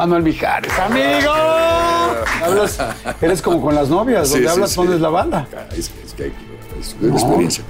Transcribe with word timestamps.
Manuel 0.00 0.22
Mijares, 0.22 0.72
amigo. 0.78 1.30
Hablas, 2.42 2.78
eres 3.20 3.42
como 3.42 3.60
con 3.60 3.74
las 3.74 3.90
novias, 3.90 4.30
donde 4.30 4.46
sí, 4.46 4.50
hablas 4.50 4.70
sí. 4.70 4.76
pones 4.76 4.98
la 4.98 5.10
banda. 5.10 5.46
Es, 5.76 5.90
que- 5.90 6.02
es 6.06 6.14
que 6.14 6.22
hay 6.24 6.32
es 6.80 6.96
una 7.02 7.12
experiencia. 7.12 7.62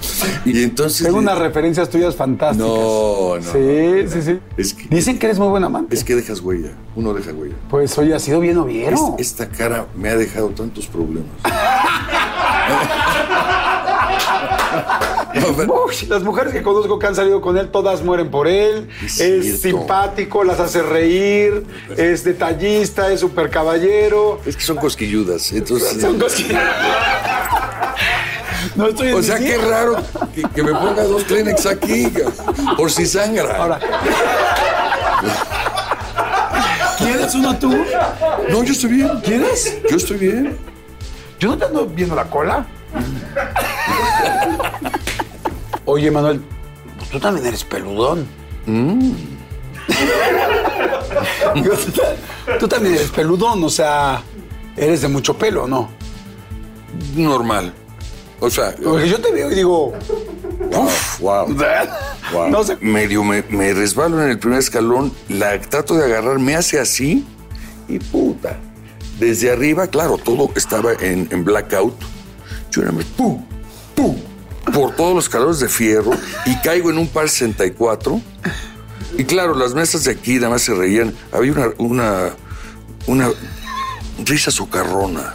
Y 0.45 0.63
entonces. 0.63 1.05
Tengo 1.05 1.19
unas 1.19 1.37
referencias 1.37 1.91
tuyas 1.91 2.15
fantásticas. 2.15 2.69
No, 2.69 3.35
no. 3.35 3.43
Sí, 3.43 4.09
sí, 4.09 4.23
sí. 4.23 4.39
Es 4.57 4.75
que- 4.75 4.87
Dicen 4.89 5.19
que 5.19 5.27
eres 5.27 5.41
muy 5.41 5.49
buen 5.49 5.65
amante. 5.65 5.93
Es 5.97 6.05
que 6.05 6.15
dejas 6.15 6.39
huella. 6.41 6.71
Uno 6.95 7.13
deja 7.13 7.33
huella. 7.33 7.57
Pues 7.69 7.99
oye, 7.99 8.15
has 8.15 8.23
sido 8.23 8.39
bien 8.39 8.57
oviero. 8.59 9.17
Es- 9.19 9.27
esta 9.33 9.49
cara 9.49 9.87
me 9.97 10.11
ha 10.11 10.17
dejado 10.17 10.51
tantos 10.51 10.87
problemas. 10.87 11.27
Uy, 15.69 16.07
las 16.09 16.23
mujeres 16.23 16.53
que 16.53 16.63
conozco 16.63 16.99
que 16.99 17.07
han 17.07 17.15
salido 17.15 17.41
con 17.41 17.57
él, 17.57 17.69
todas 17.69 18.03
mueren 18.03 18.31
por 18.31 18.49
él. 18.49 18.89
Es 19.05 19.61
simpático, 19.61 20.45
las 20.45 20.61
hace 20.61 20.83
reír, 20.83 21.65
es 21.97 22.25
detallista, 22.25 23.13
es 23.13 23.21
súper 23.21 23.51
caballero. 23.51 24.41
es 24.47 24.57
que 24.57 24.63
son 24.63 24.77
cosquilludas. 24.77 25.53
Entonces. 25.53 26.01
Son 26.01 26.19
que- 26.19 26.59
No 28.77 28.89
estoy 28.89 29.13
O 29.13 29.23
sea, 29.23 29.39
qué 29.39 29.57
raro 29.59 29.97
que, 30.35 30.43
que 30.43 30.63
me 30.63 30.73
ponga 30.73 31.03
dos 31.05 31.25
Kleenex 31.25 31.67
aquí, 31.67 32.13
por 32.77 32.91
si 32.91 33.07
sangra. 33.07 33.57
Ahora. 33.57 33.81
¿Quieres 36.99 37.35
uno 37.35 37.59
tú? 37.59 37.71
No, 38.51 38.63
yo 38.63 38.73
estoy 38.73 38.91
bien. 38.91 39.09
¿Quieres? 39.25 39.79
Yo 39.91 39.97
estoy 39.97 40.19
bien. 40.19 40.59
Yo 41.39 41.49
no 41.51 41.59
te 41.59 41.65
ando 41.65 41.87
viendo 41.87 42.15
la 42.15 42.25
cola. 42.25 42.67
Oye, 45.91 46.09
Manuel, 46.11 46.41
tú 47.11 47.19
también 47.19 47.47
eres 47.47 47.65
peludón. 47.65 48.25
Digo, 51.55 51.75
tú, 51.75 51.91
ta- 51.93 52.59
tú 52.59 52.69
también 52.69 52.95
eres 52.95 53.11
peludón, 53.11 53.65
o 53.65 53.69
sea, 53.69 54.23
eres 54.77 55.03
de 55.03 55.09
mucho 55.09 55.37
pelo, 55.37 55.67
¿no? 55.67 55.91
Normal. 57.17 57.73
O 58.39 58.49
sea, 58.49 58.73
Porque 58.83 59.09
yo 59.09 59.21
te 59.21 59.33
veo 59.33 59.51
y 59.51 59.55
digo, 59.57 59.93
uf, 60.73 61.21
wow. 61.21 61.47
wow. 62.33 62.49
no 62.51 62.63
sé. 62.65 62.77
Medio 62.81 63.25
me, 63.25 63.43
me 63.51 63.75
resbalo 63.75 64.23
en 64.23 64.31
el 64.31 64.39
primer 64.39 64.61
escalón, 64.61 65.13
la 65.29 65.61
trato 65.61 65.95
de 65.95 66.05
agarrar, 66.05 66.39
me 66.39 66.55
hace 66.55 66.79
así 66.79 67.27
y 67.89 67.99
puta. 67.99 68.57
Desde 69.19 69.51
arriba, 69.51 69.89
claro, 69.89 70.17
todo 70.19 70.51
estaba 70.55 70.93
en, 71.01 71.29
en 71.33 71.45
blackout. 71.45 71.95
Yo 72.71 72.83
era 72.83 72.93
pum, 73.17 73.45
pum, 73.97 74.17
por 74.73 74.95
todos 74.95 75.15
los 75.15 75.29
calores 75.29 75.61
de 75.61 75.69
fierro 75.69 76.13
y 76.47 76.57
caigo 76.57 76.91
en 76.91 76.99
un 76.99 77.09
par 77.09 77.29
64. 77.29 78.21
Y 79.19 79.25
claro, 79.25 79.55
las 79.55 79.75
mesas 79.75 80.05
de 80.05 80.13
aquí 80.13 80.37
nada 80.37 80.51
más 80.51 80.63
se 80.63 80.75
reían. 80.75 81.15
Había 81.33 81.53
una, 81.53 81.71
una, 81.79 82.31
una 83.07 83.29
risa 84.25 84.51
socarrona. 84.51 85.35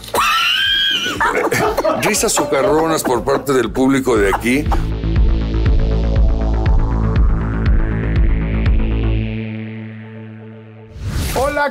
Risas 2.02 2.34
socarronas 2.34 3.04
por 3.04 3.24
parte 3.24 3.54
del 3.54 3.72
público 3.72 4.18
de 4.18 4.34
aquí. 4.34 4.66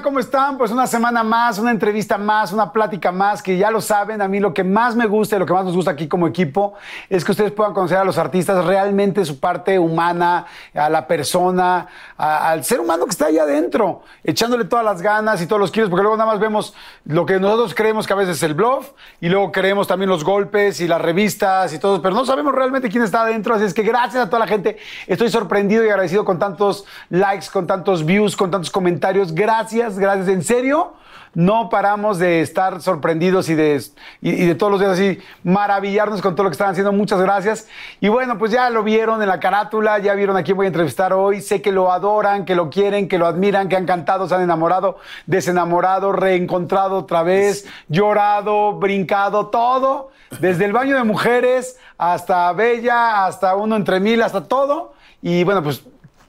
¿Cómo 0.03 0.19
están? 0.19 0.59
Pues 0.59 0.71
una 0.71 0.87
semana 0.87 1.23
más, 1.23 1.59
una 1.59 1.71
entrevista 1.71 2.19
más, 2.19 2.53
una 2.53 2.73
plática 2.73 3.13
más, 3.13 3.43
que 3.43 3.57
ya 3.57 3.71
lo 3.71 3.81
saben, 3.81 4.21
a 4.23 4.29
mí 4.29 4.41
lo 4.41 4.53
que 4.53 4.65
más 4.65 4.97
me 4.97 5.07
gusta 5.07 5.37
y 5.37 5.39
lo 5.39 5.47
que 5.47 5.53
más 5.53 5.65
nos 5.65 5.75
gusta 5.75 5.91
aquí 5.93 6.09
como 6.09 6.27
equipo 6.27 6.75
es 7.09 7.25
que 7.25 7.33
ustedes 7.33 7.53
puedan 7.53 7.73
conocer 7.75 7.99
a 7.99 8.05
los 8.05 8.17
artistas 8.19 8.65
realmente 8.65 9.25
su 9.25 9.39
parte 9.41 9.79
humana, 9.79 10.47
a 10.75 10.89
la 10.89 11.07
persona, 11.07 11.87
a- 12.17 12.49
al 12.51 12.65
ser 12.65 12.81
humano 12.81 13.05
que 13.05 13.11
está 13.11 13.27
ahí 13.27 13.39
adentro, 13.39 14.03
echándole 14.23 14.65
todas 14.65 14.85
las 14.85 15.03
ganas 15.03 15.41
y 15.43 15.47
todos 15.47 15.61
los 15.61 15.71
kilos, 15.71 15.91
porque 15.91 16.03
luego 16.03 16.17
nada 16.17 16.31
más 16.31 16.41
vemos 16.41 16.75
lo 17.05 17.27
que 17.27 17.39
nosotros 17.39 17.75
creemos 17.75 18.07
que 18.07 18.13
a 18.13 18.17
veces 18.17 18.37
es 18.39 18.43
el 18.43 18.55
bluff 18.55 18.91
y 19.21 19.29
luego 19.29 19.53
creemos 19.53 19.87
también 19.87 20.09
los 20.09 20.25
golpes 20.25 20.81
y 20.81 20.89
las 20.89 21.01
revistas 21.01 21.73
y 21.73 21.79
todo, 21.79 22.01
pero 22.01 22.15
no 22.15 22.25
sabemos 22.25 22.55
realmente 22.55 22.89
quién 22.89 23.05
está 23.05 23.23
adentro, 23.23 23.55
así 23.55 23.65
es 23.65 23.75
que 23.75 23.83
gracias 23.83 24.25
a 24.25 24.27
toda 24.27 24.39
la 24.41 24.47
gente, 24.47 24.79
estoy 25.07 25.29
sorprendido 25.31 25.85
y 25.85 25.89
agradecido 25.89 26.25
con 26.25 26.39
tantos 26.39 26.85
likes, 27.11 27.47
con 27.53 27.67
tantos 27.67 28.05
views, 28.07 28.37
con 28.37 28.51
tantos 28.51 28.71
comentarios, 28.71 29.35
gracias, 29.35 29.84
gracias, 29.99 30.29
en 30.29 30.43
serio. 30.43 30.95
No 31.35 31.69
paramos 31.69 32.21
de 32.21 32.43
estar 32.43 32.81
sorprendidos 32.81 33.49
y 33.49 33.57
de, 33.57 33.83
y 34.21 34.47
de 34.47 34.55
todos 34.55 34.71
los 34.71 34.81
días 34.81 34.93
así 34.93 35.19
maravillarnos 35.43 36.23
con 36.23 36.37
todo 36.37 36.45
lo 36.45 36.51
que 36.51 36.55
están 36.55 36.71
haciendo. 36.71 36.93
Muchas 36.93 37.21
gracias. 37.21 37.67
Y 38.01 38.09
bueno, 38.09 38.39
pues 38.39 38.53
ya 38.53 38.71
lo 38.71 38.85
vieron 38.85 39.21
en 39.21 39.27
la 39.27 39.41
carátula, 39.41 39.99
ya 39.99 40.15
vieron 40.15 40.37
a 40.37 40.45
quién 40.45 40.57
voy 40.57 40.67
a 40.67 40.69
entrevistar 40.69 41.13
hoy. 41.13 41.41
Sé 41.41 41.61
que 41.61 41.73
lo 41.73 41.91
adoran, 41.91 42.45
que 42.45 42.55
lo 42.55 42.71
quieren, 42.71 43.09
que 43.09 43.19
lo 43.19 43.27
admiran, 43.27 43.69
que 43.69 43.75
han 43.75 43.85
cantado, 43.85 44.29
se 44.29 44.35
han 44.37 44.43
enamorado, 44.43 44.99
desenamorado, 45.27 46.13
reencontrado 46.13 46.99
otra 46.99 47.25
vez, 47.25 47.67
llorado, 47.89 48.75
brincado, 48.75 49.49
todo. 49.49 50.13
Desde 50.39 50.65
el 50.67 50.73
baño 50.73 50.97
de 50.97 51.03
mujeres 51.03 51.79
hasta 51.99 52.53
Bella, 52.53 53.27
hasta 53.27 53.57
uno 53.57 53.75
entre 53.75 53.99
mil, 53.99 54.23
hasta 54.23 54.45
todo. 54.45 54.95
Y 55.21 55.43
bueno, 55.43 55.65
pues 55.65 55.83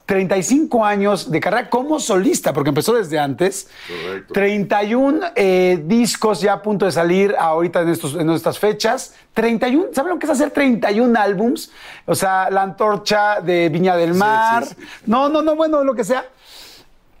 35 0.06 0.84
años 0.84 1.30
de 1.30 1.40
carrera 1.40 1.68
como 1.68 1.98
solista, 1.98 2.52
porque 2.52 2.68
empezó 2.68 2.94
desde 2.94 3.18
antes. 3.18 3.68
Correcto. 3.88 4.32
31 4.32 5.20
eh, 5.34 5.82
discos 5.84 6.40
ya 6.40 6.54
a 6.54 6.62
punto 6.62 6.86
de 6.86 6.92
salir 6.92 7.34
ahorita 7.36 7.82
en, 7.82 7.88
estos, 7.88 8.14
en 8.14 8.30
estas 8.30 8.58
fechas. 8.58 9.14
31, 9.34 9.88
¿saben 9.92 10.12
lo 10.12 10.18
que 10.18 10.26
es 10.26 10.32
hacer 10.32 10.52
31 10.52 11.18
álbums? 11.18 11.72
O 12.06 12.14
sea, 12.14 12.48
La 12.50 12.62
Antorcha 12.62 13.40
de 13.40 13.68
Viña 13.68 13.96
del 13.96 14.14
Mar. 14.14 14.64
sí, 14.64 14.76
sí. 14.78 14.86
No, 15.06 15.28
no, 15.28 15.42
no, 15.42 15.56
bueno, 15.56 15.82
lo 15.82 15.94
que 15.94 16.04
sea. 16.04 16.24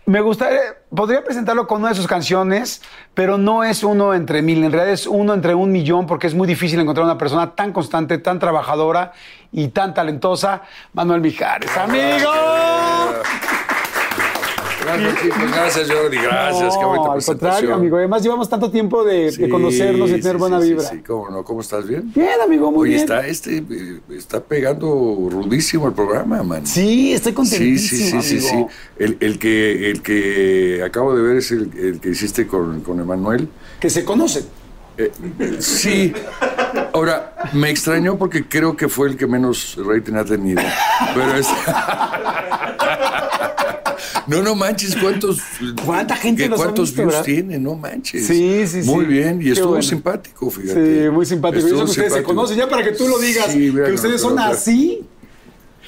Me 0.06 0.20
gustaría, 0.20 0.60
podría 0.94 1.24
presentarlo 1.24 1.66
con 1.66 1.80
una 1.80 1.88
de 1.88 1.96
sus 1.96 2.06
canciones, 2.06 2.80
pero 3.12 3.38
no 3.38 3.64
es 3.64 3.82
uno 3.82 4.14
entre 4.14 4.40
mil, 4.40 4.62
en 4.62 4.70
realidad 4.70 4.92
es 4.92 5.08
uno 5.08 5.34
entre 5.34 5.52
un 5.52 5.72
millón, 5.72 6.06
porque 6.06 6.28
es 6.28 6.34
muy 6.34 6.46
difícil 6.46 6.78
encontrar 6.78 7.04
una 7.04 7.18
persona 7.18 7.56
tan 7.56 7.72
constante, 7.72 8.18
tan 8.18 8.38
trabajadora 8.38 9.12
y 9.50 9.66
tan 9.68 9.94
talentosa. 9.94 10.62
Manuel 10.92 11.20
Mijares, 11.22 11.76
amigo. 11.76 12.85
Gracias, 14.86 15.14
chicos. 15.22 15.38
Gracias, 15.52 15.90
Jordi. 15.90 16.16
Gracias. 16.18 16.76
Qué 16.76 16.82
No, 16.82 16.88
bonita 16.88 17.06
al 17.08 17.12
presentación. 17.14 17.38
contrario, 17.38 17.74
amigo. 17.74 17.96
Además, 17.96 18.22
llevamos 18.22 18.48
tanto 18.48 18.70
tiempo 18.70 19.04
de, 19.04 19.24
de 19.24 19.32
Sí, 19.32 19.48
conocernos 19.48 20.08
y 20.10 20.12
tener 20.20 20.32
sí, 20.32 20.38
buena 20.38 20.60
sí, 20.60 20.68
vibra. 20.68 20.84
Sí, 20.84 20.96
sí, 20.96 21.02
cómo 21.06 21.30
no. 21.30 21.44
¿Cómo 21.44 21.60
estás? 21.60 21.86
¿Bien? 21.86 22.12
Bien, 22.14 22.40
amigo, 22.42 22.70
muy 22.70 22.82
Oye, 22.82 22.90
bien. 22.90 23.00
está, 23.00 23.26
este, 23.26 23.58
eh, 23.58 24.00
está 24.10 24.40
pegando 24.40 24.86
rudísimo 25.30 25.88
el 25.88 25.92
programa, 25.94 26.42
man. 26.42 26.66
Sí, 26.66 27.12
estoy 27.12 27.32
Sí, 27.32 27.36
contentísimo, 27.36 28.22
sí, 28.22 28.28
sí, 28.28 28.40
sí, 28.40 28.46
sí. 28.48 28.54
amigo. 28.54 28.68
El, 28.98 29.16
el 29.20 29.38
que, 29.38 29.90
el 29.90 30.02
que 30.02 30.82
acabo 30.84 31.14
de 31.14 31.22
ver 31.22 31.36
es 31.36 31.50
el, 31.50 31.70
el 31.76 32.00
que 32.00 32.10
hiciste 32.10 32.46
con, 32.46 32.80
con 32.82 33.00
Emanuel. 33.00 33.48
Que 33.80 33.90
se 33.90 34.04
conocen. 34.04 34.44
Eh, 34.98 35.10
sí. 35.58 36.12
Ahora, 36.94 37.34
me 37.52 37.68
extrañó 37.70 38.16
porque 38.16 38.48
creo 38.48 38.76
que 38.76 38.88
fue 38.88 39.08
el 39.08 39.16
que 39.18 39.26
menos 39.26 39.76
rating 39.84 40.14
ha 40.14 40.24
tenido. 40.24 40.62
Pero 41.14 41.34
es. 41.36 41.46
No, 44.26 44.42
no 44.42 44.54
manches, 44.54 44.96
¿cuántos. 44.96 45.38
¿Cuánta 45.84 46.16
gente 46.16 46.48
los 46.48 46.58
¿Cuántos 46.60 46.88
visto, 46.90 47.02
views 47.02 47.12
verdad? 47.12 47.24
tiene? 47.24 47.58
No 47.58 47.74
manches. 47.74 48.26
Sí, 48.26 48.66
sí, 48.66 48.82
sí. 48.82 48.88
Muy 48.88 49.04
bien, 49.04 49.40
y 49.42 49.50
estuvo 49.50 49.68
bueno. 49.70 49.82
simpático, 49.82 50.50
fíjate. 50.50 51.04
Sí, 51.04 51.10
muy 51.10 51.26
simpático. 51.26 51.56
Y 51.56 51.58
eso 51.58 51.66
Estuvo 51.68 51.84
que 51.84 51.90
ustedes 51.90 52.12
se 52.12 52.18
simpático. 52.18 52.34
conocen, 52.34 52.56
ya 52.58 52.68
para 52.68 52.84
que 52.84 52.92
tú 52.92 53.08
lo 53.08 53.18
digas, 53.18 53.46
Sí, 53.52 53.58
mira, 53.72 53.84
que 53.84 53.88
no, 53.90 53.94
ustedes 53.94 54.20
son 54.20 54.34
pero, 54.36 54.48
así, 54.48 55.04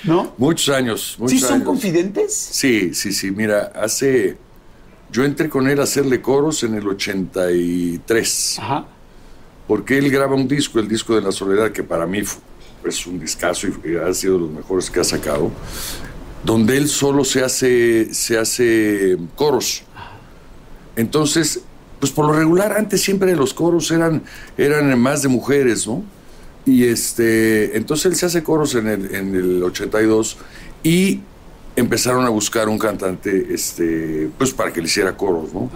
¿no? 0.05 0.35
Muchos 0.39 0.69
años. 0.75 1.17
Muchos 1.19 1.33
¿Sí 1.33 1.45
son 1.45 1.55
años. 1.55 1.67
confidentes? 1.67 2.33
Sí, 2.35 2.93
sí, 2.95 3.13
sí. 3.13 3.31
Mira, 3.31 3.73
hace. 3.75 4.37
Yo 5.11 5.25
entré 5.25 5.49
con 5.49 5.67
él 5.69 5.81
a 5.81 5.85
hacerle 5.85 6.21
coros 6.21 6.63
en 6.65 6.75
el 6.75 6.87
83. 6.87 8.59
Ajá. 8.61 8.87
Porque 9.67 9.99
él 9.99 10.11
graba 10.11 10.35
un 10.35 10.47
disco, 10.49 10.79
el 10.79 10.89
disco 10.89 11.15
de 11.15 11.23
la 11.23 11.33
soledad, 11.33 11.73
que 11.73 11.83
para 11.83 12.07
mí 12.07 12.23
fu- 12.23 12.41
es 12.85 13.07
un 13.07 13.19
discazo 13.21 13.67
y 13.67 13.97
ha 13.97 14.13
sido 14.15 14.35
de 14.35 14.41
los 14.41 14.51
mejores 14.51 14.91
que 14.91 15.01
ha 15.01 15.05
sacado, 15.05 15.51
donde 16.49 16.79
él 16.79 16.89
solo 16.89 17.25
se 17.25 17.45
hace, 17.45 18.15
se 18.15 18.39
hace 18.39 19.19
coros. 19.35 19.83
Entonces, 20.97 21.61
pues 22.01 22.11
por 22.11 22.25
lo 22.25 22.33
regular, 22.33 22.73
antes 22.73 23.03
siempre 23.03 23.37
los 23.37 23.53
coros 23.53 23.91
eran, 23.91 24.23
eran 24.57 24.99
más 24.99 25.21
de 25.21 25.29
mujeres, 25.29 25.87
¿no? 25.87 26.03
Y 26.65 26.85
este, 26.85 27.77
entonces 27.77 28.07
él 28.07 28.17
se 28.17 28.25
hace 28.25 28.43
coros 28.43 28.75
en 28.77 28.87
el, 28.89 29.15
en 29.15 29.35
el 29.35 29.63
82 29.63 30.39
y 30.83 31.21
empezaron 31.77 32.25
a 32.25 32.31
buscar 32.31 32.71
un 32.71 32.79
cantante, 32.79 33.49
este, 33.53 34.31
pues 34.39 34.55
para 34.55 34.73
que 34.73 34.81
le 34.81 34.87
hiciera 34.87 35.15
coros, 35.19 35.53
¿no? 35.53 35.71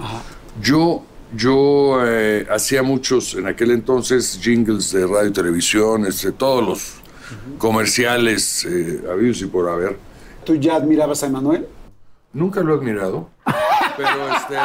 Yo, 0.62 1.04
yo 1.36 1.98
eh, 2.02 2.46
hacía 2.50 2.82
muchos 2.82 3.34
en 3.34 3.46
aquel 3.46 3.72
entonces 3.72 4.40
jingles 4.42 4.90
de 4.90 5.06
radio 5.06 5.28
y 5.28 5.32
televisión, 5.34 6.06
este, 6.06 6.32
todos 6.32 6.66
los 6.66 6.92
comerciales 7.58 8.64
eh, 8.64 9.02
habidos 9.12 9.42
y 9.42 9.46
por 9.46 9.68
haber. 9.68 10.11
¿Tú 10.44 10.54
ya 10.56 10.76
admirabas 10.76 11.22
a 11.22 11.26
Emanuel? 11.26 11.66
Nunca 12.32 12.60
lo 12.62 12.74
he 12.74 12.78
admirado, 12.78 13.28
pero 13.96 14.08
este. 14.36 14.56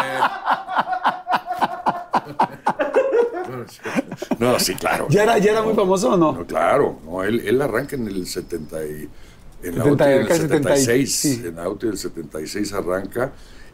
No, 4.39 4.59
sí, 4.59 4.75
claro. 4.75 5.07
¿Ya 5.09 5.24
era, 5.24 5.38
ya 5.38 5.51
era 5.51 5.62
muy 5.62 5.74
famoso 5.74 6.12
o 6.13 6.18
no? 6.18 6.31
No, 6.33 6.45
claro, 6.45 7.00
no, 7.06 7.24
él, 7.24 7.41
él 7.45 7.62
arranca 7.62 7.95
en 7.95 8.07
el 8.07 8.27
70 8.27 8.85
y, 8.85 9.09
en 9.63 9.77
la 9.77 9.83
70, 9.83 10.03
OTI 10.06 10.13
del 10.13 10.27
casi 10.27 10.41
76, 10.41 11.15
76, 11.15 11.15
sí. 11.15 11.41
en 11.47 11.56
la 11.56 11.69
OTI 11.69 11.88
del 11.88 11.97
76 11.97 12.74
arranca 12.74 13.31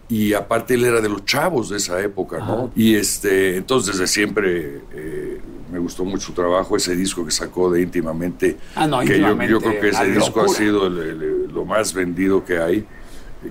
y 0.10 0.34
aparte 0.34 0.76
él 0.76 0.86
era 0.86 1.02
de 1.02 1.10
los 1.10 1.26
chavos 1.26 1.70
de 1.70 1.78
esa 1.78 2.00
época, 2.02 2.38
¿no? 2.40 2.72
Y 2.76 2.96
este, 2.96 3.58
entonces 3.58 3.98
desde 3.98 4.08
siempre 4.12 4.82
eh, 4.94 5.42
me 5.72 5.80
gustó 5.80 6.06
mucho 6.06 6.28
su 6.28 6.34
trabajo, 6.34 6.76
ese 6.78 6.96
disco 6.96 7.26
que 7.26 7.32
sacó 7.32 7.72
de 7.72 7.82
íntimamente, 7.82 8.58
Ah, 8.76 8.86
no, 8.88 9.00
que 9.00 9.08
yo- 9.08 9.14
Íntimamente, 9.16 9.52
yo, 9.52 9.60
creo 9.60 9.82
que 9.82 9.90
ese 9.90 10.06
disco 10.12 10.42
ha 10.42 10.48
sido 10.50 10.88
el- 10.88 11.00
el- 11.00 11.43
lo 11.54 11.66
más 11.66 11.94
vendido 11.94 12.44
que 12.44 12.58
hay, 12.60 12.86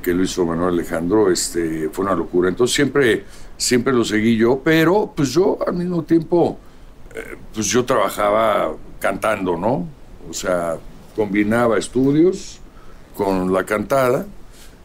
que 0.03 0.13
lo 0.15 0.23
hizo 0.23 0.45
Manuel 0.47 0.75
Alejandro, 0.75 1.31
este, 1.31 1.89
fue 1.91 2.05
una 2.05 2.15
locura. 2.15 2.49
Entonces 2.49 2.75
siempre, 2.75 3.25
siempre 3.57 3.93
lo 3.93 4.05
seguí 4.05 4.37
yo, 4.37 4.61
pero 4.65 5.13
pues 5.15 5.31
yo 5.31 5.59
al 5.67 5.75
mismo 5.75 6.03
tiempo, 6.03 6.59
eh, 7.15 7.37
pues 7.55 7.67
yo 7.67 7.85
trabajaba 7.85 8.73
cantando, 8.99 9.57
¿no? 9.57 9.87
O 10.29 10.33
sea, 10.33 10.77
combinaba 11.15 11.77
estudios 11.79 12.59
con 13.15 13.53
la 13.53 13.65
cantada 13.65 14.25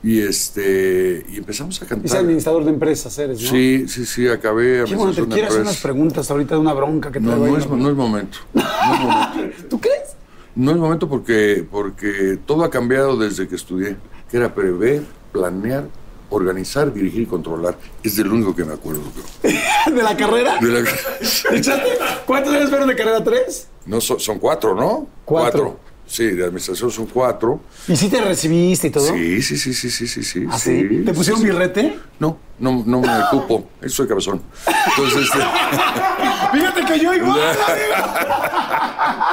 y 0.04 0.20
este 0.20 1.26
y 1.30 1.38
empezamos 1.38 1.82
a 1.82 1.86
Es 1.86 1.90
cantar. 1.90 2.18
administrador 2.18 2.66
de 2.66 2.72
empresas, 2.72 3.18
eres, 3.18 3.42
¿no? 3.42 3.50
Sí, 3.50 3.88
sí, 3.88 4.06
sí, 4.06 4.28
acabé. 4.28 4.84
Qué 4.86 4.96
bueno, 4.96 5.14
te 5.14 5.26
quiero 5.26 5.48
hacer 5.48 5.62
unas 5.62 5.78
preguntas 5.82 6.30
ahorita 6.30 6.56
de 6.56 6.62
una 6.62 6.74
bronca 6.74 7.12
que 7.12 7.20
No, 7.22 7.30
traigo 7.30 7.48
no 7.48 7.58
es, 7.58 7.70
no 7.70 7.90
es 7.90 7.96
momento. 7.96 8.38
No 8.54 8.62
es 8.94 9.00
momento. 9.00 9.58
¿Tú 9.70 9.80
crees? 9.80 10.17
No 10.58 10.72
es 10.72 10.78
momento 10.78 11.08
porque, 11.08 11.64
porque 11.70 12.40
todo 12.44 12.64
ha 12.64 12.72
cambiado 12.72 13.16
desde 13.16 13.48
que 13.48 13.56
estudié, 13.56 13.96
que 14.28 14.38
era 14.38 14.56
prever, 14.56 15.04
planear, 15.32 15.88
organizar, 16.32 16.92
dirigir 16.92 17.22
y 17.22 17.26
controlar. 17.28 17.78
Es 18.02 18.16
de 18.16 18.24
lo 18.24 18.34
único 18.34 18.56
que 18.56 18.66
me 18.66 18.74
acuerdo. 18.74 19.04
creo. 19.14 19.56
¿De 19.96 20.02
la 20.02 20.18
carrera? 20.18 20.58
De. 20.60 20.84
¿Cuántos 22.26 22.56
años 22.56 22.70
fueron 22.72 22.88
de 22.88 22.96
carrera? 22.96 23.24
¿Tres? 23.24 23.68
No, 23.86 24.02
son, 24.02 24.20
son 24.20 24.40
cuatro, 24.40 24.74
¿no? 24.74 25.08
Cuatro. 25.26 25.78
Sí, 26.08 26.26
de 26.26 26.46
administración 26.46 26.90
son 26.90 27.06
cuatro. 27.08 27.62
¿Y 27.88 27.96
si 27.96 28.10
te 28.10 28.22
recibiste 28.22 28.88
y 28.88 28.92
todo? 28.92 29.14
Sí, 29.14 29.42
sí, 29.42 29.58
sí, 29.58 29.74
sí, 29.74 29.92
sí, 29.92 30.08
sí, 30.08 30.24
sí. 30.24 30.46
¿Ah, 30.50 30.58
sí? 30.58 31.04
¿Te 31.06 31.14
pusieron 31.14 31.42
sí, 31.42 31.48
birrete? 31.48 32.00
No, 32.20 32.38
no, 32.60 32.84
no 32.86 33.02
me 33.02 33.10
cupo. 33.30 33.70
Eso 33.82 33.98
soy 33.98 34.08
cabezón. 34.08 34.42
Entonces, 34.66 35.24
este, 35.24 35.38
Fíjate 36.54 36.86
que 36.86 37.00
yo 37.00 37.14
igual. 37.14 37.40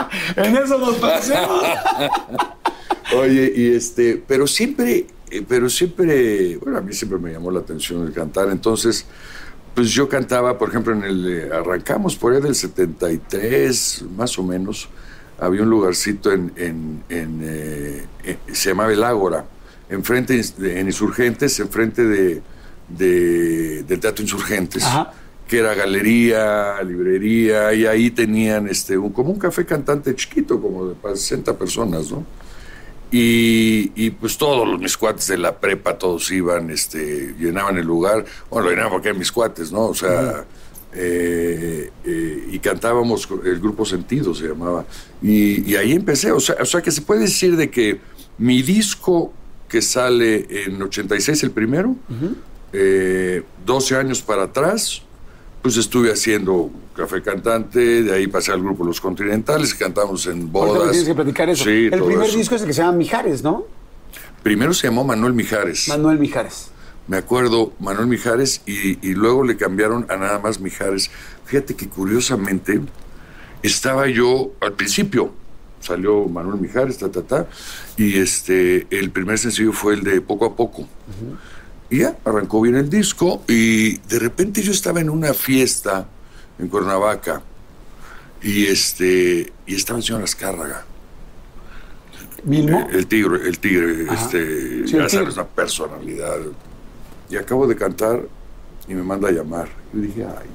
En 0.36 0.56
eso 0.56 0.78
nos 0.78 0.96
parecemos. 0.96 1.62
Oye, 3.16 3.52
y 3.54 3.74
este, 3.74 4.22
pero 4.26 4.46
siempre, 4.46 5.06
eh, 5.30 5.44
pero 5.46 5.68
siempre, 5.68 6.56
bueno, 6.56 6.78
a 6.78 6.80
mí 6.80 6.92
siempre 6.92 7.18
me 7.18 7.32
llamó 7.32 7.50
la 7.50 7.60
atención 7.60 8.06
el 8.06 8.12
cantar, 8.12 8.48
entonces, 8.50 9.06
pues 9.74 9.90
yo 9.90 10.08
cantaba, 10.08 10.58
por 10.58 10.70
ejemplo, 10.70 10.94
en 10.94 11.04
el, 11.04 11.26
eh, 11.26 11.50
arrancamos 11.52 12.16
por 12.16 12.32
ahí 12.32 12.40
del 12.40 12.54
73, 12.54 14.04
más 14.16 14.38
o 14.38 14.42
menos, 14.42 14.88
había 15.38 15.62
un 15.62 15.70
lugarcito 15.70 16.32
en, 16.32 16.52
en, 16.56 17.02
en, 17.08 17.40
eh, 17.42 18.04
eh, 18.24 18.38
se 18.52 18.70
llamaba 18.70 18.92
El 18.92 19.02
Ágora, 19.04 19.44
enfrente, 19.88 20.40
en 20.58 20.86
Insurgentes, 20.86 21.58
enfrente 21.60 22.04
de, 22.04 22.42
de- 22.88 23.82
del 23.84 24.00
Teatro 24.00 24.22
Insurgentes. 24.22 24.84
Ajá. 24.84 25.12
que 25.48 25.58
era 25.58 25.74
galería, 25.74 26.82
librería, 26.82 27.74
y 27.74 27.84
ahí 27.84 28.10
tenían 28.10 28.66
este, 28.66 28.96
un, 28.96 29.10
como 29.12 29.30
un 29.30 29.38
café 29.38 29.66
cantante 29.66 30.14
chiquito, 30.14 30.58
como 30.60 30.86
de 30.88 30.94
para 30.94 31.14
60 31.16 31.56
personas, 31.58 32.10
¿no? 32.10 32.24
Y, 33.12 33.92
y, 33.94 34.10
pues 34.10 34.36
todos 34.38 34.66
los 34.66 34.80
mis 34.80 34.96
cuates 34.96 35.28
de 35.28 35.38
la 35.38 35.56
prepa, 35.60 35.96
todos 35.98 36.30
iban, 36.32 36.70
este, 36.70 37.34
llenaban 37.38 37.76
el 37.76 37.84
lugar. 37.86 38.24
Bueno, 38.50 38.64
lo 38.64 38.70
llenaban 38.70 38.92
porque 38.92 39.08
eran 39.08 39.18
mis 39.18 39.30
cuates, 39.30 39.70
¿no? 39.70 39.82
O 39.86 39.94
sea, 39.94 40.44
eh, 40.94 41.90
eh, 42.04 42.48
y 42.52 42.58
cantábamos, 42.60 43.28
el 43.44 43.58
grupo 43.60 43.84
Sentido 43.84 44.34
se 44.34 44.48
llamaba. 44.48 44.84
Y, 45.22 45.68
y 45.70 45.76
ahí 45.76 45.92
empecé, 45.92 46.32
o 46.32 46.40
sea, 46.40 46.56
o 46.60 46.64
sea 46.64 46.80
que 46.82 46.90
se 46.90 47.02
puede 47.02 47.22
decir 47.22 47.56
de 47.56 47.70
que 47.70 48.00
mi 48.38 48.62
disco 48.62 49.32
que 49.68 49.82
sale 49.82 50.46
en 50.66 50.80
86, 50.80 51.42
el 51.42 51.50
primero, 51.50 51.96
eh, 52.72 53.42
12 53.66 53.96
años 53.96 54.22
para 54.22 54.44
atrás, 54.44 55.02
pues 55.62 55.76
estuve 55.76 56.12
haciendo 56.12 56.70
Café 56.94 57.22
Cantante, 57.22 58.02
de 58.02 58.14
ahí 58.14 58.26
pasé 58.26 58.52
al 58.52 58.60
grupo 58.62 58.84
Los 58.84 59.00
Continentales, 59.00 59.74
cantamos 59.74 60.26
en 60.26 60.32
Ahorita 60.42 60.52
bodas. 60.52 60.90
tienes 60.90 61.08
que 61.08 61.14
platicar 61.14 61.48
eso. 61.50 61.64
Sí, 61.64 61.88
el 61.90 62.02
primer 62.04 62.28
eso. 62.28 62.36
disco 62.38 62.54
es 62.54 62.60
el 62.62 62.68
que 62.68 62.74
se 62.74 62.82
llama 62.82 62.98
Mijares, 62.98 63.42
¿no? 63.42 63.64
Primero 64.42 64.74
se 64.74 64.86
llamó 64.88 65.04
Manuel 65.04 65.32
Mijares. 65.32 65.88
Manuel 65.88 66.18
Mijares. 66.18 66.68
Me 67.06 67.18
acuerdo, 67.18 67.72
Manuel 67.80 68.06
Mijares, 68.06 68.62
y, 68.66 69.06
y 69.06 69.14
luego 69.14 69.44
le 69.44 69.56
cambiaron 69.56 70.06
a 70.08 70.16
nada 70.16 70.38
más 70.38 70.60
Mijares. 70.60 71.10
Fíjate 71.44 71.74
que 71.74 71.88
curiosamente 71.88 72.80
estaba 73.62 74.08
yo 74.08 74.52
al 74.60 74.72
principio, 74.72 75.32
salió 75.80 76.26
Manuel 76.26 76.60
Mijares, 76.60 76.96
ta, 76.98 77.10
ta, 77.10 77.22
ta, 77.22 77.46
y 77.98 78.18
este, 78.18 78.86
el 78.90 79.10
primer 79.10 79.38
sencillo 79.38 79.72
fue 79.72 79.94
el 79.94 80.02
de 80.02 80.20
Poco 80.22 80.46
a 80.46 80.56
Poco. 80.56 80.88
Y 81.90 81.98
ya, 81.98 82.16
arrancó 82.24 82.62
bien 82.62 82.76
el 82.76 82.88
disco, 82.88 83.42
y 83.48 83.98
de 83.98 84.18
repente 84.18 84.62
yo 84.62 84.72
estaba 84.72 85.00
en 85.00 85.10
una 85.10 85.34
fiesta 85.34 86.08
en 86.58 86.68
Cuernavaca, 86.68 87.42
y 88.42 88.64
este, 88.66 89.52
y 89.66 89.74
estaba 89.74 89.98
el 89.98 90.04
señor 90.04 90.22
Azcárraga. 90.22 90.86
¿Mismo? 92.44 92.86
El 92.90 93.06
tigre, 93.06 93.46
el 93.48 93.58
tigre, 93.58 94.06
Ajá. 94.08 94.24
este, 94.24 94.86
Sí, 94.86 94.96
el 94.96 95.02
ya 95.02 95.08
sabes, 95.08 95.10
tigre. 95.28 95.32
una 95.32 95.46
personalidad. 95.46 96.36
Y 97.34 97.36
acabo 97.36 97.66
de 97.66 97.74
cantar 97.74 98.20
y 98.86 98.94
me 98.94 99.02
manda 99.02 99.28
a 99.28 99.32
llamar. 99.32 99.68
Yo 99.92 100.00
dije, 100.02 100.24
ay. 100.24 100.46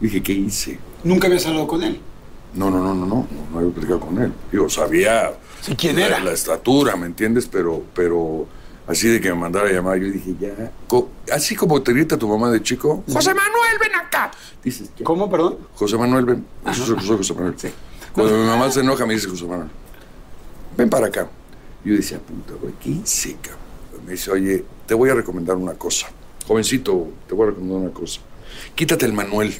Dije, 0.00 0.20
¿qué 0.20 0.32
hice? 0.32 0.76
Nunca 1.04 1.28
habías 1.28 1.46
hablado 1.46 1.68
con 1.68 1.84
él. 1.84 2.00
No, 2.54 2.68
no, 2.68 2.80
no, 2.82 2.92
no, 2.94 3.06
no, 3.06 3.26
no 3.52 3.58
había 3.60 3.70
platicado 3.70 4.00
con 4.00 4.20
él. 4.20 4.32
Digo, 4.50 4.68
sabía 4.68 5.32
Sí, 5.60 5.76
¿quién 5.76 6.00
era? 6.00 6.18
la 6.18 6.32
estatura, 6.32 6.96
¿me 6.96 7.06
entiendes? 7.06 7.46
Pero, 7.46 7.80
pero 7.94 8.48
así 8.88 9.06
de 9.06 9.20
que 9.20 9.28
me 9.28 9.36
mandara 9.36 9.68
a 9.68 9.72
llamar, 9.72 9.98
yo 9.98 10.06
dije, 10.10 10.34
ya. 10.40 10.72
Co- 10.88 11.10
así 11.32 11.54
como 11.54 11.80
te 11.80 11.92
grita 11.92 12.18
tu 12.18 12.26
mamá 12.26 12.50
de 12.50 12.60
chico, 12.60 13.04
José 13.06 13.32
Manuel, 13.32 13.78
ven 13.80 13.94
acá. 13.94 14.32
Dices, 14.64 14.90
ya. 14.98 15.04
¿Cómo, 15.04 15.30
perdón? 15.30 15.58
José 15.76 15.96
Manuel, 15.96 16.24
ven. 16.24 16.44
Yo 16.66 16.74
soy, 16.74 17.00
soy 17.06 17.18
José 17.18 17.34
Manuel. 17.34 17.54
Cuando 18.12 18.36
mi 18.36 18.44
mamá 18.46 18.68
se 18.72 18.80
enoja, 18.80 19.06
me 19.06 19.14
dice 19.14 19.28
José 19.28 19.44
Manuel, 19.46 19.68
ven 20.76 20.90
para 20.90 21.06
acá. 21.06 21.28
Yo 21.84 21.94
decía, 21.94 22.18
puta, 22.18 22.54
güey, 22.60 22.74
¿qué 22.82 22.90
hice, 22.90 23.36
cabrón? 23.40 23.62
Me 24.06 24.12
dice, 24.12 24.30
oye, 24.30 24.64
te 24.86 24.94
voy 24.94 25.10
a 25.10 25.14
recomendar 25.14 25.56
una 25.56 25.74
cosa. 25.74 26.08
Jovencito, 26.46 27.08
te 27.28 27.34
voy 27.34 27.46
a 27.46 27.50
recomendar 27.50 27.78
una 27.82 27.90
cosa. 27.92 28.20
Quítate 28.74 29.06
el 29.06 29.12
Manuel, 29.12 29.54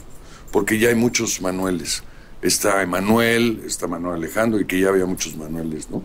porque 0.50 0.78
ya 0.78 0.88
hay 0.88 0.94
muchos 0.94 1.40
Manueles. 1.40 2.02
Está 2.42 2.82
Emanuel, 2.82 3.62
está 3.64 3.86
Manuel 3.86 4.16
Alejandro, 4.16 4.60
y 4.60 4.64
que 4.64 4.80
ya 4.80 4.88
había 4.88 5.06
muchos 5.06 5.36
Manueles, 5.36 5.88
¿no? 5.90 6.02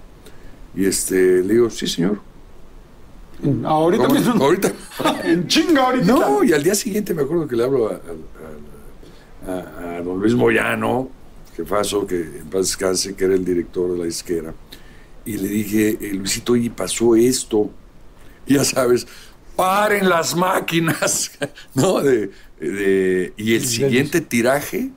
Y 0.75 0.85
este, 0.85 1.41
le 1.43 1.53
digo, 1.55 1.69
sí, 1.71 1.87
señor. 1.87 2.19
Ahorita 3.65 4.07
mismo. 4.09 4.43
Ahorita. 4.43 4.71
En 5.23 5.47
chinga 5.47 5.85
ahorita. 5.87 6.05
No, 6.05 6.43
y 6.43 6.53
al 6.53 6.63
día 6.63 6.73
siguiente 6.75 7.13
me 7.13 7.23
acuerdo 7.23 7.47
que 7.47 7.55
le 7.55 7.63
hablo 7.63 7.89
a, 7.89 7.99
a- 9.47 9.51
a- 9.51 9.97
a 9.97 10.01
don 10.01 10.19
Luis 10.19 10.33
Moyano, 10.35 11.09
jefazo, 11.55 12.05
que 12.05 12.15
en 12.21 12.49
paz 12.49 12.61
descanse, 12.67 13.15
que 13.15 13.25
era 13.25 13.33
el 13.35 13.43
director 13.45 13.91
de 13.91 13.97
la 13.99 14.05
disquera, 14.05 14.53
y 15.25 15.37
le 15.37 15.47
dije, 15.47 15.97
eh, 15.99 16.13
Luisito, 16.13 16.55
y 16.55 16.69
pasó 16.69 17.15
esto. 17.15 17.69
Ya 18.47 18.63
sabes, 18.63 19.07
paren 19.55 20.07
las 20.09 20.35
máquinas, 20.35 21.31
¿no? 21.73 22.01
De, 22.01 22.31
de- 22.59 23.33
y 23.37 23.55
el 23.55 23.65
siguiente 23.65 24.21
tiraje 24.21 24.89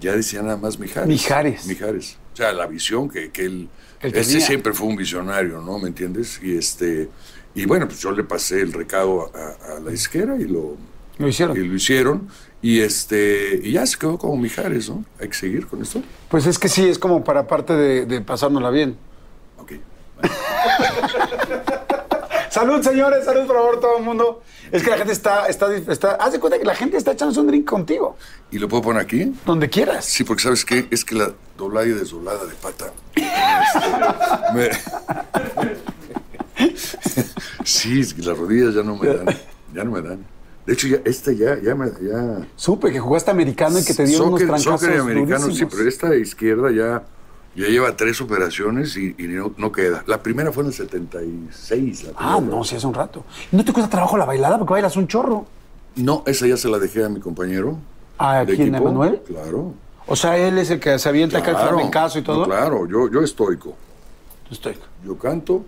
ya 0.00 0.14
decía 0.16 0.42
nada 0.42 0.56
más 0.56 0.78
Mijares. 0.78 1.08
Mijares. 1.08 1.66
Mijares. 1.66 2.16
O 2.32 2.36
sea, 2.36 2.52
la 2.52 2.66
visión 2.66 3.08
que, 3.08 3.30
que 3.30 3.44
él... 3.44 3.68
Este 4.00 4.22
tenía. 4.22 4.40
siempre 4.46 4.72
fue 4.72 4.86
un 4.88 4.96
visionario, 4.96 5.60
¿no? 5.60 5.78
¿Me 5.78 5.88
entiendes? 5.88 6.40
Y 6.42 6.56
este... 6.56 7.08
Y 7.54 7.66
bueno, 7.66 7.86
pues 7.86 8.00
yo 8.00 8.12
le 8.12 8.24
pasé 8.24 8.60
el 8.62 8.72
recado 8.72 9.30
a, 9.34 9.74
a 9.76 9.80
la 9.80 9.90
disquera 9.90 10.36
y 10.36 10.44
lo, 10.44 10.76
Lo 11.18 11.28
hicieron. 11.28 11.56
y 11.56 11.60
lo 11.60 11.74
hicieron. 11.74 12.28
Y 12.62 12.80
este 12.80 13.60
y 13.62 13.72
ya 13.72 13.84
se 13.86 13.98
quedó 13.98 14.16
como 14.18 14.36
Mijares, 14.36 14.88
¿no? 14.88 15.04
Hay 15.18 15.28
que 15.28 15.34
seguir 15.34 15.66
con 15.66 15.82
esto. 15.82 16.02
Pues 16.28 16.46
es 16.46 16.58
que 16.58 16.68
sí, 16.68 16.86
es 16.88 16.98
como 16.98 17.24
para 17.24 17.46
parte 17.46 17.72
de, 17.74 18.06
de 18.06 18.20
pasárnosla 18.20 18.70
bien. 18.70 18.96
Ok. 19.58 19.72
Salud, 22.50 22.82
señores, 22.82 23.24
salud, 23.24 23.46
por 23.46 23.56
favor, 23.56 23.80
todo 23.80 23.98
el 23.98 24.04
mundo. 24.04 24.42
Es 24.72 24.82
que 24.82 24.90
la 24.90 24.96
gente 24.98 25.12
está, 25.12 25.46
está, 25.46 25.72
está. 25.74 26.12
Haz 26.16 26.32
de 26.32 26.40
cuenta 26.40 26.58
que 26.58 26.64
la 26.64 26.74
gente 26.74 26.96
está 26.96 27.12
echándose 27.12 27.40
un 27.40 27.46
drink 27.46 27.68
contigo, 27.68 28.16
¿Y 28.50 28.58
lo 28.58 28.68
puedo 28.68 28.82
poner 28.82 29.02
aquí? 29.02 29.32
donde 29.46 29.68
quieras. 29.70 30.04
Sí, 30.04 30.24
porque 30.24 30.42
¿sabes 30.42 30.64
qué? 30.64 30.86
Es 30.90 31.04
que 31.04 31.14
la 31.14 31.32
doblada 31.56 31.86
y 31.86 31.90
desdoblada 31.90 32.44
de 32.44 32.54
pata. 32.54 32.92
este, 33.14 34.54
me- 34.54 34.70
sí, 37.64 38.00
es 38.00 38.14
que 38.14 38.22
las 38.22 38.36
rodillas 38.36 38.74
ya 38.74 38.82
no 38.82 38.96
me 38.96 39.08
dan. 39.08 39.26
Ya 39.74 39.84
no 39.84 39.92
me 39.92 40.02
dan. 40.02 40.24
De 40.66 40.74
hecho, 40.74 40.88
ya, 40.88 40.98
esta 41.04 41.32
ya, 41.32 41.58
ya 41.60 41.74
me... 41.74 41.86
Ya... 42.02 42.46
Supe 42.56 42.92
que 42.92 43.00
jugaste 43.00 43.30
americano 43.30 43.78
y 43.78 43.84
que 43.84 43.94
te 43.94 44.04
dieron 44.04 44.26
Soccer- 44.32 44.44
unos 44.46 44.62
trancazos 44.62 44.80
soccer 44.80 45.00
americano, 45.00 45.38
sí, 45.38 45.44
durísimos. 45.44 45.74
pero 45.74 45.88
esta 45.88 46.14
izquierda 46.16 46.70
ya, 46.70 47.02
ya 47.56 47.66
lleva 47.66 47.96
tres 47.96 48.20
operaciones 48.20 48.96
y, 48.96 49.14
y 49.18 49.24
no, 49.24 49.52
no 49.56 49.72
queda. 49.72 50.04
La 50.06 50.22
primera 50.22 50.52
fue 50.52 50.62
en 50.62 50.68
el 50.68 50.74
76. 50.74 52.04
la 52.04 52.12
Ah, 52.16 52.40
no, 52.40 52.62
sí, 52.64 52.76
hace 52.76 52.86
un 52.86 52.94
rato. 52.94 53.24
¿Y 53.50 53.56
¿No 53.56 53.64
te 53.64 53.72
cuesta 53.72 53.90
trabajo 53.90 54.16
la 54.16 54.24
bailada? 54.24 54.58
Porque 54.58 54.72
bailas 54.72 54.96
un 54.96 55.08
chorro. 55.08 55.46
No, 55.96 56.22
esa 56.26 56.46
ya 56.46 56.56
se 56.56 56.68
la 56.68 56.78
dejé 56.78 57.04
a 57.04 57.08
mi 57.08 57.20
compañero. 57.20 57.78
¿A 58.18 58.44
de 58.44 58.54
quién, 58.56 58.74
a 58.74 58.78
equipo. 58.78 58.84
Manuel? 58.92 59.20
Claro. 59.26 59.74
O 60.06 60.16
sea, 60.16 60.36
él 60.36 60.58
es 60.58 60.70
el 60.70 60.80
que 60.80 60.98
se 60.98 61.08
avienta 61.08 61.38
acá 61.38 61.50
el 61.50 61.56
Claro. 61.56 61.70
flamencazo 61.76 62.18
y 62.18 62.22
todo. 62.22 62.40
No, 62.40 62.44
claro, 62.46 62.86
yo, 62.86 63.10
yo 63.10 63.20
estoico. 63.22 63.74
Estoy. 64.50 64.76
Yo 65.04 65.16
canto, 65.18 65.64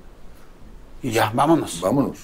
Y 1.03 1.11
ya, 1.11 1.31
vámonos. 1.35 1.81
vámonos. 1.81 2.19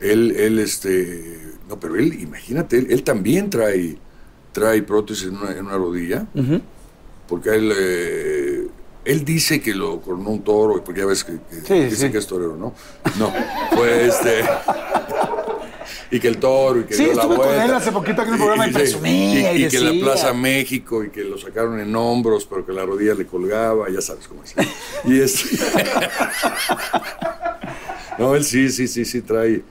Él, 0.00 0.32
él, 0.36 0.58
este, 0.58 1.52
no, 1.68 1.78
pero 1.78 1.96
él, 1.96 2.20
imagínate, 2.20 2.78
él, 2.78 2.86
él 2.90 3.02
también 3.04 3.50
trae, 3.50 3.96
trae 4.52 4.82
prótesis 4.82 5.26
en 5.28 5.36
una, 5.36 5.52
en 5.52 5.66
una 5.66 5.76
rodilla, 5.76 6.26
porque 7.28 7.50
él, 7.50 7.72
eh, 7.76 8.66
él 9.04 9.24
dice 9.24 9.60
que 9.60 9.74
lo 9.74 10.00
coronó 10.00 10.30
un 10.30 10.42
toro, 10.42 10.82
porque 10.84 11.00
ya 11.00 11.06
ves 11.06 11.24
que, 11.24 11.34
que 11.48 11.60
Sí, 11.66 11.84
dice 11.84 12.06
sí. 12.06 12.12
que 12.12 12.18
es 12.18 12.26
torero, 12.26 12.56
¿no? 12.56 12.74
No, 13.18 13.32
fue 13.72 14.06
este... 14.06 14.44
Y 16.12 16.18
que 16.18 16.26
el 16.26 16.38
toro, 16.38 16.80
y 16.80 16.84
que 16.84 16.94
Sí, 16.94 17.04
dio 17.04 17.14
la 17.14 17.22
estuve 17.22 17.36
con 17.36 17.46
vuelta. 17.46 17.64
él 17.64 17.72
hace 17.74 17.92
poquito 17.92 18.20
aquí 18.22 18.28
en 18.30 18.34
el 18.34 18.40
programa 18.40 18.66
y 18.66 18.70
sí, 18.70 18.74
presumía 18.74 19.52
y 19.52 19.64
y 19.64 19.68
que 19.68 19.76
en 19.76 20.00
la. 20.00 20.04
Plaza 20.06 20.32
México, 20.34 21.04
y 21.04 21.10
que 21.10 21.22
lo 21.22 21.38
sacaron 21.38 21.78
en 21.78 21.94
hombros, 21.94 22.46
pero 22.46 22.66
que 22.66 22.72
la 22.72 22.84
rodilla 22.84 23.14
le 23.14 23.26
colgaba, 23.26 23.88
ya 23.88 24.00
sabes 24.00 24.26
cómo 24.26 24.42
es. 24.42 24.54
Y 25.04 25.20
es... 25.20 25.44
no, 28.18 28.34
él 28.34 28.44
sí, 28.44 28.70
sí, 28.70 28.88
sí, 28.88 29.04
sí 29.04 29.22
trae... 29.22 29.62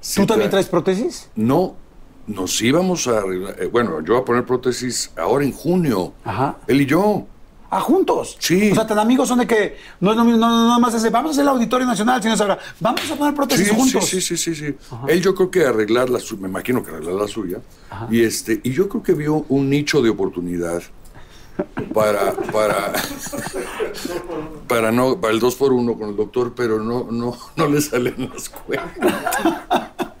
sí 0.00 0.20
¿Tú 0.20 0.26
también 0.26 0.48
trae- 0.50 0.52
traes 0.52 0.66
prótesis? 0.68 1.28
No, 1.34 1.76
nos 2.26 2.60
íbamos 2.62 3.06
a 3.08 3.22
eh, 3.58 3.66
bueno, 3.66 4.00
yo 4.02 4.14
voy 4.14 4.22
a 4.22 4.24
poner 4.24 4.44
prótesis 4.44 5.10
ahora 5.16 5.44
en 5.44 5.52
junio. 5.52 6.12
Ajá. 6.24 6.58
Él 6.66 6.80
y 6.82 6.86
yo. 6.86 7.26
Ah, 7.70 7.80
juntos. 7.80 8.36
Sí. 8.38 8.70
O 8.72 8.74
sea, 8.74 8.86
tan 8.86 8.98
amigos 8.98 9.28
son 9.28 9.40
de 9.40 9.46
que 9.46 9.76
no 10.00 10.12
es 10.12 10.16
lo 10.16 10.24
mismo, 10.24 10.40
no, 10.40 10.48
no, 10.48 10.66
nada 10.68 10.78
más 10.78 10.94
ese, 10.94 11.10
vamos 11.10 11.30
a 11.30 11.32
hacer 11.32 11.42
el 11.42 11.48
Auditorio 11.48 11.86
Nacional, 11.86 12.22
sino 12.22 12.34
ahora, 12.34 12.58
vamos 12.80 13.10
a 13.10 13.14
poner 13.14 13.34
prótesis 13.34 13.68
sí, 13.68 13.74
juntos. 13.74 14.06
sí, 14.06 14.20
sí, 14.20 14.36
sí, 14.36 14.54
sí. 14.54 14.74
Él 15.06 15.20
yo 15.20 15.34
creo 15.34 15.50
que 15.50 15.64
arreglar 15.66 16.08
la 16.08 16.18
suya, 16.18 16.42
me 16.42 16.48
imagino 16.48 16.82
que 16.82 16.90
arreglar 16.90 17.14
la 17.14 17.28
suya. 17.28 17.58
Y 18.10 18.22
este, 18.22 18.60
y 18.62 18.72
yo 18.72 18.88
creo 18.88 19.02
que 19.02 19.12
vio 19.12 19.44
un 19.48 19.68
nicho 19.68 20.00
de 20.00 20.08
oportunidad 20.08 20.82
para, 21.92 22.32
para, 22.32 22.92
para 24.66 24.92
no, 24.92 25.20
para 25.20 25.34
el 25.34 25.40
2 25.40 25.54
por 25.56 25.72
1 25.72 25.98
con 25.98 26.08
el 26.10 26.16
doctor, 26.16 26.54
pero 26.54 26.82
no, 26.82 27.08
no, 27.10 27.36
no 27.56 27.66
le 27.68 27.80
salen 27.82 28.30
las 28.32 28.48
cuentas. 28.48 28.90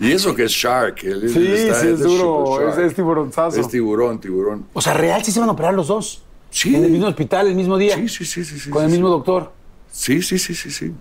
Y 0.00 0.12
eso 0.12 0.34
que 0.34 0.44
es 0.44 0.52
Shark. 0.52 1.04
él- 1.04 1.22
él 1.24 1.30
Sí, 1.30 1.46
está- 1.46 1.80
sí, 1.80 1.88
es 1.88 1.98
de 2.00 2.04
duro, 2.04 2.68
es- 2.70 2.78
es 2.78 2.94
tiburonzazo. 2.94 3.60
Es 3.60 3.68
tiburón, 3.68 4.20
tiburón. 4.20 4.66
O 4.72 4.80
sea, 4.80 4.94
real 4.94 5.24
sí 5.24 5.30
se 5.32 5.40
van 5.40 5.48
a 5.48 5.52
operar 5.52 5.74
los 5.74 5.86
dos. 5.88 6.22
Sí. 6.50 6.74
En 6.74 6.84
el 6.84 6.90
mismo 6.90 7.06
hospital, 7.08 7.46
el 7.48 7.54
mismo 7.54 7.76
día. 7.78 7.94
Sí, 7.96 8.08
sí, 8.08 8.24
sí, 8.24 8.44
sí, 8.44 8.58
sí. 8.58 8.70
Con 8.70 8.84
el 8.84 8.90
mismo 8.90 9.08
sí. 9.08 9.12
doctor. 9.12 9.52
Sí, 9.90 10.22
sí, 10.22 10.38
sí, 10.38 10.54
sí, 10.54 10.70
sí. 10.70 10.92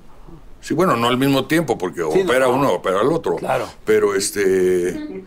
Sí, 0.62 0.74
bueno, 0.74 0.96
no 0.96 1.08
al 1.08 1.18
mismo 1.18 1.46
tiempo, 1.46 1.78
porque 1.78 2.02
Sí, 2.14 2.22
opera 2.22 2.46
no. 2.46 2.54
uno, 2.56 2.72
opera 2.74 3.02
el 3.02 3.08
otro. 3.12 3.36
Claro. 3.36 3.68
Pero 3.86 4.16
este. 4.16 5.24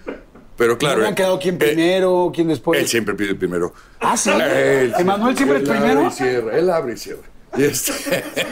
Pero 0.56 0.78
claro. 0.78 1.02
¿No 1.02 1.08
han 1.08 1.14
quedado 1.14 1.38
quién 1.38 1.56
eh, 1.56 1.58
primero, 1.58 2.32
quién 2.34 2.48
después? 2.48 2.80
Él 2.80 2.88
siempre 2.88 3.14
pide 3.14 3.34
primero. 3.34 3.74
Ah, 4.00 4.16
sí. 4.16 4.30
Él 4.30 4.94
¿Emanuel 4.98 5.36
siempre 5.36 5.58
el 5.58 5.64
él 5.64 5.68
primero? 5.70 6.00
Abre 6.00 6.08
y 6.08 6.16
cierra, 6.16 6.56
él 6.58 6.70
abre 6.70 6.92
y 6.94 6.96
cierra. 6.96 7.22
Y 7.58 7.64
este, 7.64 7.92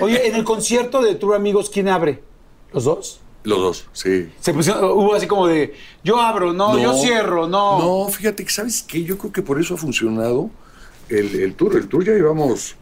Oye, 0.01 0.27
en 0.29 0.35
el 0.35 0.45
concierto 0.45 1.01
de 1.03 1.15
Tour 1.15 1.35
Amigos, 1.35 1.71
¿quién 1.73 1.89
abre? 1.89 2.23
¿Los 2.73 2.85
dos? 2.85 3.21
Los 3.45 3.59
dos, 3.59 3.87
sí. 3.93 4.31
Se 4.41 4.53
pusieron, 4.53 4.85
hubo 4.85 5.15
así 5.15 5.27
como 5.27 5.47
de, 5.47 5.75
yo 6.03 6.21
abro, 6.21 6.53
no, 6.53 6.79
yo 6.79 6.95
cierro, 6.95 7.47
no. 7.47 7.79
No, 7.79 8.09
fíjate 8.09 8.45
que, 8.45 8.51
¿sabes 8.51 8.83
qué? 8.83 9.05
Yo 9.05 9.17
creo 9.19 9.33
que 9.33 9.43
por 9.43 9.61
eso 9.61 9.75
ha 9.75 9.77
funcionado 9.77 10.51
el, 11.09 11.35
el 11.41 11.55
tour. 11.55 11.77
El 11.77 11.87
tour 11.89 12.05
ya 12.05 12.13
llevamos 12.13 12.77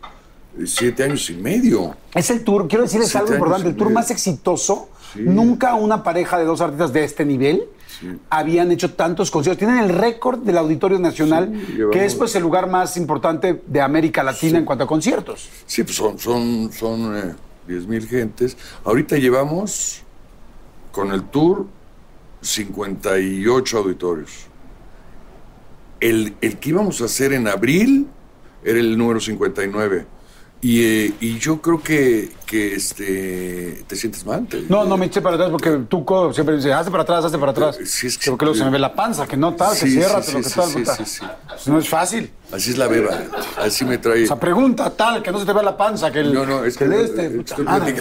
eh, 0.58 0.66
siete 0.66 1.02
años 1.04 1.28
y 1.30 1.34
medio. 1.34 1.96
Es 2.14 2.30
el 2.30 2.44
tour, 2.44 2.68
quiero 2.68 2.84
decirles 2.84 3.08
Siete 3.08 3.24
algo 3.24 3.34
importante, 3.34 3.68
el 3.68 3.76
tour 3.76 3.88
medio. 3.88 3.98
más 3.98 4.10
exitoso. 4.10 4.88
Sí. 5.12 5.20
Nunca 5.24 5.74
una 5.74 6.02
pareja 6.02 6.38
de 6.38 6.44
dos 6.44 6.60
artistas 6.60 6.92
de 6.92 7.04
este 7.04 7.24
nivel 7.24 7.64
habían 8.30 8.72
hecho 8.72 8.94
tantos 8.94 9.30
conciertos. 9.30 9.58
Tienen 9.58 9.78
el 9.78 9.90
récord 9.90 10.38
del 10.40 10.58
Auditorio 10.58 10.98
Nacional, 10.98 11.52
Sí, 11.66 11.78
que 11.92 12.04
es 12.04 12.14
pues 12.14 12.34
el 12.34 12.42
lugar 12.42 12.68
más 12.68 12.96
importante 12.96 13.62
de 13.66 13.80
América 13.80 14.22
Latina 14.22 14.58
en 14.58 14.64
cuanto 14.64 14.84
a 14.84 14.86
conciertos. 14.86 15.48
Sí, 15.66 15.82
pues 15.84 15.96
son, 15.96 16.18
son, 16.18 16.70
son 16.72 17.16
eh, 17.16 17.34
10 17.68 17.86
mil 17.86 18.08
gentes. 18.08 18.56
Ahorita 18.84 19.16
llevamos 19.18 20.02
con 20.92 21.10
el 21.12 21.24
tour 21.24 21.66
58 22.42 23.78
auditorios. 23.78 24.30
El, 26.00 26.34
el 26.40 26.58
que 26.58 26.68
íbamos 26.70 27.00
a 27.00 27.04
hacer 27.06 27.32
en 27.32 27.48
abril 27.48 28.06
era 28.64 28.78
el 28.78 28.96
número 28.98 29.20
59. 29.20 30.06
Y, 30.64 30.84
eh, 30.84 31.14
y 31.20 31.38
yo 31.40 31.60
creo 31.60 31.82
que, 31.82 32.30
que 32.46 32.76
este, 32.76 33.82
te 33.84 33.96
sientes 33.96 34.24
mal. 34.24 34.46
te- 34.46 34.62
No, 34.68 34.84
no 34.84 34.96
me 34.96 35.06
eché 35.06 35.20
para 35.20 35.34
atrás 35.34 35.50
porque 35.50 35.70
Tuco 35.88 36.32
siempre 36.32 36.54
dice, 36.54 36.72
hazte 36.72 36.88
para 36.90 37.02
atrás, 37.02 37.24
hazte 37.24 37.36
para 37.38 37.50
atrás. 37.50 37.78
Sí, 37.84 38.06
es 38.06 38.16
que- 38.16 38.30
porque 38.30 38.44
luego 38.44 38.56
se 38.58 38.64
me 38.64 38.70
ve 38.70 38.78
la 38.78 38.94
panza, 38.94 39.26
que 39.26 39.36
no 39.36 39.54
tal, 39.56 39.72
que 39.72 39.80
Sí, 39.86 39.90
cierra, 39.92 40.22
sí, 40.22 40.32
lo 40.34 40.40
que 40.42 40.50
tal, 40.50 40.68
sí, 40.68 40.78
puta. 40.78 40.96
sí, 40.96 41.04
sí. 41.04 41.20
Pues 41.48 41.66
no 41.66 41.78
es 41.80 41.88
fácil. 41.88 42.30
Así 42.52 42.70
es 42.70 42.78
la 42.78 42.86
beba. 42.86 43.10
Así 43.58 43.84
me 43.84 43.98
trae. 43.98 44.22
O 44.22 44.26
sea, 44.28 44.38
pregunta 44.38 44.88
tal, 44.90 45.20
que 45.20 45.32
no 45.32 45.40
se 45.40 45.46
te 45.46 45.52
vea 45.52 45.64
la 45.64 45.76
panza, 45.76 46.12
que 46.12 46.20
el, 46.20 46.32
no, 46.32 46.46
no, 46.46 46.64
es 46.64 46.76
que, 46.76 46.84
el 46.84 46.92
este, 46.92 47.26
eh, 47.26 47.30
puta 47.30 47.54
estoy 47.54 47.64
madre, 47.64 47.94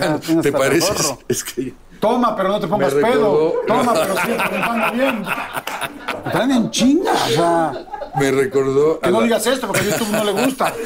¿Te 0.43 0.51
pareces? 0.51 1.15
Es 1.27 1.43
que 1.43 1.74
Toma, 2.01 2.36
pero 2.36 2.50
no 2.50 2.60
te 2.60 2.67
pongas 2.67 2.93
Me 2.96 3.01
pedo. 3.03 3.53
Toma, 3.67 3.93
pero 3.93 4.15
sigue 4.22 4.36
preguntando 4.36 4.91
bien. 4.93 5.24
Están 6.25 6.51
en 6.51 6.72
chinga, 6.72 7.13
o 7.13 7.29
sea, 7.29 8.12
me 8.20 8.31
recordó. 8.31 9.00
que 9.00 9.10
no 9.12 9.20
la- 9.20 9.24
digas 9.25 9.48
esto 9.48 9.67
porque 9.67 9.81
a 9.81 9.86
YouTube 9.86 10.12
no 10.12 10.24
le 10.25 10.31
gusta. 10.46 10.74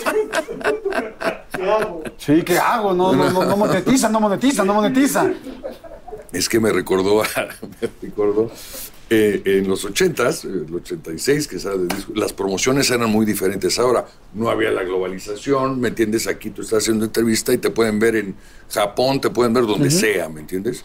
Sí, 2.18 2.44
¿qué 2.44 2.58
hago? 2.60 2.94
No, 2.94 3.14
no, 3.14 3.30
no, 3.32 3.44
no 3.44 3.58
monetiza, 3.58 4.10
no 4.10 4.20
monetiza, 4.20 4.64
no 4.64 4.74
monetiza. 4.76 5.32
Es 6.32 6.48
que 6.50 6.60
me 6.60 6.72
recordó, 6.72 7.24
a- 7.24 7.28
me 7.82 7.90
recordó 8.02 8.52
eh, 9.10 9.42
en 9.46 9.68
los 9.68 9.86
80s, 9.86 10.46
eh, 10.46 10.66
el 10.68 10.76
86, 10.76 11.48
que 11.48 11.58
sale 11.60 11.80
de 11.80 11.96
disco, 11.96 12.12
las 12.16 12.34
promociones 12.34 12.90
eran 12.92 13.10
muy 13.10 13.26
diferentes. 13.26 13.80
Ahora 13.80 14.06
no 14.34 14.50
había 14.50 14.70
la 14.72 14.84
globalización, 14.84 15.80
¿me 15.80 15.88
entiendes? 15.88 16.28
Aquí 16.28 16.50
tú 16.52 16.62
estás 16.62 16.84
haciendo 16.84 17.06
entrevista 17.06 17.54
y 17.54 17.58
te 17.58 17.70
pueden 17.72 18.00
ver 18.00 18.16
en 18.18 18.36
Japón, 18.70 19.20
te 19.22 19.30
pueden 19.30 19.54
ver 19.54 19.66
donde 19.66 19.90
sea, 19.90 20.30
¿me 20.30 20.42
entiendes? 20.42 20.84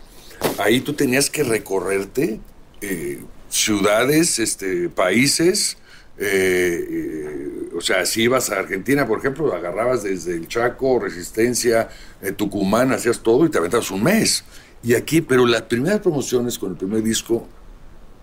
Ahí 0.59 0.81
tú 0.81 0.93
tenías 0.95 1.31
que 1.31 1.43
recorrerte 1.43 2.41
eh, 2.81 3.21
ciudades, 3.49 4.39
este, 4.39 4.89
países. 4.89 5.77
eh, 6.19 6.87
eh, 6.91 7.71
o 7.77 7.81
sea, 7.81 8.05
si 8.05 8.23
ibas 8.25 8.51
a 8.51 8.59
Argentina, 8.59 9.07
por 9.07 9.19
ejemplo, 9.21 9.55
agarrabas 9.55 10.03
desde 10.03 10.35
el 10.35 10.49
Chaco, 10.49 10.99
Resistencia, 10.99 11.89
Tucumán, 12.37 12.93
hacías 12.93 13.21
todo 13.21 13.47
y 13.47 13.49
te 13.51 13.59
aventabas 13.59 13.91
un 13.91 14.03
mes. 14.03 14.45
Y 14.83 14.95
aquí, 14.95 15.21
pero 15.21 15.47
las 15.47 15.63
primeras 15.63 16.01
promociones 16.01 16.59
con 16.59 16.73
el 16.73 16.77
primer 16.77 17.03
disco, 17.03 17.47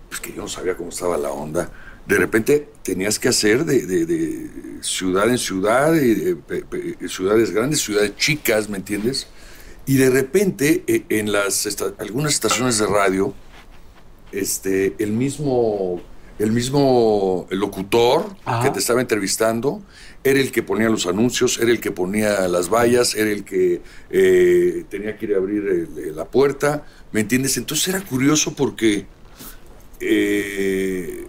pues 0.08 0.20
que 0.20 0.32
yo 0.32 0.42
no 0.42 0.48
sabía 0.48 0.76
cómo 0.76 0.90
estaba 0.90 1.16
la 1.16 1.30
onda. 1.30 1.70
De 2.06 2.16
repente 2.16 2.68
tenías 2.82 3.18
que 3.18 3.28
hacer 3.28 3.64
de, 3.64 3.84
de- 3.86 4.50
ciudad 4.80 5.28
en 5.28 5.38
ciudad, 5.38 5.92
de- 5.92 6.36
ciudades 7.08 7.50
grandes, 7.50 7.80
ciudades 7.80 8.14
chicas, 8.16 8.68
¿me 8.68 8.76
entiendes? 8.78 9.26
Y 9.88 9.96
de 9.96 10.10
repente 10.10 10.84
eh, 10.86 11.02
en 11.08 11.32
las 11.32 11.66
esta- 11.66 11.94
algunas 11.98 12.34
estaciones 12.34 12.78
de 12.78 12.86
radio, 12.86 13.34
este, 14.32 14.94
el 14.98 15.12
mismo, 15.12 16.00
el 16.38 16.52
mismo 16.52 17.46
locutor 17.50 18.26
Ajá. 18.44 18.62
que 18.64 18.70
te 18.70 18.78
estaba 18.80 19.00
entrevistando 19.00 19.82
era 20.22 20.38
el 20.40 20.52
que 20.52 20.62
ponía 20.62 20.90
los 20.90 21.06
anuncios, 21.06 21.58
era 21.58 21.70
el 21.70 21.80
que 21.80 21.90
ponía 21.90 22.46
las 22.48 22.68
vallas, 22.68 23.14
era 23.14 23.30
el 23.30 23.44
que 23.44 23.80
eh, 24.10 24.84
tenía 24.90 25.16
que 25.16 25.24
ir 25.24 25.34
a 25.34 25.38
abrir 25.38 25.66
el- 25.66 26.14
la 26.14 26.26
puerta, 26.26 26.84
¿me 27.12 27.20
entiendes? 27.22 27.56
Entonces 27.56 27.88
era 27.88 28.02
curioso 28.02 28.52
porque 28.54 29.06
eh, 30.00 31.26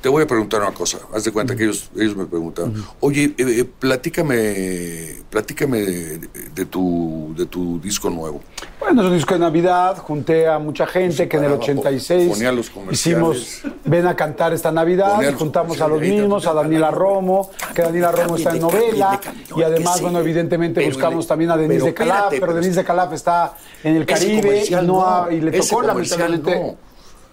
te 0.00 0.08
voy 0.08 0.22
a 0.22 0.26
preguntar 0.26 0.62
una 0.62 0.72
cosa. 0.72 0.98
Haz 1.14 1.24
de 1.24 1.32
cuenta 1.32 1.54
que 1.54 1.64
ellos, 1.64 1.90
ellos 1.94 2.16
me 2.16 2.24
preguntaron, 2.24 2.84
oye, 3.00 3.24
eh, 3.24 3.34
eh, 3.38 3.64
platícame, 3.64 5.22
platícame 5.28 5.80
de, 5.80 6.18
de 6.54 6.64
tu, 6.64 7.34
de 7.36 7.46
tu 7.46 7.78
disco 7.80 8.08
nuevo. 8.08 8.40
Bueno, 8.78 9.02
es 9.02 9.08
un 9.08 9.14
disco 9.14 9.34
de 9.34 9.40
Navidad, 9.40 9.98
junté 9.98 10.48
a 10.48 10.58
mucha 10.58 10.86
gente 10.86 11.28
que 11.28 11.36
en 11.36 11.44
el 11.44 11.50
paraba, 11.50 11.64
86 11.64 12.30
ponía 12.30 12.52
los 12.52 12.70
hicimos 12.90 13.62
Ven 13.84 14.06
a 14.06 14.16
cantar 14.16 14.54
esta 14.54 14.72
Navidad, 14.72 15.20
y 15.22 15.32
juntamos 15.34 15.80
a 15.80 15.88
los 15.88 16.00
mismos, 16.00 16.46
a 16.46 16.54
Daniela 16.54 16.90
Romo, 16.90 17.50
que 17.74 17.82
Daniela 17.82 18.10
Romo 18.10 18.36
está 18.36 18.52
en 18.54 18.60
novela, 18.60 19.20
y 19.54 19.62
además, 19.62 20.00
bueno, 20.00 20.20
evidentemente 20.20 20.84
buscamos 20.86 21.26
también 21.26 21.50
a 21.50 21.56
Denise 21.56 21.86
de 21.86 21.94
Calaf, 21.94 22.30
pero 22.30 22.54
Denise 22.54 22.80
de 22.80 22.84
Calaf 22.84 23.12
está 23.12 23.54
en 23.84 23.96
el 23.96 24.06
Caribe 24.06 24.64
y, 24.66 24.70
no 24.86 25.30
y 25.30 25.40
le 25.40 25.60
tocó 25.60 25.82
lamentablemente. 25.82 26.58
no. 26.58 26.90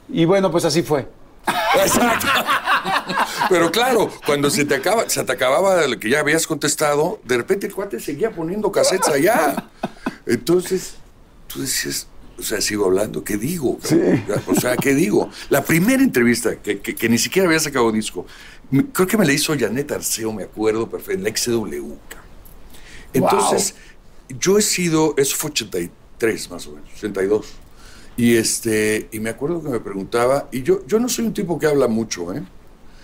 Y 0.09 0.25
bueno, 0.25 0.49
pues 0.51 0.63
así 0.65 0.83
fue. 0.83 1.16
Exacto. 1.81 2.27
Pero 3.49 3.71
claro, 3.71 4.11
cuando 4.25 4.49
se 4.49 4.65
te 4.65 4.75
acaba, 4.75 5.09
se 5.09 5.23
te 5.23 5.31
acababa 5.31 5.85
lo 5.87 5.99
que 5.99 6.09
ya 6.09 6.19
habías 6.19 6.47
contestado, 6.47 7.19
de 7.23 7.37
repente 7.37 7.67
el 7.67 7.73
cuate 7.73 7.99
seguía 7.99 8.31
poniendo 8.31 8.71
cassettes 8.71 9.07
allá. 9.09 9.69
Entonces, 10.25 10.95
tú 11.47 11.61
decías, 11.61 12.07
o 12.37 12.43
sea, 12.43 12.59
sigo 12.61 12.85
hablando, 12.85 13.23
¿qué 13.23 13.37
digo? 13.37 13.79
O 14.47 14.55
sea, 14.55 14.75
¿qué 14.77 14.93
digo? 14.93 15.29
La 15.49 15.63
primera 15.63 16.03
entrevista, 16.03 16.55
que, 16.57 16.79
que- 16.79 16.95
que 16.95 17.09
ni 17.09 17.17
siquiera 17.17 17.47
había 17.47 17.59
sacado 17.59 17.91
disco, 17.91 18.25
creo 18.93 19.07
que 19.07 19.17
me 19.17 19.25
la 19.25 19.33
hizo 19.33 19.57
Janet 19.57 19.91
Arceo, 19.91 20.33
me 20.33 20.43
acuerdo 20.43 20.89
perfecto, 20.89 21.13
en 21.19 21.23
la 21.23 21.35
XW. 21.37 21.93
Entonces, 23.13 23.75
yo 24.29 24.57
he 24.57 24.61
sido, 24.61 25.13
eso 25.17 25.35
fue 25.35 25.51
83 25.51 26.49
más 26.51 26.67
o 26.67 26.71
menos, 26.71 26.89
82. 26.97 27.45
Y 28.17 28.35
este, 28.35 29.07
y 29.11 29.19
me 29.19 29.29
acuerdo 29.29 29.61
que 29.61 29.69
me 29.69 29.79
preguntaba, 29.79 30.47
y 30.51 30.63
yo, 30.63 30.85
yo 30.87 30.99
no 30.99 31.07
soy 31.07 31.25
un 31.27 31.33
tipo 31.33 31.57
que 31.59 31.67
habla 31.67 31.87
mucho, 31.87 32.33
¿eh? 32.33 32.41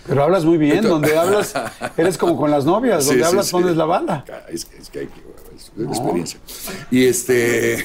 Pero 0.06 0.22
hablas 0.24 0.44
muy 0.44 0.58
bien, 0.58 0.78
Entonces- 0.78 1.14
donde 1.14 1.16
hablas, 1.16 1.54
eres 1.96 2.18
como 2.18 2.36
con 2.36 2.50
las 2.50 2.64
novias, 2.64 3.06
donde 3.06 3.22
sí, 3.22 3.26
hablas 3.28 3.46
sí. 3.46 3.52
pones 3.52 3.76
la 3.76 3.84
banda. 3.86 4.24
Es 4.50 4.64
que, 4.64 4.76
es 4.76 4.90
que 4.90 4.98
hay 5.00 5.06
que, 5.06 5.20
es 5.56 5.72
una 5.76 5.88
experiencia. 5.90 6.40
Y 6.90 7.04
este, 7.06 7.84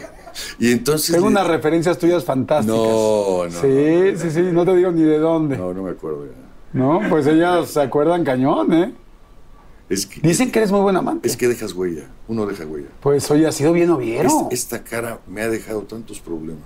y 0.58 0.70
entonces... 0.72 1.12
Tengo 1.14 1.26
unas 1.26 1.46
referencias 1.46 1.98
tuyas 1.98 2.24
fantásticas. 2.24 2.76
No, 2.76 3.44
no. 3.46 3.60
Sí, 3.60 4.16
sí, 4.16 4.30
sí, 4.30 4.40
no 4.52 4.64
te 4.64 4.74
digo 4.76 4.90
ni 4.92 5.02
de 5.02 5.18
dónde. 5.18 5.56
No, 5.58 5.66
No, 5.68 5.74
no 5.74 5.82
me 5.82 5.90
acuerdo 5.90 6.24
ya. 6.26 7.08
pues 7.10 7.26
ellas 7.26 7.68
se 7.68 7.82
acuerdan 7.82 8.24
cañón, 8.24 8.72
¿eh? 8.72 8.94
Es 9.90 10.06
que, 10.06 10.20
Dicen 10.20 10.50
que 10.52 10.60
eres 10.60 10.70
muy 10.70 10.80
buen 10.82 10.96
amante. 10.96 11.28
es 11.28 11.36
que 11.36 11.48
dejas 11.48 11.72
huella, 11.72 12.04
uno 12.28 12.46
deja 12.46 12.64
huella. 12.64 12.86
Pues 13.00 13.28
oye, 13.30 13.46
ha 13.46 13.52
sido 13.52 13.72
bien 13.72 13.90
oviero. 13.90 14.28
Es- 14.50 14.60
esta 14.60 14.82
cara 14.84 15.18
me 15.26 15.42
ha 15.42 15.48
dejado 15.48 15.82
tantos 15.82 16.20
problemas. 16.20 16.62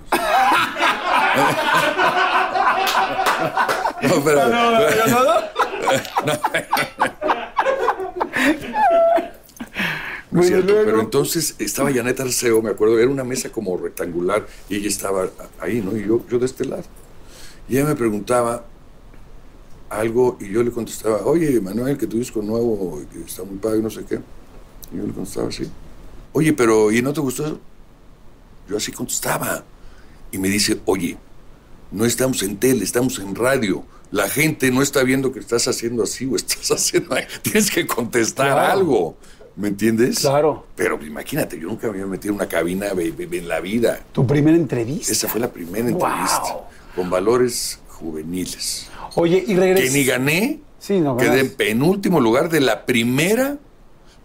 no, 4.03 4.23
pero, 4.23 4.47
No 4.47 4.71
Bueno, 10.31 10.41
es 10.41 10.47
cierto, 10.47 10.67
luego- 10.67 10.85
pero 10.85 10.99
entonces 11.01 11.55
estaba 11.59 11.91
Janet 11.93 12.19
Arceo, 12.19 12.61
me 12.61 12.69
acuerdo, 12.71 12.99
era 12.99 13.09
una 13.09 13.23
mesa 13.23 13.49
como 13.49 13.77
rectangular 13.77 14.45
y 14.69 14.75
ella 14.77 14.87
estaba 14.87 15.27
ahí, 15.59 15.81
¿no? 15.81 15.95
Y 15.97 16.05
yo, 16.07 16.21
yo 16.29 16.39
de 16.39 16.45
este 16.45 16.65
lado. 16.65 16.83
Y 17.69 17.77
ella 17.77 17.85
me 17.87 17.95
preguntaba 17.95 18.65
algo 19.99 20.37
y 20.39 20.49
yo 20.49 20.63
le 20.63 20.71
contestaba, 20.71 21.25
oye, 21.25 21.59
Manuel, 21.61 21.97
que 21.97 22.07
tu 22.07 22.17
disco 22.17 22.41
nuevo, 22.41 23.01
que 23.11 23.21
está 23.21 23.43
muy 23.43 23.57
padre, 23.57 23.79
no 23.81 23.89
sé 23.89 24.03
qué. 24.05 24.19
Y 24.93 24.97
yo 24.97 25.05
le 25.07 25.13
contestaba 25.13 25.47
así. 25.49 25.69
Oye, 26.33 26.53
pero 26.53 26.91
¿y 26.91 27.01
no 27.01 27.13
te 27.13 27.21
gustó 27.21 27.45
eso? 27.45 27.59
Yo 28.69 28.77
así 28.77 28.91
contestaba. 28.91 29.63
Y 30.31 30.37
me 30.37 30.49
dice, 30.49 30.79
oye, 30.85 31.17
no 31.91 32.05
estamos 32.05 32.41
en 32.43 32.57
tele, 32.57 32.83
estamos 32.83 33.19
en 33.19 33.35
radio. 33.35 33.83
La 34.11 34.29
gente 34.29 34.71
no 34.71 34.81
está 34.81 35.03
viendo 35.03 35.31
que 35.31 35.39
estás 35.39 35.67
haciendo 35.67 36.03
así 36.03 36.25
o 36.25 36.35
estás 36.35 36.69
haciendo... 36.71 37.15
Tienes 37.41 37.71
que 37.71 37.85
contestar 37.87 38.51
Claro. 38.53 38.71
algo. 38.71 39.17
¿Me 39.55 39.69
entiendes? 39.69 40.19
Claro. 40.19 40.65
Pero 40.75 40.99
imagínate, 41.05 41.57
yo 41.57 41.67
nunca 41.69 41.87
me 41.87 41.93
había 41.93 42.05
metido 42.07 42.33
en 42.33 42.35
una 42.35 42.47
cabina 42.49 42.87
en 42.89 43.47
la 43.47 43.61
vida. 43.61 44.03
Tu 44.11 44.27
primera 44.27 44.57
entrevista. 44.57 45.11
Esa 45.13 45.29
fue 45.29 45.39
la 45.39 45.49
primera 45.51 45.89
Wow. 45.91 46.05
entrevista. 46.05 46.41
Con 46.93 47.09
valores 47.09 47.79
juveniles. 47.87 48.87
Oye, 49.15 49.43
y 49.45 49.53
Que 49.53 49.59
regresas. 49.59 49.93
ni 49.93 50.03
gané. 50.05 50.59
Sí, 50.79 50.99
no, 50.99 51.17
Quedé 51.17 51.39
en 51.41 51.53
penúltimo 51.55 52.19
lugar 52.19 52.49
de 52.49 52.59
la 52.59 52.85
primera... 52.85 53.57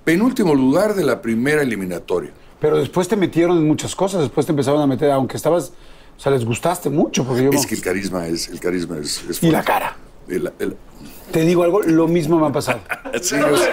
Penúltimo 0.04 0.54
lugar 0.54 0.94
de 0.94 1.04
la 1.04 1.20
primera 1.23 1.62
eliminatoria. 1.62 2.30
Pero 2.61 2.78
después 2.78 3.06
te 3.09 3.16
metieron 3.16 3.59
en 3.59 3.66
muchas 3.66 3.94
cosas, 3.94 4.23
después 4.23 4.47
te 4.47 4.52
empezaron 4.52 4.80
a 4.80 4.87
meter, 4.87 5.11
aunque 5.11 5.37
estabas, 5.37 5.73
o 6.16 6.20
sea, 6.20 6.32
les 6.32 6.44
gustaste 6.44 6.90
mucho, 6.90 7.25
porque 7.25 7.44
yo 7.44 7.50
Es 7.50 7.66
que 7.66 7.75
el 7.75 7.82
carisma 7.82 8.26
es... 8.26 8.49
El 8.49 8.61
carisma 8.61 8.99
es, 8.99 9.23
es 9.28 9.42
Y 9.42 9.50
la 9.50 9.62
cara. 9.62 9.97
El- 10.28 10.52
el- 10.59 10.76
Te 11.32 11.42
digo 11.42 11.62
algo, 11.62 11.82
lo 11.82 12.09
mismo 12.09 12.38
me 12.40 12.47
ha 12.49 12.52
pasado. 12.52 12.80
sí, 13.23 13.37
no 13.37 13.56
sé. 13.56 13.68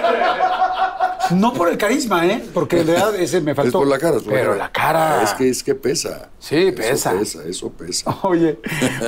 No 1.32 1.54
por 1.54 1.70
el 1.70 1.78
carisma, 1.78 2.26
¿eh? 2.26 2.44
Porque 2.54 2.80
en 2.82 2.88
realidad 2.88 3.16
ese 3.16 3.42
me 3.42 3.54
faltó. 3.56 3.70
Es 3.70 3.74
por 3.84 3.88
la 3.88 3.98
cara. 4.00 4.18
es 4.18 4.24
por 4.24 4.34
Pero 4.34 4.56
la 4.56 4.72
cara. 4.72 5.24
Es 5.24 5.34
que, 5.34 5.50
es 5.50 5.64
que 5.64 5.76
pesa. 5.76 6.30
Sí, 6.40 6.72
pesa. 6.72 7.14
Eso 7.14 7.20
pesa, 7.20 7.44
eso 7.50 7.70
pesa. 7.78 8.18
Oye, 8.24 8.60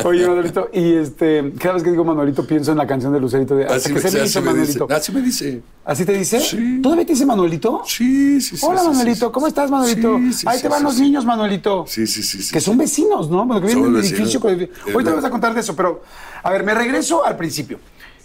oye, 0.04 0.28
Manuelito, 0.28 0.70
y 0.74 0.96
este, 0.96 1.54
cada 1.60 1.76
vez 1.76 1.84
que 1.84 1.92
digo 1.92 2.04
Manuelito 2.04 2.46
pienso 2.46 2.72
en 2.72 2.78
la 2.78 2.88
canción 2.88 3.14
de 3.14 3.20
Lucerito 3.20 3.56
de 3.56 3.64
Hasta 3.66 3.76
Así 3.76 3.90
que 3.90 3.96
me, 3.96 4.02
se 4.02 4.12
me 4.12 4.20
así 4.20 4.24
dice 4.28 4.42
me 4.42 4.48
dice. 4.54 4.80
Manuelito. 4.80 4.88
Así 4.96 5.12
me 5.12 5.22
dice. 5.22 5.62
¿Así 5.86 6.06
te 6.06 6.14
dice? 6.14 6.40
Sí. 6.40 6.80
¿Todavía 6.82 7.06
te 7.06 7.14
dice 7.14 7.26
Manuelito? 7.26 7.82
Sí, 7.86 8.40
sí, 8.42 8.58
sí. 8.58 8.66
Hola, 8.66 8.82
sí, 8.82 8.88
Manuelito, 8.88 9.26
sí. 9.28 9.32
¿cómo 9.34 9.48
estás, 9.48 9.72
Manuelito? 9.72 10.18
Sí, 10.18 10.34
sí, 10.34 10.46
Ahí 10.48 10.58
sí, 10.58 10.62
te 10.64 10.70
van 10.70 10.80
sí, 10.80 10.84
los 10.86 10.96
sí. 10.96 11.02
niños, 11.02 11.26
Manuelito. 11.26 11.86
Sí, 11.88 12.06
sí, 12.08 12.22
sí. 12.24 12.42
sí 12.44 12.52
Que 12.54 12.62
son 12.62 12.78
vecinos, 12.78 13.30
¿no? 13.30 13.46
Bueno, 13.46 13.62
que 13.62 13.68
viven 13.68 13.84
Son 13.84 13.90
en 13.92 13.96
un 13.96 14.02
vecinos. 14.02 14.20
edificio. 14.36 14.70
la- 15.02 15.10
me 15.10 15.16
vas 15.16 15.26
a 15.26 15.30
contar 15.30 15.54
de 15.54 15.62
eso, 15.62 15.76
pero 15.76 16.02
a 16.44 16.50
ver, 16.52 16.64
me 16.64 16.74
regreso 16.74 17.26
al 17.26 17.38
principio. 17.38 17.80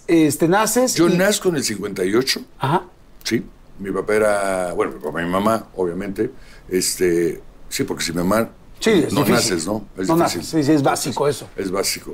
Este, 0.07 0.47
naces. 0.47 0.93
Yo 0.95 1.09
y- 1.09 1.17
nazco 1.17 1.49
en 1.49 1.55
el 1.55 1.63
58, 1.63 2.41
Ajá. 2.59 2.83
sí. 3.23 3.43
Mi 3.79 3.91
papá 3.91 4.15
era, 4.15 4.73
bueno, 4.73 4.93
mi 4.93 4.99
papá 4.99 5.21
y 5.21 5.25
mi 5.25 5.31
mamá, 5.31 5.67
obviamente. 5.75 6.31
Este, 6.69 7.41
sí, 7.69 7.83
porque 7.83 8.03
si 8.03 8.11
mi 8.11 8.19
mamá 8.19 8.49
Sí, 8.79 8.91
es 8.91 9.13
no 9.13 9.21
difícil. 9.23 9.33
naces, 9.55 9.65
¿no? 9.67 9.87
Es 9.97 10.07
no 10.07 10.15
difícil. 10.15 10.17
naces, 10.17 10.45
sí, 10.47 10.63
sí, 10.63 10.71
es 10.71 10.83
básico 10.83 11.27
eso. 11.27 11.47
Es 11.55 11.71
básico. 11.71 12.13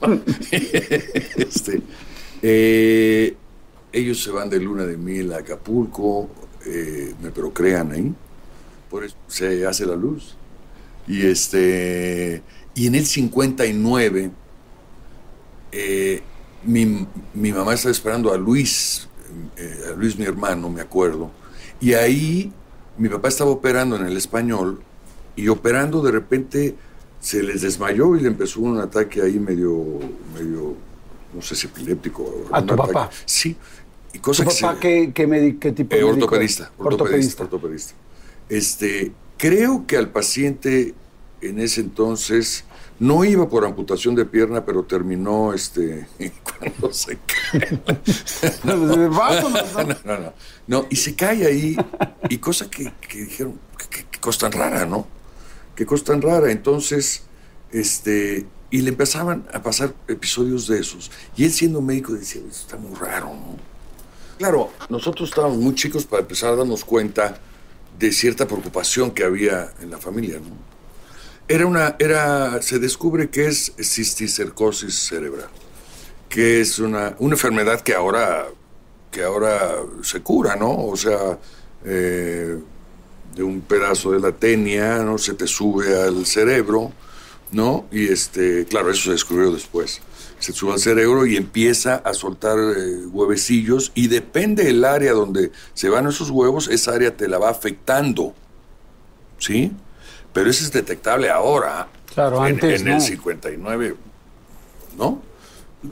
este, 1.36 1.82
eh, 2.42 3.36
ellos 3.92 4.22
se 4.22 4.30
van 4.30 4.48
de 4.50 4.58
luna 4.58 4.84
de 4.84 4.96
miel 4.96 5.32
a 5.32 5.38
Acapulco, 5.38 6.28
eh, 6.66 7.14
me 7.22 7.30
procrean 7.30 7.92
ahí, 7.92 8.12
por 8.90 9.04
eso 9.04 9.16
se 9.28 9.66
hace 9.66 9.86
la 9.86 9.94
luz. 9.96 10.34
Y 11.06 11.26
este 11.26 12.42
y 12.74 12.86
en 12.86 12.94
el 12.94 13.04
59 13.06 14.30
eh, 15.72 16.22
mi, 16.64 17.06
mi 17.34 17.52
mamá 17.52 17.74
estaba 17.74 17.92
esperando 17.92 18.32
a 18.32 18.36
Luis, 18.38 19.08
eh, 19.56 19.80
a 19.92 19.96
Luis 19.96 20.18
mi 20.18 20.24
hermano, 20.24 20.68
me 20.70 20.80
acuerdo, 20.80 21.30
y 21.80 21.94
ahí 21.94 22.52
mi 22.98 23.08
papá 23.08 23.28
estaba 23.28 23.50
operando 23.50 23.96
en 23.96 24.06
el 24.06 24.16
español 24.16 24.80
y 25.36 25.48
operando 25.48 26.02
de 26.02 26.12
repente 26.12 26.74
se 27.20 27.42
les 27.42 27.62
desmayó 27.62 28.16
y 28.16 28.20
le 28.20 28.28
empezó 28.28 28.60
un 28.60 28.78
ataque 28.78 29.22
ahí 29.22 29.38
medio, 29.38 29.76
medio, 30.34 30.74
no 31.34 31.40
sé 31.42 31.54
si 31.54 31.66
epiléptico. 31.68 32.46
¿A 32.52 32.60
tu 32.64 32.74
ataque- 32.74 32.92
papá? 32.92 33.10
Sí. 33.24 33.56
Y 34.12 34.18
¿Tu 34.18 34.22
cosa 34.22 34.44
que 34.44 34.50
papá 34.50 34.74
se- 34.74 34.80
qué, 34.80 35.12
qué, 35.14 35.28
medi- 35.28 35.58
qué 35.58 35.72
tipo 35.72 35.94
de 35.94 36.00
eh, 36.02 36.04
ortopedista, 36.04 36.64
es? 36.64 36.70
ortopedista, 36.78 37.42
ortopedista. 37.44 37.94
Este, 38.48 39.12
creo 39.38 39.86
que 39.86 39.96
al 39.96 40.10
paciente 40.10 40.94
en 41.40 41.58
ese 41.60 41.80
entonces 41.80 42.64
no 43.02 43.24
iba 43.24 43.48
por 43.48 43.64
amputación 43.64 44.14
de 44.14 44.24
pierna, 44.24 44.64
pero 44.64 44.84
terminó 44.84 45.52
este 45.52 46.06
cuando 46.44 46.92
se 46.92 47.18
cae. 47.18 47.80
¿no? 48.64 48.76
no, 48.76 49.08
no, 50.04 50.18
no. 50.18 50.32
No, 50.68 50.86
y 50.88 50.94
se 50.94 51.16
cae 51.16 51.44
ahí, 51.44 51.76
y 52.28 52.38
cosa 52.38 52.70
que, 52.70 52.92
que 53.08 53.24
dijeron, 53.24 53.58
qué 53.90 54.06
qué 54.08 54.20
cosa 54.20 54.48
tan 54.48 54.52
rara, 54.52 54.86
¿no? 54.86 55.08
Qué 55.74 55.84
cosa 55.84 56.04
tan 56.04 56.22
rara. 56.22 56.52
Entonces, 56.52 57.24
este, 57.72 58.46
y 58.70 58.82
le 58.82 58.90
empezaban 58.90 59.48
a 59.52 59.60
pasar 59.60 59.92
episodios 60.06 60.68
de 60.68 60.78
esos. 60.78 61.10
Y 61.36 61.44
él 61.44 61.50
siendo 61.50 61.80
médico 61.80 62.12
decía, 62.12 62.40
"Esto 62.48 62.60
está 62.60 62.76
muy 62.76 62.94
raro, 62.94 63.30
¿no? 63.30 63.56
Claro, 64.38 64.70
nosotros 64.88 65.28
estábamos 65.28 65.58
muy 65.58 65.74
chicos 65.74 66.06
para 66.06 66.22
empezar 66.22 66.52
a 66.52 66.56
darnos 66.56 66.84
cuenta 66.84 67.40
de 67.98 68.12
cierta 68.12 68.46
preocupación 68.46 69.10
que 69.10 69.24
había 69.24 69.72
en 69.80 69.90
la 69.90 69.98
familia, 69.98 70.38
¿no? 70.38 70.71
Era 71.48 71.66
una, 71.66 71.96
era, 71.98 72.62
se 72.62 72.78
descubre 72.78 73.28
que 73.28 73.46
es 73.46 73.72
cisticercosis 73.78 74.94
cerebral, 74.94 75.48
que 76.28 76.60
es 76.60 76.78
una, 76.78 77.14
una 77.18 77.34
enfermedad 77.34 77.80
que 77.80 77.94
ahora, 77.94 78.46
que 79.10 79.22
ahora 79.22 79.76
se 80.02 80.20
cura, 80.20 80.56
¿no? 80.56 80.86
O 80.86 80.96
sea, 80.96 81.38
eh, 81.84 82.58
de 83.34 83.42
un 83.42 83.60
pedazo 83.62 84.12
de 84.12 84.20
la 84.20 84.32
tenia, 84.32 84.98
¿no? 84.98 85.18
Se 85.18 85.34
te 85.34 85.46
sube 85.46 86.00
al 86.00 86.26
cerebro, 86.26 86.92
¿no? 87.50 87.86
Y 87.90 88.08
este, 88.08 88.66
claro, 88.66 88.90
eso 88.90 89.04
se 89.04 89.10
descubrió 89.12 89.52
después. 89.52 90.00
Se 90.38 90.52
sube 90.52 90.72
al 90.72 90.80
cerebro 90.80 91.26
y 91.26 91.36
empieza 91.36 91.96
a 91.96 92.14
soltar 92.14 92.58
eh, 92.58 93.06
huevecillos 93.06 93.92
y 93.94 94.08
depende 94.08 94.64
del 94.64 94.84
área 94.84 95.12
donde 95.12 95.52
se 95.74 95.88
van 95.88 96.06
esos 96.06 96.30
huevos, 96.30 96.68
esa 96.68 96.92
área 96.92 97.16
te 97.16 97.28
la 97.28 97.38
va 97.38 97.50
afectando, 97.50 98.34
¿sí? 99.38 99.72
Pero 100.32 100.50
eso 100.50 100.64
es 100.64 100.72
detectable 100.72 101.30
ahora. 101.30 101.88
Claro, 102.14 102.46
en, 102.46 102.54
antes 102.54 102.80
En 102.80 102.88
no. 102.88 102.94
el 102.96 103.00
59, 103.00 103.94
¿no? 104.98 105.22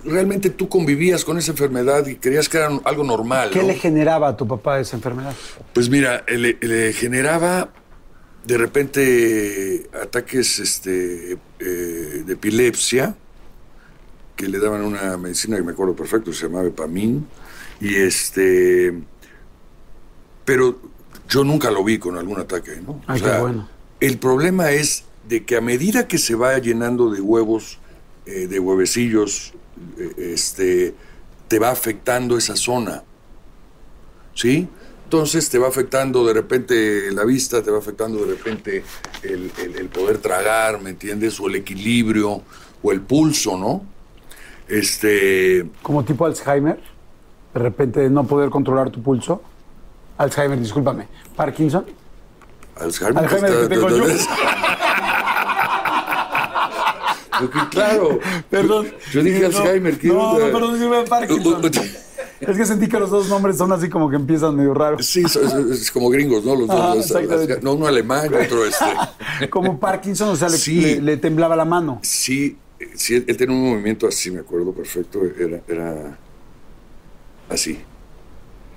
Realmente 0.05 0.51
tú 0.51 0.69
convivías 0.69 1.25
con 1.25 1.37
esa 1.39 1.51
enfermedad 1.51 2.07
y 2.07 2.17
creías 2.17 2.49
que 2.49 2.59
era 2.59 2.69
algo 2.85 3.03
normal, 3.03 3.51
¿Qué 3.51 3.61
¿no? 3.61 3.67
le 3.67 3.75
generaba 3.75 4.29
a 4.29 4.37
tu 4.37 4.47
papá 4.47 4.79
esa 4.79 4.97
enfermedad? 4.97 5.35
Pues 5.73 5.89
mira, 5.89 6.25
le, 6.29 6.57
le 6.61 6.93
generaba 6.93 7.71
de 8.45 8.57
repente 8.57 9.91
ataques 10.01 10.59
este, 10.61 11.33
eh, 11.59 12.23
de 12.25 12.33
epilepsia, 12.33 13.15
que 14.37 14.49
le 14.49 14.59
daban 14.59 14.83
una 14.83 15.17
medicina 15.17 15.57
que 15.57 15.63
me 15.63 15.73
acuerdo 15.73 15.95
perfecto, 15.95 16.33
se 16.33 16.47
llamaba 16.47 16.67
Epamin, 16.69 17.27
y 17.81 17.97
este, 17.97 18.95
pero 20.45 20.79
yo 21.29 21.45
nunca 21.45 21.71
lo 21.71 21.85
vi 21.85 21.99
con 21.99 22.17
algún 22.17 22.41
ataque, 22.41 22.81
¿no? 22.87 23.03
Ay, 23.07 23.21
qué 23.21 23.39
bueno. 23.39 23.69
El 24.01 24.19
problema 24.19 24.71
es 24.73 25.05
de 25.29 25.45
que 25.45 25.57
a 25.57 25.61
medida 25.61 26.09
que 26.09 26.19
se 26.19 26.35
va 26.35 26.59
llenando 26.59 27.11
de 27.11 27.21
huevos, 27.21 27.79
eh, 28.27 28.47
de 28.47 28.59
huevecillos, 28.59 29.53
eh, 29.99 30.33
este, 30.35 30.95
te 31.49 31.59
va 31.59 31.71
afectando 31.71 32.37
esa 32.39 32.57
zona. 32.57 33.03
¿Sí? 34.35 34.69
Entonces 35.05 35.51
te 35.51 35.59
va 35.59 35.69
afectando 35.69 36.25
de 36.25 36.33
repente 36.33 37.11
la 37.13 37.25
vista, 37.25 37.63
te 37.63 37.71
va 37.71 37.79
afectando 37.79 38.25
de 38.25 38.35
repente 38.37 38.85
el, 39.23 39.51
el- 39.77 39.89
poder 39.89 40.19
tragar, 40.19 40.81
¿me 40.81 40.91
entiendes? 40.91 41.39
O 41.41 41.49
el 41.49 41.57
equilibrio, 41.57 42.43
o 42.83 42.93
el 42.93 43.01
pulso, 43.01 43.59
¿no? 43.59 43.85
Este. 44.69 45.69
Como 45.83 46.05
tipo 46.05 46.25
Alzheimer, 46.27 46.81
de 47.53 47.61
repente 47.61 48.09
no 48.09 48.25
poder 48.25 48.51
controlar 48.51 48.91
tu 48.91 49.03
pulso. 49.03 49.43
Alzheimer, 50.17 50.59
discúlpame. 50.61 51.09
Parkinson. 51.35 51.85
Alzheimer. 52.81 53.19
Alzheimer 53.25 53.51
está- 53.51 53.63
que 53.63 53.75
tengo 53.75 53.89
yo. 53.91 54.05
Porque, 57.41 57.59
claro. 57.71 58.19
Perdón. 58.51 58.89
Yo 59.13 59.23
dije 59.23 59.47
Alzheimer. 59.47 59.99
¿qué 59.99 60.09
no, 60.09 60.33
onda? 60.33 60.47
no, 60.47 60.53
perdón, 60.53 60.75
disculpe, 60.79 61.09
Parkinson. 61.09 61.71
Es 62.41 62.57
que 62.57 62.65
sentí 62.67 62.89
que 62.89 62.99
los 62.99 63.11
dos 63.11 63.29
nombres 63.29 63.57
son 63.59 63.71
así 63.73 63.89
como 63.91 64.09
que 64.09 64.17
empiezan 64.17 64.57
medio 64.57 64.73
raros. 64.75 65.05
Sí, 65.07 65.23
es, 65.25 65.37
es 65.37 65.91
como 65.91 66.09
gringos, 66.09 66.43
¿no? 66.45 66.55
Los 66.57 66.69
dos. 66.69 67.13
Ah, 67.15 67.57
no, 67.63 67.75
uno 67.75 67.87
alemán 67.87 68.31
y 68.33 68.35
otro 68.45 68.65
este. 68.65 68.85
Como 69.51 69.79
Parkinson, 69.79 70.31
o 70.31 70.37
sea, 70.37 70.49
le, 70.49 70.57
Sí. 70.59 70.81
le- 70.81 71.01
le 71.03 71.17
temblaba 71.19 71.55
la 71.57 71.65
mano. 71.67 71.99
Sí, 72.03 72.57
sí, 72.95 73.15
él 73.27 73.37
tenía 73.37 73.55
un 73.55 73.71
movimiento 73.71 74.07
así, 74.07 74.31
me 74.31 74.41
acuerdo 74.41 74.73
perfecto. 74.73 75.21
Era, 75.39 75.61
era 75.69 76.19
así, 77.51 77.79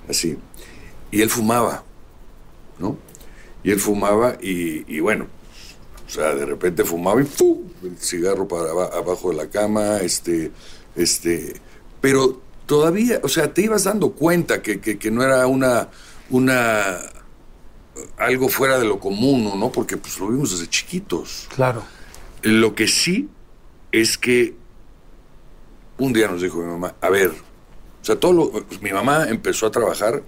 así. 0.10 0.38
Y 1.12 1.22
él 1.22 1.30
fumaba, 1.30 1.84
¿no? 2.80 2.98
Y 3.64 3.72
él 3.72 3.80
fumaba 3.80 4.38
y, 4.42 4.84
y 4.94 5.00
bueno, 5.00 5.28
o 6.06 6.10
sea, 6.10 6.36
de 6.36 6.46
repente 6.46 6.84
fumaba 6.84 7.22
y 7.22 7.26
¡pum! 7.26 7.60
el 7.84 7.98
cigarro 7.98 8.48
para 8.48 8.70
aba- 8.72 8.90
abajo 8.98 9.30
de 9.30 9.38
la 9.38 9.50
cama, 9.50 9.98
este, 9.98 10.52
este, 10.96 11.54
pero 12.02 12.42
todavía, 12.66 13.20
o 13.24 13.30
sea, 13.30 13.54
te 13.54 13.62
ibas 13.64 13.86
dando 13.86 14.12
cuenta 14.12 14.62
que, 14.62 14.80
que- 14.82 14.98
que 14.98 15.10
no 15.12 15.24
era 15.24 15.48
una, 15.48 15.90
una, 16.30 16.98
algo 18.18 18.50
fuera 18.50 18.78
de 18.80 18.86
lo 18.86 19.00
común, 19.00 19.58
¿no? 19.60 19.72
Porque 19.72 19.96
pues 19.98 20.20
lo 20.20 20.28
vimos 20.28 20.52
desde 20.52 20.70
chiquitos. 20.70 21.48
Claro. 21.56 21.84
Lo 22.42 22.76
que 22.76 22.88
sí 22.88 23.30
es 23.92 24.18
que 24.18 24.56
un 25.98 26.12
día 26.12 26.28
nos 26.28 26.42
dijo 26.42 26.58
mi 26.58 26.66
mamá, 26.66 26.96
a 27.00 27.10
ver, 27.10 27.30
o 28.02 28.06
sea, 28.06 28.20
todo 28.20 28.34
lo- 28.34 28.52
pues, 28.52 28.82
mi 28.82 28.92
mamá 28.92 29.28
empezó 29.30 29.68
a 29.68 29.72
trabajar 29.72 30.22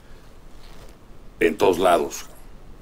en 1.42 1.58
todos 1.58 1.80
lados. 1.80 2.26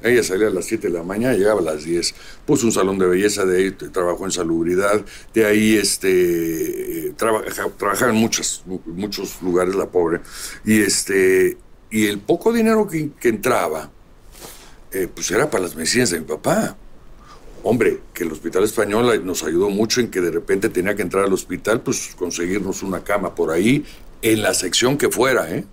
Ella 0.04 0.22
salía 0.22 0.48
a 0.48 0.52
las 0.52 0.66
7 0.66 0.88
de 0.89 0.94
la 0.94 1.04
mañana, 1.04 1.34
llegaba 1.36 1.62
a 1.62 1.63
las 1.63 1.86
10. 1.86 2.13
Puso 2.46 2.66
un 2.66 2.72
salón 2.74 2.98
de 3.00 3.08
belleza, 3.08 3.46
de 3.46 3.58
ahí 3.58 3.72
trabajó 3.72 4.26
en 4.26 4.32
salubridad, 4.32 5.02
de 5.34 5.46
ahí 5.46 5.76
este, 5.78 7.13
trabaja- 7.18 7.70
trabajaba 7.78 8.12
en 8.12 8.18
muchas, 8.18 8.63
mu- 8.66 8.82
muchos 8.86 9.42
lugares 9.42 9.76
la 9.76 9.88
pobre. 9.88 10.20
Y, 10.66 10.82
este, 10.82 11.58
y 11.89 12.08
el 12.08 12.20
poco 12.20 12.52
dinero 12.52 12.88
que, 12.88 13.12
que 13.20 13.30
entraba, 13.30 13.92
eh, 14.92 15.08
pues 15.13 15.32
era 15.32 15.50
para 15.50 15.63
las 15.63 15.76
medicinas 15.76 16.10
de 16.12 16.20
mi 16.20 16.26
papá. 16.26 16.76
Hombre, 17.63 18.02
que 18.13 18.24
el 18.26 18.32
Hospital 18.34 18.66
Español 18.66 19.26
nos 19.26 19.44
ayudó 19.44 19.70
mucho 19.70 20.02
en 20.02 20.10
que 20.12 20.20
de 20.20 20.32
repente 20.32 20.68
tenía 20.68 20.96
que 20.96 21.02
entrar 21.02 21.24
al 21.24 21.32
hospital, 21.32 21.82
pues 21.82 22.13
conseguirnos 22.18 22.84
una 22.84 23.04
cama 23.06 23.34
por 23.34 23.52
ahí, 23.52 23.86
en 24.22 24.42
la 24.42 24.54
sección 24.54 24.98
que 24.98 25.10
fuera, 25.10 25.50
¿eh? 25.50 25.63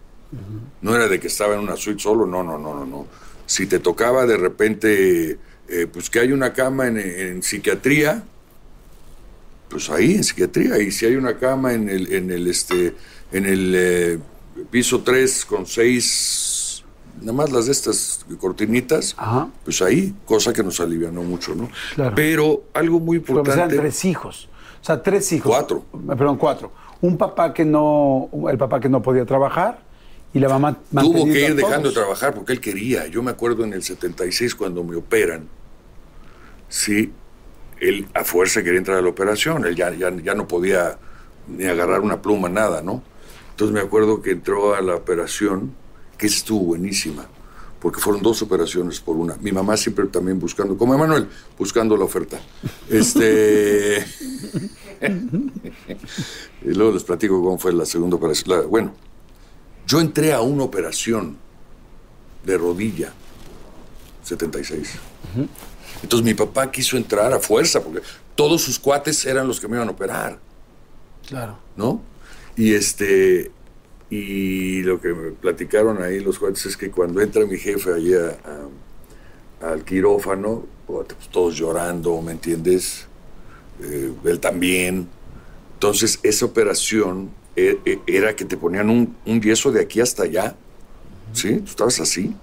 No 0.82 0.94
era 0.94 1.08
de 1.08 1.18
que 1.18 1.26
estaba 1.26 1.54
en 1.54 1.60
una 1.60 1.76
suite 1.76 2.00
solo, 2.00 2.24
no, 2.26 2.44
no, 2.44 2.56
no, 2.56 2.74
no, 2.74 2.86
no. 2.86 3.06
Si 3.50 3.66
te 3.66 3.80
tocaba 3.80 4.26
de 4.26 4.36
repente, 4.36 5.38
eh, 5.68 5.86
pues 5.92 6.08
que 6.08 6.20
hay 6.20 6.30
una 6.30 6.52
cama 6.52 6.86
en, 6.86 6.98
en 6.98 7.42
psiquiatría, 7.42 8.22
pues 9.68 9.90
ahí 9.90 10.14
en 10.14 10.22
psiquiatría. 10.22 10.78
Y 10.78 10.92
si 10.92 11.06
hay 11.06 11.16
una 11.16 11.36
cama 11.36 11.72
en 11.74 11.88
el, 11.88 12.12
en 12.12 12.30
el, 12.30 12.46
este, 12.46 12.94
en 13.32 13.46
el 13.46 13.72
eh, 13.76 14.18
piso 14.70 15.00
3 15.02 15.44
con 15.46 15.66
seis, 15.66 16.84
nada 17.20 17.32
más 17.32 17.50
las 17.50 17.66
de 17.66 17.72
estas 17.72 18.24
cortinitas, 18.38 19.16
Ajá. 19.18 19.48
pues 19.64 19.82
ahí, 19.82 20.14
cosa 20.26 20.52
que 20.52 20.62
nos 20.62 20.78
alivianó 20.78 21.24
mucho, 21.24 21.52
¿no? 21.56 21.68
Claro. 21.96 22.14
Pero 22.14 22.62
algo 22.72 23.00
muy 23.00 23.18
Pero 23.18 23.42
pues 23.42 23.48
eran 23.56 23.68
importante. 23.68 23.76
tres 23.82 24.04
hijos. 24.04 24.48
O 24.80 24.84
sea, 24.84 25.02
tres 25.02 25.32
hijos. 25.32 25.50
Cuatro. 25.50 25.84
Eh, 25.92 26.14
Perdón, 26.16 26.36
cuatro. 26.36 26.70
Un 27.00 27.18
papá 27.18 27.52
que 27.52 27.64
no, 27.64 28.30
el 28.48 28.58
papá 28.58 28.78
que 28.78 28.88
no 28.88 29.02
podía 29.02 29.24
trabajar 29.24 29.89
y 30.32 30.38
la 30.38 30.48
mamá 30.48 30.78
Tuvo 30.92 31.24
que 31.24 31.48
ir 31.48 31.54
dejando 31.56 31.88
de 31.88 31.94
trabajar 31.94 32.34
porque 32.34 32.52
él 32.52 32.60
quería. 32.60 33.06
Yo 33.08 33.22
me 33.22 33.32
acuerdo 33.32 33.64
en 33.64 33.72
el 33.72 33.82
76 33.82 34.54
cuando 34.54 34.84
me 34.84 34.96
operan. 34.96 35.48
Sí, 36.68 37.12
él 37.80 38.06
a 38.14 38.22
fuerza 38.22 38.62
quería 38.62 38.78
entrar 38.78 38.98
a 38.98 39.02
la 39.02 39.08
operación. 39.08 39.64
Él 39.64 39.74
ya, 39.74 39.92
ya, 39.92 40.10
ya 40.10 40.34
no 40.34 40.46
podía 40.46 40.98
ni 41.48 41.64
agarrar 41.64 42.00
una 42.00 42.22
pluma, 42.22 42.48
nada, 42.48 42.80
¿no? 42.80 43.02
Entonces 43.50 43.74
me 43.74 43.80
acuerdo 43.80 44.22
que 44.22 44.30
entró 44.30 44.74
a 44.74 44.80
la 44.80 44.94
operación, 44.94 45.74
que 46.16 46.28
estuvo 46.28 46.60
buenísima, 46.60 47.26
porque 47.80 48.00
fueron 48.00 48.22
dos 48.22 48.40
operaciones 48.40 49.00
por 49.00 49.16
una. 49.16 49.36
Mi 49.38 49.50
mamá 49.50 49.76
siempre 49.76 50.06
también 50.06 50.38
buscando, 50.38 50.78
como 50.78 50.94
Emanuel, 50.94 51.28
buscando 51.58 51.96
la 51.96 52.04
oferta. 52.04 52.38
Este. 52.88 54.06
y 56.62 56.68
luego 56.74 56.92
les 56.92 57.02
platico 57.02 57.42
cómo 57.42 57.58
fue 57.58 57.72
la 57.72 57.84
segunda 57.84 58.16
operación. 58.16 58.56
La- 58.60 58.66
bueno, 58.66 58.94
yo 59.90 60.00
entré 60.00 60.32
a 60.32 60.40
una 60.40 60.62
operación 60.62 61.36
de 62.44 62.56
rodilla, 62.56 63.12
76. 64.22 64.92
Entonces 66.02 66.24
mi 66.24 66.34
papá 66.34 66.70
quiso 66.70 66.96
entrar 66.96 67.32
a 67.32 67.40
fuerza, 67.40 67.82
porque 67.82 68.00
todos 68.36 68.62
sus 68.62 68.78
cuates 68.78 69.24
eran 69.26 69.48
los 69.48 69.58
que 69.60 69.66
me 69.68 69.76
iban 69.76 69.88
a 69.88 69.90
operar, 69.90 70.38
Claro. 71.26 71.58
¿no? 71.76 72.00
Y 72.56 72.74
este. 72.74 73.50
Y 74.10 74.82
lo 74.82 75.00
que 75.00 75.08
me 75.14 75.30
platicaron 75.32 76.02
ahí 76.02 76.18
los 76.20 76.38
cuates 76.38 76.66
es 76.66 76.76
que 76.76 76.90
cuando 76.90 77.20
entra 77.20 77.44
mi 77.46 77.56
jefe 77.58 77.92
allí 77.92 78.14
a- 78.14 78.36
a- 79.64 79.72
al 79.72 79.84
quirófano, 79.84 80.66
puta, 80.86 81.14
pues, 81.16 81.28
todos 81.28 81.54
llorando, 81.56 82.20
¿me 82.22 82.32
entiendes? 82.32 83.06
Eh, 83.82 84.12
él 84.24 84.40
también. 84.40 85.08
Entonces, 85.74 86.18
esa 86.24 86.44
operación 86.46 87.30
era 88.06 88.34
que 88.36 88.44
te 88.44 88.56
ponían 88.56 88.90
un, 88.90 89.16
un 89.26 89.40
yeso 89.40 89.72
de 89.72 89.80
aquí 89.82 90.00
hasta 90.00 90.24
allá. 90.24 90.56
¿Sí? 91.32 91.58
Tú 91.58 91.64
estabas 91.70 92.00
así. 92.00 92.34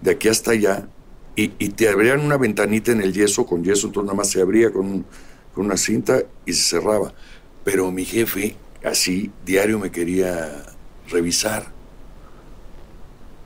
De 0.00 0.12
aquí 0.12 0.28
hasta 0.28 0.52
allá. 0.52 0.88
Y, 1.36 1.52
y 1.58 1.70
te 1.70 1.88
abrían 1.88 2.20
una 2.20 2.36
ventanita 2.36 2.92
en 2.92 3.00
el 3.00 3.12
yeso 3.12 3.46
con 3.46 3.64
yeso, 3.64 3.86
entonces 3.86 4.06
nada 4.06 4.16
más 4.16 4.30
se 4.30 4.40
abría 4.42 4.70
con, 4.72 4.86
un- 4.86 5.06
con 5.54 5.66
una 5.66 5.76
cinta 5.76 6.22
y 6.44 6.52
se 6.52 6.62
cerraba. 6.76 7.12
Pero 7.64 7.90
mi 7.90 8.04
jefe, 8.04 8.56
así, 8.84 9.30
diario 9.46 9.78
me 9.78 9.90
quería 9.90 10.62
revisar. 11.08 11.72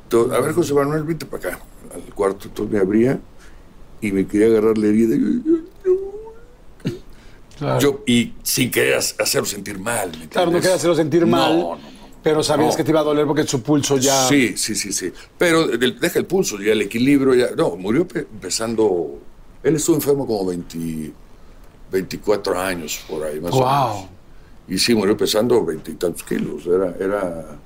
To- 0.08 0.32
a 0.32 0.40
ver, 0.40 0.52
José 0.54 0.74
Manuel, 0.74 1.02
vente 1.04 1.26
para 1.26 1.48
acá, 1.50 1.60
al 1.94 2.02
cuarto. 2.14 2.48
Entonces 2.48 2.72
me 2.72 2.78
abría 2.80 3.20
y 4.00 4.12
me 4.12 4.26
quería 4.26 4.46
agarrar 4.48 4.78
la 4.78 4.86
herida. 4.86 5.14
Y 5.16 5.42
yo- 5.44 5.65
Claro. 7.58 7.80
yo, 7.80 8.00
y 8.06 8.34
sin 8.42 8.70
querer 8.70 8.94
ha- 8.96 9.22
hacerlo 9.22 9.46
sentir 9.46 9.78
mal. 9.78 10.12
¿me 10.18 10.28
claro, 10.28 10.50
no 10.50 10.60
quería 10.60 10.76
hacerlo 10.76 10.94
sentir 10.94 11.22
No, 11.22 11.26
mal, 11.28 11.58
no, 11.58 11.76
no. 11.76 11.80
pero 12.22 12.42
sabías 12.42 12.76
que 12.76 12.84
te 12.84 12.90
iba 12.90 13.00
a 13.00 13.04
doler 13.04 13.26
porque 13.26 13.44
su 13.44 13.62
pulso 13.62 13.96
ya... 13.96 14.28
Sí, 14.28 14.56
sí, 14.56 14.74
sí, 14.74 14.92
sí. 14.92 15.12
Pero 15.38 15.66
deja 15.66 16.18
el 16.18 16.26
pulso, 16.26 16.58
ya 16.58 16.72
el 16.72 16.82
equilibrio, 16.82 17.34
ya. 17.34 17.54
No, 17.56 17.76
murió 17.76 18.06
pe- 18.06 18.26
empezando. 18.30 19.18
Él 19.62 19.76
estuvo 19.76 19.96
enfermo 19.96 20.26
como 20.26 20.44
20 20.46 21.12
24 21.90 22.60
años 22.60 23.00
por 23.08 23.24
ahí, 23.24 23.40
más 23.40 23.52
o 23.54 23.58
Wow. 23.60 23.94
menos. 23.94 24.08
Y 24.68 24.78
sí, 24.78 24.94
murió 24.94 25.16
pesando 25.16 25.64
veintitantos 25.64 26.22
kilos. 26.24 26.66
Era. 26.66 26.94
era 27.00 27.58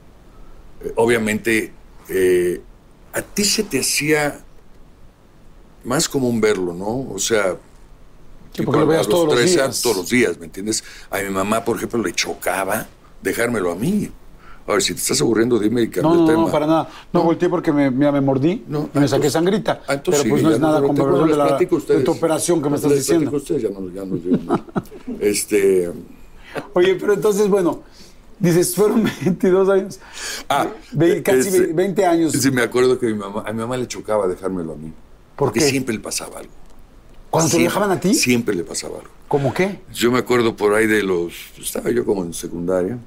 eh, 0.85 0.93
obviamente, 0.97 1.73
eh, 2.09 2.61
a 3.13 3.23
ti 3.23 3.43
se 3.45 3.65
te 3.65 3.81
hacía 3.81 4.41
más 5.85 6.09
común 6.09 6.41
verlo, 6.41 6.75
¿no? 6.75 7.11
O 7.13 7.19
sea. 7.19 7.57
Sí, 8.53 8.63
porque 8.63 8.81
lo 8.81 8.87
los 8.87 9.09
todos 9.09 9.27
los 9.27 9.35
13 9.37 9.51
días. 9.55 9.65
años, 9.65 9.83
todos 9.83 9.97
los 9.97 10.09
días, 10.11 10.39
¿me 10.39 10.47
entiendes? 10.47 10.83
A 11.11 11.19
mi 11.19 11.31
mamá, 11.31 11.65
por 11.65 11.77
ejemplo, 11.77 12.03
le 12.03 12.13
chocaba 12.13 12.87
dejármelo 13.23 13.71
a 13.73 13.75
mí. 13.77 14.11
A 14.67 14.73
ver, 14.73 14.83
si 14.83 14.93
te 14.95 15.01
estás 15.01 15.21
aburriendo, 15.21 15.59
dime 15.59 15.83
y 15.83 15.87
No, 15.87 15.93
cambia 15.93 16.11
no, 16.15 16.21
el 16.21 16.27
tema. 16.27 16.47
no, 16.47 16.53
para 16.53 16.67
nada. 16.67 16.89
No, 17.13 17.23
volteé 17.25 17.49
porque 17.49 17.73
me, 17.73 17.91
mira, 17.91 18.13
me 18.13 18.21
mordí 18.21 18.65
No, 18.69 18.89
y 18.95 18.99
me 18.99 19.09
saqué 19.09 19.27
entonces- 19.27 19.33
sangrita. 19.33 19.83
Ah, 19.89 19.95
entonces 19.95 20.23
pero 20.23 20.33
pues 20.35 20.43
sí, 20.43 20.47
no 20.49 20.53
es 20.55 20.61
nada 20.61 20.81
les 20.81 20.95
de, 20.95 21.37
la- 21.37 21.57
de 21.59 22.05
tu 22.05 22.11
operación 22.13 22.63
que 22.63 22.71
me 22.71 22.77
estás 22.77 22.93
diciendo. 22.95 23.31
ustedes, 23.35 23.63
ya 23.63 23.69
nos, 23.71 23.93
ya 23.93 24.05
dio- 24.23 24.39
este, 25.21 25.91
Oye, 26.75 26.95
pero 26.97 27.15
entonces, 27.15 27.49
bueno, 27.49 27.83
dices, 28.39 28.75
fueron 28.75 29.05
22 29.25 29.69
años. 29.71 29.99
ah, 30.49 30.69
Ve- 30.93 31.23
casi 31.23 31.49
este, 31.49 31.73
20 31.73 32.05
años. 32.07 32.33
Sí, 32.33 32.51
me 32.51 32.63
acuerdo 32.63 32.99
que 32.99 33.07
mi 33.07 33.15
mamá, 33.15 33.45
a 33.47 33.53
mi 33.53 33.61
mamá 33.61 33.77
le 33.77 33.87
chocaba 33.89 34.29
dejármelo 34.29 34.73
a 34.75 34.77
mí. 34.77 34.89
¿Por 35.37 35.49
porque 35.49 35.61
qué? 35.61 35.67
siempre 35.71 35.95
le 35.95 36.01
pasaba 36.01 36.39
algo. 36.41 36.53
¿Cuando 37.31 37.49
te 37.49 37.57
Siempre- 37.57 37.65
dejaban 37.73 37.91
a 37.97 38.01
ti? 38.01 38.15
Siempre 38.15 38.55
le 38.55 38.65
pasaba 38.65 38.99
algo. 38.99 39.11
¿Cómo 39.29 39.55
qué? 39.55 39.81
Yo 39.95 40.11
me 40.11 40.19
acuerdo 40.19 40.57
por 40.57 40.75
ahí 40.75 40.87
de 40.87 41.03
los. 41.05 41.33
Estaba 41.59 41.91
yo 41.91 42.05
como 42.05 42.25
en 42.25 42.35
secundaria. 42.35 42.99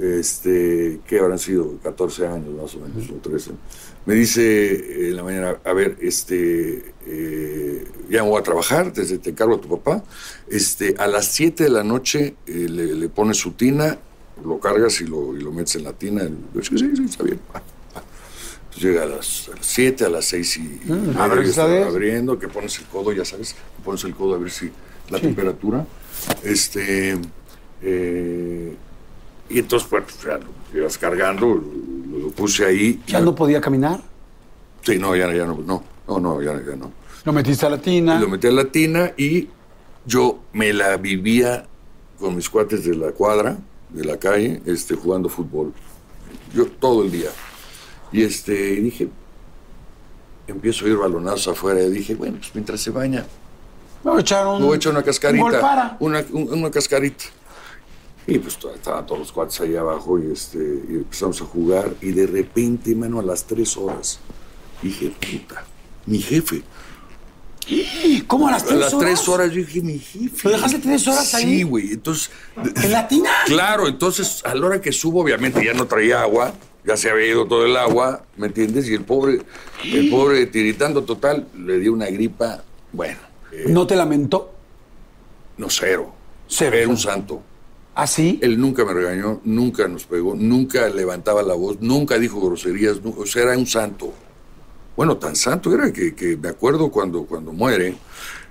Este, 0.00 1.00
que 1.06 1.18
habrán 1.18 1.38
sido 1.38 1.76
14 1.82 2.26
años 2.26 2.48
más 2.54 2.74
o 2.74 2.78
menos, 2.80 3.10
o 3.10 3.14
13. 3.16 3.50
Me 4.06 4.14
dice 4.14 5.08
en 5.10 5.16
la 5.16 5.22
mañana, 5.22 5.58
a 5.62 5.72
ver, 5.74 5.98
este, 6.00 6.92
eh, 7.06 7.84
ya 8.08 8.22
me 8.22 8.30
voy 8.30 8.40
a 8.40 8.42
trabajar, 8.42 8.92
desde 8.94 9.18
te 9.18 9.30
encargo 9.30 9.56
a 9.56 9.60
tu 9.60 9.68
papá. 9.68 10.02
Este, 10.48 10.94
a 10.98 11.06
las 11.06 11.26
7 11.26 11.64
de 11.64 11.70
la 11.70 11.84
noche 11.84 12.34
eh, 12.46 12.52
le, 12.68 12.94
le 12.94 13.08
pones 13.10 13.36
su 13.36 13.52
tina, 13.52 13.98
lo 14.42 14.58
cargas 14.58 15.00
y 15.02 15.06
lo, 15.06 15.36
y 15.36 15.40
lo 15.42 15.52
metes 15.52 15.76
en 15.76 15.84
la 15.84 15.92
tina. 15.92 16.22
Yo, 16.54 16.62
sí, 16.62 16.78
sí, 16.78 16.96
sí, 16.96 17.04
está 17.04 17.24
bien. 17.24 17.40
Entonces 18.72 18.82
llega 18.90 19.02
a 19.02 19.06
las 19.06 19.50
7, 19.60 20.04
a 20.04 20.08
las 20.08 20.24
6 20.26 20.56
y, 20.56 20.60
y 20.60 20.90
media, 20.90 21.12
yo 21.28 21.40
esa 21.40 21.50
estaba 21.50 21.68
vez. 21.68 21.86
abriendo, 21.86 22.38
que 22.38 22.46
pones 22.48 22.78
el 22.78 22.84
codo, 22.86 23.12
ya 23.12 23.24
sabes, 23.24 23.54
que 23.54 23.82
pones 23.84 24.04
el 24.04 24.14
codo 24.14 24.36
a 24.36 24.38
ver 24.38 24.50
si 24.50 24.70
la 25.10 25.18
temperatura. 25.20 25.84
Este, 26.44 27.18
eh, 27.82 28.76
y 29.48 29.58
entonces, 29.58 29.88
pues, 29.90 30.04
ya 30.24 30.38
lo 30.38 30.78
ibas 30.78 30.96
cargando, 30.98 31.46
lo, 31.46 32.18
lo 32.18 32.30
puse 32.30 32.64
ahí. 32.64 33.00
y 33.06 33.10
¿Ya 33.10 33.20
no 33.20 33.34
podía 33.34 33.60
caminar? 33.60 34.00
Sí, 34.82 34.98
no, 34.98 35.16
ya, 35.16 35.32
ya 35.34 35.44
no, 35.46 35.58
no, 35.66 35.82
no, 36.06 36.20
no, 36.20 36.42
ya, 36.42 36.52
ya 36.64 36.76
no. 36.76 36.92
Lo 37.24 37.32
metiste 37.32 37.66
a 37.66 37.70
la 37.70 37.78
tina. 37.78 38.16
Y 38.16 38.20
lo 38.20 38.28
metí 38.28 38.46
a 38.46 38.52
la 38.52 38.64
tina 38.66 39.12
y 39.16 39.48
yo 40.06 40.38
me 40.52 40.72
la 40.72 40.96
vivía 40.96 41.66
con 42.18 42.36
mis 42.36 42.48
cuates 42.48 42.84
de 42.84 42.94
la 42.94 43.10
cuadra, 43.12 43.58
de 43.90 44.04
la 44.04 44.16
calle, 44.16 44.62
este, 44.64 44.94
jugando 44.94 45.28
fútbol. 45.28 45.72
yo 46.54 46.66
todo 46.66 47.02
el 47.02 47.10
día. 47.10 47.30
Y 48.12 48.22
este, 48.22 48.52
dije, 48.76 49.08
empiezo 50.46 50.84
a 50.84 50.88
ir 50.88 50.96
balonazos 50.96 51.48
afuera 51.48 51.80
y 51.82 51.90
dije, 51.90 52.14
bueno, 52.14 52.38
pues 52.38 52.50
mientras 52.54 52.80
se 52.80 52.90
baña, 52.90 53.24
Me 54.04 54.10
voy 54.10 54.18
a 54.18 54.22
echar 54.22 54.46
un. 54.46 54.60
me 54.60 54.66
voy 54.66 54.74
a 54.74 54.76
echar 54.76 54.90
una 54.92 55.00
un 55.00 55.04
cascarita. 55.06 55.60
para. 55.60 55.96
Una, 56.00 56.24
un- 56.32 56.52
una 56.52 56.70
cascarita. 56.70 57.24
Y 58.26 58.38
pues 58.38 58.58
estaban 58.74 59.06
todos 59.06 59.18
los 59.20 59.32
cuates 59.32 59.60
ahí 59.60 59.74
abajo 59.76 60.18
y, 60.18 60.30
este, 60.30 60.58
y 60.58 60.94
empezamos 60.96 61.40
a 61.40 61.44
jugar. 61.46 61.90
Y 62.00 62.12
de 62.12 62.26
repente, 62.26 62.94
mano, 62.94 63.18
a 63.20 63.22
las 63.22 63.44
tres 63.44 63.76
horas, 63.76 64.20
dije, 64.82 65.10
puta, 65.20 65.64
mi 66.06 66.18
jefe. 66.20 66.62
¿Cómo 68.26 68.48
a 68.48 68.52
las 68.52 68.62
A 68.64 68.66
tres 68.66 68.78
las 68.80 68.94
horas? 68.94 69.06
tres 69.14 69.28
horas 69.28 69.50
yo 69.52 69.56
dije, 69.64 69.80
mi 69.80 69.98
jefe. 69.98 70.48
¿Lo 70.48 70.50
dejaste 70.54 70.78
tres 70.80 71.06
horas 71.06 71.34
ahí? 71.34 71.44
Sí, 71.58 71.62
güey. 71.62 71.92
Entonces. 71.92 72.30
¿En 72.82 72.90
la 72.92 73.06
tina? 73.06 73.30
Claro, 73.46 73.86
entonces 73.86 74.42
a 74.44 74.54
la 74.54 74.66
hora 74.66 74.80
que 74.80 74.90
subo, 74.92 75.22
obviamente 75.22 75.64
ya 75.64 75.72
no 75.72 75.86
traía 75.86 76.20
agua, 76.22 76.52
ya 76.84 76.96
se 76.96 77.10
había 77.10 77.26
ido 77.26 77.46
todo 77.46 77.66
el 77.66 77.76
agua, 77.76 78.24
¿me 78.36 78.46
entiendes? 78.48 78.88
Y 78.88 78.94
el 78.94 79.04
pobre, 79.04 79.42
el 79.84 80.10
pobre 80.10 80.46
tiritando 80.46 81.04
total, 81.04 81.46
le 81.56 81.78
dio 81.78 81.92
una 81.92 82.06
gripa, 82.06 82.62
bueno, 82.92 83.18
eh, 83.52 83.64
¿No 83.68 83.86
te 83.86 83.96
lamentó? 83.96 84.54
no 85.58 85.68
cero. 85.68 86.14
Cero. 86.48 86.76
Era 86.76 86.88
un 86.88 86.96
santo. 86.96 87.42
¿Ah, 87.94 88.06
sí? 88.06 88.38
Él 88.42 88.58
nunca 88.58 88.84
me 88.84 88.92
regañó, 88.94 89.40
nunca 89.44 89.86
nos 89.88 90.06
pegó, 90.06 90.34
nunca 90.34 90.88
levantaba 90.88 91.42
la 91.42 91.54
voz, 91.54 91.76
nunca 91.80 92.18
dijo 92.18 92.40
groserías, 92.40 93.02
nu- 93.02 93.14
o 93.18 93.26
sea, 93.26 93.42
era 93.42 93.58
un 93.58 93.66
santo. 93.66 94.12
Bueno, 94.96 95.16
tan 95.18 95.36
santo 95.36 95.74
era 95.74 95.92
que, 95.92 96.14
que 96.14 96.36
me 96.36 96.48
acuerdo 96.48 96.90
cuando, 96.90 97.24
cuando 97.24 97.52
muere, 97.52 97.94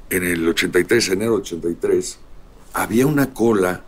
en 0.09 0.23
el 0.23 0.47
83, 0.47 1.09
enero 1.09 1.31
del 1.33 1.41
83, 1.41 2.19
había 2.73 3.07
una 3.07 3.33
cola 3.33 3.81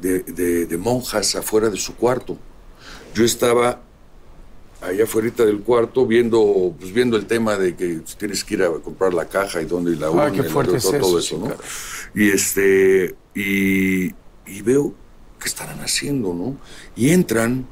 de, 0.00 0.20
de- 0.20 0.66
de 0.66 0.76
monjas 0.78 1.34
afuera 1.36 1.68
de 1.68 1.76
su 1.76 1.94
cuarto. 1.96 2.38
Yo 3.14 3.24
estaba 3.24 3.80
allá 4.80 5.04
afuera 5.04 5.30
del 5.44 5.60
cuarto 5.60 6.06
viendo, 6.06 6.74
pues, 6.78 6.92
viendo 6.92 7.16
el 7.16 7.26
tema 7.26 7.56
de 7.56 7.76
que 7.76 8.00
tienes 8.18 8.44
que 8.44 8.54
ir 8.54 8.62
a 8.62 8.70
comprar 8.70 9.12
la 9.12 9.26
caja 9.26 9.60
y 9.60 9.66
dónde 9.66 9.92
y 9.92 9.96
la 9.96 10.06
Ay, 10.06 10.12
urna 10.12 10.30
qué 10.32 10.38
y 10.72 10.76
es 10.76 10.90
todo, 10.98 11.18
eso, 11.18 11.38
¿no? 11.38 11.54
Y 12.14 12.30
este, 12.30 13.14
y, 13.34 14.06
y 14.46 14.62
veo 14.62 14.94
qué 15.38 15.48
estarán 15.48 15.80
haciendo, 15.80 16.34
¿no? 16.34 16.56
Y 16.96 17.10
entran 17.10 17.66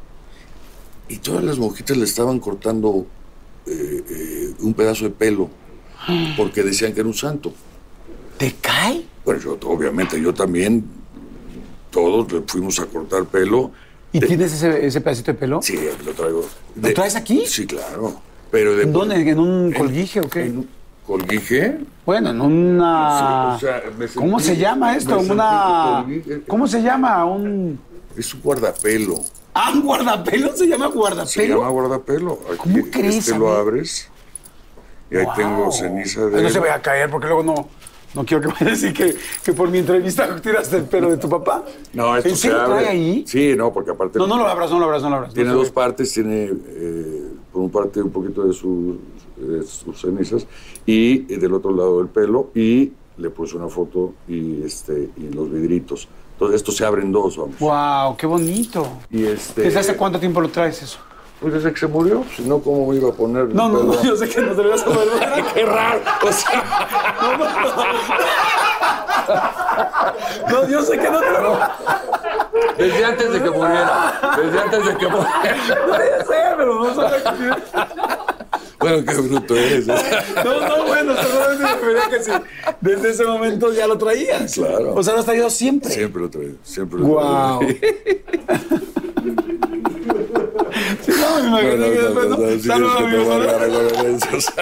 y 1.09 1.17
todas 1.19 1.43
las 1.43 1.59
monjitas 1.59 1.97
le 1.97 2.05
estaban 2.05 2.39
cortando 2.39 3.07
eh, 3.67 4.05
eh, 4.09 4.55
un 4.61 4.75
pedazo 4.75 5.05
de 5.05 5.11
pelo 5.11 5.51
porque 6.37 6.63
decían 6.63 6.93
que 6.93 7.01
era 7.01 7.09
un 7.09 7.15
santo. 7.15 7.53
¿Te 8.37 8.55
cae? 8.61 9.05
Bueno, 9.25 9.41
yo 9.41 9.59
obviamente 9.65 10.21
yo 10.21 10.33
también, 10.33 10.85
todos 11.91 12.31
le 12.33 12.43
fuimos 12.43 12.79
a 12.79 12.87
cortar 12.87 13.25
pelo. 13.27 13.73
¿Y 14.13 14.21
De- 14.21 14.27
tienes 14.27 14.53
ese, 14.53 14.87
ese 14.87 15.01
pedacito 15.01 15.33
de 15.33 15.39
pelo? 15.39 15.61
Sí, 15.63 15.79
lo 16.05 16.13
traigo. 16.13 16.45
¿Lo 16.81 16.95
traes 16.95 17.15
aquí? 17.17 17.45
Sí, 17.47 17.67
claro. 17.67 18.21
Pero 18.51 18.75
de 18.77 18.85
¿En 18.85 18.93
dónde? 18.93 19.17
¿En 19.31 19.39
un 19.39 19.73
colguije 19.73 20.21
o 20.21 20.29
qué? 20.31 20.47
¿En 20.47 20.59
un 20.59 20.69
colguije? 21.07 21.79
Bueno, 22.07 22.31
en 22.31 22.41
una... 22.41 23.57
Sí, 23.61 23.67
o 23.67 23.69
sea, 23.69 23.83
me 23.99 24.07
sentí- 24.07 24.15
¿Cómo 24.15 24.41
se 24.41 24.57
llama 24.57 24.97
esto? 24.97 25.19
Una... 25.19 26.03
colguije. 26.05 26.43
¿Cómo 26.49 26.67
se 26.67 26.81
llama? 26.83 27.25
Un... 27.27 27.79
Es 28.17 28.33
un 28.33 28.41
guardapelo. 28.41 29.21
Ah, 29.53 29.73
un 29.75 29.83
guardapelo. 29.83 30.57
¿Se 30.57 30.67
llama 30.67 30.87
guardapelo? 30.87 31.27
Se 31.27 31.47
llama 31.49 31.69
guardapelo. 31.69 32.39
Aquí, 32.49 32.57
¿Cómo 32.59 32.85
crees, 32.91 33.17
Este 33.29 33.39
lo 33.39 33.53
abres 33.53 34.09
y 35.11 35.17
ahí 35.17 35.25
Wow. 35.25 35.35
tengo 35.37 35.73
ceniza 35.73 36.27
de 36.27 36.43
No 36.43 36.49
se 36.49 36.59
vaya 36.59 36.75
a 36.75 36.83
caer 36.83 37.11
porque 37.11 37.27
luego 37.27 37.43
no... 37.43 37.69
No 38.15 38.25
quiero 38.25 38.43
que 38.53 38.65
a 38.65 38.69
decir 38.69 38.93
que, 38.93 39.15
que 39.45 39.53
por 39.53 39.71
mi 39.71 39.79
entrevista 39.79 40.35
tiraste 40.43 40.77
el 40.79 40.85
pelo 40.85 41.11
de 41.11 41.17
tu 41.19 41.29
papá. 41.29 41.65
No, 41.93 42.17
esto 42.17 42.29
¿En 42.31 42.37
se 42.37 42.43
serio 42.43 42.61
abre. 42.61 42.75
trae 42.83 42.89
ahí? 42.89 43.25
Sí, 43.27 43.55
no, 43.57 43.73
porque 43.73 43.91
aparte 43.91 44.19
No, 44.19 44.27
no 44.27 44.39
lo 44.39 44.47
abras, 44.47 44.71
no 44.71 44.79
lo 44.79 44.87
abras, 44.87 45.03
no 45.03 45.11
lo 45.11 45.17
abras. 45.17 45.35
tiene 45.35 45.51
No 45.51 45.57
dos 45.57 45.71
partes, 45.71 46.13
tiene 46.13 46.45
eh, 46.69 47.23
por 47.53 47.63
un 47.63 47.71
parte 47.71 48.01
un 48.03 48.11
poquito 48.11 48.45
de 48.45 48.53
sus, 48.53 48.97
de 49.37 49.63
sus 49.65 50.01
cenizas 50.01 50.47
y 50.87 51.33
eh, 51.33 51.39
del 51.39 51.53
otro 51.55 51.71
lado 51.75 52.01
el 52.01 52.09
pelo 52.09 52.51
y 52.55 52.93
le 53.19 53.31
puse 53.31 53.57
una 53.57 53.69
foto 53.69 54.15
y 54.29 54.63
este 54.63 55.11
y 55.17 55.33
los 55.35 55.51
vidritos. 55.51 56.09
Entonces 56.35 56.57
esto 56.57 56.71
se 56.71 56.85
abre 56.85 57.03
en 57.03 57.11
dos, 57.11 57.37
vamos. 57.37 57.59
Wow, 57.59 58.17
qué 58.17 58.27
bonito. 58.27 58.87
Y 59.11 59.25
este 59.25 59.63
¿Desde 59.63 59.81
hace 59.81 59.97
cuánto 59.97 60.21
tiempo 60.21 60.41
lo 60.41 60.49
traes 60.51 60.81
eso? 60.83 61.01
Pues 61.41 61.55
desde 61.55 61.73
que 61.73 61.79
se 61.79 61.87
murió, 61.87 62.25
si 62.37 62.43
no 62.43 62.59
cómo 62.61 62.91
me 62.91 62.97
iba 62.97 63.11
a 63.11 63.13
poner 63.13 63.55
No, 63.55 63.69
no, 63.69 63.83
no, 63.85 64.03
yo 64.03 64.17
sé 64.17 64.29
que 64.29 64.41
no 64.41 64.55
te 64.57 64.63
lo 64.65 64.71
vas 64.71 64.83
a 64.83 64.85
poner. 64.87 65.45
Qué 65.55 65.65
raro. 65.65 66.01
O 66.27 66.33
sea, 66.33 66.65
No, 70.51 70.69
yo 70.69 70.83
sé 70.83 70.99
que 70.99 71.11
no 71.11 71.21
te 71.21 71.31
lo 71.31 71.59
desde 72.77 73.05
antes 73.05 73.33
de 73.33 73.43
que 73.43 73.51
muriera. 73.51 74.35
Desde 74.37 74.59
antes 74.61 74.87
de 74.87 74.97
que 74.97 75.09
muriera. 75.09 75.57
No, 75.87 75.97
ya 75.97 76.25
sé, 76.25 76.35
pero 76.57 76.75
no 76.85 76.95
sabes. 76.95 77.23
Bueno, 78.79 79.05
qué 79.05 79.15
bruto 79.15 79.57
eres. 79.57 79.87
No, 79.89 79.95
no, 80.69 80.85
bueno, 80.87 81.15
seguramente 81.17 81.63
me 81.65 81.75
refería 81.75 82.09
que 82.09 82.23
sí. 82.23 82.31
Desde 82.81 83.11
ese 83.11 83.25
momento 83.25 83.73
ya 83.73 83.87
lo 83.89 83.99
traías. 83.99 84.55
Claro. 84.55 84.95
O 84.95 85.03
sea, 85.03 85.15
lo 85.15 85.21
has 85.21 85.27
traído 85.27 85.51
siempre. 85.51 85.91
Siempre 85.91 86.23
lo 86.23 86.31
traigo, 86.31 86.57
siempre 86.63 87.01
lo 87.01 87.07
Wow. 87.07 87.59
traigo. 87.59 87.79
No, 91.09 91.43
me 91.43 91.43
No, 91.43 91.49
imaginé 91.49 91.77
no, 91.77 91.93
que 91.93 91.97
no, 91.97 92.03
después, 92.03 92.29
no, 92.29 92.37
¿no? 92.37 92.47
no, 92.47 92.51
sí, 92.51 92.61
Salud, 92.61 92.87
es 92.91 92.97
que 92.97 93.03
te 93.03 93.17
amigo, 93.17 93.25
voy 93.25 93.47
a 93.47 93.51
salud. 93.51 93.65
agarrar 93.65 93.93
con 93.95 94.07
esos. 94.15 94.53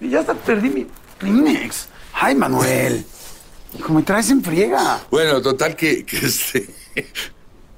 Y 0.00 0.08
ya 0.10 0.20
hasta 0.20 0.34
perdí 0.34 0.70
mi 0.70 0.86
Kleenex. 1.18 1.88
Ay, 2.12 2.34
Manuel. 2.34 3.04
Hijo, 3.78 3.92
me 3.94 4.02
traes 4.02 4.30
en 4.30 4.42
friega. 4.42 5.00
Bueno, 5.10 5.40
total 5.42 5.74
que, 5.76 6.04
que 6.04 6.16
este. 6.18 6.68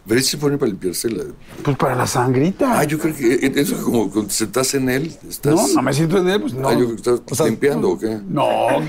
Pero 0.07 0.21
se 0.21 0.37
pone 0.37 0.59
para 0.59 0.69
limpiarse 0.69 1.09
la. 1.09 1.25
Pues 1.63 1.77
para 1.79 1.95
la 1.95 2.07
sangrita. 2.07 2.79
Ah, 2.79 2.85
yo 2.85 2.99
creo 2.99 3.17
que 3.17 3.53
eso 3.55 3.75
es 3.75 3.81
como 3.81 4.11
cuando 4.11 4.31
estás 4.31 4.75
en 4.75 4.91
él. 4.91 5.17
Estás... 5.27 5.55
No, 5.55 5.67
no 5.69 5.83
me 5.83 5.95
siento 5.95 6.19
en 6.19 6.29
él, 6.29 6.41
pues 6.43 6.53
no. 6.53 6.69
Ah, 6.69 6.75
yo 6.75 6.95
creo 6.95 7.25
que 7.25 7.33
estás 7.33 7.47
limpiando, 7.47 7.91
¿o 7.91 7.99
qué? 7.99 8.21
No. 8.29 8.45
O 8.45 8.83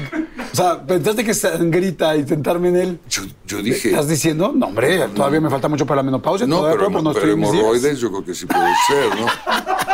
sea, 0.51 0.85
pensaste 0.85 1.23
que 1.23 1.33
sangrita 1.33 2.17
y 2.17 2.27
sentarme 2.27 2.67
en 2.69 2.75
él. 2.75 2.99
Yo, 3.09 3.23
yo 3.47 3.63
dije. 3.63 3.91
¿Estás 3.91 4.09
diciendo? 4.09 4.51
No, 4.53 4.65
hombre, 4.67 5.07
todavía 5.15 5.39
me 5.39 5.49
falta 5.49 5.69
mucho 5.69 5.85
para 5.85 5.97
la 5.97 6.03
menopausia. 6.03 6.45
No, 6.47 6.63
pero, 6.63 6.89
no 6.89 7.13
pero 7.13 7.31
hemorroides 7.31 7.99
yo 7.99 8.09
creo 8.11 8.25
que 8.25 8.35
sí 8.35 8.45
puede 8.45 8.73
ser, 8.87 9.19
¿no? 9.19 9.27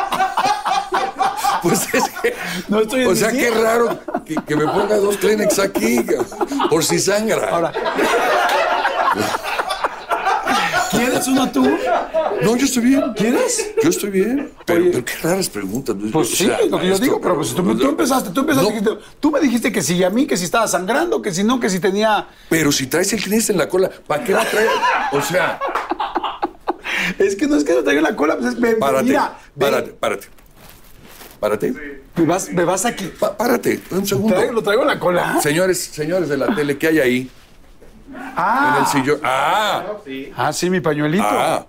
Pues 1.62 1.94
es 1.94 2.04
que. 2.24 2.34
No 2.70 2.82
estoy 2.82 3.06
O 3.06 3.16
sea, 3.16 3.30
qué 3.30 3.52
días. 3.52 3.62
raro 3.62 4.00
que, 4.26 4.34
que 4.36 4.56
me 4.56 4.66
ponga 4.66 4.98
dos 4.98 5.18
Kleenex 5.18 5.60
aquí, 5.60 6.04
por 6.72 6.84
si 6.84 6.98
sangra. 6.98 7.50
Ahora. 7.52 7.72
¿Quieres 11.24 11.28
uno 11.28 11.52
tú? 11.52 11.64
No, 12.42 12.56
yo 12.58 12.66
estoy 12.66 12.84
bien. 12.84 13.04
¿Quieres? 13.16 13.72
Yo 13.84 13.90
estoy 13.90 14.10
bien. 14.10 14.52
Pero, 14.66 14.92
qué 15.06 15.14
raras 15.22 15.50
preguntas. 15.50 15.96
Pues 16.12 16.32
O 16.34 16.36
sí, 16.36 16.46
sea, 16.46 16.60
lo 16.70 16.80
que 16.80 16.88
yo 16.88 16.94
esto, 16.94 17.04
digo, 17.06 17.22
pero 17.22 17.36
pues 17.36 17.54
tú, 17.54 17.78
tú 17.78 17.90
empezaste, 17.90 18.30
tú 18.32 18.42
empezaste, 18.42 18.70
No. 18.70 18.76
dijiste- 18.80 18.98
tú 19.20 19.32
me 19.32 19.40
dijiste 19.40 19.72
que 19.72 19.82
si 19.82 20.04
a 20.04 20.10
mí, 20.10 20.26
que 20.26 20.38
si 20.38 20.46
estaba 20.46 20.68
sangrando, 20.68 21.22
que 21.22 21.32
si 21.34 21.44
no, 21.44 21.60
que 21.60 21.70
si 21.70 21.80
tenía... 21.80 22.28
Pero 22.50 22.72
si 22.72 22.88
traes 22.88 23.12
el 23.14 23.22
Kleenex 23.22 23.50
en 23.52 23.58
la 23.58 23.70
cola, 23.70 23.90
¿para 24.08 24.24
qué 24.24 24.32
la 24.34 24.46
traes? 24.50 24.70
O 25.12 25.22
sea, 25.22 25.60
Es 27.18 27.36
que 27.36 27.48
no 27.48 27.56
es 27.58 27.64
que 27.64 27.74
no 27.74 27.84
traiga 27.84 28.02
la 28.02 28.16
cola, 28.16 28.38
pues 28.38 28.54
es... 28.56 28.76
párate, 28.80 29.04
Mira, 29.04 29.38
párate, 29.58 29.92
párate. 29.92 30.28
Párate. 31.40 31.74
me, 32.16 32.26
vas, 32.26 32.50
me 32.52 32.64
vas 32.64 32.86
aquí. 32.86 33.12
Pa- 33.20 33.36
párate, 33.36 33.80
un 33.92 34.06
segundo. 34.06 34.36
Traigo- 34.36 34.54
¿Lo 34.54 34.62
traigo 34.62 34.84
en 34.84 34.88
la 34.90 35.00
cola? 35.00 35.40
Señores, 35.42 35.80
señores 35.80 36.30
de 36.30 36.38
la 36.38 36.54
tele, 36.56 36.78
¿qué 36.78 36.88
hay 36.88 37.00
ahí? 37.00 37.32
En 38.14 38.18
Ah, 38.38 38.78
el 38.82 38.86
sillón. 38.88 39.20
Ah, 39.24 39.84
ah, 40.36 40.54
sí, 40.54 40.70
mi 40.70 40.80
pañuelito. 40.82 41.24
ah. 41.28 41.66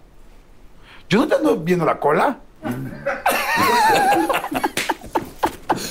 ¿Yo 1.09 1.19
no 1.21 1.29
te 1.29 1.35
ando 1.37 1.57
viendo 1.59 1.85
la 1.85 1.99
cola? 1.99 2.39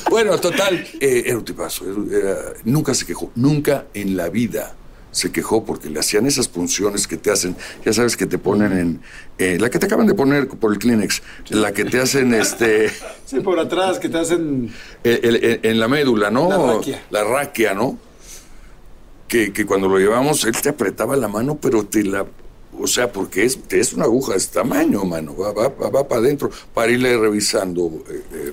Bueno, 0.10 0.38
total, 0.38 0.86
eh, 1.00 1.24
era 1.26 1.38
un 1.38 1.46
tipazo. 1.46 1.86
era- 1.86 2.18
era- 2.20 2.38
nunca 2.66 2.94
se 2.94 3.06
quejó, 3.06 3.32
nunca 3.36 3.86
en 3.94 4.18
la 4.18 4.28
vida 4.30 4.76
se 5.12 5.32
quejó 5.32 5.64
porque 5.66 5.90
le 5.90 6.00
hacían 6.02 6.26
esas 6.26 6.48
punciones 6.50 7.08
que 7.08 7.16
te 7.18 7.32
hacen, 7.32 7.56
ya 7.86 7.94
sabes 7.94 8.16
que 8.18 8.26
te 8.26 8.38
ponen 8.38 8.78
en, 8.78 9.02
eh, 9.38 9.58
la 9.60 9.70
que 9.70 9.80
te 9.80 9.86
acaban 9.86 10.08
de 10.08 10.14
poner 10.14 10.48
por 10.50 10.72
el 10.74 10.80
Kleenex, 10.80 11.22
la 11.50 11.72
que 11.74 11.86
te 11.86 12.00
hacen 12.00 12.34
este, 12.34 12.90
Sí, 13.26 13.40
por 13.40 13.58
atrás, 13.60 14.00
que 14.00 14.10
te 14.10 14.20
hacen... 14.20 14.74
el- 15.04 15.20
el- 15.26 15.44
el- 15.46 15.60
en 15.64 15.80
la 15.80 15.88
médula, 15.88 16.30
¿no? 16.30 16.50
La 16.50 16.74
raquia. 16.74 17.02
La 17.10 17.24
raquia, 17.24 17.74
¿no? 17.74 17.98
Que, 19.32 19.54
que 19.54 19.66
cuando 19.66 19.88
lo 19.88 19.98
llevamos, 19.98 20.44
él 20.44 20.52
te 20.62 20.68
apretaba 20.70 21.16
la 21.16 21.30
mano, 21.30 21.58
pero 21.62 21.86
te 21.86 22.04
la... 22.04 22.26
O 22.78 22.86
sea, 22.88 23.12
porque 23.14 23.46
es, 23.46 23.58
es 23.70 23.94
una 23.94 24.04
aguja 24.04 24.34
de 24.34 24.40
este 24.40 24.56
tamaño, 24.60 25.06
mano. 25.06 25.36
Va, 25.38 25.54
va, 25.54 25.70
va, 25.90 26.06
para 26.08 26.20
adentro 26.20 26.50
para 26.74 26.92
irle 26.92 27.18
revisando 27.18 28.04
eh, 28.10 28.22
eh, 28.34 28.52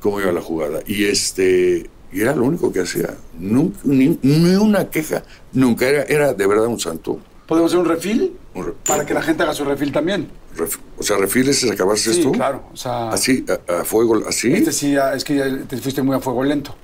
cómo 0.00 0.20
iba 0.20 0.32
la 0.32 0.40
jugada. 0.40 0.80
Y 0.86 1.04
este... 1.04 1.90
Y 2.10 2.20
era 2.22 2.34
lo 2.34 2.44
único 2.44 2.72
que 2.72 2.80
hacía. 2.80 3.14
Nunca, 3.38 3.78
ni, 3.84 4.18
ni 4.22 4.54
una 4.54 4.88
queja. 4.88 5.24
Nunca. 5.52 5.86
Era, 5.88 6.04
era 6.04 6.32
de 6.32 6.46
verdad 6.46 6.68
un 6.68 6.78
santo. 6.80 7.18
¿Podemos 7.46 7.70
hacer 7.72 7.80
un 7.80 7.86
refil? 7.88 8.36
Un 8.54 8.66
re- 8.66 8.72
Para 8.86 9.04
que 9.04 9.12
la 9.12 9.20
gente 9.20 9.42
haga 9.42 9.52
su 9.52 9.64
refil 9.64 9.92
también. 9.92 10.28
Ref- 10.56 10.78
o 10.96 11.02
sea, 11.02 11.16
refiles 11.18 11.62
es 11.64 11.70
acabarse 11.70 12.12
Sí, 12.14 12.20
esto. 12.20 12.32
claro. 12.32 12.62
O 12.72 12.76
sea, 12.76 13.10
Así, 13.10 13.44
a, 13.68 13.80
a 13.80 13.84
fuego, 13.84 14.22
así. 14.26 14.52
este 14.54 14.72
sí, 14.72 14.94
es 15.14 15.24
que 15.24 15.34
ya 15.36 15.64
te 15.68 15.76
fuiste 15.78 16.00
muy 16.02 16.14
a 16.16 16.20
fuego 16.20 16.44
lento. 16.44 16.74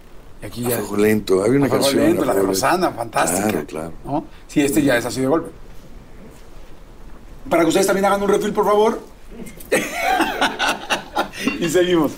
Y 0.42 0.46
aquí 0.46 0.62
ya... 0.62 0.78
fuego 0.78 0.96
lento. 0.96 1.42
Había 1.42 1.58
una 1.58 1.68
fuego 1.68 1.84
canción. 1.84 2.04
lento, 2.04 2.24
la 2.24 2.34
de. 2.34 2.42
Rosana, 2.42 2.90
fantástica. 2.92 3.48
Claro, 3.50 3.66
claro. 3.66 3.92
¿no? 4.04 4.24
Sí, 4.48 4.60
este 4.62 4.82
ya 4.82 4.96
es 4.96 5.04
así 5.04 5.20
de 5.20 5.26
golpe. 5.26 5.50
Para 7.48 7.62
que 7.62 7.68
ustedes 7.68 7.86
también 7.86 8.04
hagan 8.06 8.22
un 8.22 8.28
refil, 8.28 8.52
por 8.52 8.64
favor. 8.64 9.00
y 11.60 11.68
seguimos. 11.68 12.12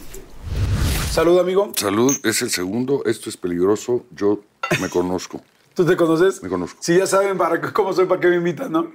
Salud, 1.11 1.39
amigo. 1.39 1.73
Salud, 1.77 2.15
es 2.25 2.43
el 2.43 2.51
segundo. 2.51 3.03
Esto 3.07 3.29
es 3.29 3.37
peligroso. 3.37 4.05
Yo 4.11 4.41
me 4.81 4.89
conozco. 4.89 5.41
¿Tú 5.75 5.85
te 5.87 5.97
conoces? 5.97 6.43
Me 6.43 6.49
conozco. 6.49 6.79
Sí, 6.83 6.97
ya 6.99 7.07
saben 7.07 7.39
para 7.39 7.61
cómo 7.73 7.93
soy, 7.93 8.07
para 8.07 8.21
qué 8.21 8.29
me 8.29 8.37
invitan, 8.37 8.71
¿no? 8.73 8.93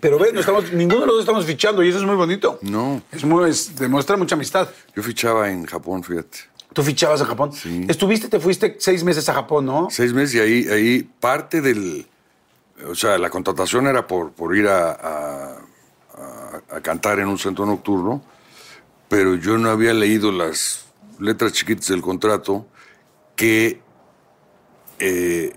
Pero 0.00 0.18
ven, 0.18 0.32
no 0.32 0.40
estamos, 0.40 0.72
ninguno 0.72 1.00
de 1.00 1.06
los 1.06 1.14
dos 1.16 1.20
estamos 1.24 1.44
fichando 1.44 1.82
y 1.82 1.88
eso 1.88 1.98
es 1.98 2.04
muy 2.04 2.14
bonito. 2.14 2.58
No, 2.62 3.02
Es 3.10 3.24
muy, 3.24 3.50
es- 3.50 3.74
demuestra 3.76 4.16
mucha 4.16 4.36
amistad. 4.36 4.68
yo 4.94 5.02
fichaba 5.02 5.50
en 5.50 5.66
Japón, 5.66 6.04
fíjate. 6.04 6.38
Tú 6.78 6.84
fichabas 6.84 7.20
a 7.20 7.24
Japón. 7.24 7.52
Sí. 7.52 7.84
Estuviste, 7.88 8.28
te 8.28 8.38
fuiste 8.38 8.76
seis 8.78 9.02
meses 9.02 9.28
a 9.28 9.34
Japón, 9.34 9.66
¿no? 9.66 9.88
Seis 9.90 10.12
meses 10.12 10.36
y 10.36 10.38
ahí, 10.38 10.68
ahí 10.68 11.02
parte 11.02 11.60
del... 11.60 12.06
O 12.88 12.94
sea, 12.94 13.18
la 13.18 13.30
contratación 13.30 13.88
era 13.88 14.06
por, 14.06 14.30
por 14.30 14.56
ir 14.56 14.68
a, 14.68 14.92
a- 14.92 15.56
a- 16.14 16.76
a 16.76 16.80
cantar 16.80 17.18
en 17.18 17.26
un 17.26 17.36
centro 17.36 17.66
nocturno, 17.66 18.22
pero 19.08 19.34
yo 19.34 19.58
no 19.58 19.70
había 19.70 19.92
leído 19.92 20.30
las 20.30 20.84
letras 21.18 21.52
chiquitas 21.52 21.88
del 21.88 22.00
contrato 22.00 22.64
que 23.34 23.80
eh, 25.00 25.52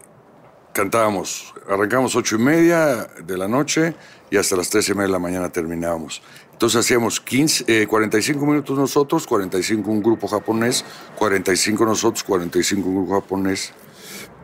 cantábamos. 0.73 1.53
Arrancamos 1.69 2.15
ocho 2.15 2.37
y 2.37 2.39
media 2.39 3.07
de 3.23 3.37
la 3.37 3.47
noche 3.47 3.93
y 4.31 4.37
hasta 4.37 4.55
las 4.55 4.71
tres 4.71 4.89
y 4.89 4.93
media 4.93 5.05
de 5.05 5.11
la 5.11 5.19
mañana 5.19 5.49
terminábamos. 5.51 6.23
Entonces 6.61 6.79
hacíamos 6.85 7.19
15, 7.19 7.65
eh, 7.67 7.87
45 7.87 8.45
minutos 8.45 8.77
nosotros, 8.77 9.25
45 9.25 9.89
un 9.89 10.03
grupo 10.03 10.27
japonés, 10.27 10.85
45 11.17 11.83
nosotros, 11.85 12.23
45 12.23 12.87
un 12.87 12.95
grupo 12.97 13.19
japonés. 13.19 13.73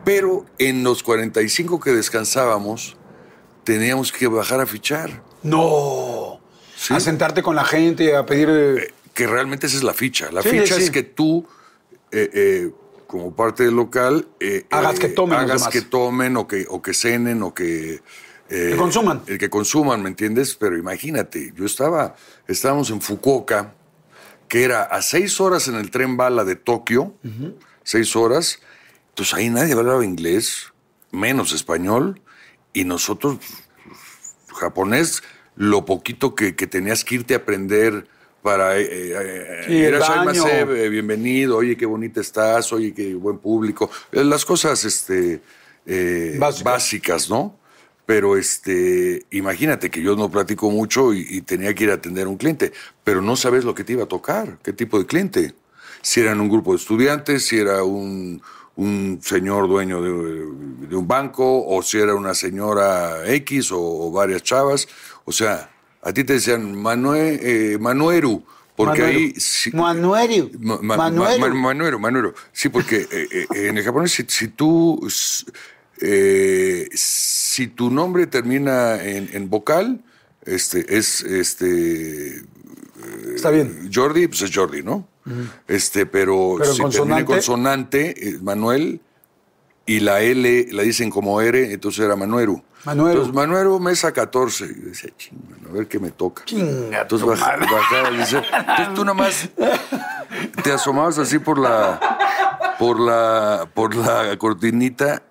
Pero 0.04 0.44
en 0.58 0.82
los 0.82 1.04
45 1.04 1.78
que 1.78 1.92
descansábamos, 1.92 2.96
teníamos 3.62 4.10
que 4.10 4.26
bajar 4.26 4.60
a 4.60 4.66
fichar. 4.66 5.22
No. 5.44 6.40
Sí. 6.76 6.92
A 6.92 6.98
sentarte 6.98 7.40
con 7.40 7.54
la 7.54 7.64
gente 7.64 8.06
y 8.06 8.10
a 8.10 8.26
pedir. 8.26 8.48
eh, 8.50 8.92
Que 9.14 9.28
realmente 9.28 9.68
esa 9.68 9.76
es 9.76 9.84
la 9.84 9.94
ficha. 9.94 10.32
La 10.32 10.42
Sí, 10.42 10.48
ficha 10.48 10.74
sí. 10.74 10.82
es 10.82 10.90
que 10.90 11.04
tú, 11.04 11.46
eh, 12.10 12.28
eh, 12.34 12.70
como 13.06 13.32
parte 13.32 13.62
del 13.62 13.76
local, 13.76 14.26
eh, 14.40 14.66
Hagas 14.70 14.96
eh, 14.96 15.02
que 15.02 15.08
tomen 15.10 15.38
hagas 15.38 15.68
que 15.68 15.82
tomen 15.82 16.36
o 16.36 16.48
que, 16.48 16.66
o 16.68 16.82
que 16.82 16.94
cenen 16.94 17.44
o 17.44 17.54
que... 17.54 18.00
eh, 18.50 18.70
Que 18.72 18.76
consuman. 18.76 19.22
El 19.26 19.38
que 19.38 19.50
consuman, 19.50 20.02
¿me 20.02 20.08
entiendes? 20.08 20.54
Pero 20.54 20.76
imagínate, 20.76 21.52
yo 21.56 21.64
estaba, 21.66 22.14
estábamos 22.46 22.90
en 22.90 23.00
Fukuoka, 23.00 23.74
que 24.48 24.64
era 24.64 24.82
a 24.84 25.02
seis 25.02 25.40
horas 25.40 25.68
en 25.68 25.74
el 25.74 25.90
tren 25.90 26.16
bala 26.16 26.44
de 26.44 26.56
Tokio, 26.56 27.14
seis 27.82 28.16
horas, 28.16 28.60
entonces 29.10 29.34
ahí 29.34 29.50
nadie 29.50 29.74
hablaba 29.74 30.04
inglés, 30.04 30.72
menos 31.10 31.52
español, 31.52 32.20
y 32.72 32.84
nosotros, 32.84 33.38
japonés, 34.54 35.22
lo 35.56 35.84
poquito 35.84 36.34
que, 36.34 36.54
que 36.54 36.66
tenías 36.66 37.04
que 37.04 37.16
irte 37.16 37.34
a 37.34 37.38
aprender 37.38 38.06
para... 38.42 38.78
Eh, 38.78 38.86
eh, 38.90 39.64
Sí, 39.66 39.72
el 39.76 39.94
"Irashaimase, 39.94 40.40
baño. 40.64 40.74
eh, 40.76 40.88
bienvenido, 40.88 41.56
oye, 41.56 41.76
qué 41.76 41.84
bonita 41.86 42.20
estás, 42.20 42.72
oye, 42.72 42.94
qué 42.94 43.12
buen 43.14 43.38
público. 43.38 43.90
Eh, 44.12 44.22
Las 44.24 44.44
cosas 44.44 44.84
este, 44.84 45.42
eh, 45.84 46.36
Básicas. 46.38 46.64
básicas, 46.64 47.28
¿no? 47.30 47.57
Pero 48.08 48.38
este, 48.38 49.26
imagínate 49.32 49.90
que 49.90 50.00
yo 50.00 50.16
no 50.16 50.30
platico 50.30 50.70
mucho 50.70 51.12
y, 51.12 51.26
y 51.28 51.42
tenía 51.42 51.74
que 51.74 51.84
ir 51.84 51.90
a 51.90 51.94
atender 52.00 52.24
a 52.24 52.30
un 52.30 52.38
cliente, 52.38 52.72
pero 53.04 53.20
no 53.20 53.36
sabes 53.36 53.64
lo 53.64 53.74
que 53.74 53.84
te 53.84 53.92
iba 53.92 54.04
a 54.04 54.08
tocar, 54.08 54.56
qué 54.62 54.72
tipo 54.72 54.98
de 54.98 55.04
cliente. 55.04 55.54
Si 56.00 56.20
eran 56.20 56.40
un 56.40 56.48
grupo 56.48 56.72
de 56.72 56.78
estudiantes, 56.78 57.44
si 57.44 57.58
era 57.58 57.84
un, 57.84 58.40
un 58.76 59.20
señor 59.22 59.68
dueño 59.68 60.00
de, 60.00 60.86
de 60.88 60.96
un 60.96 61.06
banco, 61.06 61.66
o 61.66 61.82
si 61.82 61.98
era 61.98 62.14
una 62.14 62.32
señora 62.32 63.30
X 63.30 63.72
o, 63.72 63.78
o 63.78 64.10
varias 64.10 64.42
chavas. 64.42 64.88
O 65.26 65.32
sea, 65.32 65.70
a 66.00 66.10
ti 66.10 66.24
te 66.24 66.32
decían 66.32 66.80
Manue, 66.80 67.38
eh, 67.42 67.78
Manueru, 67.78 68.42
porque 68.74 69.02
Manuero. 69.02 69.18
ahí... 69.18 69.34
Manuero. 69.74 70.50
Ma- 70.58 70.78
ma- 70.80 70.96
Manuero. 70.96 71.38
ma- 71.40 71.48
ma- 71.48 71.54
Manuero, 71.60 71.98
Manuero. 71.98 72.34
Sí, 72.54 72.70
porque 72.70 73.06
eh, 73.10 73.28
eh, 73.30 73.46
en 73.68 73.76
el 73.76 73.84
japonés, 73.84 74.12
si, 74.12 74.24
si 74.26 74.48
tú. 74.48 74.98
Eh, 76.00 76.88
si 76.92 77.66
tu 77.68 77.90
nombre 77.90 78.26
termina 78.26 79.02
en, 79.02 79.28
en 79.32 79.50
vocal, 79.50 80.02
este, 80.44 80.96
es 80.96 81.22
este. 81.22 82.42
Está 83.34 83.50
bien. 83.50 83.90
Jordi, 83.94 84.26
pues 84.28 84.42
es 84.42 84.54
Jordi, 84.54 84.82
¿no? 84.82 85.06
Este, 85.66 86.06
pero, 86.06 86.56
si 86.64 86.82
termina 86.90 87.18
en 87.20 87.26
consonante. 87.26 88.28
es 88.28 88.42
Manuel, 88.42 89.00
y 89.86 90.00
la 90.00 90.20
L 90.22 90.68
la 90.72 90.82
dicen 90.82 91.10
como 91.10 91.40
R, 91.40 91.72
entonces 91.72 92.04
era 92.04 92.16
Manuero. 92.16 92.62
Manuero. 92.84 93.10
Entonces, 93.12 93.34
Manuero 93.34 93.78
Mesa 93.78 94.12
14. 94.12 94.64
Y 94.64 94.68
yo 94.68 94.88
decía, 94.88 95.10
chinga, 95.18 95.42
a 95.68 95.72
ver 95.72 95.86
qué 95.88 95.98
me 95.98 96.10
toca. 96.12 96.44
Chinga 96.44 97.02
Entonces 97.02 97.24
tu 97.24 97.30
baja- 97.30 97.56
madre. 97.56 97.66
bajaba, 97.72 98.10
dice, 98.10 98.36
entonces 98.38 98.94
tú 98.94 99.04
nomás 99.04 99.48
te 100.62 100.72
asomabas 100.72 101.18
así 101.18 101.38
por 101.38 101.58
la, 101.58 101.98
por 102.78 102.98
la, 103.00 103.68
por 103.74 103.94
la 103.96 104.36
cortinita 104.38 105.22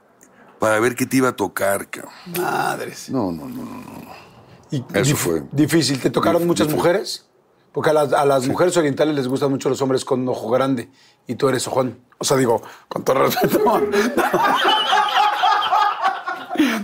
para 0.60 0.80
ver 0.80 0.96
qué 0.96 1.06
te 1.06 1.18
iba 1.18 1.30
a 1.30 1.36
tocar, 1.36 1.90
cabrón. 1.90 2.14
Madres. 2.38 3.10
No, 3.10 3.32
no, 3.32 3.48
no, 3.48 3.64
no. 3.64 3.66
no. 3.66 4.28
Y 4.72 4.84
Eso 4.94 5.16
fue. 5.16 5.44
Difícil. 5.52 6.00
¿Te 6.00 6.10
tocaron 6.10 6.44
Dif- 6.44 6.48
muchas 6.48 6.70
mujeres? 6.70 7.26
Porque 7.72 7.92
a 7.92 7.94
las, 7.94 8.12
a 8.14 8.26
las 8.26 8.48
mujeres 8.48 8.76
orientales 8.76 9.16
les 9.16 9.28
gustan 9.28 9.50
mucho 9.52 9.70
los 9.70 9.82
hombres 9.82 10.04
con 10.04 10.28
ojo 10.28 10.50
grande 10.50 10.90
y 11.28 11.36
tú 11.36 11.48
eres 11.48 11.68
ojón. 11.68 12.00
O 12.18 12.24
sea, 12.26 12.36
digo, 12.38 12.62
con 12.88 13.04
todo 13.04 13.20
respeto. 13.24 13.60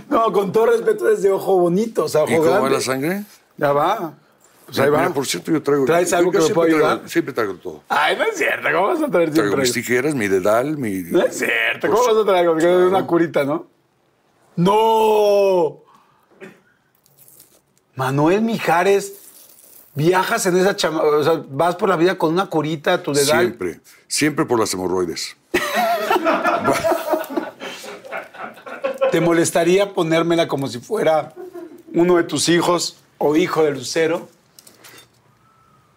No, 0.08 0.32
con 0.32 0.52
todo 0.52 0.66
respeto 0.66 1.08
es 1.10 1.22
de 1.22 1.32
ojo 1.32 1.58
bonito, 1.58 2.04
o 2.04 2.08
sea, 2.08 2.22
ojo 2.22 2.32
¿Y 2.32 2.36
cómo 2.36 2.60
va 2.62 2.70
la 2.70 2.80
sangre? 2.80 3.24
Ya 3.56 3.72
va. 3.72 4.14
Pues 4.66 4.78
ahí 4.78 4.90
por 5.12 5.26
cierto, 5.26 5.50
yo 5.52 5.62
traigo. 5.62 5.84
¿Traes 5.84 6.12
algo 6.12 6.32
que 6.32 6.38
me 6.38 6.48
pueda 6.48 6.70
traigo- 6.70 6.86
ayudar? 6.90 7.08
Siempre 7.08 7.34
traigo 7.34 7.54
todo. 7.54 7.82
Ay, 7.88 8.16
no 8.16 8.24
es 8.24 8.36
cierto. 8.36 8.68
¿Cómo 8.72 8.86
vas 8.88 9.02
a 9.02 9.08
traer 9.10 9.30
Traigo 9.30 9.34
siempre? 9.42 9.60
mis 9.60 9.72
tijeras, 9.72 10.14
mi 10.14 10.28
dedal, 10.28 10.78
mi. 10.78 11.02
No 11.02 11.22
es 11.22 11.38
cierto. 11.38 11.88
¿Cómo 11.90 12.06
vas 12.06 12.16
a 12.16 12.24
traer 12.24 12.48
es 12.58 12.64
una 12.64 13.06
curita, 13.06 13.44
¿no? 13.44 13.66
¡No! 14.56 15.80
Manuel 17.96 18.42
Mijares, 18.42 19.12
viajas 19.94 20.46
en 20.46 20.56
esa 20.56 20.74
chama... 20.76 21.02
O 21.02 21.22
sea, 21.22 21.42
vas 21.48 21.76
por 21.76 21.88
la 21.88 21.96
vida 21.96 22.16
con 22.18 22.32
una 22.32 22.46
curita, 22.46 23.02
tu 23.02 23.12
dedal. 23.12 23.38
Siempre, 23.40 23.80
siempre 24.08 24.44
por 24.46 24.58
las 24.58 24.72
hemorroides. 24.74 25.36
¿Te 29.10 29.20
molestaría 29.20 29.92
ponérmela 29.92 30.48
como 30.48 30.66
si 30.66 30.80
fuera 30.80 31.34
uno 31.92 32.16
de 32.16 32.24
tus 32.24 32.48
hijos 32.48 32.96
o 33.18 33.36
hijo 33.36 33.62
de 33.62 33.70
Lucero? 33.72 34.28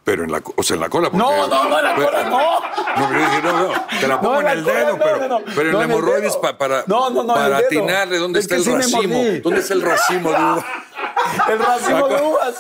Pero 0.08 0.24
en 0.24 0.32
la, 0.32 0.42
o 0.56 0.64
sea, 0.64 0.76
en 0.76 0.80
la 0.80 0.88
cola. 0.90 1.10
porque- 1.12 1.18
No, 1.18 1.48
no, 1.50 1.68
no, 1.68 1.78
en 1.80 1.84
la 1.84 1.96
cola, 1.96 2.24
no. 2.30 2.40
No, 2.40 3.10
pero 3.10 3.20
dije, 3.20 3.42
no, 3.44 3.52
no, 3.52 3.74
te 4.00 4.08
la 4.08 4.22
pongo 4.22 4.34
No, 4.36 4.40
en 4.40 4.58
el 4.58 4.64
cola, 4.64 4.76
dedo, 4.78 4.92
no, 4.98 5.04
pero, 5.04 5.28
no, 5.28 5.40
pero 5.54 5.70
en 5.70 5.78
la 5.78 5.84
hemorroides 5.84 6.38
pa- 6.38 6.58
para, 6.58 6.86
para 6.86 7.58
atinarle 7.58 8.18
dónde 8.18 8.40
Es 8.40 8.46
está 8.46 8.56
el 8.56 8.64
sí 8.64 8.72
racimo. 8.74 9.22
¿Dónde 9.44 9.60
está 9.60 9.74
el 9.74 9.82
racimo? 9.82 10.30
de 10.32 10.38
uva? 10.38 10.66
El 11.50 11.60
racimo 11.60 12.08
de 12.08 12.22
uvas. 12.22 12.56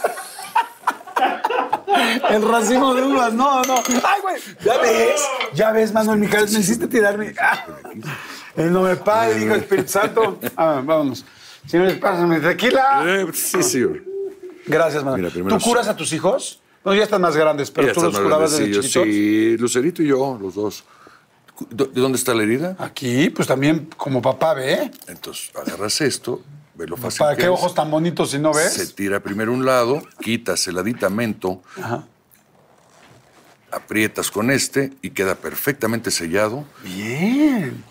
El 2.30 2.48
racimo 2.50 2.94
de 2.94 3.02
uvas, 3.04 3.32
no, 3.34 3.62
no. 3.64 3.76
Ay, 4.04 4.22
güey. 4.22 4.36
¿Ya 4.66 4.78
ves? 4.80 5.28
¿Ya 5.54 5.72
ves, 5.72 5.94
Manuel 5.94 6.20
Mijares? 6.20 6.52
Me 6.52 6.60
hiciste 6.60 6.88
tirarme. 6.88 7.34
Ah. 7.42 7.66
El 8.58 8.74
nombre 8.74 8.96
del 8.96 9.04
Padre, 9.04 9.40
Hijo, 9.40 9.56
Espíritu 9.56 9.90
Santo. 9.90 10.38
Ah, 10.58 10.82
vámonos. 10.84 11.24
Señores, 11.66 11.96
pásame 11.98 12.40
tequila. 12.42 13.04
Eh, 13.06 13.28
sí, 13.34 13.64
sí. 13.64 13.84
güey. 13.84 14.02
Gracias, 14.66 15.04
Manuel. 15.04 15.32
Mira, 15.34 15.58
¿Tú 15.58 15.64
curas 15.64 15.88
a 15.88 15.96
tus 15.96 16.12
hijos? 16.12 16.60
No, 16.88 16.96
ya 16.96 17.04
están 17.04 17.22
más 17.22 17.36
grandes, 17.36 17.70
pero 17.70 17.88
Ya 17.88 17.94
tú 17.94 18.02
los 18.02 18.18
curabas 18.18 18.52
desde 18.52 18.72
chiquitos. 18.72 19.04
Sí, 19.04 19.58
Lucerito 19.58 20.02
y 20.02 20.08
yo, 20.08 20.38
los 20.42 20.56
dos. 20.56 20.86
¿De 21.70 21.86
dónde 22.00 22.18
está 22.18 22.34
la 22.34 22.44
herida? 22.44 22.78
Aquí, 22.80 23.30
pues 23.30 23.46
también 23.46 23.90
como 23.98 24.22
papá 24.22 24.54
ve. 24.54 24.90
Entonces, 25.08 25.52
agarras 25.54 26.00
esto, 26.00 26.42
ve 26.76 26.88
lo 26.88 26.96
fácil 26.96 27.20
¿Para 27.20 27.36
que 27.36 27.42
qué 27.42 27.48
es. 27.48 27.52
ojos 27.52 27.76
tan 27.76 27.92
bonitos 27.92 28.32
si 28.32 28.40
no 28.40 28.54
ves? 28.54 28.72
Se 28.72 28.88
tira 28.88 29.20
primero 29.20 29.52
un 29.52 29.66
lado, 29.66 30.02
quitas 30.22 30.66
el 30.70 30.78
aditamento, 30.78 31.62
Ajá. 31.76 32.06
aprietas 33.70 34.32
con 34.32 34.50
este 34.50 34.94
y 35.02 35.10
queda 35.10 35.36
perfectamente 35.36 36.10
sellado. 36.10 36.64
Bien. 36.86 37.84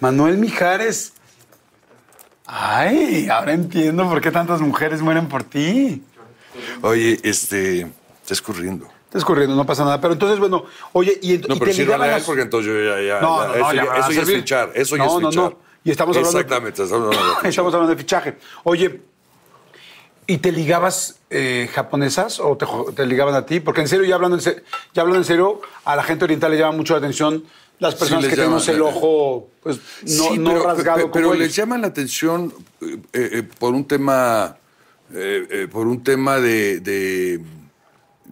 Manuel 0.00 0.38
Mijares. 0.38 1.12
Ay, 2.46 3.28
ahora 3.28 3.52
entiendo 3.52 4.08
por 4.08 4.22
qué 4.22 4.30
tantas 4.30 4.62
mujeres 4.62 5.02
mueren 5.02 5.28
por 5.28 5.44
ti. 5.44 6.02
Oye, 6.82 7.18
este, 7.22 7.90
está 8.22 8.32
escurriendo. 8.34 8.86
Estás 9.06 9.24
corriendo, 9.24 9.54
no 9.54 9.66
pasa 9.66 9.84
nada. 9.84 10.00
Pero 10.00 10.14
entonces, 10.14 10.38
bueno, 10.38 10.64
oye, 10.92 11.18
y, 11.20 11.38
No, 11.38 11.54
y 11.54 11.58
pero 11.58 11.64
te 11.66 11.72
sí 11.74 11.82
ligaban 11.82 12.02
a 12.02 12.06
él 12.06 12.12
las- 12.12 12.22
porque 12.24 12.42
entonces 12.42 12.72
yo 12.72 12.82
ya, 12.82 13.00
ya, 13.02 13.20
No, 13.20 13.42
no, 13.42 13.48
no, 13.48 13.54
eso 13.54 13.72
ya 13.74 13.84
ya, 13.84 13.96
eso 14.00 14.12
ya 14.12 14.22
es 14.22 14.28
fichar, 14.30 14.70
eso 14.74 14.96
ya 14.96 15.04
No, 15.04 15.16
es 15.16 15.22
no, 15.22 15.30
fichar. 15.30 15.44
no. 15.44 15.58
Y 15.84 15.90
estamos 15.90 16.16
hablando- 16.16 16.38
Exactamente, 16.38 16.82
estamos 16.82 17.06
hablando 17.16 17.40
de. 17.42 17.48
Estamos 17.48 17.74
hablando 17.74 17.94
de 17.94 18.00
fichaje. 18.00 18.36
Oye, 18.64 19.00
¿y 20.26 20.38
te 20.38 20.52
ligabas 20.52 21.16
eh, 21.30 21.68
japonesas 21.74 22.38
o 22.40 22.56
te, 22.56 22.66
te 22.94 23.04
ligaban 23.06 23.34
a 23.34 23.44
ti? 23.44 23.60
Porque 23.60 23.80
en 23.82 23.88
serio, 23.88 24.04
ya 24.06 24.14
hablando 24.14 24.36
en, 24.36 24.42
se- 24.42 24.62
ya 24.94 25.02
hablando 25.02 25.18
en 25.18 25.24
serio, 25.26 25.60
a 25.84 25.96
la 25.96 26.02
gente 26.04 26.24
oriental 26.24 26.50
le 26.52 26.58
llama 26.58 26.76
mucho 26.76 26.94
la 26.94 26.98
atención 26.98 27.44
las 27.80 27.96
personas 27.96 28.22
les 28.22 28.30
que 28.30 28.36
tenemos 28.36 28.68
el 28.68 28.80
ojo 28.80 29.48
pues, 29.60 29.78
no, 30.02 30.24
Sí, 30.28 30.38
no 30.38 30.50
pero, 30.52 30.62
rasgado 30.66 30.98
pe- 31.06 31.10
pero 31.12 31.26
como 31.28 31.34
les 31.34 31.46
ellos. 31.46 31.56
llama 31.56 31.78
la 31.78 31.88
atención 31.88 32.54
eh, 32.80 32.96
eh, 33.12 33.42
por 33.58 33.74
un 33.74 33.84
tema 33.88 34.56
eh, 35.12 35.46
eh, 35.50 35.68
por 35.70 35.88
un 35.88 36.04
tema 36.04 36.36
de, 36.38 36.78
de, 36.78 37.40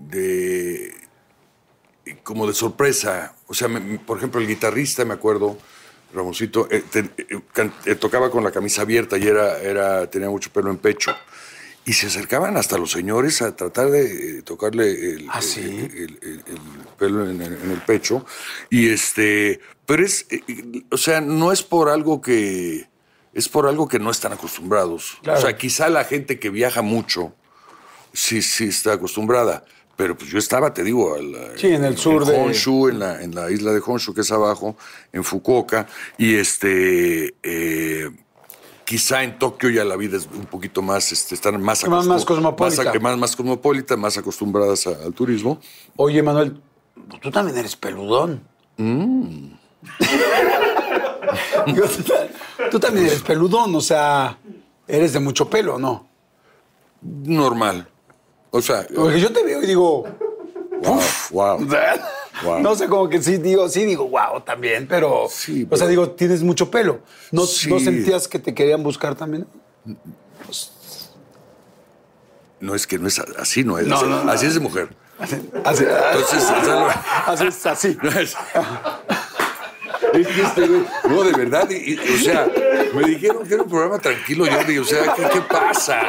de- 0.09 0.95
como 2.23 2.47
de 2.47 2.55
sorpresa. 2.55 3.35
O 3.47 3.55
sea, 3.55 3.69
me- 3.69 3.99
por 3.99 4.19
ejemplo, 4.19 4.41
el 4.41 4.47
guitarrista, 4.49 5.05
me 5.05 5.15
acuerdo, 5.15 5.59
Ramoncito, 6.13 6.69
eh, 6.71 6.83
te- 6.91 6.99
eh, 7.19 7.41
can- 7.53 7.73
eh, 7.87 7.95
tocaba 7.95 8.31
con 8.31 8.43
la 8.43 8.51
camisa 8.51 8.83
abierta 8.83 9.17
y 9.17 9.27
era, 9.29 9.59
era, 9.61 10.09
tenía 10.11 10.29
mucho 10.29 10.51
pelo 10.53 10.71
en 10.71 10.79
pecho. 10.79 11.15
Y 11.85 11.93
se 11.95 12.09
acercaban 12.09 12.57
hasta 12.57 12.77
los 12.79 12.91
señores 12.91 13.41
a 13.43 13.55
tratar 13.57 13.91
de 13.91 14.39
eh, 14.39 14.43
tocarle 14.43 14.91
el, 14.91 15.29
¿Ah, 15.31 15.41
sí? 15.41 15.61
el- 15.61 16.19
el- 16.23 16.43
el 16.47 16.59
pelo 16.99 17.29
en, 17.29 17.41
el- 17.41 17.55
en 17.63 17.71
el 17.71 17.81
pecho. 17.83 18.27
Y 18.71 18.89
este, 18.91 19.61
pero 19.87 20.05
es, 20.05 20.27
eh, 20.31 20.43
o 20.91 20.97
sea, 20.97 21.21
no 21.21 21.53
es 21.53 21.63
por 21.63 21.89
algo 21.89 22.21
que, 22.21 22.89
es 23.33 23.49
por 23.49 23.67
algo 23.67 23.87
que 23.89 23.99
no 23.99 24.11
están 24.11 24.33
acostumbrados. 24.33 25.19
Claro. 25.23 25.39
O 25.39 25.43
sea, 25.43 25.57
quizá 25.57 25.89
la 25.89 26.05
gente 26.05 26.39
que 26.39 26.51
viaja 26.51 26.83
mucho, 26.83 27.35
sí, 28.13 28.43
sí 28.43 28.65
está 28.67 28.95
acostumbrada. 28.95 29.65
Pero 30.01 30.17
pues 30.17 30.31
yo 30.31 30.39
estaba, 30.39 30.73
te 30.73 30.83
digo, 30.83 31.15
Sí, 31.57 31.67
en 31.67 31.85
el 31.85 31.99
sur 31.99 32.25
de- 32.25 32.35
Honshu, 32.35 32.89
en 32.89 33.01
la, 33.01 33.23
en 33.23 33.35
la 33.35 33.51
isla 33.51 33.71
de 33.71 33.83
Honshu, 33.85 34.15
que 34.15 34.23
es 34.23 34.33
abajo, 34.33 34.75
en 35.13 35.23
Fukuoka, 35.25 35.87
y 36.17 36.37
este, 36.37 37.35
eh, 37.43 38.09
quizá 38.87 39.23
en 39.23 39.39
Tokio 39.39 39.69
ya 39.69 39.85
la 39.85 39.97
vida 39.97 40.17
es 40.17 40.27
un 40.35 40.47
poquito 40.47 40.81
más, 40.81 41.13
este, 41.13 41.35
están 41.35 41.61
más, 41.61 41.87
Más- 41.87 42.07
más 42.07 42.25
cosmopolita. 42.25 42.85
Más, 42.95 43.03
más, 43.03 43.19
más 43.19 43.37
cosmopolita, 43.37 43.95
más 43.99 44.17
acostumbradas 44.17 44.87
a- 44.87 45.05
al 45.05 45.13
turismo. 45.13 45.61
Oye, 45.97 46.23
Manuel, 46.23 46.59
tú 47.21 47.31
también 47.31 47.59
eres 47.59 47.77
peludón. 47.77 48.41
Mm. 48.79 49.51
Tú 52.71 52.81
también 52.81 53.05
eres 53.07 53.21
peludón, 53.23 53.75
o 53.75 53.81
sea, 53.83 54.39
eres 54.89 55.13
de 55.13 55.21
mucho 55.21 55.51
pelo, 55.51 55.79
¿no? 55.79 56.09
Normal. 57.03 57.87
O 58.51 58.61
sea, 58.63 58.87
Porque 58.95 59.21
yo 59.21 59.33
te 59.33 59.43
veo 59.45 59.63
y 59.63 59.67
digo, 59.67 60.05
wow, 60.83 61.01
wow. 61.31 61.67
Wow. 62.43 62.61
no 62.61 62.75
sé, 62.75 62.87
como 62.89 63.07
que 63.07 63.21
sí 63.23 63.37
digo, 63.37 63.69
sí 63.69 63.85
digo, 63.85 64.09
wow, 64.09 64.41
también, 64.41 64.87
pero, 64.89 65.27
Sí, 65.29 65.67
o 65.71 65.77
sea, 65.77 65.87
digo, 65.87 66.13
tienes 66.13 66.43
mucho 66.43 66.71
pelo. 66.71 67.01
¿No, 67.33 67.45
Sí. 67.45 67.69
¿no 67.69 67.79
sentías 67.79 68.27
que 68.29 68.39
te 68.39 68.55
querían 68.55 68.83
buscar 68.83 69.15
también? 69.15 69.47
No 72.61 72.75
es 72.75 72.87
que 72.87 72.99
no 72.99 73.09
es 73.09 73.19
así, 73.19 73.63
no 73.63 73.79
es. 73.79 73.87
No, 73.87 73.97
así, 73.97 74.07
no, 74.07 74.25
no. 74.25 74.33
así 74.33 74.47
es 74.47 74.55
de 74.55 74.61
mujer. 74.61 74.89
Así, 75.19 75.35
Entonces, 75.55 76.45
lo- 76.67 76.89
así, 77.27 77.69
así. 77.69 77.99
Es 80.13 80.27
que 80.27 80.43
este 80.43 80.69
güey- 80.69 80.87
no, 81.09 81.23
de 81.23 81.33
verdad, 81.33 81.69
y- 81.71 81.93
y- 81.95 81.99
o 81.99 82.19
sea, 82.19 82.49
me 82.95 83.05
dijeron 83.05 83.47
que 83.47 83.55
era 83.55 83.63
un 83.63 83.69
programa 83.69 83.99
tranquilo, 83.99 84.47
yo 84.47 84.59
dije, 84.65 84.81
o 84.81 84.85
sea, 84.85 85.15
¿qué, 85.15 85.23
qué 85.33 85.41
pasa? 85.43 86.01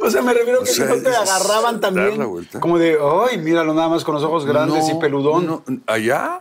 O 0.00 0.10
sea, 0.10 0.22
me 0.22 0.32
refiero 0.34 0.62
que 0.62 0.70
O 0.70 0.74
sea, 0.74 0.86
si 0.88 0.96
no 0.96 1.02
te 1.02 1.14
agarraban 1.16 1.80
también. 1.80 2.20
Como 2.60 2.78
de, 2.78 2.98
ay, 3.30 3.38
míralo 3.38 3.74
nada 3.74 3.88
más 3.88 4.04
con 4.04 4.14
los 4.14 4.24
ojos 4.24 4.44
grandes 4.46 4.88
y 4.88 4.94
peludón. 4.94 5.46
no, 5.46 5.62
¿Allá? 5.86 6.40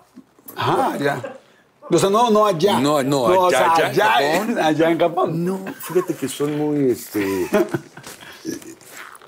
Ajá, 0.55 0.97
ya. 0.97 1.37
O 1.89 1.97
sea, 1.97 2.09
no, 2.09 2.29
no 2.31 2.45
allá. 2.45 2.79
No, 2.79 3.03
no, 3.03 3.21
o 3.23 3.47
allá, 3.47 3.57
sea, 3.75 3.87
allá 3.87 3.87
en 3.87 3.91
allá, 3.91 4.05
Japón. 4.05 4.49
en, 4.51 4.59
allá 4.63 4.91
en 4.91 4.99
Japón. 4.99 5.45
No, 5.45 5.65
fíjate 5.81 6.15
que 6.15 6.27
son 6.29 6.57
muy, 6.57 6.91
este... 6.91 7.47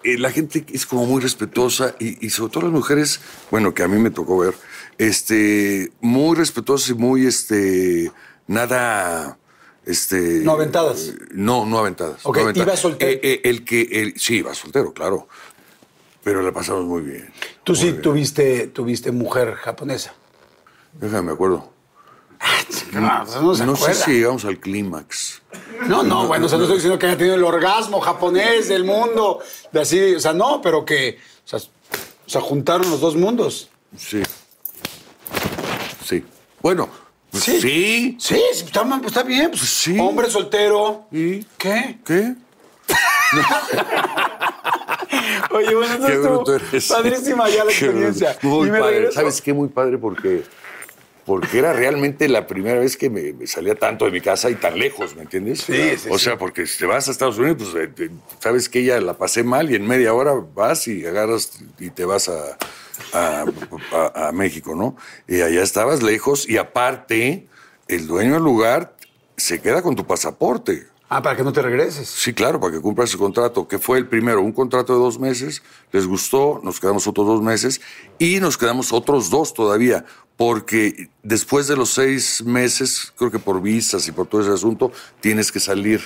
eh, 0.03 0.17
la 0.17 0.31
gente 0.31 0.65
es 0.71 0.85
como 0.85 1.05
muy 1.05 1.21
respetuosa 1.21 1.95
y, 1.99 2.25
y 2.25 2.29
sobre 2.29 2.51
todo 2.53 2.63
las 2.63 2.71
mujeres, 2.71 3.19
bueno, 3.51 3.73
que 3.73 3.83
a 3.83 3.87
mí 3.87 3.97
me 3.99 4.09
tocó 4.11 4.37
ver, 4.37 4.53
este, 4.97 5.91
muy 6.01 6.35
respetuosas 6.35 6.89
y 6.89 6.93
muy, 6.93 7.25
este, 7.25 8.11
nada, 8.47 9.37
este... 9.85 10.41
No 10.43 10.53
aventadas. 10.53 11.09
eh, 11.09 11.15
No, 11.31 11.65
no 11.65 11.79
aventadas. 11.79 12.19
Ok, 12.23 12.37
no 12.37 12.43
aventadas. 12.43 12.67
¿iba 12.67 12.77
soltero? 12.77 13.11
Eh, 13.11 13.19
eh, 13.23 13.41
el 13.45 13.65
que, 13.65 13.81
el, 13.81 14.19
sí, 14.19 14.37
iba 14.37 14.53
soltero, 14.53 14.93
claro, 14.93 15.27
pero 16.23 16.41
la 16.41 16.51
pasamos 16.51 16.85
muy 16.85 17.01
bien. 17.01 17.31
Tú 17.63 17.73
muy 17.73 17.79
sí 17.81 17.89
bien. 17.91 18.01
tuviste, 18.01 18.67
tuviste 18.67 19.11
mujer 19.11 19.53
japonesa. 19.55 20.13
Déjame, 20.93 21.23
me 21.27 21.31
acuerdo. 21.33 21.71
No, 22.91 23.23
eso 23.23 23.41
no 23.41 23.55
se 23.55 23.65
no 23.65 23.75
sé 23.77 23.93
si 23.93 24.11
llegamos 24.11 24.43
al 24.43 24.59
clímax. 24.59 25.41
No, 25.87 26.03
no, 26.03 26.27
bueno, 26.27 26.45
o 26.45 26.49
sea, 26.49 26.57
no 26.57 26.65
estoy 26.65 26.77
diciendo 26.77 26.99
que 26.99 27.05
haya 27.07 27.17
tenido 27.17 27.35
el 27.35 27.43
orgasmo 27.43 28.01
japonés 28.01 28.67
del 28.67 28.83
mundo, 28.83 29.39
de 29.71 29.81
así, 29.81 30.15
o 30.15 30.19
sea, 30.19 30.33
no, 30.33 30.61
pero 30.61 30.83
que, 30.83 31.17
o 31.45 31.47
sea, 31.47 31.59
o 31.59 32.29
sea, 32.29 32.41
juntaron 32.41 32.89
los 32.91 32.99
dos 32.99 33.15
mundos. 33.15 33.69
Sí. 33.97 34.21
Sí. 36.03 36.23
Bueno, 36.61 36.89
pues 37.31 37.43
Sí. 37.43 38.17
sí. 38.19 38.41
Está, 38.51 38.83
pues, 38.85 39.05
está 39.07 39.23
bien. 39.23 39.49
Pues, 39.51 39.61
Sí. 39.61 39.97
Hombre 39.99 40.29
soltero. 40.29 41.05
¿Y 41.11 41.43
¿Qué? 41.57 41.97
qué? 42.05 42.35
Oye, 45.51 45.75
bueno, 45.75 46.07
Qué 46.07 46.17
bruto 46.17 46.55
estuvo 46.55 46.69
eres. 46.71 46.87
padrísima 46.87 47.49
ya 47.49 47.63
la 47.63 47.71
Qué 47.71 47.85
experiencia. 47.85 48.37
Muy 48.41 48.69
padre. 48.69 48.99
regreso- 48.99 49.11
¿Sabes 49.13 49.41
qué? 49.41 49.53
Muy 49.53 49.69
padre 49.69 49.97
porque, 49.97 50.43
porque 51.25 51.59
era 51.59 51.73
realmente 51.73 52.27
la 52.27 52.47
primera 52.47 52.79
vez 52.79 52.97
que 52.97 53.09
me, 53.09 53.33
me 53.33 53.47
salía 53.47 53.75
tanto 53.75 54.05
de 54.05 54.11
mi 54.11 54.21
casa 54.21 54.49
y 54.49 54.55
tan 54.55 54.77
lejos, 54.77 55.15
¿me 55.15 55.23
entiendes? 55.23 55.61
Sí, 55.61 55.97
sí, 55.97 56.09
O 56.11 56.17
sí. 56.17 56.25
sea, 56.25 56.37
porque 56.37 56.65
si 56.67 56.79
te 56.79 56.85
vas 56.85 57.07
a 57.07 57.11
Estados 57.11 57.37
Unidos, 57.37 57.69
pues 57.71 57.89
eh, 57.99 58.09
sabes 58.39 58.67
que 58.69 58.83
ya 58.83 58.99
la 58.99 59.17
pasé 59.17 59.43
mal 59.43 59.71
y 59.71 59.75
en 59.75 59.87
media 59.87 60.13
hora 60.13 60.33
vas 60.53 60.87
y 60.87 61.05
agarras 61.05 61.51
y 61.79 61.89
te 61.91 62.05
vas 62.05 62.29
a, 62.29 62.57
a, 63.13 63.45
a- 63.91 64.27
a 64.27 64.31
México, 64.31 64.75
¿no? 64.75 64.95
Y 65.27 65.41
allá 65.41 65.61
estabas 65.63 66.01
lejos 66.03 66.47
y 66.47 66.57
aparte, 66.57 67.47
el 67.87 68.07
dueño 68.07 68.33
del 68.35 68.43
lugar 68.43 68.95
se 69.37 69.61
queda 69.61 69.81
con 69.81 69.95
tu 69.95 70.05
pasaporte. 70.05 70.87
Ah, 71.09 71.21
para 71.21 71.35
que 71.35 71.43
no 71.43 71.53
te 71.53 71.61
regreses. 71.61 72.07
Sí, 72.09 72.33
claro, 72.33 72.59
para 72.59 72.73
que 72.73 72.81
cumplas 72.81 73.11
el 73.13 73.19
contrato, 73.19 73.67
que 73.67 73.77
fue 73.77 73.99
el 73.99 74.07
primero, 74.07 74.41
un 74.41 74.51
contrato 74.51 74.93
de 74.93 74.99
dos 74.99 75.19
meses, 75.19 75.61
les 75.91 76.07
gustó, 76.07 76.59
nos 76.63 76.79
quedamos 76.79 77.05
otros 77.05 77.27
dos 77.27 77.41
meses 77.43 77.81
y 78.17 78.39
nos 78.39 78.57
quedamos 78.57 78.91
otros 78.91 79.29
dos 79.29 79.53
todavía, 79.53 80.05
porque 80.37 81.09
después 81.21 81.67
de 81.67 81.75
los 81.75 81.89
seis 81.91 82.43
meses, 82.43 83.13
creo 83.15 83.29
que 83.29 83.37
por 83.37 83.61
visas 83.61 84.07
y 84.07 84.11
por 84.11 84.25
todo 84.25 84.41
ese 84.41 84.51
asunto, 84.51 84.91
tienes 85.21 85.51
que 85.51 85.59
salir 85.59 86.01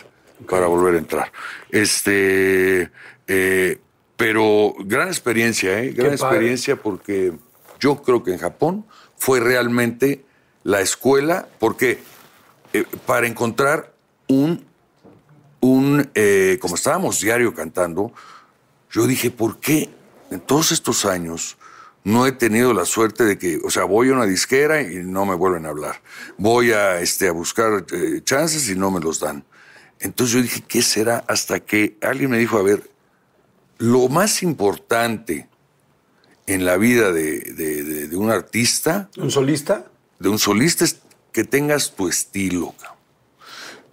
para 0.50 0.68
volver 0.68 0.96
a 0.96 0.98
entrar. 0.98 1.32
Este, 1.70 2.92
eh, 3.28 3.80
pero 4.18 4.74
gran 4.80 5.08
experiencia, 5.08 5.80
¿eh? 5.80 5.92
Gran 5.92 6.12
experiencia 6.12 6.76
porque 6.76 7.34
yo 7.80 8.02
creo 8.02 8.24
que 8.24 8.34
en 8.34 8.40
Japón 8.40 8.86
fue 9.16 9.40
realmente 9.40 10.26
la 10.64 10.82
escuela, 10.82 11.48
porque 11.60 12.00
eh, 12.74 12.84
para 13.06 13.28
encontrar 13.28 13.94
un 14.28 14.68
un, 15.60 16.10
eh, 16.16 16.58
como 16.62 16.76
estábamos 16.76 17.20
diario 17.20 17.54
cantando, 17.54 18.12
yo 18.92 19.08
dije, 19.08 19.32
¿por 19.32 19.60
qué 19.60 19.90
en 20.32 20.40
todos 20.40 20.72
estos 20.72 21.06
años 21.06 21.58
no 22.04 22.26
he 22.26 22.32
tenido 22.32 22.74
la 22.74 22.86
suerte 22.86 23.26
de 23.26 23.38
que, 23.38 23.60
o 23.64 23.70
sea, 23.70 23.84
voy 23.84 24.10
a 24.10 24.14
una 24.14 24.26
disquera 24.26 24.82
y 24.82 24.98
no 25.04 25.26
me 25.26 25.36
vuelven 25.36 25.66
a 25.66 25.70
hablar? 25.70 26.02
Voy 26.38 26.72
a, 26.72 27.00
este, 27.00 27.28
a 27.28 27.32
buscar 27.32 27.86
eh, 27.92 28.22
chances 28.24 28.70
y 28.70 28.76
no 28.76 28.92
me 28.92 29.00
los 29.00 29.20
dan. 29.20 29.44
Entonces 30.00 30.36
yo 30.36 30.42
dije, 30.42 30.64
¿qué 30.68 30.82
será? 30.82 31.24
Hasta 31.28 31.60
que 31.60 31.98
alguien 32.02 32.30
me 32.30 32.38
dijo, 32.38 32.58
a 32.58 32.64
ver, 32.64 32.90
lo 33.78 34.08
más 34.10 34.44
importante 34.44 35.48
en 36.46 36.66
la 36.66 36.78
vida 36.78 37.12
de, 37.12 37.40
de- 37.40 37.84
de- 37.84 38.08
de 38.08 38.16
un 38.18 38.32
artista 38.32 39.10
¿Un 39.18 39.30
solista? 39.32 39.86
de 40.20 40.30
un 40.30 40.40
solista 40.40 40.86
es 40.86 41.00
que 41.32 41.44
tengas 41.44 41.94
tu 41.96 42.08
estilo. 42.08 42.74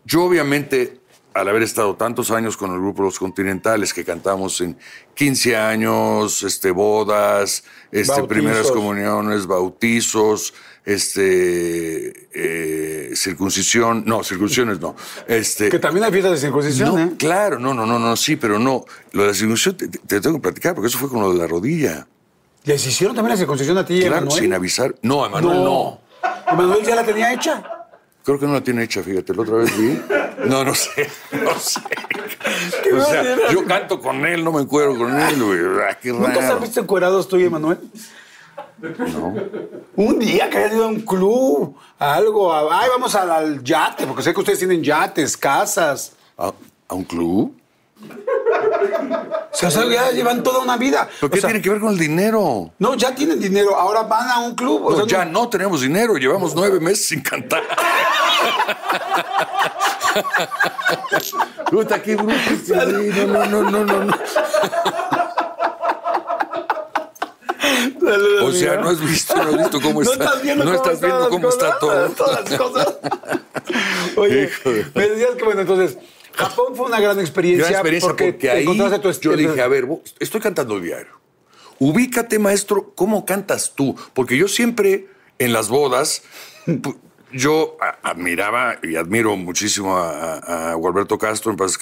Yo 0.07 0.25
obviamente, 0.25 1.01
al 1.35 1.49
haber 1.49 1.63
estado 1.63 1.97
tantos 1.97 2.31
años 2.31 2.57
con 2.57 2.71
el 2.73 2.79
grupo 2.79 3.03
Los 3.03 3.19
Continentales, 3.19 3.93
que 3.93 4.05
cantamos 4.05 4.61
en 4.61 4.79
15 5.15 5.57
años, 5.57 6.43
este, 6.43 6.71
bodas, 6.71 7.65
este, 7.91 8.09
Bautizos. 8.13 8.29
primeras 8.29 8.71
comuniones, 8.71 9.47
bautizos, 9.47 10.55
este, 10.85 12.29
eh, 12.35 13.11
circuncisión, 13.17 14.03
no, 14.07 14.23
circuncisiones 14.23 14.81
no. 14.81 14.95
Este, 15.27 15.69
Que 15.69 15.79
también 15.79 16.05
hay 16.05 16.11
fiestas 16.13 16.33
de 16.33 16.39
circuncisión, 16.39 16.95
no, 16.95 17.01
¿eh? 17.03 17.13
claro, 17.19 17.59
no, 17.59 17.73
no, 17.75 17.87
no, 17.87 17.99
no, 17.99 18.17
sí, 18.17 18.37
pero 18.37 18.59
no. 18.59 18.85
Lo 19.13 19.23
de 19.23 19.29
la 19.29 19.35
circuncisión 19.35 19.77
te, 19.77 19.89
te 19.89 20.21
tengo 20.21 20.37
que 20.37 20.43
platicar, 20.43 20.75
porque 20.75 20.89
eso 20.89 20.99
fue 20.99 21.09
con 21.09 21.21
lo 21.21 21.33
de 21.33 21.39
la 21.39 21.47
rodilla. 21.47 22.07
¿Les 22.65 22.87
hicieron 22.87 23.15
también 23.15 23.33
la 23.33 23.37
circuncisión 23.39 23.77
a 23.79 23.85
ti, 23.85 24.01
Claro, 24.01 24.17
Emanuel? 24.19 24.41
sin 24.43 24.55
avisar. 24.55 24.95
No, 25.03 25.27
Emanuel 25.27 25.63
no. 25.65 26.01
¿Emanuel 26.51 26.83
ya 26.85 26.95
la 26.97 27.05
tenía 27.05 27.33
hecha? 27.33 27.63
Creo 28.25 28.39
que 28.41 28.47
no 28.47 28.55
la 28.55 28.63
tiene 28.63 28.83
hecha, 28.85 29.03
fíjate, 29.03 29.35
la 29.35 29.43
otra 29.43 29.57
vez 29.57 29.79
vi. 29.79 30.01
No, 30.49 30.65
no 30.65 30.75
sé, 30.75 31.11
no 31.33 31.59
sé. 31.59 31.81
O 32.95 33.05
sea, 33.05 33.51
yo 33.53 33.65
canto 33.67 34.01
con 34.01 34.25
él, 34.25 34.43
no 34.43 34.51
me 34.53 34.63
encuentro 34.63 34.97
con 34.99 35.19
él, 35.21 35.43
güey. 35.43 35.61
Ah, 35.89 35.99
qué 36.01 36.11
¿Nunca 36.11 36.33
raro. 36.41 36.59
visto 36.61 36.81
encuerados 36.81 37.29
tú 37.29 37.37
y 37.39 37.45
Emanuel? 37.45 37.79
No. 38.79 39.35
Un 39.97 40.19
día 40.19 40.51
que 40.51 40.59
hayan 40.59 40.73
ido 40.77 40.85
a 40.85 40.89
un 40.89 41.01
club, 41.01 41.77
a 41.99 42.15
algo, 42.15 42.53
a- 42.53 42.81
ay, 42.83 42.89
vamos 42.91 43.15
al, 43.15 43.31
al 43.31 43.63
yate, 43.65 44.07
porque 44.07 44.23
sé 44.23 44.35
que 44.35 44.41
ustedes 44.41 44.59
tienen 44.59 44.83
yates, 44.83 45.37
casas. 45.37 46.13
¿A, 46.37 46.53
a 46.89 46.95
un 46.95 47.05
club? 47.05 47.55
O 49.53 49.57
sea, 49.57 49.71
ya 49.71 50.11
llevan 50.11 50.43
toda 50.43 50.59
una 50.59 50.77
vida. 50.77 51.09
¿Pero 51.21 51.31
qué 51.31 51.39
O 51.39 51.41
sea, 51.41 51.49
tiene 51.49 51.63
que 51.63 51.71
ver 51.71 51.81
con 51.81 51.91
el 51.93 51.99
dinero? 51.99 52.71
No, 52.79 52.95
ya 52.95 53.15
tienen 53.15 53.41
dinero, 53.41 53.75
ahora 53.77 54.03
van 54.03 54.29
a 54.29 54.41
un 54.41 54.55
club. 54.55 54.85
o 54.85 54.91
No, 54.91 54.97
sea, 54.97 55.07
ya 55.07 55.25
no 55.25 55.49
tenemos 55.49 55.81
dinero, 55.81 56.17
llevamos 56.17 56.55
nueve 56.55 56.81
meses 56.81 57.07
sin 57.07 57.23
cantar. 57.23 57.63
Puta, 61.71 62.03
qué 62.03 62.17
bruto. 62.17 62.33
güey. 62.67 63.27
No, 63.27 63.45
no, 63.47 63.63
no, 63.71 63.85
no, 63.85 64.15
no. 68.01 68.47
O 68.47 68.53
sea, 68.53 68.77
no 68.77 68.89
has 68.91 69.01
visto, 69.01 69.35
no 69.37 69.43
has 69.43 69.57
visto 69.59 69.81
cómo 69.81 70.03
No 70.05 70.13
está. 70.13 70.25
estás 70.25 70.43
viendo 70.43 70.65
no 70.65 70.71
cómo 70.73 70.83
estás 70.85 71.01
viendo 71.01 71.29
cómo 71.31 71.49
está 71.49 71.79
todo. 71.79 72.09
Todas 72.11 72.51
las 72.51 72.59
cosas. 72.61 72.95
Oye, 74.17 74.51
me 74.95 75.09
decías 75.09 75.31
que 75.37 75.45
bueno, 75.45 75.61
entonces, 75.63 75.99
Japón 76.35 76.75
fue 76.75 76.87
una 76.87 77.01
gran 77.01 77.19
experiencia, 77.21 77.67
Gran 77.67 77.75
experiencia 77.81 78.09
porque, 78.09 78.33
te 78.33 78.51
ahí 78.51 78.65
tu 78.65 78.75
yo 78.75 79.11
estilo. 79.11 79.37
dije, 79.37 79.61
a 79.61 79.69
ver, 79.69 79.87
estoy 80.19 80.41
cantando 80.41 80.81
diario. 80.81 81.21
Ubícate, 81.79 82.39
maestro, 82.39 82.93
¿cómo 82.95 83.25
cantas 83.25 83.73
tú? 83.75 83.97
Porque 84.13 84.37
yo 84.37 84.49
siempre 84.49 85.09
en 85.39 85.53
las 85.53 85.69
bodas, 85.69 86.23
yo 87.35 87.77
admiraba 88.03 88.79
y 88.83 88.97
admiro 88.97 89.37
muchísimo 89.37 89.97
a, 89.97 90.75
Gualberto 90.75 91.19
Castro 91.19 91.51
en 91.51 91.57
paz 91.57 91.79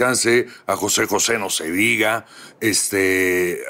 a 0.67 0.77
José 0.77 1.07
José, 1.07 1.39
no 1.39 1.51
se 1.51 1.71
diga, 1.71 2.27
este, 2.61 3.61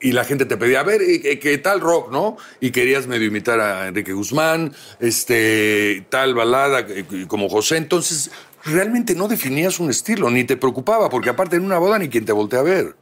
y 0.00 0.12
la 0.12 0.24
gente 0.24 0.44
te 0.44 0.56
pedía, 0.56 0.80
a 0.80 0.82
ver, 0.84 1.02
¿y 1.02 1.38
¿qué, 1.38 1.58
tal 1.58 1.80
rock, 1.80 2.10
no? 2.10 2.36
Y 2.60 2.70
querías 2.70 3.06
medio 3.06 3.26
imitar 3.26 3.60
a 3.60 3.88
Enrique 3.88 4.12
Guzmán, 4.12 4.72
este, 5.00 6.06
tal 6.08 6.34
balada 6.34 6.86
como 7.28 7.48
José, 7.48 7.76
entonces 7.76 8.30
realmente 8.64 9.14
no 9.14 9.28
definías 9.28 9.80
un 9.80 9.90
estilo, 9.90 10.30
ni 10.30 10.44
te 10.44 10.56
preocupaba, 10.56 11.08
porque 11.08 11.30
aparte 11.30 11.56
en 11.56 11.64
una 11.64 11.78
boda 11.78 11.98
ni 11.98 12.08
quien 12.08 12.24
te 12.24 12.32
voltea 12.32 12.60
a 12.60 12.64
ver. 12.64 12.96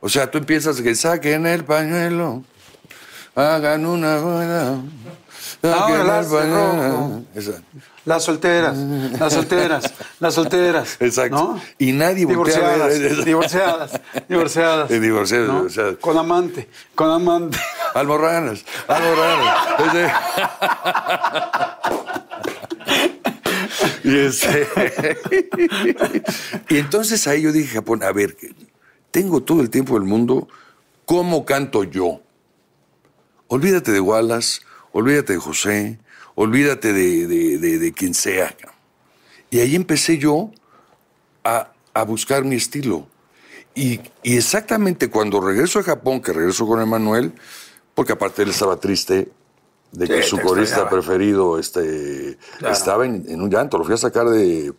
O 0.00 0.08
sea, 0.08 0.30
tú 0.30 0.38
empiezas 0.38 0.80
que 0.80 0.94
saquen 0.94 1.46
el 1.46 1.64
pañuelo, 1.64 2.44
hagan 3.36 3.86
una 3.86 4.18
boda. 4.18 4.78
Ahora 5.62 6.04
las 6.04 6.30
de 6.30 6.50
rojo. 6.50 7.22
Las 8.04 8.22
solteras, 8.24 8.76
las 8.76 9.32
solteras, 9.32 9.94
las 10.20 10.34
solteras. 10.34 10.96
Exacto. 11.00 11.36
¿no? 11.36 11.60
Y 11.78 11.90
nadie 11.92 12.24
voltea 12.24 12.56
a 12.56 12.74
divorciadas, 12.76 13.00
ver. 13.00 13.24
divorciadas, 13.24 14.00
divorciadas. 14.28 14.90
Eh, 14.90 15.00
divorciadas, 15.00 15.48
¿no? 15.48 15.54
divorciadas. 15.56 15.96
Con 15.96 16.16
amante, 16.16 16.68
con 16.94 17.10
amante. 17.10 17.58
Almorranas, 17.94 18.64
almorranas. 18.86 19.56
y, 24.04 24.16
este- 24.18 24.68
y 26.68 26.78
entonces 26.78 27.26
ahí 27.26 27.42
yo 27.42 27.52
dije, 27.52 27.74
Japón, 27.74 28.02
a 28.04 28.12
ver, 28.12 28.36
tengo 29.10 29.42
todo 29.42 29.60
el 29.60 29.70
tiempo 29.70 29.94
del 29.94 30.04
mundo, 30.04 30.46
¿cómo 31.04 31.44
canto 31.44 31.82
yo? 31.84 32.20
Olvídate 33.48 33.92
de 33.92 34.00
Wallace, 34.00 34.60
olvídate 34.92 35.34
de 35.34 35.38
José, 35.38 35.98
olvídate 36.34 36.92
de, 36.92 37.26
de- 37.26 37.58
de- 37.58 37.78
de 37.78 37.92
quien 37.92 38.14
sea. 38.14 38.54
Y 39.50 39.60
ahí 39.60 39.76
empecé 39.76 40.18
yo 40.18 40.50
a, 41.44 41.72
a 41.94 42.02
buscar 42.04 42.44
mi 42.44 42.56
estilo. 42.56 43.06
Y, 43.74 44.00
y 44.22 44.36
exactamente 44.36 45.10
cuando 45.10 45.40
regreso 45.40 45.78
a 45.78 45.82
Japón, 45.82 46.20
que 46.20 46.32
regreso 46.32 46.66
con 46.66 46.80
Emanuel, 46.80 47.32
porque 47.94 48.12
aparte 48.14 48.42
él 48.42 48.50
estaba 48.50 48.76
triste 48.80 49.28
de 49.92 50.08
que 50.08 50.22
Sí, 50.22 50.30
su 50.30 50.36
corista 50.38 50.80
extrañaba. 50.80 50.90
preferido 50.90 51.58
este, 51.58 52.36
Claro. 52.58 52.74
estaba 52.74 53.06
en, 53.06 53.24
en 53.28 53.40
un 53.40 53.48
llanto, 53.50 53.78
lo 53.78 53.84
fui 53.84 53.94
a 53.94 53.98
sacar 53.98 54.28
de, 54.28 54.72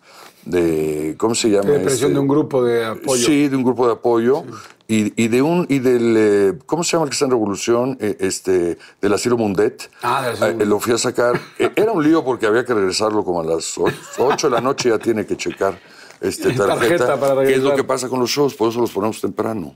de 0.46 1.16
¿cómo 1.18 1.34
se 1.36 1.50
llama? 1.50 1.70
De 1.70 1.78
depresión 1.80 2.10
este? 2.12 2.14
de 2.16 2.20
un 2.20 2.28
grupo 2.28 2.64
de 2.64 2.86
apoyo. 2.86 3.26
Sí, 3.26 3.48
de 3.48 3.56
un 3.56 3.64
grupo 3.64 3.88
de 3.88 3.94
apoyo. 3.94 4.44
Y, 4.90 5.22
y 5.22 5.28
de 5.28 5.42
un 5.42 5.66
y 5.70 5.80
del 5.80 6.16
eh, 6.18 6.54
¿cómo 6.66 6.82
se 6.84 6.94
llama 6.94 7.04
el 7.06 7.10
que 7.10 7.16
está 7.16 7.26
en 7.26 7.32
revolución? 7.32 7.98
Eh, 8.00 8.16
este 8.22 8.78
del 9.02 9.14
asilo 9.14 9.38
Mundet. 9.38 9.90
Ah, 10.02 10.30
asilo 10.30 10.48
Eh, 10.62 10.66
lo 10.66 10.80
fui 10.80 10.94
a 10.94 10.98
sacar. 10.98 11.40
Era 11.76 11.92
un 11.92 12.02
lío 12.04 12.24
porque 12.24 12.46
había 12.46 12.64
que 12.64 12.74
regresarlo 12.74 13.24
como 13.26 13.42
a 13.42 13.44
las 13.44 13.76
8 14.18 14.48
de 14.50 14.52
la 14.56 14.62
noche 14.62 14.90
ya 14.90 14.98
tiene 14.98 15.26
que 15.26 15.36
checar 15.36 15.78
este 16.22 16.54
tarjeta, 16.54 16.68
Tarjeta 16.80 17.20
para 17.20 17.44
que 17.46 17.54
es 17.56 17.62
lo 17.62 17.76
que 17.76 17.84
pasa 17.84 18.08
con 18.10 18.20
los 18.20 18.30
shows, 18.30 18.56
por 18.56 18.70
eso 18.70 18.80
los 18.80 18.92
ponemos 18.92 19.20
temprano. 19.22 19.76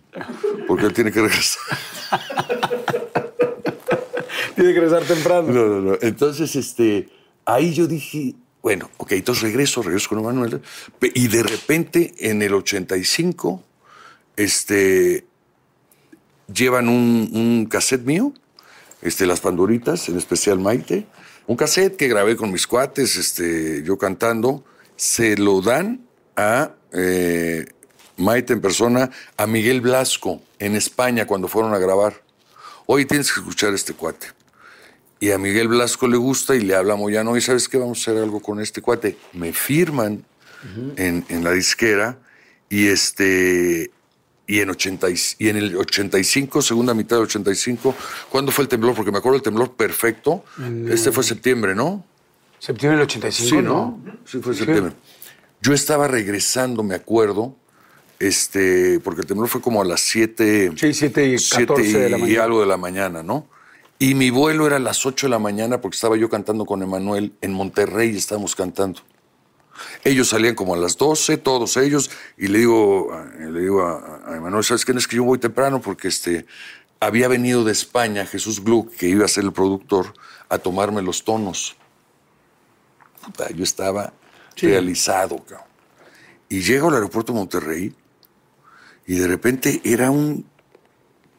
Porque 0.67 0.85
él 0.85 0.93
tiene 0.93 1.11
que 1.11 1.21
regresar. 1.21 1.61
Tiene 4.55 4.73
que 4.73 4.79
regresar 4.81 5.03
temprano. 5.07 5.47
No, 5.51 5.65
no, 5.67 5.81
no. 5.91 5.97
Entonces, 6.01 6.55
este, 6.55 7.09
ahí 7.45 7.73
yo 7.73 7.87
dije, 7.87 8.35
bueno, 8.61 8.89
ok, 8.97 9.13
entonces 9.13 9.43
regreso, 9.43 9.81
regreso 9.81 10.09
con 10.09 10.19
Emanuel. 10.19 10.61
Pe- 10.99 11.11
Y 11.15 11.27
de 11.27 11.41
repente, 11.43 12.13
en 12.19 12.41
el 12.41 12.53
85, 12.53 13.63
este, 14.43 15.25
llevan 16.53 16.89
un, 16.89 17.29
un 17.33 17.65
cassette 17.65 18.05
mío, 18.05 18.33
este, 19.01 19.25
Las 19.25 19.39
Pandoritas, 19.41 20.09
en 20.09 20.17
especial 20.17 20.59
Maite. 20.59 21.07
Un 21.47 21.57
cassette 21.57 21.97
que 21.97 22.07
grabé 22.07 22.35
con 22.35 22.51
mis 22.51 22.67
cuates, 22.67 23.15
este, 23.15 23.83
yo 23.83 23.97
cantando. 23.97 24.63
Se 24.95 25.35
lo 25.37 25.61
dan 25.61 26.01
a 26.35 26.75
eh, 26.93 27.65
Maite 28.17 28.53
en 28.53 28.61
persona, 28.61 29.09
a 29.37 29.47
Miguel 29.47 29.81
Blasco, 29.81 30.41
en 30.59 30.75
España, 30.75 31.25
cuando 31.25 31.47
fueron 31.47 31.73
a 31.73 31.79
grabar. 31.79 32.21
Oye, 32.85 33.05
tienes 33.05 33.31
que 33.31 33.39
escuchar 33.39 33.71
a 33.73 33.75
este 33.75 33.93
cuate. 33.93 34.27
Y 35.19 35.31
a 35.31 35.37
Miguel 35.37 35.67
Blasco 35.67 36.07
le 36.07 36.17
gusta 36.17 36.55
y 36.55 36.61
le 36.61 36.75
habla 36.75 36.93
a 36.93 36.97
Moyano, 36.97 37.35
y 37.35 37.41
¿sabes 37.41 37.67
qué? 37.67 37.77
Vamos 37.77 37.99
a 37.99 38.01
hacer 38.01 38.21
algo 38.21 38.39
con 38.39 38.59
este 38.59 38.81
cuate. 38.81 39.17
Me 39.33 39.53
firman 39.53 40.23
en, 40.95 41.25
en 41.27 41.43
la 41.43 41.51
disquera 41.51 42.19
y 42.69 42.87
este... 42.87 43.91
Y 44.51 44.59
en, 44.59 44.69
80 44.69 45.09
y, 45.09 45.15
y 45.39 45.47
en 45.47 45.55
el 45.55 45.77
85, 45.77 46.61
segunda 46.61 46.93
mitad 46.93 47.15
del 47.15 47.23
85, 47.23 47.95
¿cuándo 48.29 48.51
fue 48.51 48.63
el 48.63 48.67
temblor? 48.67 48.93
Porque 48.95 49.09
me 49.09 49.19
acuerdo 49.19 49.37
el 49.37 49.41
temblor 49.41 49.71
perfecto. 49.77 50.43
Este 50.89 51.13
fue 51.13 51.23
septiembre, 51.23 51.73
¿no? 51.73 52.03
Septiembre 52.59 52.97
del 52.97 53.05
85, 53.05 53.49
Sí, 53.49 53.55
¿no? 53.55 54.01
¿no? 54.03 54.17
Sí, 54.25 54.39
fue 54.39 54.53
septiembre. 54.53 54.91
Yo 55.61 55.73
estaba 55.73 56.09
regresando, 56.09 56.83
me 56.83 56.95
acuerdo, 56.95 57.55
este, 58.19 58.99
porque 58.99 59.21
el 59.21 59.27
temblor 59.27 59.47
fue 59.47 59.61
como 59.61 59.81
a 59.81 59.85
las 59.85 60.01
7. 60.01 60.73
Sí, 60.75 60.93
7 60.93 61.27
y 61.27 61.35
14 61.37 61.99
de 61.99 62.09
la 62.09 62.17
y 62.17 62.21
mañana. 62.21 62.43
algo 62.43 62.59
de 62.59 62.67
la 62.67 62.77
mañana, 62.77 63.23
¿no? 63.23 63.47
Y 63.99 64.15
mi 64.15 64.31
vuelo 64.31 64.67
era 64.67 64.75
a 64.75 64.79
las 64.79 65.05
8 65.05 65.27
de 65.27 65.31
la 65.31 65.39
mañana 65.39 65.79
porque 65.79 65.95
estaba 65.95 66.17
yo 66.17 66.27
cantando 66.29 66.65
con 66.65 66.83
Emanuel 66.83 67.31
en 67.39 67.53
Monterrey, 67.53 68.17
estábamos 68.17 68.55
cantando. 68.55 68.99
Ellos 70.03 70.29
salían 70.29 70.55
como 70.55 70.73
a 70.73 70.77
las 70.77 70.97
12, 70.97 71.37
todos 71.37 71.77
ellos, 71.77 72.09
y 72.37 72.47
le 72.47 72.59
digo, 72.59 73.13
a- 73.13 73.25
le 73.25 73.59
digo 73.61 73.83
a, 73.83 74.21
a 74.25 74.35
Emanuel, 74.37 74.63
¿sabes 74.63 74.85
qué? 74.85 74.91
Es 74.93 75.07
que 75.07 75.15
yo 75.17 75.23
voy 75.23 75.37
temprano 75.39 75.81
porque 75.81 76.07
este, 76.07 76.45
había 76.99 77.27
venido 77.27 77.63
de 77.63 77.71
España 77.71 78.25
Jesús 78.25 78.63
Gluck, 78.63 78.91
que 78.95 79.07
iba 79.07 79.25
a 79.25 79.27
ser 79.27 79.43
el 79.45 79.53
productor, 79.53 80.13
a 80.49 80.57
tomarme 80.57 81.01
los 81.01 81.23
tonos. 81.23 81.75
Yo 83.55 83.63
estaba 83.63 84.13
Sí. 84.55 84.67
realizado, 84.67 85.37
cabrón. 85.43 85.67
Y 86.49 86.61
llego 86.61 86.89
al 86.89 86.95
aeropuerto 86.95 87.31
de 87.31 87.39
Monterrey 87.39 87.95
y 89.07 89.15
de 89.15 89.27
repente 89.27 89.79
era 89.85 90.11
un 90.11 90.45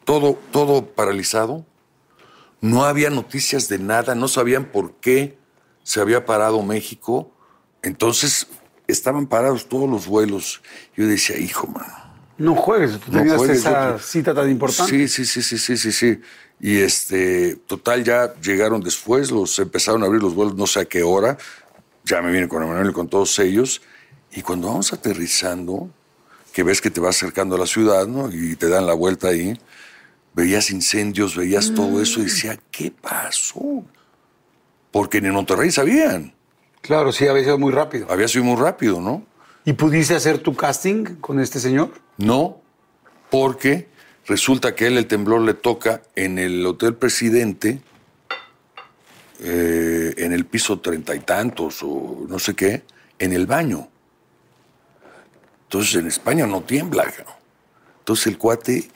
todo, 0.04 0.38
todo 0.52 0.86
paralizado. 0.86 1.66
No 2.60 2.84
había 2.84 3.10
noticias 3.10 3.68
de 3.68 3.78
nada, 3.78 4.14
no 4.14 4.28
sabían 4.28 4.66
por 4.66 4.94
qué 4.94 5.36
se 5.82 6.00
había 6.00 6.24
parado 6.24 6.62
México. 6.62 7.31
Entonces 7.82 8.46
estaban 8.86 9.26
parados 9.26 9.68
todos 9.68 9.88
los 9.88 10.06
vuelos. 10.06 10.62
Yo 10.96 11.06
decía, 11.06 11.36
hijo, 11.38 11.66
mano. 11.66 12.02
No 12.38 12.54
juegues, 12.54 12.98
tú 12.98 13.12
No 13.12 13.36
juegues, 13.36 13.58
esa 13.58 13.98
cita 13.98 14.34
tan 14.34 14.50
importante. 14.50 14.90
Sí, 14.90 15.08
sí, 15.08 15.24
sí, 15.24 15.42
sí, 15.42 15.58
sí, 15.58 15.76
sí, 15.76 15.92
sí. 15.92 16.20
Y 16.60 16.78
este, 16.78 17.56
total, 17.66 18.04
ya 18.04 18.34
llegaron 18.40 18.80
después, 18.80 19.30
los 19.30 19.58
empezaron 19.58 20.02
a 20.02 20.06
abrir 20.06 20.22
los 20.22 20.34
vuelos, 20.34 20.54
no 20.54 20.66
sé 20.66 20.80
a 20.80 20.84
qué 20.84 21.02
hora. 21.02 21.36
Ya 22.04 22.22
me 22.22 22.32
vine 22.32 22.48
con 22.48 22.62
Emanuel 22.62 22.90
y 22.90 22.92
con 22.92 23.08
todos 23.08 23.38
ellos. 23.38 23.82
Y 24.32 24.42
cuando 24.42 24.68
vamos 24.68 24.92
aterrizando, 24.92 25.90
que 26.52 26.62
ves 26.62 26.80
que 26.80 26.90
te 26.90 27.00
vas 27.00 27.16
acercando 27.16 27.56
a 27.56 27.58
la 27.58 27.66
ciudad, 27.66 28.06
¿no? 28.06 28.30
Y 28.32 28.56
te 28.56 28.68
dan 28.68 28.86
la 28.86 28.94
vuelta 28.94 29.28
ahí, 29.28 29.58
veías 30.34 30.70
incendios, 30.70 31.36
veías 31.36 31.74
todo 31.74 32.00
eso 32.00 32.20
y 32.20 32.24
decía, 32.24 32.58
¿qué 32.70 32.90
pasó? 32.90 33.84
Porque 34.90 35.18
en 35.18 35.30
Monterrey 35.30 35.70
sabían. 35.70 36.34
Claro, 36.82 37.12
sí, 37.12 37.26
había 37.26 37.44
sido 37.44 37.58
muy 37.58 37.72
rápido. 37.72 38.06
Había 38.10 38.28
sido 38.28 38.44
muy 38.44 38.60
rápido, 38.60 39.00
¿no? 39.00 39.24
¿Y 39.64 39.72
pudiste 39.72 40.14
hacer 40.14 40.38
tu 40.38 40.54
casting 40.54 41.16
con 41.20 41.40
este 41.40 41.60
señor? 41.60 41.92
No, 42.18 42.60
porque 43.30 43.88
resulta 44.26 44.74
que 44.74 44.84
a 44.84 44.88
él 44.88 44.98
el 44.98 45.06
temblor 45.06 45.40
le 45.42 45.54
toca 45.54 46.02
en 46.16 46.38
el 46.38 46.66
Hotel 46.66 46.94
Presidente, 46.94 47.80
eh, 49.40 50.14
en 50.16 50.32
el 50.32 50.44
piso 50.44 50.80
treinta 50.80 51.14
y 51.14 51.20
tantos 51.20 51.82
o 51.82 52.26
no 52.28 52.38
sé 52.40 52.54
qué, 52.54 52.82
en 53.20 53.32
el 53.32 53.46
baño. 53.46 53.88
Entonces 55.64 55.94
en 55.94 56.08
España 56.08 56.46
no 56.46 56.62
tiembla. 56.62 57.04
Entonces 58.00 58.26
el 58.26 58.38
cuate 58.38 58.90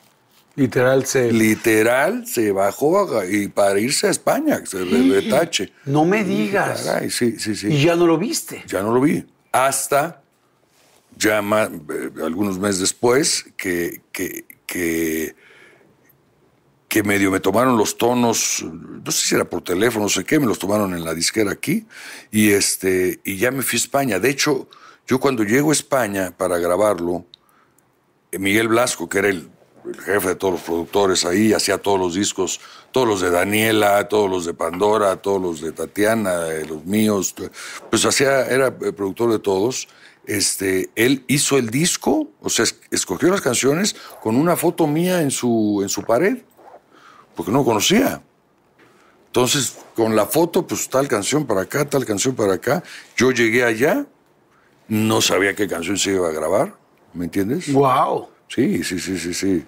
Literal, 0.57 1.05
se... 1.05 1.31
literal 1.31 2.25
se 2.27 2.51
bajó 2.51 3.23
y 3.23 3.47
para 3.47 3.79
irse 3.79 4.07
a 4.07 4.09
España, 4.09 4.61
se 4.65 4.83
re- 4.83 5.03
retache. 5.21 5.71
No 5.85 6.03
me 6.03 6.23
digas. 6.23 6.81
Caray, 6.81 7.09
sí, 7.11 7.39
sí, 7.39 7.55
sí. 7.55 7.67
Y 7.67 7.83
ya 7.83 7.95
no 7.95 8.05
lo 8.07 8.17
viste. 8.17 8.63
Ya 8.67 8.81
no 8.81 8.91
lo 8.91 8.99
vi. 8.99 9.23
Hasta 9.51 10.21
ya 11.15 11.41
ma- 11.43 11.69
eh, 11.71 12.09
algunos 12.25 12.57
meses 12.57 12.79
después 12.79 13.45
que, 13.55 14.01
que, 14.11 14.45
que, 14.65 15.35
que 16.87 17.03
medio 17.03 17.29
me 17.29 17.39
tomaron 17.39 17.77
los 17.77 17.95
tonos, 17.95 18.65
no 18.65 19.11
sé 19.11 19.27
si 19.27 19.35
era 19.35 19.45
por 19.45 19.61
teléfono, 19.63 20.05
no 20.05 20.09
sé 20.09 20.25
qué, 20.25 20.39
me 20.39 20.47
los 20.47 20.57
tomaron 20.57 20.93
en 20.95 21.03
la 21.05 21.13
disquera 21.13 21.51
aquí 21.51 21.85
y, 22.31 22.49
este, 22.49 23.19
y 23.23 23.37
ya 23.37 23.51
me 23.51 23.61
fui 23.61 23.77
a 23.77 23.81
España. 23.81 24.19
De 24.19 24.29
hecho, 24.31 24.67
Yo 25.05 25.19
cuando 25.19 25.43
llego 25.43 25.69
a 25.69 25.73
España 25.73 26.33
para 26.35 26.57
grabarlo, 26.57 27.25
eh, 28.31 28.39
Miguel 28.39 28.67
Blasco, 28.67 29.07
que 29.07 29.19
era 29.19 29.29
el, 29.29 29.49
el 29.85 29.99
jefe 30.01 30.29
de 30.29 30.35
todos 30.35 30.53
los 30.55 30.63
productores 30.63 31.25
ahí, 31.25 31.53
hacía 31.53 31.77
todos 31.77 31.99
los 31.99 32.13
discos, 32.15 32.59
todos 32.91 33.07
los 33.07 33.21
de 33.21 33.29
Daniela, 33.29 34.07
todos 34.07 34.29
los 34.29 34.45
de 34.45 34.53
Pandora, 34.53 35.15
todos 35.17 35.41
los 35.41 35.61
de 35.61 35.71
Tatiana, 35.71 36.47
eh, 36.47 36.65
los 36.65 36.83
míos, 36.85 37.33
pues 37.89 38.05
hacía, 38.05 38.45
era 38.47 38.67
eh, 38.67 38.91
productor 38.91 39.31
de 39.31 39.39
todos. 39.39 39.87
Este, 40.25 40.89
él 40.95 41.23
hizo 41.27 41.57
el 41.57 41.69
disco, 41.69 42.27
o 42.41 42.49
sea, 42.49 42.63
es- 42.63 42.79
escogió 42.91 43.29
las 43.29 43.39
canciones 43.41 43.95
con 44.21 44.35
una 44.35 44.55
foto 44.57 44.85
mía 44.87 45.21
en 45.21 45.31
su, 45.31 45.79
en 45.81 45.89
su 45.89 46.03
pared, 46.03 46.39
porque 47.35 47.51
no 47.51 47.63
conocía. 47.63 48.21
Entonces, 49.27 49.77
con 49.95 50.15
la 50.15 50.25
foto, 50.25 50.65
pues 50.65 50.89
tal 50.89 51.07
canción 51.07 51.45
para 51.45 51.61
acá, 51.61 51.85
tal 51.87 52.05
canción 52.05 52.35
para 52.35 52.53
acá. 52.55 52.83
Yo 53.15 53.31
llegué 53.31 53.63
allá, 53.63 54.05
no 54.87 55.21
sabía 55.21 55.53
qué 55.55 55.67
canción 55.67 55.97
se 55.97 56.11
iba 56.11 56.27
a 56.27 56.31
grabar, 56.31 56.73
¿me 57.13 57.25
entiendes? 57.25 57.71
¡Wow! 57.71 58.29
Sí, 58.47 58.83
sí, 58.83 58.99
sí, 58.99 59.17
sí, 59.17 59.33
sí. 59.33 59.63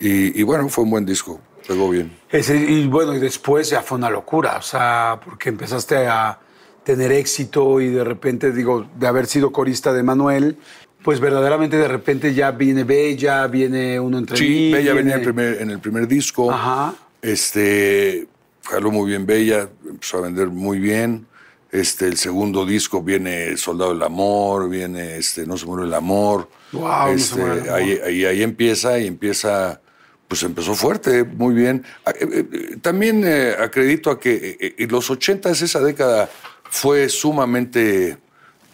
Y, 0.00 0.40
y 0.40 0.42
bueno, 0.42 0.68
fue 0.68 0.84
un 0.84 0.90
buen 0.90 1.06
disco, 1.06 1.40
pegó 1.66 1.88
bien. 1.90 2.12
Ese- 2.30 2.56
y 2.56 2.86
bueno, 2.86 3.14
y 3.14 3.18
después 3.18 3.70
ya 3.70 3.82
fue 3.82 3.98
una 3.98 4.10
locura, 4.10 4.56
o 4.58 4.62
sea, 4.62 5.20
porque 5.24 5.48
empezaste 5.48 6.06
a 6.06 6.38
tener 6.84 7.10
éxito 7.12 7.80
y 7.80 7.88
de 7.88 8.04
repente, 8.04 8.52
digo, 8.52 8.86
de 8.98 9.06
haber 9.06 9.26
sido 9.26 9.50
corista 9.52 9.92
de 9.92 10.02
Manuel, 10.02 10.56
pues 11.02 11.20
verdaderamente 11.20 11.76
de 11.76 11.88
repente 11.88 12.34
ya 12.34 12.50
viene 12.50 12.84
Bella, 12.84 13.46
viene 13.46 13.98
uno 13.98 14.18
entre 14.18 14.36
Sí, 14.36 14.44
mí, 14.48 14.72
Bella 14.72 14.92
viene- 14.92 14.96
venía 14.96 15.14
en 15.14 15.20
el 15.20 15.24
primer, 15.24 15.62
en 15.62 15.70
el 15.70 15.78
primer 15.80 16.06
disco. 16.08 16.50
Ajá. 16.50 16.94
Este, 17.22 18.26
jaló 18.64 18.90
muy 18.90 19.08
bien 19.10 19.24
Bella, 19.26 19.68
empezó 19.88 20.18
a 20.18 20.22
vender 20.22 20.48
muy 20.48 20.78
bien. 20.78 21.26
Este, 21.72 22.06
el 22.06 22.16
segundo 22.16 22.64
disco 22.64 23.02
viene 23.02 23.56
Soldado 23.56 23.92
del 23.92 24.02
Amor, 24.02 24.68
viene 24.68 25.16
este, 25.16 25.46
No 25.46 25.56
se 25.56 25.66
muere 25.66 25.86
el 25.86 25.94
amor. 25.94 26.48
No 26.72 27.08
se 27.08 27.14
Este, 27.14 27.42
el 27.42 27.50
amor. 27.50 27.70
Ahí, 27.70 28.00
ahí, 28.04 28.24
ahí 28.24 28.42
empieza 28.42 28.98
y 28.98 29.06
empieza, 29.06 29.80
pues 30.28 30.42
empezó 30.42 30.74
fuerte, 30.74 31.24
muy 31.24 31.54
bien. 31.54 31.84
Ah, 32.04 32.12
eh, 32.18 32.46
eh, 32.52 32.76
También 32.80 33.24
eh, 33.26 33.54
acredito 33.58 34.10
a 34.10 34.20
que 34.20 34.56
eh, 34.60 34.74
en 34.78 34.90
los 34.90 35.10
80 35.10 35.50
esa 35.50 35.80
década 35.80 36.30
fue 36.70 37.08
sumamente 37.08 38.16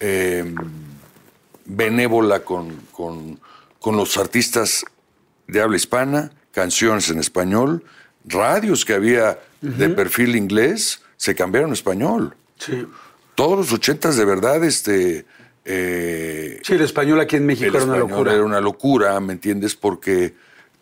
eh, 0.01 0.55
benévola 1.65 2.41
con, 2.41 2.77
con, 2.93 3.41
con 3.79 3.97
los 3.97 4.17
artistas 4.17 4.85
de 5.47 5.61
habla 5.61 5.77
hispana, 5.77 6.33
canciones 6.51 7.09
en 7.09 7.19
español, 7.19 7.85
radios 8.25 8.85
que 8.85 8.95
había 8.95 9.39
de 9.61 9.89
perfil 9.91 10.35
inglés, 10.35 11.03
se 11.17 11.35
cambiaron 11.35 11.71
a 11.71 11.75
español. 11.75 12.37
Sí. 12.65 12.87
Todos 13.35 13.57
los 13.59 13.73
ochentas 13.73 14.17
de 14.17 14.25
verdad, 14.25 14.63
este... 14.65 15.25
eh, 15.65 16.61
Sí, 16.63 16.75
el 16.75 16.83
español 16.83 17.21
aquí 17.21 17.37
en 17.37 17.47
México 17.47 17.69
era 17.77 17.85
una 17.85 17.95
español 17.97 18.11
locura. 18.11 18.35
Era 18.35 18.45
una 18.45 18.61
locura, 18.61 19.21
¿me 19.21 19.33
entiendes? 19.33 19.75
Porque 19.75 20.35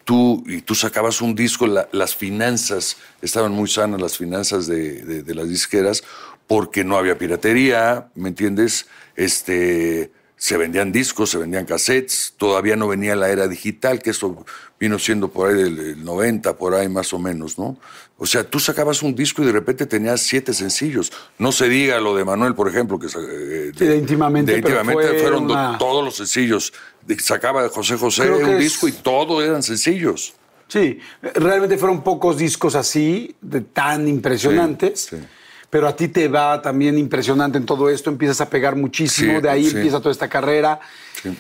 tú, 0.05 0.43
y 0.47 0.63
tú 0.63 0.75
sacabas 0.75 1.21
un 1.21 1.35
disco, 1.35 1.67
la- 1.67 1.89
las 1.93 2.15
finanzas, 2.17 2.97
estaban 3.23 3.53
muy 3.53 3.69
sanas 3.69 4.01
las 4.01 4.17
finanzas 4.19 4.67
de, 4.67 5.03
de- 5.05 5.23
de 5.23 5.35
las 5.35 5.49
disqueras, 5.49 6.03
porque 6.47 6.83
no 6.83 6.97
había 6.99 7.17
piratería, 7.17 8.09
¿me 8.17 8.29
entiendes? 8.31 8.87
Este, 9.17 10.11
se 10.43 10.57
vendían 10.57 10.91
discos, 10.91 11.29
se 11.29 11.37
vendían 11.37 11.67
cassettes, 11.67 12.33
todavía 12.39 12.75
no 12.75 12.89
venía 12.89 13.15
la 13.15 13.29
era 13.29 13.47
digital, 13.47 14.01
que 14.01 14.09
eso 14.09 14.47
vino 14.81 14.99
siendo 14.99 15.29
por 15.29 15.51
ahí 15.51 15.55
del, 15.63 15.77
del 15.77 16.03
90, 16.05 16.57
por 16.57 16.75
ahí 16.75 16.89
más 16.89 17.13
o 17.13 17.19
menos, 17.19 17.59
¿no? 17.59 17.77
O 18.17 18.25
sea, 18.25 18.43
tú 18.43 18.59
sacabas 18.59 19.03
un 19.03 19.15
disco 19.15 19.43
y 19.43 19.47
de 19.47 19.53
repente 19.53 19.85
tenías 19.85 20.23
siete 20.23 20.55
sencillos. 20.55 21.13
No 21.39 21.53
se 21.53 21.69
diga 21.69 22.01
lo 22.01 22.17
de 22.17 22.25
Manuel, 22.25 22.55
por 22.55 22.69
ejemplo, 22.69 22.99
que 22.99 23.07
eh, 23.09 23.73
Sí, 23.77 23.85
de 23.85 23.97
Íntimamente, 23.99 24.53
de 24.53 24.59
íntimamente 24.59 25.09
fue 25.09 25.19
fueron 25.21 25.45
una- 25.45 25.77
todos 25.77 26.03
los 26.03 26.17
sencillos. 26.17 26.73
Sacaba 27.19 27.69
José 27.69 27.99
José 27.99 28.31
un 28.31 28.49
es- 28.53 28.59
disco 28.59 28.89
y 28.89 28.93
todos 28.93 29.45
eran 29.45 29.63
sencillos. 29.63 30.33
Sí, 30.69 31.01
realmente 31.35 31.77
fueron 31.77 32.03
pocos 32.03 32.39
discos 32.39 32.75
así, 32.77 33.35
de 33.43 33.61
tan 33.61 34.09
impresionantes. 34.09 35.01
Sí, 35.11 35.17
sí. 35.19 35.23
Pero 35.71 35.87
a 35.87 35.95
ti 35.95 36.09
te 36.09 36.27
va 36.29 36.61
también 36.61 36.99
impresionante 36.99 37.57
en 37.57 37.65
todo 37.65 37.89
esto, 37.89 38.11
empiezas 38.11 38.41
a 38.41 38.51
pegar 38.51 38.75
muchísimo, 38.77 39.37
Sí, 39.37 39.41
de 39.41 39.49
ahí 39.51 39.65
sí. 39.71 39.77
empieza 39.77 39.99
toda 40.01 40.11
esta 40.11 40.29
carrera. 40.29 40.81
Sí. 41.23 41.37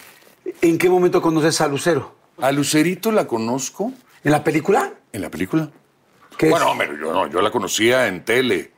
¿En 0.62 0.78
qué 0.78 0.89
momento 0.89 1.20
conoces 1.20 1.61
a 1.61 1.66
Lucero? 1.68 2.14
A 2.39 2.53
Lucerito 2.53 3.11
la 3.12 3.26
conozco 3.26 3.93
¿En 4.24 4.31
la 4.33 4.43
película? 4.45 4.93
en 5.12 5.22
la 5.22 5.31
película. 5.31 5.68
Bueno, 6.41 6.70
hombre, 6.70 6.89
yo, 6.99 7.12
no, 7.12 7.26
yo 7.28 7.43
la 7.43 7.51
conocía 7.51 8.07
en 8.07 8.24
tele. 8.24 8.72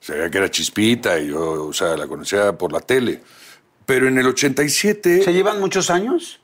Sabía 0.00 0.30
que 0.30 0.38
era 0.38 0.50
chispita 0.50 1.18
y 1.18 1.28
yo, 1.28 1.64
o 1.66 1.72
sea, 1.72 1.96
la 1.96 2.06
conocía 2.06 2.52
por 2.56 2.72
la 2.72 2.80
tele. 2.80 3.20
Pero 3.86 4.06
en 4.06 4.18
el 4.18 4.26
87 4.26 5.22
¿Se 5.24 5.32
llevan 5.32 5.58
muchos 5.58 5.90
años? 5.90 6.38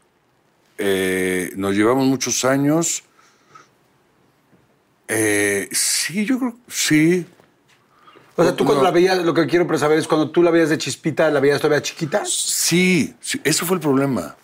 eh, 0.78 1.52
nos 1.56 1.74
llevamos 1.74 2.06
muchos 2.06 2.44
años. 2.44 3.04
Eh, 5.08 5.68
sí, 5.72 6.24
yo 6.24 6.38
creo, 6.38 6.56
sí. 6.68 7.26
O 8.36 8.42
sea, 8.42 8.56
tú 8.56 8.64
cuando 8.64 8.82
No. 8.82 8.88
la 8.88 8.90
veías, 8.90 9.18
lo 9.24 9.32
que 9.32 9.46
quiero 9.46 9.78
saber 9.78 9.98
es 9.98 10.08
cuando 10.08 10.30
tú 10.30 10.42
la 10.42 10.50
veías 10.50 10.68
de 10.68 10.78
chispita, 10.78 11.30
¿la 11.30 11.40
veías 11.40 11.60
todavía 11.60 11.82
chiquita? 11.82 12.24
Sí, 12.26 13.14
sí, 13.20 13.40
eso 13.44 13.64
fue 13.64 13.76
el 13.76 13.80
problema. 13.80 14.36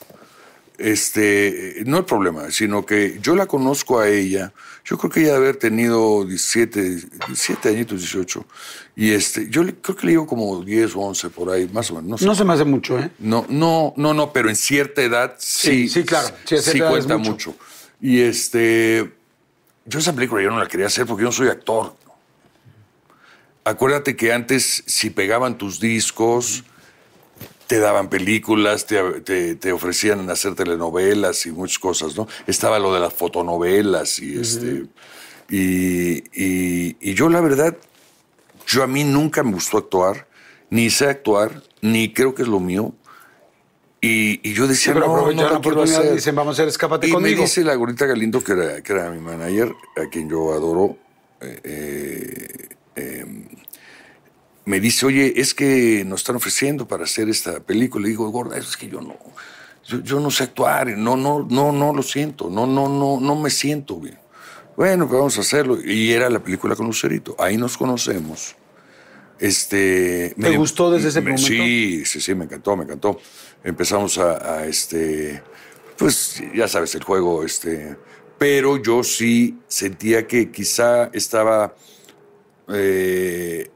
Este, 0.78 1.82
no 1.84 1.98
el 1.98 2.04
problema, 2.06 2.50
sino 2.50 2.86
que 2.86 3.18
yo 3.20 3.36
la 3.36 3.44
conozco 3.46 4.00
a 4.00 4.08
ella. 4.08 4.52
Yo 4.82 4.96
creo 4.96 5.10
que 5.10 5.20
ella 5.20 5.32
debe 5.34 5.44
haber 5.48 5.56
tenido 5.56 6.24
17, 6.24 6.80
17 7.26 7.68
añitos, 7.68 7.98
18. 8.00 8.46
Y 8.96 9.10
este, 9.10 9.48
yo 9.50 9.62
le- 9.62 9.74
creo 9.74 9.94
que 9.94 10.06
le 10.06 10.12
digo 10.12 10.26
como 10.26 10.62
10 10.64 10.96
o 10.96 11.00
11 11.00 11.28
por 11.28 11.50
ahí, 11.50 11.68
más 11.70 11.90
o 11.90 11.96
menos. 11.96 12.08
No 12.10 12.16
sé. 12.18 12.24
No 12.24 12.34
se 12.34 12.44
me 12.44 12.54
hace 12.54 12.64
mucho, 12.64 12.98
¿eh? 12.98 13.10
No, 13.18 13.44
no, 13.50 13.92
no, 13.98 14.14
no, 14.14 14.32
pero 14.32 14.48
en 14.48 14.56
cierta 14.56 15.02
edad 15.02 15.34
sí. 15.38 15.86
Sí, 15.86 15.88
sí, 16.00 16.04
claro. 16.04 16.28
Sí, 16.46 16.54
es 16.54 16.64
cuenta 16.88 17.18
mucho. 17.18 17.50
mucho. 17.50 17.54
Y 18.00 18.20
este, 18.20 19.12
yo 19.84 19.98
esa 19.98 20.14
película 20.14 20.42
yo 20.42 20.50
no 20.50 20.58
la 20.58 20.66
quería 20.66 20.86
hacer 20.86 21.04
porque 21.04 21.22
yo 21.24 21.28
no 21.28 21.32
soy 21.32 21.48
actor. 21.48 21.94
Acuérdate 23.64 24.16
que 24.16 24.32
antes, 24.32 24.82
si 24.86 25.10
pegaban 25.10 25.58
tus 25.58 25.80
discos, 25.80 26.64
te 27.66 27.78
daban 27.78 28.08
películas, 28.08 28.86
te, 28.86 29.20
te- 29.20 29.54
te 29.54 29.72
ofrecían 29.72 30.28
hacer 30.30 30.54
telenovelas 30.54 31.46
y 31.46 31.52
muchas 31.52 31.78
cosas, 31.78 32.16
¿no? 32.16 32.26
Estaba 32.46 32.78
lo 32.78 32.92
de 32.92 33.00
las 33.00 33.12
fotonovelas 33.12 34.18
y 34.18 34.38
este. 34.40 34.86
Y, 35.50 36.24
y- 36.32 36.96
y 37.00 37.14
yo, 37.14 37.28
la 37.28 37.40
verdad, 37.40 37.76
yo 38.66 38.82
a 38.82 38.86
mí 38.86 39.04
nunca 39.04 39.42
me 39.42 39.52
gustó 39.52 39.78
actuar, 39.78 40.26
ni 40.70 40.90
sé 40.90 41.06
actuar, 41.08 41.62
ni 41.82 42.12
creo 42.12 42.34
que 42.34 42.42
es 42.42 42.48
lo 42.48 42.60
mío. 42.60 42.92
Y, 44.00 44.40
y 44.48 44.54
yo 44.54 44.66
decía, 44.66 44.94
pero 44.94 45.08
no, 45.08 45.30
no 45.32 45.50
la 45.50 45.60
quiero 45.60 45.82
hacer. 45.82 46.14
dicen, 46.14 46.34
vamos 46.34 46.52
a 46.52 46.62
hacer 46.62 46.68
Escápate 46.68 47.06
Y 47.06 47.12
conmigo. 47.12 47.36
me 47.36 47.42
dice 47.42 47.62
la 47.62 47.74
gordita 47.74 48.06
Galindo, 48.06 48.42
que 48.42 48.52
era, 48.52 48.82
que 48.82 48.92
era 48.94 49.10
mi 49.10 49.20
manager, 49.20 49.74
a 49.96 50.08
quien 50.08 50.30
yo 50.30 50.52
adoro, 50.54 50.96
eh, 51.42 52.68
eh, 52.96 53.24
me 54.64 54.80
dice, 54.80 55.06
oye, 55.06 55.34
es 55.36 55.54
que 55.54 56.04
nos 56.04 56.20
están 56.20 56.36
ofreciendo 56.36 56.86
para 56.86 57.04
hacer 57.04 57.28
esta 57.28 57.60
película. 57.60 58.04
Le 58.04 58.10
digo, 58.10 58.28
gorda, 58.30 58.56
es 58.56 58.76
que 58.76 58.88
yo 58.88 59.00
no, 59.00 59.16
yo, 59.86 60.00
yo 60.02 60.20
no 60.20 60.30
sé 60.30 60.44
actuar, 60.44 60.88
no, 60.96 61.16
no, 61.16 61.46
no, 61.48 61.72
no 61.72 61.92
lo 61.92 62.02
siento, 62.02 62.50
no, 62.50 62.66
no, 62.66 62.88
no, 62.88 63.20
no 63.20 63.36
me 63.36 63.50
siento 63.50 63.98
bien. 63.98 64.18
Bueno, 64.76 65.06
pues 65.06 65.18
vamos 65.18 65.36
a 65.38 65.40
hacerlo. 65.42 65.78
Y 65.84 66.12
era 66.12 66.30
la 66.30 66.38
película 66.38 66.74
con 66.74 66.86
Lucerito. 66.86 67.36
Ahí 67.38 67.56
nos 67.58 67.76
conocemos. 67.76 68.56
Este, 69.38 70.34
¿Te 70.40 70.56
gustó 70.56 70.90
desde 70.90 71.08
ese 71.08 71.20
momento? 71.20 71.42
Sí, 71.42 72.04
sí, 72.04 72.20
sí, 72.20 72.34
me 72.34 72.44
encantó, 72.44 72.76
me 72.76 72.84
encantó. 72.84 73.18
Empezamos 73.64 74.18
a, 74.18 74.58
a, 74.58 74.66
este, 74.66 75.42
pues 75.96 76.42
ya 76.54 76.68
sabes, 76.68 76.94
el 76.94 77.02
juego, 77.02 77.44
este, 77.44 77.96
pero 78.38 78.82
yo 78.82 79.02
sí 79.02 79.58
sentía 79.66 80.26
que 80.26 80.50
quizá 80.50 81.10
estaba, 81.12 81.74
eh, 82.72 83.70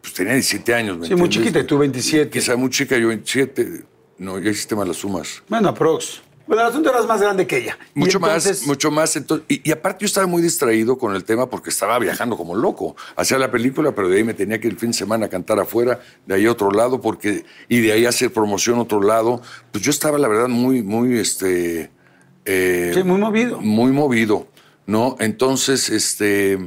pues 0.00 0.14
tenía 0.14 0.32
17 0.34 0.74
años. 0.74 0.98
¿me 0.98 1.06
Sí, 1.06 1.14
muy 1.14 1.28
chiquita, 1.28 1.64
tú 1.66 1.78
27. 1.78 2.30
Quizá 2.30 2.56
muy 2.56 2.70
chica, 2.70 2.96
yo 2.98 3.08
27. 3.08 3.84
No, 4.18 4.38
ya 4.38 4.50
hiciste 4.50 4.74
malas 4.74 4.96
sumas. 4.98 5.42
Bueno, 5.48 5.68
aprox. 5.70 6.22
Bueno, 6.46 6.62
el 6.62 6.68
asunto 6.68 6.90
eras 6.90 7.06
más 7.06 7.20
grande 7.22 7.46
que 7.46 7.58
ella. 7.58 7.78
Mucho 7.94 8.18
entonces- 8.18 8.60
más, 8.60 8.66
mucho 8.66 8.90
más. 8.90 9.14
entonces- 9.14 9.46
y, 9.48 9.68
y 9.68 9.72
aparte 9.72 10.00
yo 10.00 10.06
estaba 10.06 10.26
muy 10.26 10.42
distraído 10.42 10.98
con 10.98 11.14
el 11.14 11.22
tema 11.24 11.48
porque 11.48 11.70
estaba 11.70 11.96
viajando 12.00 12.36
como 12.36 12.56
loco. 12.56 12.96
Hacía 13.14 13.38
la 13.38 13.50
película, 13.52 13.94
pero 13.94 14.08
de 14.08 14.16
ahí 14.16 14.24
me 14.24 14.34
tenía 14.34 14.58
que 14.58 14.66
ir 14.66 14.72
el 14.72 14.78
fin 14.80 14.90
de 14.90 14.96
semana 14.96 15.26
a 15.26 15.28
cantar 15.28 15.60
afuera, 15.60 16.00
de 16.26 16.34
ahí 16.34 16.46
a 16.46 16.50
otro 16.52 16.70
lado, 16.72 17.00
porque, 17.00 17.44
y 17.68 17.80
de 17.80 17.92
ahí 17.92 18.04
hacer 18.04 18.32
promoción 18.32 18.78
a 18.78 18.82
otro 18.82 19.00
lado. 19.00 19.40
Pues 19.70 19.84
yo 19.84 19.90
estaba, 19.92 20.18
la 20.18 20.26
verdad, 20.26 20.48
muy, 20.48 20.82
muy, 20.82 21.18
este... 21.18 21.90
eh, 22.44 22.90
Sí, 22.94 23.02
muy 23.04 23.18
movido. 23.20 23.60
Muy 23.60 23.92
movido, 23.92 24.48
¿no? 24.86 25.14
Entonces, 25.20 25.88
este... 25.88 26.58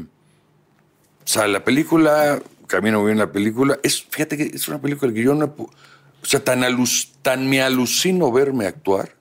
O 1.24 1.28
sea, 1.28 1.48
la 1.48 1.64
película, 1.64 2.42
camino 2.68 3.00
muy 3.00 3.08
bien 3.08 3.18
la 3.20 3.32
película, 3.32 3.80
es, 3.84 4.04
fíjate 4.04 4.36
que 4.38 4.44
es 4.44 4.68
una 4.68 4.80
película 4.82 5.14
que 5.14 5.24
yo 5.24 5.34
no... 5.34 5.46
O 5.46 6.26
sea, 6.26 6.44
tan, 6.44 6.64
alus- 6.64 7.12
tan 7.22 7.50
me 7.50 7.62
alucino 7.62 8.32
verme 8.32 8.66
actuar 8.66 9.16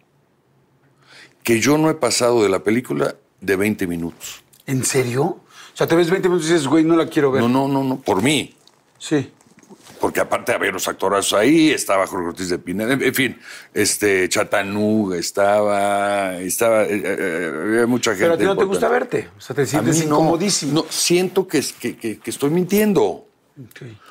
que 1.42 1.61
yo 1.61 1.76
no 1.78 1.90
he 1.90 1.94
pasado 1.94 2.42
de 2.42 2.48
la 2.48 2.62
película 2.62 3.16
de 3.40 3.57
20 3.57 3.86
minutos. 3.88 4.42
¿En 4.66 4.84
serio? 4.84 5.22
O 5.24 5.40
sea, 5.76 5.86
te 5.88 5.96
ves 5.96 6.11
20 6.11 6.28
minutos 6.28 6.48
y 6.48 6.53
dices, 6.53 6.68
güey, 6.68 6.84
no 6.84 6.94
la 6.96 7.09
quiero 7.09 7.32
ver. 7.32 7.42
No, 7.42 7.48
no, 7.48 7.66
no, 7.66 7.82
no, 7.82 8.00
por 8.00 8.22
mí. 8.22 8.55
Sí. 8.98 9.30
Porque 10.03 10.18
aparte 10.18 10.50
había 10.53 10.72
los 10.72 10.88
actorazos 10.88 11.34
ahí, 11.38 11.70
estaba 11.70 12.09
Jorge 12.09 12.26
Ortiz 12.30 12.48
de 12.48 12.59
Pineda, 12.59 12.94
en 12.94 13.14
fin, 13.14 13.38
este, 13.72 14.28
Chatanuga 14.28 15.16
estaba, 15.16 16.38
estaba, 16.38 16.82
eh, 16.82 16.88
eh, 17.05 17.53
había 17.62 17.86
mucha 17.86 18.11
gente. 18.11 18.24
Pero 18.24 18.34
a 18.34 18.36
ti 18.38 18.44
no 18.44 18.57
te 18.57 18.64
gusta 18.64 18.88
verte. 18.88 19.28
O 19.38 19.40
sea, 19.40 19.55
te 19.55 19.64
sientes 19.64 19.98
no, 19.98 20.16
incomodísimo. 20.16 20.72
No, 20.72 20.86
siento 20.88 21.46
que, 21.46 21.64
que, 21.78 21.96
que- 21.96 22.18
que 22.18 22.30
estoy 22.30 22.50
mintiendo. 22.50 23.05
O 23.05 23.28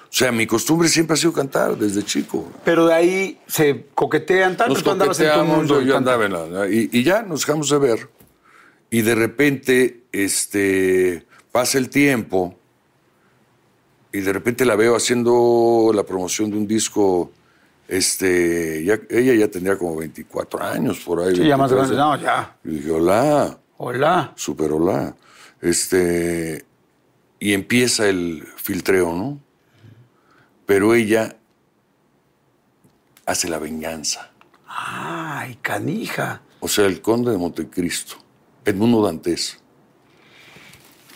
sea, 0.10 0.32
mi 0.32 0.48
costumbre 0.48 0.88
siempre 0.88 1.16
ha 1.16 1.18
sido 1.18 1.34
cantar 1.34 1.76
desde 1.76 2.04
chico. 2.04 2.50
Pero 2.64 2.88
de 2.88 2.94
ahí 2.94 3.42
se 3.48 3.88
coquetean 3.94 4.56
tanto. 4.56 4.76
Nos 4.76 4.84
tú 4.84 4.92
andabas 4.92 5.20
en 5.20 5.34
tu 5.34 5.44
mundo 5.44 5.82
yo 5.82 5.98
andaba 5.98 6.26
en 6.26 6.32
la... 6.32 6.70
Y, 6.70 6.90
y 6.94 7.04
ya 7.04 7.22
nos 7.22 7.42
dejamos 7.46 7.70
de 7.70 7.78
ver. 7.80 8.10
Y 8.90 9.02
de 9.02 9.14
repente, 9.14 10.04
este, 10.14 11.26
pasa 11.52 11.78
el 11.78 11.90
tiempo 11.90 12.58
y 14.14 14.20
de 14.22 14.34
repente 14.34 14.66
la 14.66 14.76
veo 14.76 14.96
haciendo 14.96 15.92
la 15.94 16.04
promoción 16.04 16.52
de 16.52 16.58
un 16.58 16.68
disco, 16.68 17.32
este, 17.88 18.84
ya- 18.84 19.00
ella 19.10 19.34
ya 19.36 19.48
tendría 19.50 19.78
como 19.78 19.96
24 19.98 20.62
años 20.64 21.00
por 21.00 21.22
ahí. 21.22 21.36
Sí, 21.36 21.48
ya 21.48 21.58
más 21.58 21.72
23. 21.72 21.98
grande. 21.98 22.18
No, 22.18 22.24
ya. 22.24 22.58
Y 22.64 22.70
dije, 22.78 22.92
hola, 22.92 23.58
Hola. 23.78 24.34
super 24.36 24.72
hola. 24.72 25.16
Este, 25.62 26.66
y 27.40 27.54
empieza 27.54 28.08
el 28.08 28.48
filtreo, 28.58 29.14
¿no? 29.14 29.40
Pero 30.66 30.94
ella 30.94 31.36
hace 33.26 33.50
la 33.50 33.60
venganza. 33.60 34.32
Ay, 34.68 35.58
canija. 35.62 36.42
O 36.60 36.68
sea, 36.68 36.86
el 36.86 37.02
conde 37.02 37.32
de 37.32 37.38
Montecristo, 37.38 38.16
Edmundo 38.66 39.04
Dantes. 39.04 39.58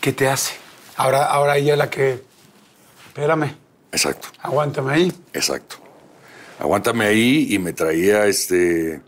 ¿Qué 0.00 0.12
te 0.12 0.28
hace? 0.28 0.54
Ahora, 0.96 1.24
ahora 1.26 1.56
ella 1.56 1.72
es 1.72 1.78
la 1.78 1.90
que. 1.90 2.22
Espérame, 3.16 3.56
Exacto, 3.92 4.28
aguántame 4.42 4.92
ahí. 4.92 5.12
exacto. 5.32 5.76
Aguántame 6.58 7.06
ahí 7.06 7.46
y 7.50 7.58
me 7.58 7.72
traía 7.72 8.26
este. 8.26 9.00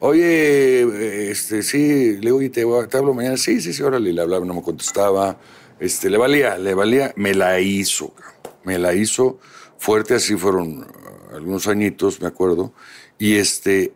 Oye, 0.00 1.30
este, 1.30 1.62
sí, 1.62 2.16
le 2.20 2.32
digo, 2.32 2.40
te, 2.40 2.88
te 2.88 2.96
hablo 2.98 3.14
mañana. 3.14 3.36
Sí, 3.36 3.60
sí, 3.60 3.72
sí, 3.72 3.80
órale, 3.84 4.12
le 4.12 4.20
hablaba, 4.20 4.44
no 4.44 4.54
me 4.54 4.62
contestaba. 4.62 5.36
Este, 5.78 6.10
le 6.10 6.18
valía, 6.18 6.58
le 6.58 6.74
valía, 6.74 7.12
me 7.14 7.32
la 7.32 7.60
hizo, 7.60 8.12
cabrón. 8.12 8.34
me 8.64 8.76
la 8.78 8.92
hizo 8.92 9.38
fuerte, 9.78 10.14
así 10.14 10.36
fueron 10.36 10.80
uh, 10.80 11.36
algunos 11.36 11.68
añitos, 11.68 12.20
me 12.20 12.26
acuerdo. 12.26 12.72
Y 13.20 13.36
este, 13.36 13.92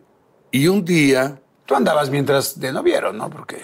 y 0.51 0.67
un 0.69 0.85
día, 0.85 1.37
Tú 1.65 1.75
andabas 1.75 2.09
mientras 2.09 2.57
de 2.61 2.71
noviero, 2.71 3.11
¿no? 3.11 3.29
Porque. 3.29 3.57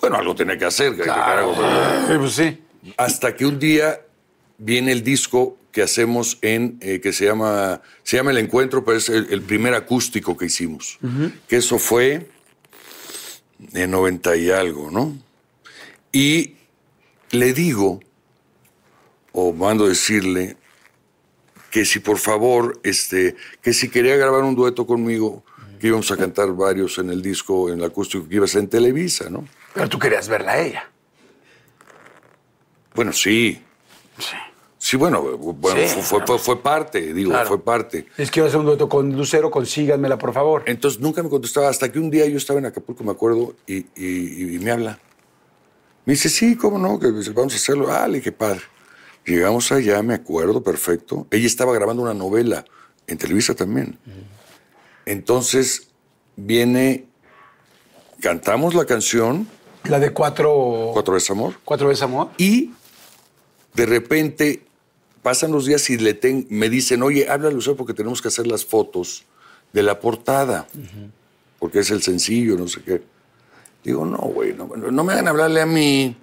bueno, 0.00 0.16
algo 0.16 0.34
tenía 0.34 0.56
que 0.56 0.64
hacer, 0.64 0.92
que- 0.96 1.02
que 1.02 1.10
pero- 1.10 1.52
Eh, 1.52 2.18
pues 2.18 2.32
sí. 2.32 2.64
Hasta 2.96 3.34
que 3.36 3.44
un 3.46 3.58
día 3.58 4.00
viene 4.58 4.92
el 4.92 5.02
disco 5.02 5.58
que 5.72 5.82
hacemos 5.82 6.38
en, 6.42 6.78
eh, 6.80 7.00
que 7.00 7.12
se 7.12 7.24
llama, 7.24 7.82
se 8.02 8.16
llama 8.16 8.30
El 8.30 8.38
Encuentro, 8.38 8.84
pero 8.84 8.96
es 8.96 9.08
el, 9.08 9.26
el 9.30 9.42
primer 9.42 9.74
acústico 9.74 10.36
que 10.36 10.46
hicimos. 10.46 10.98
Que 11.48 11.56
eso 11.56 11.78
fue 11.78 12.28
en 13.72 13.90
90 13.90 14.36
y 14.36 14.50
algo, 14.50 14.90
¿no? 14.90 15.18
Y 16.12 16.54
le 17.30 17.52
digo, 17.52 18.00
o 19.32 19.52
mando 19.52 19.88
decirle, 19.88 20.56
que 21.74 21.84
si 21.84 21.98
por 21.98 22.18
favor, 22.18 22.78
este, 22.84 23.34
que 23.60 23.72
si 23.72 23.88
quería 23.88 24.14
grabar 24.14 24.44
un 24.44 24.54
dueto 24.54 24.86
conmigo, 24.86 25.42
que 25.80 25.88
íbamos 25.88 26.08
a 26.12 26.16
cantar 26.16 26.52
varios 26.52 26.98
en 26.98 27.10
el 27.10 27.20
disco, 27.20 27.68
en 27.68 27.80
el 27.80 27.84
acústico 27.84 28.28
que 28.28 28.36
iba 28.36 28.44
a 28.44 28.48
ser 28.48 28.60
en 28.60 28.68
Televisa, 28.68 29.28
¿no? 29.28 29.44
Pero 29.74 29.88
tú 29.88 29.98
querías 29.98 30.28
verla 30.28 30.52
a 30.52 30.60
ella. 30.60 30.90
Bueno, 32.94 33.12
sí, 33.12 33.60
Sí. 34.18 34.36
Sí, 34.78 34.96
bueno, 34.98 35.22
bueno 35.22 35.80
Sí, 35.80 35.86
fue, 36.02 36.02
fue- 36.02 36.26
fue- 36.26 36.38
fue 36.38 36.62
parte, 36.62 37.14
digo, 37.14 37.30
Claro. 37.30 37.48
fue 37.48 37.62
parte. 37.64 38.06
Es 38.18 38.30
que 38.30 38.40
iba 38.40 38.46
a 38.46 38.48
hacer 38.48 38.60
un 38.60 38.66
dueto 38.66 38.86
con 38.88 39.16
Lucero, 39.16 39.50
consíganmela, 39.50 40.18
por 40.18 40.34
favor. 40.34 40.62
Entonces 40.66 41.00
nunca 41.00 41.22
me 41.22 41.30
contestaba, 41.30 41.68
hasta 41.70 41.90
que 41.90 41.98
un 41.98 42.10
día 42.10 42.26
yo 42.26 42.36
estaba 42.36 42.58
en 42.58 42.66
Acapulco, 42.66 43.02
me 43.02 43.12
acuerdo, 43.12 43.54
y, 43.66 43.76
y- 43.96 44.56
y 44.56 44.58
me 44.58 44.70
habla. 44.70 44.98
Me 46.04 46.12
dice, 46.12 46.28
sí, 46.28 46.54
¿cómo 46.54 46.78
no? 46.78 46.98
Que 46.98 47.06
vamos 47.32 47.54
a 47.54 47.56
hacerlo. 47.56 47.90
Ah, 47.90 48.06
le 48.06 48.18
dije, 48.18 48.30
padre. 48.30 48.60
Llegamos 49.24 49.72
allá, 49.72 50.02
me 50.02 50.12
acuerdo, 50.12 50.62
perfecto. 50.62 51.26
Ella 51.30 51.46
estaba 51.46 51.72
grabando 51.72 52.02
una 52.02 52.12
novela, 52.12 52.66
en 53.06 53.16
Televisa 53.16 53.54
también. 53.54 53.98
Entonces 55.06 55.88
viene, 56.36 57.06
cantamos 58.20 58.74
la 58.74 58.84
canción, 58.84 59.48
La 59.84 59.98
de 59.98 60.10
cuatro. 60.12 60.90
Cuatro 60.92 61.14
veces 61.14 61.30
amor, 61.30 61.54
Cuatro 61.64 61.88
veces 61.88 62.02
amor. 62.02 62.28
Y 62.38 62.72
de 63.74 63.86
repente 63.86 64.62
pasan 65.22 65.52
los 65.52 65.66
días 65.66 65.88
y 65.90 65.98
le 65.98 66.14
ten- 66.14 66.46
me 66.50 66.68
dicen, 66.68 67.02
oye, 67.02 67.28
habla 67.28 67.50
Lucero 67.50 67.76
porque 67.76 67.94
tenemos 67.94 68.20
que 68.22 68.28
hacer 68.28 68.46
las 68.46 68.64
fotos 68.64 69.24
de 69.72 69.82
la 69.82 69.98
portada, 70.00 70.66
porque 71.58 71.80
es 71.80 71.90
el 71.90 72.02
sencillo, 72.02 72.56
no 72.56 72.68
sé 72.68 72.82
qué. 72.82 73.02
Digo, 73.82 74.04
no, 74.06 74.18
güey, 74.18 74.52
no, 74.54 74.66
no 74.68 75.04
me 75.04 75.12
hagan 75.12 75.28
hablarle 75.28 75.60
a 75.60 75.66
mí, 75.66 76.16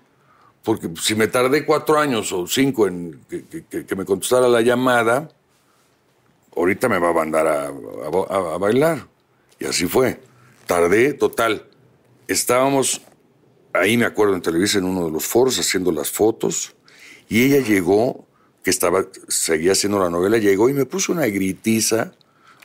porque 0.64 0.90
si 1.02 1.16
me 1.16 1.28
tardé 1.28 1.66
cuatro 1.66 2.00
años 2.00 2.32
o 2.32 2.48
cinco 2.48 2.88
en 2.88 3.20
que, 3.30 3.46
que- 3.46 3.66
que- 3.66 3.86
que 3.86 3.96
me 3.96 4.06
contestara 4.06 4.48
la 4.48 4.62
llamada, 4.62 5.30
ahorita 6.56 6.88
me 6.90 7.00
va 7.00 7.10
a 7.10 7.14
mandar 7.14 7.48
a, 7.48 7.66
a- 7.68 7.72
a- 8.30 8.56
a 8.56 8.58
bailar. 8.58 9.08
Y 9.60 9.66
así 9.66 9.86
fue. 9.88 10.20
Tardé, 10.66 11.14
total. 11.14 11.68
Estábamos 12.28 13.02
ahí, 13.74 13.98
me 13.98 14.06
acuerdo, 14.06 14.36
en 14.36 14.42
Televisa, 14.42 14.78
en 14.80 14.86
uno 14.86 15.06
de 15.06 15.12
los 15.12 15.26
foros, 15.26 15.60
haciendo 15.60 15.92
las 15.92 16.10
fotos, 16.10 16.76
y 17.32 17.46
ella 17.46 17.66
llegó, 17.66 18.28
que 18.62 18.70
estaba, 18.70 19.06
seguía 19.30 19.72
haciendo 19.72 20.00
la 20.00 20.10
novela, 20.10 20.38
llegó 20.38 20.68
y 20.68 20.74
me 20.74 20.86
puso 20.86 21.14
una 21.14 21.26
gritiza 21.28 22.12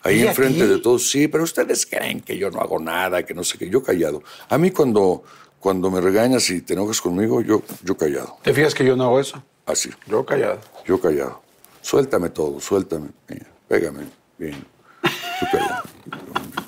ahí 0.02 0.22
¿Y 0.22 0.26
a 0.26 0.30
enfrente 0.30 0.66
de 0.66 0.78
todos. 0.78 1.08
Sí, 1.08 1.28
pero 1.28 1.44
ustedes 1.44 1.86
creen 1.86 2.20
que 2.20 2.36
yo 2.36 2.50
no 2.50 2.60
hago 2.60 2.80
nada, 2.80 3.22
que 3.24 3.32
no 3.32 3.44
sé 3.44 3.58
qué. 3.58 3.70
Yo 3.70 3.80
callado. 3.80 4.24
A 4.48 4.58
mí 4.58 4.72
cuando, 4.72 5.22
cuando 5.60 5.88
me 5.88 6.00
regañas 6.00 6.50
y 6.50 6.62
te 6.62 6.72
enojas 6.72 7.00
conmigo, 7.00 7.42
yo, 7.42 7.62
yo 7.84 7.96
callado. 7.96 8.38
¿Te 8.42 8.52
fijas 8.52 8.74
que 8.74 8.84
yo 8.84 8.96
no 8.96 9.04
hago 9.04 9.20
eso? 9.20 9.40
Así. 9.66 9.90
Yo 10.08 10.26
callado. 10.26 10.58
Yo 10.84 11.00
callado. 11.00 11.42
Suéltame 11.80 12.30
todo, 12.30 12.58
suéltame. 12.58 13.10
Mira, 13.28 13.46
pégame. 13.68 14.06
Bien. 14.36 14.66
Yo 15.04 15.46
callado. 15.52 15.82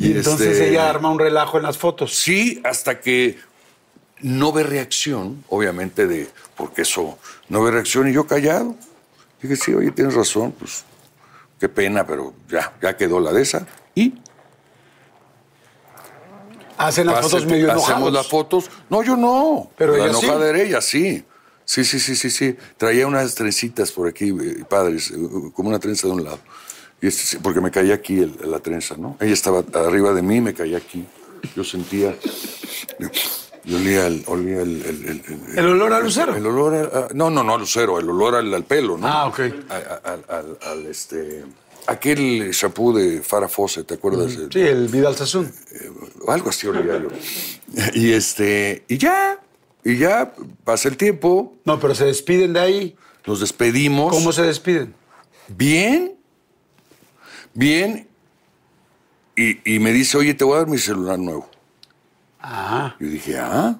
Y, 0.00 0.12
entonces 0.12 0.52
este- 0.52 0.70
ella 0.70 0.88
arma 0.88 1.10
un 1.10 1.18
relajo 1.18 1.58
en 1.58 1.64
las 1.64 1.76
fotos. 1.76 2.14
Sí, 2.14 2.58
hasta 2.64 3.00
que 3.00 3.36
no 4.22 4.52
ve 4.52 4.62
reacción, 4.62 5.44
obviamente, 5.48 6.06
de 6.06 6.28
porque 6.56 6.82
eso 6.82 7.18
no 7.48 7.62
ve 7.62 7.70
reacción 7.70 8.08
y 8.08 8.12
yo 8.12 8.26
callado. 8.26 8.74
Dije, 9.42 9.56
sí, 9.56 9.72
oye, 9.74 9.90
tienes 9.92 10.14
razón, 10.14 10.52
pues 10.58 10.84
qué 11.58 11.68
pena, 11.68 12.06
pero 12.06 12.34
ya, 12.48 12.72
ya 12.82 12.96
quedó 12.96 13.20
la 13.20 13.32
de 13.32 13.42
esa. 13.42 13.66
Y 13.94 14.14
Hacen 16.76 17.06
las 17.08 17.20
fotos 17.20 17.44
medio 17.44 17.66
hacemos 17.70 17.88
enojados. 17.90 18.12
las 18.14 18.28
fotos. 18.28 18.70
No, 18.88 19.02
yo 19.02 19.14
no. 19.16 19.70
Pero 19.76 19.96
la 19.96 20.04
ella 20.06 20.14
sí. 20.14 20.24
enojada 20.24 20.48
era 20.48 20.62
ella, 20.62 20.80
sí. 20.80 21.24
Sí, 21.66 21.84
sí, 21.84 22.00
sí, 22.00 22.16
sí, 22.16 22.30
sí. 22.30 22.56
Traía 22.78 23.06
unas 23.06 23.34
trencitas 23.34 23.92
por 23.92 24.08
aquí, 24.08 24.30
eh, 24.30 24.64
padres, 24.68 25.10
eh, 25.10 25.16
como 25.54 25.68
una 25.68 25.78
trenza 25.78 26.06
de 26.06 26.14
un 26.14 26.24
lado. 26.24 26.38
Y 27.02 27.06
este, 27.08 27.22
sí, 27.24 27.38
porque 27.42 27.60
me 27.60 27.70
caía 27.70 27.94
aquí 27.94 28.20
el- 28.20 28.34
la 28.50 28.60
trenza, 28.60 28.96
¿no? 28.96 29.16
Ella 29.20 29.34
estaba 29.34 29.62
arriba 29.74 30.12
de 30.14 30.22
mí, 30.22 30.40
me 30.40 30.54
caía 30.54 30.78
aquí. 30.78 31.04
Yo 31.54 31.64
sentía. 31.64 32.14
Yo 33.64 33.76
olía 33.76 34.06
el. 34.06 34.24
Olía 34.26 34.62
el, 34.62 34.82
el, 34.84 35.04
el- 35.04 35.22
el- 35.52 35.58
¿El 35.58 35.66
olor 35.66 35.92
a 35.92 36.00
lucero? 36.00 36.34
El, 36.34 36.46
olor 36.46 36.74
a, 37.10 37.14
No, 37.14 37.28
no, 37.30 37.42
no, 37.44 37.54
a 37.54 37.58
lucero, 37.58 37.98
el 37.98 38.08
olor 38.08 38.34
al, 38.36 38.52
al 38.54 38.64
pelo, 38.64 38.96
¿no? 38.96 39.06
Ah, 39.06 39.26
ok. 39.26 39.40
A- 39.68 39.74
a- 40.10 40.36
al, 40.38 40.58
al- 40.62 40.86
este. 40.86 41.44
Aquel 41.86 42.50
shampoo 42.52 42.92
de 42.92 43.20
Farah 43.22 43.48
Fawcett, 43.48 43.86
¿te 43.86 43.94
acuerdas? 43.94 44.34
El- 44.36 44.52
Sí, 44.52 44.60
el 44.60 44.88
Vidal 44.88 45.16
Sassoon. 45.16 45.52
o 46.26 46.30
algo 46.32 46.50
así 46.50 46.66
olía 46.66 46.98
yo. 47.02 47.08
Y 47.94 48.12
este, 48.12 48.84
y 48.88 48.98
ya, 48.98 49.38
y 49.84 49.96
ya 49.96 50.32
pasa 50.64 50.88
el 50.88 50.96
tiempo, 50.96 51.56
No, 51.64 51.78
pero 51.80 51.94
se 51.94 52.04
despiden 52.04 52.52
de 52.52 52.60
ahí. 52.60 52.96
nos 53.26 53.40
despedimos. 53.40 54.12
¿Cómo 54.14 54.32
se 54.32 54.42
despiden? 54.42 54.94
Bien, 55.48 56.14
bien. 57.54 58.06
Y, 59.36 59.74
y 59.74 59.78
me 59.78 59.92
dice, 59.92 60.16
oye, 60.18 60.34
te 60.34 60.44
voy 60.44 60.54
a 60.54 60.58
dar 60.58 60.66
mi 60.68 60.78
celular 60.78 61.18
nuevo. 61.18 61.49
Ah. 62.42 62.94
Yo 62.98 63.06
dije, 63.08 63.38
ah. 63.38 63.76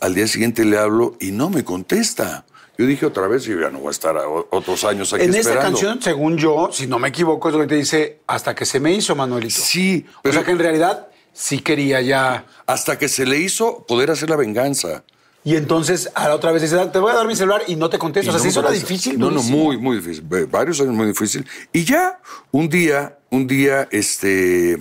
Al 0.00 0.14
día 0.14 0.26
siguiente 0.28 0.64
le 0.64 0.78
hablo 0.78 1.16
y 1.20 1.30
no 1.32 1.50
me 1.50 1.64
contesta. 1.64 2.44
Yo 2.76 2.86
dije 2.86 3.04
otra 3.06 3.26
vez, 3.26 3.42
yo 3.44 3.58
ya 3.58 3.70
no 3.70 3.80
voy 3.80 3.88
a 3.88 3.90
estar 3.90 4.16
otros 4.50 4.84
años 4.84 5.12
aquí 5.12 5.24
En 5.24 5.30
esta 5.30 5.40
esperando. 5.50 5.70
canción, 5.72 6.00
según 6.00 6.36
yo, 6.36 6.70
si 6.72 6.86
no 6.86 7.00
me 7.00 7.08
equivoco, 7.08 7.48
es 7.48 7.54
lo 7.54 7.60
que 7.62 7.66
te 7.66 7.74
dice 7.74 8.20
hasta 8.28 8.54
que 8.54 8.64
se 8.64 8.78
me 8.78 8.92
hizo, 8.92 9.16
Manuelito. 9.16 9.60
Sí, 9.60 10.06
O 10.22 10.30
sea 10.32 10.44
que 10.44 10.52
en 10.52 10.60
realidad 10.60 11.08
sí 11.32 11.58
quería 11.58 12.00
ya. 12.00 12.46
hasta 12.66 12.96
que 12.96 13.08
se 13.08 13.26
le 13.26 13.38
hizo 13.38 13.84
poder 13.88 14.12
hacer 14.12 14.30
la 14.30 14.36
venganza. 14.36 15.02
Y 15.42 15.56
entonces 15.56 16.10
a 16.14 16.28
la 16.28 16.36
otra 16.36 16.52
vez 16.52 16.62
dice, 16.62 16.76
te 16.92 16.98
voy 17.00 17.10
a 17.10 17.14
dar 17.16 17.26
mi 17.26 17.34
celular 17.34 17.62
y 17.66 17.74
no 17.74 17.90
te 17.90 17.98
contesto. 17.98 18.26
Y 18.26 18.28
O 18.30 18.32
sea, 18.32 18.38
no 18.38 18.42
sí 18.44 18.48
eso 18.50 18.60
era 18.60 18.70
difícil. 18.70 19.18
No, 19.18 19.26
no, 19.26 19.36
durísimo. 19.38 19.56
muy, 19.64 19.76
muy 19.78 19.96
difícil. 19.96 20.22
Varios 20.48 20.80
años 20.80 20.94
muy 20.94 21.06
difícil. 21.08 21.44
Y 21.72 21.84
ya, 21.84 22.20
un 22.52 22.68
día, 22.68 23.18
un 23.30 23.48
día, 23.48 23.88
este. 23.90 24.78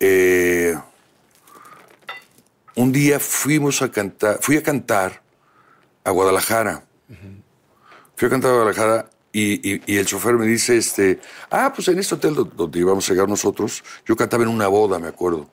eh, 0.00 0.74
un 2.76 2.92
día 2.92 3.18
fuimos 3.18 3.82
a 3.82 3.90
cantar, 3.90 4.38
fui 4.40 4.56
a 4.56 4.62
cantar 4.62 5.22
a 6.04 6.10
Guadalajara 6.10 6.84
Fui 8.16 8.26
a 8.26 8.30
cantar 8.30 8.50
a 8.50 8.54
Guadalajara 8.54 9.10
y, 9.32 9.74
y- 9.74 9.82
y 9.86 9.96
el 9.98 10.06
chofer 10.06 10.34
me 10.36 10.46
dice, 10.46 10.76
este, 10.78 11.20
ah, 11.50 11.70
pues 11.74 11.86
en 11.88 11.98
este 11.98 12.14
hotel 12.14 12.34
do- 12.34 12.44
donde 12.44 12.78
íbamos 12.78 13.06
a 13.08 13.12
llegar 13.12 13.28
nosotros, 13.28 13.84
yo 14.06 14.16
cantaba 14.16 14.42
en 14.44 14.48
una 14.48 14.68
boda, 14.68 14.98
me 14.98 15.08
acuerdo. 15.08 15.50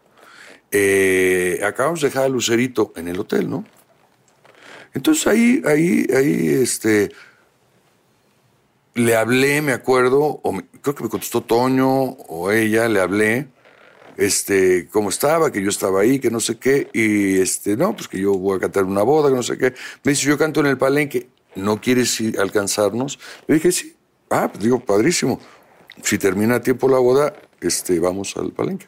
Eh, 0.71 1.59
acabamos 1.65 1.99
de 2.01 2.07
dejar 2.07 2.23
a 2.23 2.29
Lucerito 2.29 2.93
en 2.95 3.09
el 3.09 3.19
hotel, 3.19 3.49
¿no? 3.49 3.65
Entonces 4.93 5.27
ahí, 5.27 5.61
ahí, 5.65 6.07
ahí, 6.15 6.47
este, 6.61 7.11
le 8.93 9.15
hablé, 9.15 9.61
me 9.61 9.73
acuerdo, 9.73 10.39
o 10.43 10.51
me- 10.53 10.65
creo 10.81 10.95
que 10.95 11.03
me 11.03 11.09
contestó 11.09 11.41
Toño 11.41 11.89
o 11.91 12.51
ella, 12.51 12.87
le 12.87 13.01
hablé, 13.01 13.47
este, 14.17 14.87
cómo 14.91 15.09
estaba, 15.09 15.51
que 15.51 15.61
yo 15.61 15.69
estaba 15.69 16.01
ahí, 16.01 16.19
que 16.19 16.29
no 16.29 16.39
sé 16.39 16.57
qué, 16.57 16.89
y 16.93 17.39
este, 17.39 17.75
no, 17.77 17.95
pues 17.95 18.07
que 18.07 18.19
yo 18.19 18.33
voy 18.33 18.57
a 18.57 18.59
cantar 18.59 18.83
una 18.83 19.03
boda, 19.03 19.29
que 19.29 19.35
no 19.35 19.43
sé 19.43 19.57
qué. 19.57 19.73
Me 20.03 20.11
dice, 20.11 20.27
yo 20.27 20.37
canto 20.37 20.59
en 20.59 20.67
el 20.67 20.77
palenque, 20.77 21.29
¿no 21.55 21.79
quieres 21.81 22.19
ir 22.19 22.39
alcanzarnos? 22.39 23.19
Le 23.47 23.55
dije, 23.55 23.71
sí. 23.71 23.95
Ah, 24.29 24.49
pues 24.51 24.63
digo, 24.63 24.79
padrísimo. 24.79 25.39
Si 26.01 26.17
termina 26.17 26.55
a 26.55 26.61
tiempo 26.61 26.89
la 26.89 26.97
boda, 26.97 27.33
este, 27.61 27.99
vamos 27.99 28.35
al 28.37 28.51
palenque. 28.51 28.87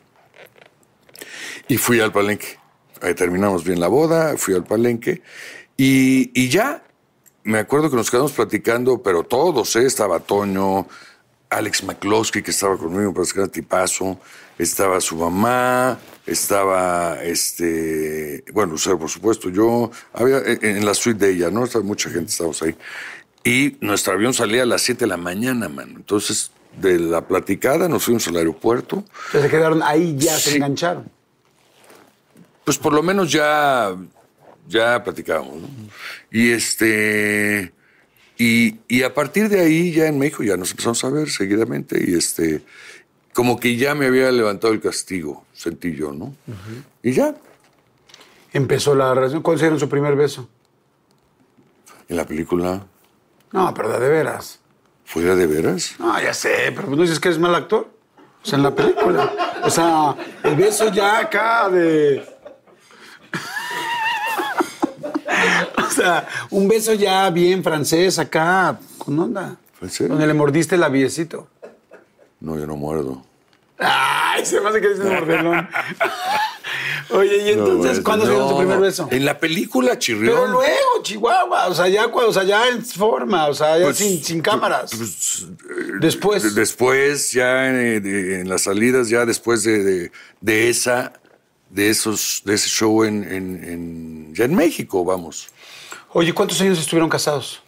Y 1.67 1.78
fui 1.78 1.99
al 1.99 2.11
palenque. 2.11 2.59
Ahí 3.01 3.13
terminamos 3.13 3.63
bien 3.63 3.80
la 3.80 3.88
boda, 3.88 4.38
fui 4.38 4.55
al 4.55 4.63
palenque. 4.63 5.21
Y, 5.78 6.32
y 6.34 6.49
ya, 6.49 6.84
me 7.43 7.59
acuerdo 7.59 7.89
que 7.89 7.95
nos 7.95 8.09
quedamos 8.09 8.32
platicando, 8.32 9.03
pero 9.03 9.23
todos, 9.23 9.76
¿eh? 9.76 9.86
Estaba 9.86 10.19
Toño, 10.19 10.88
Alex 11.49 11.84
McCloskey, 11.84 12.41
que 12.41 12.51
estaba 12.51 12.78
conmigo, 12.78 13.13
para 13.13 13.28
era 13.36 13.47
tipazo. 13.47 14.19
Estaba 14.58 15.01
su 15.01 15.18
mamá, 15.18 15.99
estaba, 16.26 17.22
este, 17.24 18.43
bueno, 18.53 18.74
Lucero, 18.74 18.97
por 18.97 19.10
supuesto, 19.10 19.49
yo. 19.49 19.91
Había 20.14 20.41
en, 20.45 20.86
la 20.86 20.93
suite 20.93 21.26
de 21.26 21.34
ella, 21.34 21.51
¿no? 21.51 21.66
Estaba 21.66 21.84
mucha 21.84 22.10
gente, 22.10 22.32
estábamos 22.32 22.62
ahí. 22.62 22.76
Y 23.43 23.78
nuestro 23.82 24.14
avión 24.14 24.34
salía 24.34 24.64
a 24.64 24.66
las 24.66 24.82
7 24.82 25.01
de 25.01 25.08
la 25.08 25.18
mañana, 25.18 25.70
mano. 25.70 25.93
Entonces, 25.97 26.51
de 26.82 26.99
la 26.99 27.28
platicada 27.28 27.88
nos 27.88 28.03
fuimos 28.03 28.28
al 28.28 28.38
aeropuerto. 28.38 29.06
Entonces 29.28 29.43
se 29.43 29.49
quedaron 29.49 29.84
ahí, 29.84 30.16
ya 30.18 30.38
se 30.38 30.56
engancharon. 30.56 31.10
Pues 32.64 32.78
por 32.80 32.93
lo 32.93 33.03
menos 33.03 33.32
ya, 33.32 33.95
ya 34.68 35.03
platicábamos, 35.03 35.62
¿no? 35.62 35.70
Y 36.32 36.51
este. 36.51 37.72
Y, 38.38 38.80
y 38.88 39.03
a 39.03 39.14
partir 39.14 39.47
de 39.47 39.62
ahí, 39.62 39.93
ya 39.93 40.08
en 40.08 40.18
México, 40.18 40.43
ya 40.43 40.58
nos 40.58 40.72
empezamos 40.72 41.03
a 41.03 41.10
ver 41.10 41.30
seguidamente. 41.30 42.03
Y 42.06 42.16
este. 42.16 42.64
Como 43.36 43.59
que 43.59 43.75
ya 43.75 43.95
me 43.95 44.05
había 44.05 44.31
levantado 44.31 44.73
el 44.73 44.79
castigo, 44.79 45.43
sentí 45.53 45.93
yo, 45.93 46.13
¿no? 46.13 46.33
Y 47.03 47.11
ya, 47.11 47.36
Empezó 48.53 48.95
la 48.95 49.13
relación. 49.13 49.41
¿Cuál 49.41 49.59
sería 49.59 49.77
su 49.77 49.89
primer 49.89 50.15
beso? 50.15 50.47
en 52.07 52.15
la 52.15 52.25
película, 52.25 52.86
No, 53.51 53.73
pero 53.73 53.99
de 53.99 54.07
veras. 54.07 54.59
¿fuera 55.03 55.36
de 55.36 55.47
veras? 55.47 55.95
No, 55.99 56.17
ya 56.21 56.33
sé, 56.33 56.71
pero 56.73 56.88
¿no 56.88 57.01
dices 57.01 57.19
que 57.19 57.27
eres 57.27 57.39
mal 57.39 57.53
actor? 57.53 57.89
O 58.41 58.47
sea, 58.47 58.57
en 58.57 58.63
la 58.63 58.73
película. 58.73 59.33
O 59.63 59.69
sea, 59.69 60.15
el 60.43 60.55
beso 60.55 60.89
ya 60.93 61.19
acá 61.19 61.67
de. 61.67 62.25
o 65.77 65.91
sea, 65.91 66.25
un 66.51 66.69
beso 66.69 66.93
ya 66.93 67.29
bien 67.31 67.61
francés 67.61 68.17
acá, 68.19 68.79
con 68.97 69.19
onda. 69.19 69.57
¿Francés? 69.73 70.07
Donde 70.07 70.27
le 70.27 70.33
mordiste 70.33 70.75
el 70.75 70.81
labiecito. 70.81 71.49
No, 72.39 72.57
yo 72.59 72.65
no 72.67 72.75
muerdo. 72.75 73.23
Ay, 73.77 74.45
se 74.45 74.61
me 74.61 74.69
hace 74.69 74.79
que 74.81 74.88
un 74.88 75.09
mordelón. 75.13 75.67
Oye, 77.11 77.38
y 77.38 77.49
entonces, 77.51 77.97
No, 77.99 78.03
¿cuándo 78.03 78.25
se 78.25 78.31
dio 78.31 78.43
tu 78.47 78.51
no. 78.51 78.57
primer 78.57 78.79
beso? 78.79 79.07
En 79.11 79.25
la 79.25 79.38
película, 79.39 79.99
Chirrión. 79.99 80.33
Pero 80.33 80.47
luego, 80.47 81.03
Chihuahua, 81.03 81.67
o 81.67 81.75
sea, 81.75 81.88
ya, 81.88 82.07
o 82.07 82.33
sea, 82.33 82.43
ya 82.43 82.67
en 82.69 82.83
forma, 82.83 83.47
o 83.47 83.53
sea, 83.53 83.77
ya 83.77 83.86
Pues, 83.86 83.97
sin, 83.97 84.23
sin 84.23 84.41
cámaras. 84.41 84.91
pues, 84.95 85.45
Después. 85.99 86.43
De- 86.43 86.51
Después, 86.61 87.31
ya 87.31 87.67
en, 87.69 88.01
de- 88.03 88.41
en 88.41 88.49
las 88.49 88.63
salidas, 88.63 89.09
ya 89.09 89.25
después 89.25 89.63
de, 89.63 89.83
de- 89.83 90.11
de 90.41 90.69
esa, 90.69 91.13
de 91.69 91.89
esos, 91.89 92.41
de 92.45 92.55
ese 92.55 92.69
show 92.69 93.03
en, 93.03 93.23
en- 93.23 93.63
en- 93.63 94.33
ya 94.36 94.45
en 94.45 94.55
México, 94.55 95.03
vamos. 95.05 95.49
Oye, 96.13 96.33
¿cuántos 96.33 96.59
años 96.61 96.79
estuvieron 96.79 97.09
casados? 97.09 97.61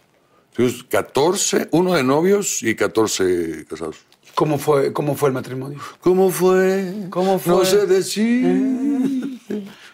Tuvimos 0.54 0.82
14, 0.84 1.68
uno 1.70 1.94
de 1.94 2.02
novios 2.02 2.62
y 2.64 2.74
14 2.74 3.64
casados. 3.68 3.98
¿Cómo 4.38 4.56
fue, 4.56 4.92
cómo 4.92 5.16
fue 5.16 5.30
el 5.30 5.32
matrimonio? 5.34 5.80
¿Cómo 6.00 6.30
fue? 6.30 7.08
¿Cómo 7.10 7.32
No 7.32 7.38
fue? 7.40 7.66
sé 7.66 7.86
decir. 7.88 9.40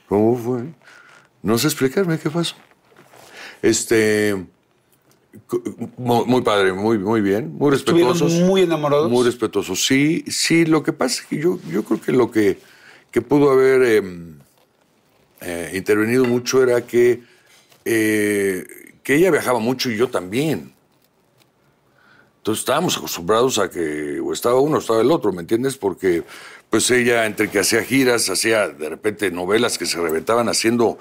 ¿Cómo 0.07 0.37
fue? 0.37 0.65
No 1.43 1.57
sé 1.57 1.69
explicarme 1.69 2.19
qué 2.19 2.29
pasó. 2.29 2.55
Este. 3.63 4.45
Muy, 5.97 6.27
muy 6.27 6.43
padre, 6.43 6.75
muy, 6.75 6.99
muy 6.99 7.23
bien, 7.23 7.55
muy 7.57 7.75
¿Estuvieron 7.75 8.13
respetuosos. 8.13 8.47
muy 8.47 8.61
enamorados? 8.61 9.11
Muy 9.11 9.25
respetuosos. 9.25 9.83
Sí, 9.87 10.25
sí, 10.29 10.67
lo 10.67 10.83
que 10.83 10.93
pasa 10.93 11.23
es 11.23 11.27
que 11.27 11.39
yo, 11.39 11.59
yo 11.73 11.83
creo 11.83 12.03
que 12.03 12.13
lo 12.13 12.31
que, 12.31 12.59
que 13.11 13.23
pudo 13.23 13.51
haber 13.51 13.83
em, 13.97 14.41
eh, 15.41 15.73
intervenido 15.75 16.27
mucho 16.27 16.63
era 16.63 16.83
que, 16.87 17.23
eh, 17.87 18.67
que 19.03 19.15
ella 19.15 19.31
viajaba 19.31 19.59
mucho 19.59 19.91
y 19.91 19.97
yo 19.97 20.11
también. 20.11 20.74
Entonces 22.45 22.61
estábamos 22.61 22.95
acostumbrados 22.99 23.59
a 23.59 23.71
que 23.71 24.21
o 24.21 24.31
estaba 24.31 24.61
uno 24.61 24.77
o 24.77 24.79
estaba 24.79 25.01
el 25.01 25.11
otro, 25.11 25.33
¿me 25.33 25.41
entiendes? 25.41 25.79
Porque 25.79 26.25
pues 26.69 26.91
ella 26.91 27.25
entre 27.25 27.49
que 27.49 27.59
hacía 27.59 27.83
giras, 27.83 28.29
hacía 28.29 28.69
de 28.69 28.91
repente 28.91 29.31
novelas 29.31 29.79
que 29.79 29.87
se 29.87 29.99
reventaban 29.99 30.51
haciendo, 30.51 30.99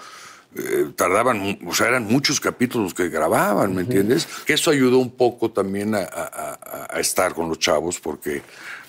eh, 0.56 0.94
tardaban, 0.96 1.60
o 1.68 1.74
sea, 1.76 1.88
eran 1.90 2.06
muchos 2.06 2.40
capítulos 2.40 2.94
que 2.94 3.10
grababan, 3.10 3.76
¿me 3.76 3.82
entiendes? 3.82 4.26
Que 4.46 4.54
eso 4.54 4.72
ayudó 4.72 5.00
un 5.00 5.12
poco 5.12 5.52
también 5.52 5.96
a, 5.96 5.98
a- 6.04 6.60
a- 6.64 6.88
a 6.96 7.00
estar 7.02 7.34
con 7.34 7.50
los 7.50 7.60
chavos 7.60 8.00
porque, 8.00 8.42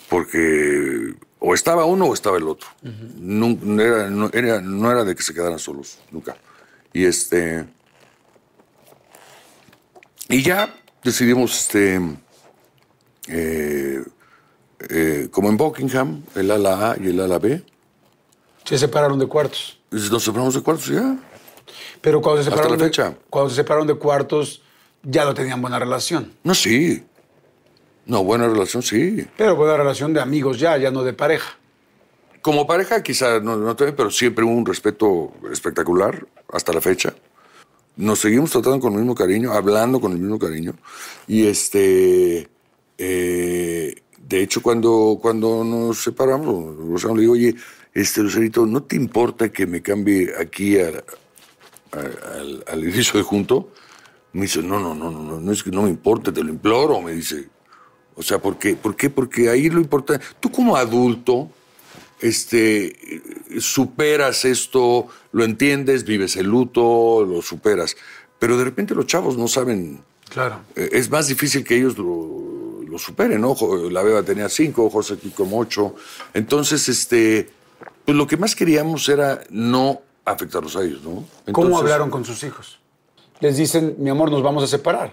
porque 0.08 1.12
o 1.40 1.54
estaba 1.54 1.84
uno 1.86 2.04
o 2.06 2.14
estaba 2.14 2.36
el 2.36 2.46
otro. 2.46 2.68
Nun- 2.84 3.58
no, 3.64 3.82
era, 3.82 4.08
no, 4.10 4.30
era, 4.32 4.60
no 4.60 4.92
era 4.92 5.02
de 5.02 5.16
que 5.16 5.24
se 5.24 5.34
quedaran 5.34 5.58
solos, 5.58 5.98
nunca. 6.12 6.36
Y 6.92 7.04
este... 7.04 7.64
Y 10.28 10.40
ya 10.42 10.72
decidimos, 11.02 11.58
este, 11.58 12.00
eh, 13.28 14.02
eh, 14.90 15.28
como 15.30 15.48
en 15.48 15.56
Buckingham, 15.56 16.22
el 16.34 16.50
ala 16.50 16.92
A 16.92 16.96
y 17.00 17.08
el 17.08 17.20
ala 17.20 17.38
B, 17.38 17.62
Se 18.64 18.78
separaron 18.78 19.18
de 19.18 19.26
cuartos. 19.26 19.78
nos 19.90 20.22
separamos 20.22 20.54
de 20.54 20.60
cuartos 20.62 20.86
ya. 20.88 21.16
Pero 22.00 22.20
cuando 22.20 22.42
se 22.42 22.48
Hasta 22.48 22.56
separaron, 22.62 22.78
la 22.78 22.84
de- 22.84 22.90
fecha. 22.90 23.14
cuando 23.30 23.50
se 23.50 23.56
separaron 23.56 23.86
de 23.86 23.94
cuartos, 23.94 24.62
ya 25.02 25.24
no 25.24 25.34
tenían 25.34 25.60
buena 25.60 25.78
relación. 25.78 26.32
No, 26.42 26.54
sí. 26.54 27.02
No, 28.06 28.22
buena 28.22 28.46
relación, 28.48 28.82
sí. 28.82 29.26
Pero 29.36 29.56
buena 29.56 29.76
relación 29.78 30.12
de 30.12 30.20
amigos 30.20 30.58
ya, 30.58 30.76
ya 30.76 30.90
no 30.90 31.02
de 31.02 31.14
pareja. 31.14 31.56
Como 32.42 32.66
pareja 32.66 33.02
quizá 33.02 33.40
no, 33.40 33.56
no 33.56 33.74
también, 33.74 33.96
pero 33.96 34.10
siempre 34.10 34.44
hubo 34.44 34.52
un 34.52 34.66
respeto 34.66 35.32
espectacular 35.50 36.26
hasta 36.52 36.74
la 36.74 36.82
fecha. 36.82 37.14
Nos 37.96 38.18
seguimos 38.18 38.50
tratando 38.50 38.80
con 38.80 38.92
el 38.92 38.98
mismo 38.98 39.14
cariño, 39.14 39.52
hablando 39.52 39.98
con 40.00 40.12
el 40.12 40.18
mismo 40.18 40.38
cariño. 40.38 40.74
Y 41.26 41.46
este, 41.46 42.48
eh, 42.98 43.94
de 44.18 44.42
hecho, 44.42 44.62
cuando, 44.62 45.18
cuando 45.20 45.64
nos 45.64 46.02
separamos, 46.02 46.76
Rosano 46.76 47.14
le 47.16 47.20
digo, 47.22 47.32
oye, 47.34 47.54
este 47.92 48.22
Lucerito, 48.22 48.66
¿no 48.66 48.82
te 48.82 48.96
importa 48.96 49.50
que 49.50 49.66
me 49.66 49.82
cambie 49.82 50.32
aquí 50.38 50.78
a- 50.78 50.88
a- 51.92 52.38
al, 52.40 52.64
al 52.66 52.82
edificio 52.82 53.18
de 53.18 53.22
junto? 53.24 53.70
Me 54.32 54.42
dice, 54.42 54.62
no, 54.62 54.80
no, 54.80 54.94
no, 54.94 55.10
no, 55.10 55.22
no, 55.22 55.40
no 55.40 55.52
es 55.52 55.62
que 55.62 55.70
no 55.70 55.82
me 55.82 55.90
importe, 55.90 56.32
te 56.32 56.42
lo 56.42 56.50
imploro, 56.50 57.00
me 57.00 57.12
dice. 57.12 57.48
O 58.16 58.22
sea, 58.22 58.38
¿por 58.40 58.58
qué? 58.58 58.74
¿Por 58.74 58.96
qué? 58.96 59.10
Porque 59.10 59.48
ahí 59.48 59.68
lo 59.70 59.80
importante, 59.80 60.24
tú 60.40 60.50
como 60.50 60.76
adulto, 60.76 61.50
este, 62.20 62.96
superas 63.58 64.44
esto, 64.44 65.06
lo 65.32 65.44
entiendes, 65.44 66.04
vives 66.04 66.36
el 66.36 66.46
luto, 66.46 67.24
lo 67.24 67.42
superas. 67.42 67.96
Pero 68.38 68.56
de 68.56 68.64
repente 68.64 68.94
los 68.94 69.06
chavos 69.06 69.36
no 69.36 69.46
saben, 69.48 70.00
Claro. 70.30 70.60
eh, 70.74 70.88
es 70.92 71.10
más 71.10 71.28
difícil 71.28 71.62
que 71.64 71.76
ellos 71.76 71.96
lo, 71.98 72.63
lo 72.94 72.98
superen, 73.00 73.40
¿no? 73.40 73.56
La 73.90 74.04
Beba 74.04 74.22
tenía 74.22 74.48
cinco, 74.48 74.88
José 74.88 75.14
aquí 75.14 75.30
como 75.30 75.58
ocho. 75.58 75.96
Entonces, 76.32 76.88
este, 76.88 77.50
pues 78.04 78.16
lo 78.16 78.24
que 78.24 78.36
más 78.36 78.54
queríamos 78.54 79.08
era 79.08 79.42
no 79.50 80.00
afectarlos 80.24 80.76
a 80.76 80.84
ellos, 80.84 81.02
¿no? 81.02 81.24
¿Cómo 81.52 81.76
hablaron 81.76 82.08
con 82.08 82.24
sus 82.24 82.44
hijos? 82.44 82.78
Les 83.40 83.56
dicen, 83.56 83.96
mi 83.98 84.10
amor, 84.10 84.30
nos 84.30 84.44
vamos 84.44 84.62
a 84.62 84.68
separar. 84.68 85.12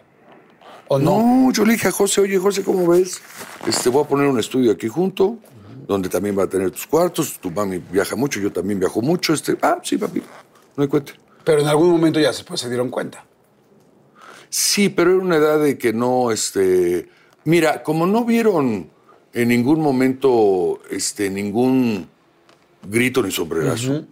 ¿O 0.89 0.99
no? 0.99 1.23
No, 1.23 1.51
yo 1.51 1.65
le 1.65 1.73
dije 1.73 1.87
a 1.87 1.91
José, 1.91 2.21
oye, 2.21 2.37
José, 2.37 2.63
¿cómo 2.63 2.85
ves? 2.87 3.19
Este, 3.65 3.89
voy 3.89 4.03
a 4.03 4.07
poner 4.07 4.27
un 4.27 4.39
estudio 4.39 4.73
aquí 4.73 4.87
junto, 4.87 5.39
donde 5.87 6.07
también 6.07 6.37
va 6.37 6.43
a 6.43 6.47
tener 6.47 6.69
tus 6.69 6.85
cuartos. 6.85 7.39
Tu 7.39 7.49
mami 7.49 7.79
viaja 7.79 8.15
mucho, 8.15 8.39
yo 8.39 8.51
también 8.51 8.79
viajo 8.79 9.01
mucho. 9.01 9.33
Este, 9.33 9.57
ah, 9.63 9.79
sí, 9.81 9.97
papi, 9.97 10.21
no 10.75 10.83
hay 10.83 10.87
cuenta. 10.87 11.13
Pero 11.43 11.61
en 11.61 11.67
algún 11.67 11.89
momento 11.89 12.19
ya 12.19 12.31
se, 12.31 12.43
pues, 12.43 12.59
se 12.59 12.69
dieron 12.69 12.91
cuenta. 12.91 13.25
Sí, 14.49 14.89
pero 14.89 15.13
era 15.15 15.19
una 15.19 15.37
edad 15.37 15.59
de 15.59 15.79
que 15.79 15.93
no, 15.93 16.29
este... 16.29 17.09
Mira, 17.45 17.83
como 17.83 18.05
no 18.05 18.25
vieron 18.25 18.89
en 19.33 19.47
ningún 19.47 19.79
momento 19.81 20.81
este, 20.89 21.29
ningún 21.29 22.07
grito 22.83 23.23
ni 23.23 23.31
sombrerazo, 23.31 24.05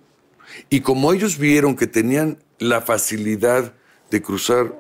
y 0.70 0.82
como 0.82 1.14
ellos 1.14 1.38
vieron 1.38 1.76
que 1.76 1.88
tenían 1.88 2.38
la 2.58 2.82
facilidad 2.82 3.74
de 4.10 4.22
cruzar 4.22 4.76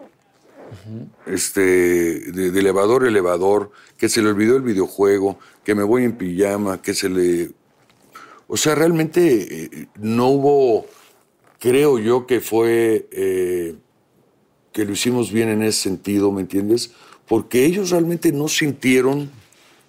este, 1.25 1.61
de, 1.61 2.51
de 2.51 2.59
elevador 2.59 3.03
a 3.03 3.07
elevador, 3.07 3.71
que 3.97 4.09
se 4.09 4.21
le 4.21 4.29
olvidó 4.29 4.55
el 4.55 4.63
videojuego, 4.63 5.39
que 5.63 5.75
me 5.75 5.83
voy 5.83 6.03
en 6.03 6.13
pijama, 6.13 6.81
que 6.81 6.93
se 6.93 7.09
le... 7.09 7.51
O 8.47 8.57
sea, 8.57 8.73
realmente 8.73 9.65
eh, 9.65 9.87
no 9.99 10.29
hubo, 10.29 10.85
creo 11.59 11.99
yo 11.99 12.25
que 12.25 12.39
fue, 12.39 13.07
eh, 13.11 13.75
que 14.71 14.85
lo 14.85 14.93
hicimos 14.93 15.31
bien 15.31 15.49
en 15.49 15.61
ese 15.61 15.81
sentido, 15.81 16.31
¿me 16.31 16.41
entiendes? 16.41 16.91
Porque 17.29 17.63
ellos 17.63 17.91
realmente 17.91 18.33
no 18.33 18.49
sintieron 18.49 19.31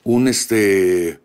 un, 0.05 0.28
este, 0.28 1.18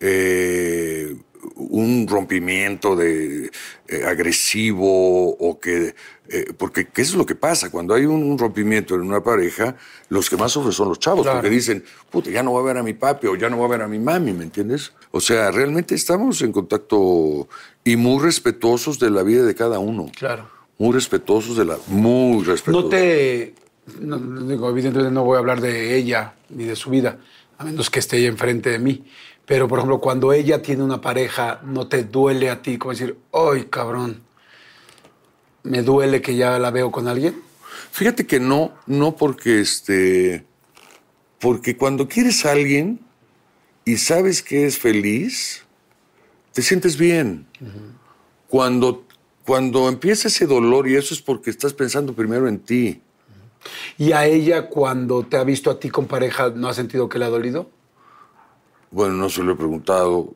eh, 0.00 1.16
un 1.54 2.08
rompimiento 2.08 2.96
de 2.96 3.50
eh, 3.86 4.04
agresivo 4.04 5.36
o 5.36 5.60
que 5.60 5.94
eh, 6.30 6.52
porque 6.56 6.88
¿qué 6.88 7.00
es 7.00 7.14
lo 7.14 7.24
que 7.24 7.34
pasa? 7.34 7.70
Cuando 7.70 7.94
hay 7.94 8.04
un, 8.04 8.36
rompimiento 8.36 8.94
en 8.94 9.00
una 9.00 9.22
pareja, 9.22 9.76
los 10.10 10.28
que 10.28 10.36
más 10.36 10.52
sufren 10.52 10.72
son 10.72 10.88
los 10.88 10.98
chavos, 10.98 11.26
porque 11.26 11.48
dicen, 11.48 11.82
puta, 12.10 12.30
ya 12.30 12.42
no 12.42 12.50
voy 12.50 12.62
a 12.62 12.66
ver 12.66 12.76
a 12.76 12.82
mi 12.82 12.92
papi 12.92 13.28
o 13.28 13.36
ya 13.36 13.48
no 13.48 13.56
voy 13.56 13.66
a 13.66 13.68
ver 13.70 13.82
a 13.82 13.88
mi 13.88 13.98
mami, 13.98 14.34
¿me 14.34 14.44
entiendes? 14.44 14.92
O 15.10 15.20
sea, 15.20 15.50
realmente 15.50 15.94
estamos 15.94 16.42
en 16.42 16.52
contacto 16.52 17.48
y 17.82 17.96
muy 17.96 18.22
respetuosos 18.22 18.98
de 18.98 19.10
la 19.10 19.22
vida 19.22 19.44
de 19.44 19.54
cada 19.54 19.78
uno. 19.78 20.10
Claro. 20.18 20.50
Muy 20.76 20.92
respetuosos 20.92 21.56
de 21.56 21.64
la... 21.64 21.78
Muy 21.88 22.44
respetuosos. 22.44 22.84
No 22.84 22.90
te... 22.90 23.54
No, 24.00 24.18
digo, 24.18 24.70
evidentemente 24.70 25.12
no 25.12 25.24
voy 25.24 25.36
a 25.36 25.38
hablar 25.38 25.60
de 25.60 25.96
ella 25.96 26.34
ni 26.48 26.64
de 26.64 26.76
su 26.76 26.90
vida, 26.90 27.18
a 27.56 27.64
menos 27.64 27.90
que 27.90 27.98
esté 27.98 28.18
ella 28.18 28.28
enfrente 28.28 28.70
de 28.70 28.78
mí. 28.78 29.04
Pero, 29.46 29.66
por 29.66 29.78
ejemplo, 29.78 29.98
cuando 29.98 30.32
ella 30.32 30.60
tiene 30.60 30.82
una 30.82 31.00
pareja, 31.00 31.60
¿no 31.64 31.88
te 31.88 32.04
duele 32.04 32.50
a 32.50 32.60
ti 32.60 32.76
como 32.76 32.92
decir, 32.92 33.16
¡ay, 33.32 33.64
cabrón! 33.70 34.22
¿Me 35.62 35.82
duele 35.82 36.20
que 36.20 36.36
ya 36.36 36.58
la 36.58 36.70
veo 36.70 36.90
con 36.90 37.08
alguien? 37.08 37.40
Fíjate 37.90 38.26
que 38.26 38.40
no, 38.40 38.74
no 38.86 39.16
porque 39.16 39.60
este. 39.60 40.44
Porque 41.40 41.76
cuando 41.76 42.08
quieres 42.08 42.44
a 42.44 42.52
alguien 42.52 43.00
y 43.84 43.96
sabes 43.96 44.42
que 44.42 44.66
es 44.66 44.78
feliz, 44.78 45.64
te 46.52 46.62
sientes 46.62 46.98
bien. 46.98 47.46
Cuando, 48.48 49.06
cuando 49.46 49.88
empieza 49.88 50.28
ese 50.28 50.46
dolor, 50.46 50.88
y 50.88 50.96
eso 50.96 51.14
es 51.14 51.22
porque 51.22 51.50
estás 51.50 51.72
pensando 51.72 52.12
primero 52.12 52.48
en 52.48 52.58
ti. 52.58 53.00
¿Y 53.96 54.12
a 54.12 54.26
ella, 54.26 54.68
cuando 54.68 55.24
te 55.24 55.36
ha 55.36 55.44
visto 55.44 55.70
a 55.70 55.78
ti 55.78 55.90
con 55.90 56.06
pareja, 56.06 56.50
no 56.54 56.68
ha 56.68 56.74
sentido 56.74 57.08
que 57.08 57.18
le 57.18 57.24
ha 57.24 57.28
dolido? 57.28 57.68
Bueno, 58.90 59.14
no 59.14 59.28
se 59.28 59.42
lo 59.42 59.52
he 59.52 59.56
preguntado. 59.56 60.34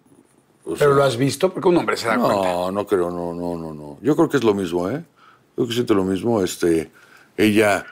¿Pero 0.78 0.94
lo 0.94 1.02
has 1.02 1.16
visto? 1.16 1.52
Porque 1.52 1.68
un 1.68 1.76
hombre 1.76 1.96
se 1.96 2.06
da 2.06 2.16
no, 2.16 2.24
cuenta. 2.24 2.48
No, 2.48 2.70
no 2.70 2.86
creo, 2.86 3.10
no, 3.10 3.34
no, 3.34 3.56
no, 3.56 3.74
no. 3.74 3.98
Yo 4.00 4.14
creo 4.14 4.28
que 4.28 4.36
es 4.36 4.44
lo 4.44 4.54
mismo, 4.54 4.88
¿eh? 4.88 4.94
Yo 4.94 5.54
creo 5.56 5.66
que 5.68 5.74
siento 5.74 5.94
lo 5.94 6.04
mismo. 6.04 6.42
Este, 6.42 6.90
ella, 7.36 7.84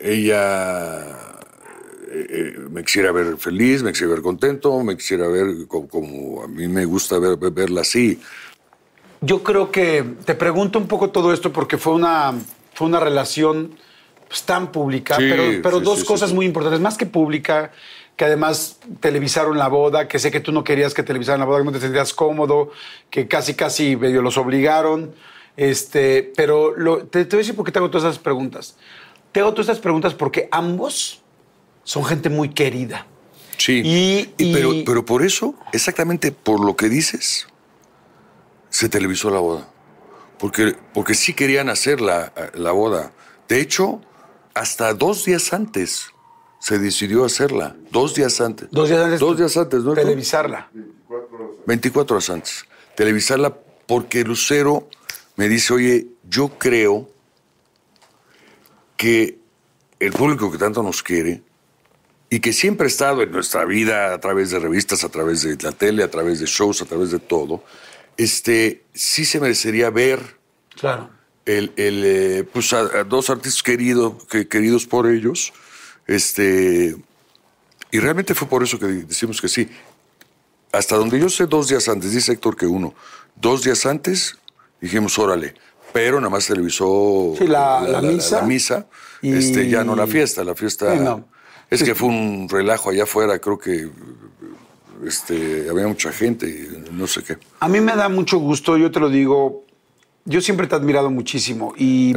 ella 0.00 1.32
eh, 2.08 2.26
eh, 2.28 2.58
me 2.70 2.84
quisiera 2.84 3.12
ver 3.12 3.38
feliz, 3.38 3.82
me 3.82 3.92
quisiera 3.92 4.12
ver 4.12 4.22
contento, 4.22 4.82
me 4.82 4.96
quisiera 4.96 5.28
ver 5.28 5.66
como, 5.66 6.42
a 6.42 6.48
mí 6.48 6.68
me 6.68 6.84
gusta 6.84 7.18
ver, 7.18 7.38
verla 7.38 7.80
así. 7.80 8.20
Yo 9.22 9.42
creo 9.42 9.70
que 9.70 10.04
te 10.24 10.34
pregunto 10.34 10.78
un 10.78 10.88
poco 10.88 11.10
todo 11.10 11.32
esto 11.32 11.52
porque 11.52 11.78
fue 11.78 11.94
una, 11.94 12.34
fue 12.74 12.88
una 12.88 13.00
relación 13.00 13.76
tan 14.42 14.72
pública, 14.72 15.16
Sí, 15.16 15.26
pero, 15.28 15.44
pero 15.62 15.78
sí, 15.80 15.84
dos 15.84 16.00
sí, 16.00 16.06
cosas 16.06 16.32
muy 16.32 16.46
importantes, 16.46 16.80
más 16.80 16.96
que 16.96 17.04
pública, 17.04 17.70
que 18.16 18.24
además 18.24 18.78
televisaron 19.00 19.58
la 19.58 19.68
boda, 19.68 20.08
que 20.08 20.18
sé 20.18 20.30
que 20.30 20.40
tú 20.40 20.52
no 20.52 20.64
querías 20.64 20.94
que 20.94 21.02
televisaran 21.02 21.40
la 21.40 21.46
boda, 21.46 21.58
que 21.58 21.64
no 21.66 21.72
te 21.72 21.80
sentías 21.80 22.14
cómodo, 22.14 22.70
que 23.10 23.28
casi, 23.28 23.52
casi 23.54 23.96
medio 23.96 24.22
los 24.22 24.38
obligaron. 24.38 25.14
Este, 25.56 26.32
pero 26.34 26.74
lo- 26.76 27.04
te, 27.04 27.24
te 27.26 27.36
voy 27.36 27.40
a 27.40 27.42
decir 27.42 27.54
por 27.56 27.64
qué 27.66 27.72
te 27.72 27.78
hago 27.78 27.90
todas 27.90 28.08
esas 28.10 28.22
preguntas. 28.22 28.76
Te 29.32 29.40
hago 29.40 29.50
todas 29.52 29.66
estas 29.66 29.80
preguntas 29.80 30.14
porque 30.14 30.48
ambos 30.50 31.20
son 31.84 32.04
gente 32.04 32.30
muy 32.30 32.48
querida. 32.50 33.06
Sí. 33.58 33.82
Y- 33.84 34.30
y- 34.38 34.52
pero, 34.52 34.70
pero 34.86 35.04
por 35.04 35.22
eso, 35.22 35.54
exactamente 35.72 36.32
por 36.32 36.64
lo 36.64 36.74
que 36.76 36.88
dices, 36.88 37.46
se 38.70 38.88
televisó 38.88 39.30
la 39.30 39.40
boda. 39.40 39.68
Porque, 40.38 40.74
porque 40.92 41.14
sí 41.14 41.34
querían 41.34 41.68
hacer 41.68 42.00
la, 42.00 42.32
la 42.54 42.72
boda. 42.72 43.12
De 43.48 43.60
hecho, 43.60 44.00
hasta 44.54 44.94
dos 44.94 45.24
días 45.24 45.52
antes 45.52 46.10
se 46.58 46.78
decidió 46.78 47.24
hacerla. 47.24 47.76
Dos 47.90 48.14
días 48.14 48.40
antes. 48.40 48.68
Dos 48.70 48.88
días 48.88 49.04
antes. 49.04 49.20
Dos 49.20 49.36
días 49.36 49.56
antes, 49.56 49.82
¿no? 49.82 49.94
Televisarla. 49.94 50.70
24 51.66 52.16
horas 52.16 52.30
antes. 52.30 52.64
Televisarla 52.94 53.56
porque 53.86 54.24
Lucero 54.24 54.88
me 55.36 55.48
dice, 55.48 55.72
oye, 55.72 56.06
yo 56.28 56.50
creo 56.58 57.08
que 58.96 59.38
el 59.98 60.12
público 60.12 60.50
que 60.50 60.58
tanto 60.58 60.82
nos 60.82 61.02
quiere 61.02 61.42
y 62.30 62.40
que 62.40 62.52
siempre 62.52 62.86
ha 62.86 62.88
estado 62.88 63.22
en 63.22 63.30
nuestra 63.30 63.64
vida 63.64 64.14
a 64.14 64.20
través 64.20 64.50
de 64.50 64.58
revistas, 64.58 65.04
a 65.04 65.08
través 65.08 65.42
de 65.42 65.56
la 65.62 65.72
tele, 65.72 66.02
a 66.02 66.10
través 66.10 66.40
de 66.40 66.46
shows, 66.46 66.80
a 66.82 66.84
través 66.84 67.10
de 67.10 67.18
todo, 67.18 67.64
este, 68.16 68.84
sí 68.94 69.24
se 69.24 69.40
merecería 69.40 69.90
ver 69.90 70.42
Claro. 70.74 71.10
El, 71.46 71.72
el, 71.76 72.02
eh, 72.04 72.44
pues 72.52 72.72
a, 72.72 72.80
a 73.00 73.04
dos 73.04 73.30
artistas 73.30 73.62
queridos, 73.62 74.24
que, 74.30 74.46
queridos 74.48 74.86
por 74.86 75.06
ellos, 75.10 75.52
este, 76.06 76.96
y 77.90 77.98
realmente 77.98 78.34
fue 78.34 78.48
por 78.48 78.62
eso 78.62 78.78
que 78.78 78.86
decimos 78.86 79.40
que 79.40 79.48
sí. 79.48 79.68
Hasta 80.72 80.96
donde 80.96 81.18
yo 81.20 81.28
sé, 81.28 81.46
dos 81.46 81.68
días 81.68 81.88
antes, 81.88 82.12
dice 82.12 82.32
Héctor 82.32 82.56
que 82.56 82.66
uno, 82.66 82.94
dos 83.36 83.62
días 83.62 83.84
antes 83.86 84.36
dijimos, 84.80 85.18
órale, 85.18 85.54
pero 85.92 86.18
nada 86.18 86.30
más 86.30 86.46
televisó 86.46 87.34
Sí, 87.36 87.46
la- 87.46 87.82
la 87.86 88.00
misa. 88.00 88.40
la 88.40 88.46
misa, 88.46 88.86
Y- 89.20 89.34
este, 89.34 89.68
ya 89.68 89.84
no 89.84 89.94
la 89.94 90.06
fiesta, 90.06 90.42
la 90.44 90.54
fiesta... 90.54 90.94
Sí, 90.94 91.00
no. 91.00 91.28
Es 91.70 91.82
que 91.82 91.94
fue 91.94 92.08
un 92.08 92.48
relajo 92.50 92.90
allá 92.90 93.04
afuera, 93.04 93.38
creo 93.38 93.58
que 93.58 93.88
este, 95.06 95.68
había 95.70 95.86
mucha 95.86 96.12
gente, 96.12 96.46
y 96.46 96.90
no 96.92 97.06
sé 97.06 97.22
qué. 97.22 97.38
A 97.60 97.68
mí 97.68 97.80
me 97.80 97.96
da 97.96 98.08
mucho 98.08 98.38
gusto, 98.38 98.76
yo 98.76 98.90
te 98.90 99.00
lo 99.00 99.08
digo, 99.08 99.64
yo 100.24 100.40
siempre 100.40 100.66
te 100.66 100.74
he 100.74 100.78
admirado 100.78 101.10
muchísimo 101.10 101.74
y, 101.76 102.14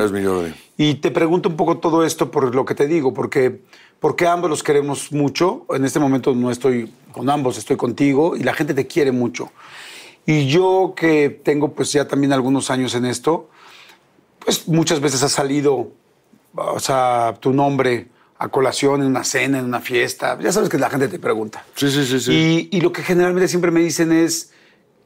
y 0.78 0.96
te 0.96 1.12
pregunto 1.12 1.50
un 1.50 1.56
poco 1.56 1.78
todo 1.78 2.06
esto 2.06 2.30
por 2.30 2.54
lo 2.54 2.66
que 2.66 2.76
te 2.76 2.88
digo, 2.88 3.14
porque, 3.14 3.62
porque 4.00 4.28
ambos 4.28 4.50
los 4.50 4.64
queremos 4.64 5.12
mucho. 5.12 5.66
En 5.70 5.86
este 5.86 6.00
momento 6.00 6.36
no 6.36 6.52
estoy 6.52 6.92
con 7.12 7.30
ambos, 7.30 7.58
estoy 7.58 7.78
contigo 7.78 8.36
y 8.36 8.44
la 8.44 8.54
gente 8.54 8.74
te 8.74 8.86
quiere 8.86 9.12
mucho. 9.12 9.52
Y 10.26 10.48
yo 10.48 10.94
que 10.96 11.30
tengo 11.30 11.74
pues 11.74 11.92
ya 11.92 12.08
también 12.08 12.34
algunos 12.34 12.70
años 12.70 12.94
en 12.96 13.06
esto, 13.06 13.50
pues 14.40 14.68
muchas 14.68 15.00
veces 15.00 15.24
ha 15.24 15.30
salido, 15.30 15.92
o 16.54 16.80
sea, 16.80 17.36
tu 17.40 17.54
nombre 17.54 18.08
a 18.38 18.50
colación 18.50 19.02
en 19.02 19.08
una 19.08 19.24
cena, 19.24 19.60
en 19.60 19.66
una 19.66 19.82
fiesta. 19.82 20.38
Ya 20.40 20.52
sabes 20.52 20.70
que 20.70 20.78
la 20.78 20.90
gente 20.90 21.08
te 21.08 21.20
pregunta. 21.20 21.66
Sí, 21.76 21.90
sí, 21.90 22.06
sí, 22.06 22.20
sí. 22.20 22.70
Y, 22.72 22.78
y 22.78 22.82
lo 22.82 22.92
que 22.92 23.02
generalmente 23.02 23.48
siempre 23.48 23.72
me 23.72 23.80
dicen 23.80 24.12
es, 24.12 24.52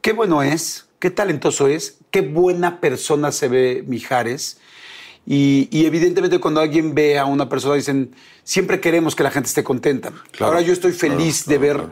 qué 0.02 0.14
bueno 0.14 0.42
es, 0.42 0.89
qué 1.00 1.10
talentoso 1.10 1.68
es, 1.68 1.98
qué 2.12 2.22
buena 2.22 2.80
persona 2.82 3.32
se 3.32 3.48
ve 3.48 3.84
Mijares. 3.88 4.58
Y, 5.26 5.68
y 5.72 5.86
evidentemente 5.86 6.40
cuando 6.40 6.60
alguien 6.62 6.96
ve 6.96 7.20
a 7.20 7.26
una 7.26 7.50
persona 7.50 7.76
dicen, 7.76 8.16
siempre 8.44 8.80
queremos 8.80 9.16
que 9.16 9.24
la 9.24 9.32
gente 9.32 9.48
esté 9.48 9.64
contenta. 9.64 10.12
Claro, 10.32 10.54
Ahora 10.54 10.62
yo 10.62 10.74
estoy 10.74 10.92
feliz 10.92 11.44
claro, 11.44 11.60
de 11.62 11.68
ver 11.68 11.84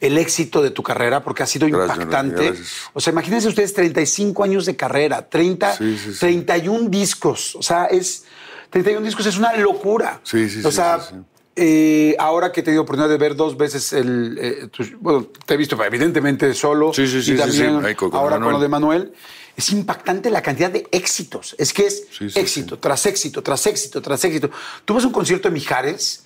el 0.00 0.16
éxito 0.16 0.62
de 0.62 0.70
tu 0.70 0.82
carrera 0.82 1.22
porque 1.22 1.42
ha 1.42 1.46
sido 1.46 1.66
Gracias, 1.66 1.96
impactante. 1.98 2.44
gracias. 2.46 2.68
O 2.94 3.00
sea, 3.00 3.12
imagínense 3.12 3.48
ustedes 3.48 3.74
35 3.74 4.44
años 4.44 4.64
de 4.64 4.76
carrera, 4.76 5.28
30, 5.28 5.76
Sí, 5.76 5.98
sí, 5.98 6.12
sí. 6.14 6.18
31 6.20 6.88
discos. 6.88 7.56
O 7.56 7.62
sea, 7.62 7.86
es 7.86 8.24
31 8.70 9.04
discos 9.04 9.26
es 9.26 9.36
una 9.38 9.54
locura. 9.56 10.20
Sí, 10.22 10.48
sí, 10.48 10.60
O 10.64 10.70
sí, 10.70 10.76
sea, 10.76 11.00
sí, 11.00 11.14
sí. 11.14 11.16
Eh, 11.58 12.16
ahora 12.18 12.52
que 12.52 12.60
he 12.60 12.62
tenido 12.62 12.82
oportunidad 12.82 13.08
de 13.10 13.18
ver 13.18 13.34
dos 13.36 13.56
veces 13.56 13.92
el. 13.92 14.38
eh, 14.40 14.68
tu- 14.70 14.84
bueno, 15.00 15.26
te 15.44 15.54
he 15.54 15.56
visto 15.56 15.82
evidentemente 15.84 16.54
solo. 16.54 16.92
Sí, 16.94 17.06
sí, 17.06 17.22
sí, 17.22 17.32
y 17.32 17.34
sí, 17.34 17.40
también 17.40 17.82
sí, 17.86 17.94
con- 17.94 18.14
ahora 18.14 18.38
con 18.40 18.52
lo 18.52 18.60
de 18.60 18.68
Manuel. 18.68 19.12
Es 19.56 19.70
impactante 19.72 20.30
la 20.30 20.40
cantidad 20.40 20.70
de 20.70 20.86
éxitos. 20.92 21.56
Es 21.58 21.72
que 21.72 21.86
es 21.86 22.06
Sí, 22.16 22.28
éxito 22.36 22.78
tras 22.78 23.04
éxito, 23.06 23.42
tras 23.42 23.66
éxito, 23.66 24.00
tras 24.00 24.24
éxito. 24.24 24.50
Tú 24.84 24.94
vas 24.94 25.02
a 25.02 25.08
un 25.08 25.12
concierto 25.12 25.48
de 25.48 25.54
Mijares 25.54 26.24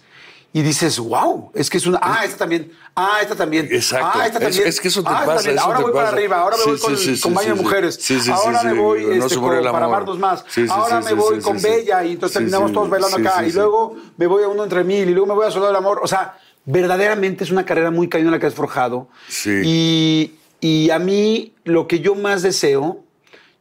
y 0.54 0.60
dices, 0.62 0.98
wow, 0.98 1.50
es 1.54 1.70
que 1.70 1.78
es 1.78 1.86
una. 1.86 1.98
Ah, 2.02 2.24
esta 2.24 2.36
también. 2.38 2.70
Ah, 2.94 3.18
esta 3.22 3.34
también. 3.34 3.68
Exacto. 3.72 4.06
Ah, 4.20 4.26
esta 4.26 4.38
Es- 4.38 4.44
también. 4.44 4.66
es 4.68 4.80
que 4.80 4.88
eso 4.88 5.02
te 5.02 5.08
Ah, 5.10 5.22
pasa, 5.24 5.50
eso 5.50 5.60
Ahora 5.62 5.78
te 5.78 5.82
voy 5.84 5.92
para 5.92 6.08
arriba, 6.10 6.36
ahora 6.40 6.56
me 6.58 6.62
Sí, 6.64 6.70
voy 6.70 6.78
con, 6.78 6.96
sí, 6.98 7.16
sí, 7.16 7.20
con 7.22 7.32
sí, 7.32 7.36
baño 7.36 7.54
de 7.56 7.62
mujeres. 7.62 8.10
Ahora 8.30 8.62
me 8.64 8.72
voy 8.74 9.02
No 9.06 9.24
este, 9.26 9.38
murió 9.38 9.62
con- 9.62 9.72
para 9.72 9.86
amarnos 9.86 10.18
más. 10.18 10.44
Ahora 10.68 11.00
me 11.00 11.14
voy 11.14 11.40
con. 11.40 11.60
Bella 11.60 12.04
y 12.04 12.12
entonces 12.12 12.34
terminamos 12.34 12.72
todos 12.72 12.90
bailando 12.90 13.16
acá. 13.16 13.46
y 13.46 13.52
luego 13.52 13.96
me 14.18 14.26
voy 14.26 14.42
a 14.44 14.48
uno 14.48 14.62
entre 14.64 14.84
mil 14.84 15.08
y 15.08 15.12
luego 15.12 15.26
me 15.26 15.34
voy 15.34 15.46
a 15.46 15.50
Soldado 15.50 15.72
del 15.72 15.76
Amor. 15.78 16.00
O 16.02 16.06
sea, 16.06 16.36
verdaderamente 16.66 17.44
es 17.44 17.50
una 17.50 17.64
carrera 17.64 17.90
muy 17.90 18.08
cañona 18.08 18.32
la 18.32 18.38
que 18.38 18.46
has 18.46 18.54
forjado. 18.54 19.08
Sí. 19.28 19.60
Y, 19.64 20.34
y 20.60 20.90
a 20.90 20.98
mí 20.98 21.54
lo 21.64 21.88
que 21.88 22.00
yo 22.00 22.14
más 22.14 22.42
deseo, 22.42 23.00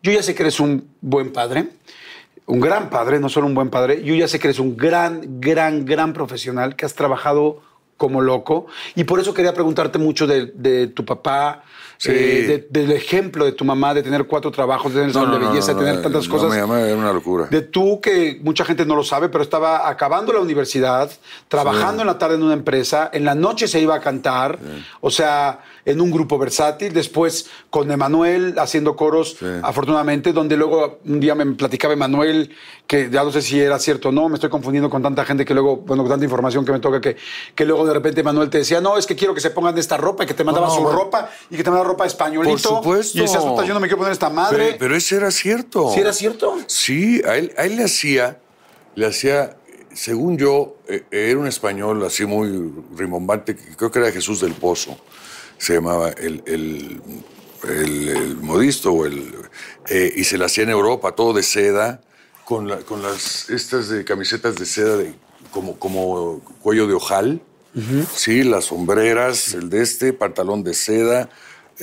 yo 0.03 0.11
ya 0.11 0.21
sé 0.23 0.35
que 0.35 0.43
eres 0.43 0.59
un 0.59 0.89
buen 0.99 1.31
padre, 1.31 1.69
un 2.51 2.59
gran 2.59 2.89
padre, 2.89 3.21
no 3.21 3.29
solo 3.29 3.47
un 3.47 3.53
buen 3.53 3.69
padre, 3.69 4.03
yo 4.03 4.13
ya 4.13 4.27
sé 4.27 4.37
que 4.37 4.47
eres 4.47 4.59
un 4.59 4.75
gran, 4.75 5.39
gran, 5.39 5.85
gran 5.85 6.11
profesional, 6.11 6.75
que 6.75 6.85
has 6.85 6.95
trabajado 6.95 7.61
como 8.01 8.19
loco. 8.19 8.65
Y 8.95 9.03
por 9.03 9.19
eso 9.19 9.31
quería 9.31 9.53
preguntarte 9.53 9.99
mucho 9.99 10.25
de, 10.25 10.47
de 10.55 10.87
tu 10.87 11.05
papá, 11.05 11.63
Sí. 11.97 12.09
eh, 12.11 12.67
de- 12.71 12.81
del 12.81 12.91
ejemplo 12.93 13.45
de 13.45 13.51
tu 13.51 13.63
mamá, 13.63 13.93
de 13.93 14.01
tener 14.01 14.25
cuatro 14.25 14.49
trabajos, 14.49 14.91
de 14.91 15.01
tener 15.01 15.13
salón 15.13 15.39
de 15.39 15.47
belleza, 15.47 15.75
de 15.75 15.79
tener 15.85 16.01
tantas 16.01 16.27
no, 16.27 16.33
cosas. 16.33 16.51
mi 16.51 16.59
mamá 16.59 16.81
era 16.81 16.97
una 16.97 17.13
locura. 17.13 17.45
De 17.51 17.61
tú, 17.61 18.01
que 18.01 18.39
mucha 18.41 18.65
gente 18.65 18.87
no 18.87 18.95
lo 18.95 19.03
sabe, 19.03 19.29
pero 19.29 19.43
estaba 19.43 19.87
acabando 19.87 20.33
la 20.33 20.39
universidad, 20.39 21.11
trabajando 21.47 22.01
en 22.01 22.07
la 22.07 22.17
tarde 22.17 22.35
en 22.37 22.43
una 22.43 22.53
empresa, 22.55 23.11
en 23.13 23.23
la 23.23 23.35
noche 23.35 23.67
se 23.67 23.79
iba 23.79 23.93
a 23.93 23.99
cantar, 23.99 24.57
o 24.99 25.11
sea, 25.11 25.59
en 25.85 26.01
un 26.01 26.09
grupo 26.09 26.39
versátil, 26.39 26.91
después 26.91 27.47
con 27.69 27.91
Emanuel 27.91 28.55
haciendo 28.57 28.95
coros, 28.95 29.37
afortunadamente, 29.61 30.33
donde 30.33 30.57
luego 30.57 30.99
un 31.05 31.19
día 31.19 31.35
me 31.35 31.45
platicaba 31.53 31.93
Emanuel, 31.93 32.49
que 32.87 33.09
ya 33.11 33.23
no 33.23 33.31
sé 33.31 33.43
si 33.43 33.59
era 33.59 33.77
cierto 33.77 34.09
o 34.09 34.11
no, 34.11 34.27
me 34.27 34.35
estoy 34.35 34.49
confundiendo 34.49 34.89
con 34.89 35.03
tanta 35.03 35.23
gente 35.23 35.45
que 35.45 35.53
luego, 35.53 35.77
bueno, 35.77 36.01
con 36.01 36.09
tanta 36.09 36.25
información 36.25 36.65
que 36.65 36.71
me 36.71 36.79
toca, 36.79 36.99
que, 36.99 37.15
que 37.53 37.65
luego 37.65 37.85
de 37.91 37.95
repente 37.99 38.21
Emanuel 38.21 38.49
te 38.49 38.59
decía, 38.59 38.79
no, 38.81 38.97
es 38.97 39.05
que 39.05 39.15
quiero 39.15 39.33
que 39.33 39.41
se 39.41 39.49
pongan 39.51 39.77
esta 39.77 39.97
ropa, 39.97 40.23
y 40.23 40.27
que 40.27 40.33
te 40.33 40.43
mandaba 40.43 40.67
No, 40.67 40.73
su 40.75 40.81
bueno. 40.81 40.97
ropa, 40.97 41.29
y 41.49 41.57
que 41.57 41.63
te 41.63 41.69
mandaba 41.69 41.89
ropa 41.89 42.05
españolito. 42.05 42.51
Por 42.51 42.77
supuesto. 42.77 43.17
Y 43.17 43.21
decías, 43.21 43.43
"Puta, 43.43 43.65
yo 43.65 43.73
no 43.73 43.79
me 43.79 43.87
quiero 43.87 43.97
poner 43.97 44.13
esta 44.13 44.29
madre. 44.29 44.65
Pero, 44.67 44.77
pero 44.79 44.95
ese 44.95 45.17
era 45.17 45.29
cierto. 45.31 45.91
¿Sí 45.93 45.99
era 45.99 46.13
cierto? 46.13 46.57
Sí, 46.67 47.21
a 47.25 47.35
él, 47.37 47.53
a 47.57 47.65
él 47.65 47.75
le 47.75 47.83
hacía, 47.83 48.39
le 48.95 49.05
hacía, 49.07 49.57
según 49.93 50.37
yo, 50.37 50.77
eh, 50.87 51.03
era 51.11 51.37
un 51.39 51.47
español 51.47 52.03
así 52.05 52.25
muy 52.25 52.71
rimbombante, 52.95 53.55
creo 53.77 53.91
que 53.91 53.99
era 53.99 54.11
Jesús 54.11 54.39
del 54.41 54.53
Pozo, 54.53 54.97
se 55.57 55.73
llamaba 55.73 56.09
el, 56.11 56.41
el, 56.45 57.01
el- 57.69 58.09
el 58.09 58.37
modisto, 58.37 58.91
o 58.93 59.05
el, 59.05 59.35
eh, 59.89 60.11
y 60.15 60.23
se 60.23 60.37
le 60.37 60.45
hacía 60.45 60.63
en 60.63 60.69
Europa, 60.71 61.11
todo 61.11 61.33
de 61.33 61.43
seda, 61.43 62.01
con, 62.45 62.67
la- 62.67 62.77
con 62.79 63.01
las 63.03 63.49
estas 63.49 63.89
de 63.89 64.03
camisetas 64.03 64.55
de 64.55 64.65
seda 64.65 64.97
de, 64.97 65.13
como, 65.51 65.77
como 65.77 66.39
cuello 66.61 66.87
de 66.87 66.93
ojal, 66.93 67.41
sí, 68.15 68.43
las 68.43 68.65
sombreras, 68.65 69.53
el 69.53 69.69
de 69.69 69.81
este, 69.81 70.13
pantalón 70.13 70.63
de 70.63 70.73
seda. 70.73 71.29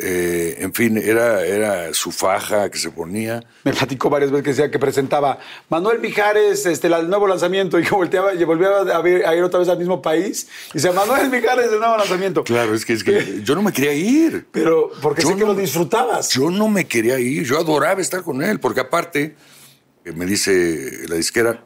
eh, 0.00 0.58
en 0.60 0.72
fin, 0.72 0.96
era, 0.96 1.44
era 1.44 1.92
su 1.92 2.12
faja 2.12 2.70
que 2.70 2.78
se 2.78 2.90
ponía. 2.90 3.42
Me 3.64 3.72
platicó 3.72 4.08
varias 4.08 4.30
veces 4.30 4.44
que 4.44 4.50
decía 4.50 4.70
que 4.70 4.78
presentaba 4.78 5.38
Manuel 5.68 5.98
Mijares, 5.98 6.66
este, 6.66 6.86
el 6.86 7.08
nuevo 7.08 7.26
lanzamiento, 7.26 7.78
y 7.80 7.82
que 7.82 7.90
volteaba 7.90 8.32
y 8.32 8.44
volvía 8.44 8.68
a, 8.94 9.00
ver- 9.02 9.26
a 9.26 9.34
ir 9.34 9.42
otra 9.42 9.58
vez 9.58 9.68
al 9.68 9.78
mismo 9.78 10.00
país. 10.00 10.46
Y 10.70 10.74
decía, 10.74 10.92
Manuel 10.92 11.30
Mijares, 11.30 11.72
el 11.72 11.80
nuevo 11.80 11.96
lanzamiento. 11.96 12.44
Claro, 12.44 12.74
es 12.74 12.84
que, 12.84 12.92
es 12.92 13.02
que 13.02 13.40
yo 13.42 13.56
no 13.56 13.62
me 13.62 13.72
quería 13.72 13.92
ir. 13.92 14.46
Pero 14.52 14.92
porque 15.02 15.22
Yo 15.22 15.30
sé 15.30 15.34
que 15.34 15.40
no- 15.40 15.46
lo 15.48 15.54
disfrutabas. 15.56 16.28
Yo 16.30 16.48
no 16.50 16.68
me 16.68 16.86
quería 16.86 17.18
ir, 17.18 17.44
yo 17.44 17.58
adoraba 17.58 18.00
estar 18.00 18.22
con 18.22 18.40
él, 18.42 18.60
porque 18.60 18.78
aparte, 18.80 19.34
eh, 20.04 20.12
me 20.12 20.26
dice 20.26 20.92
la 21.08 21.16
disquera, 21.16 21.64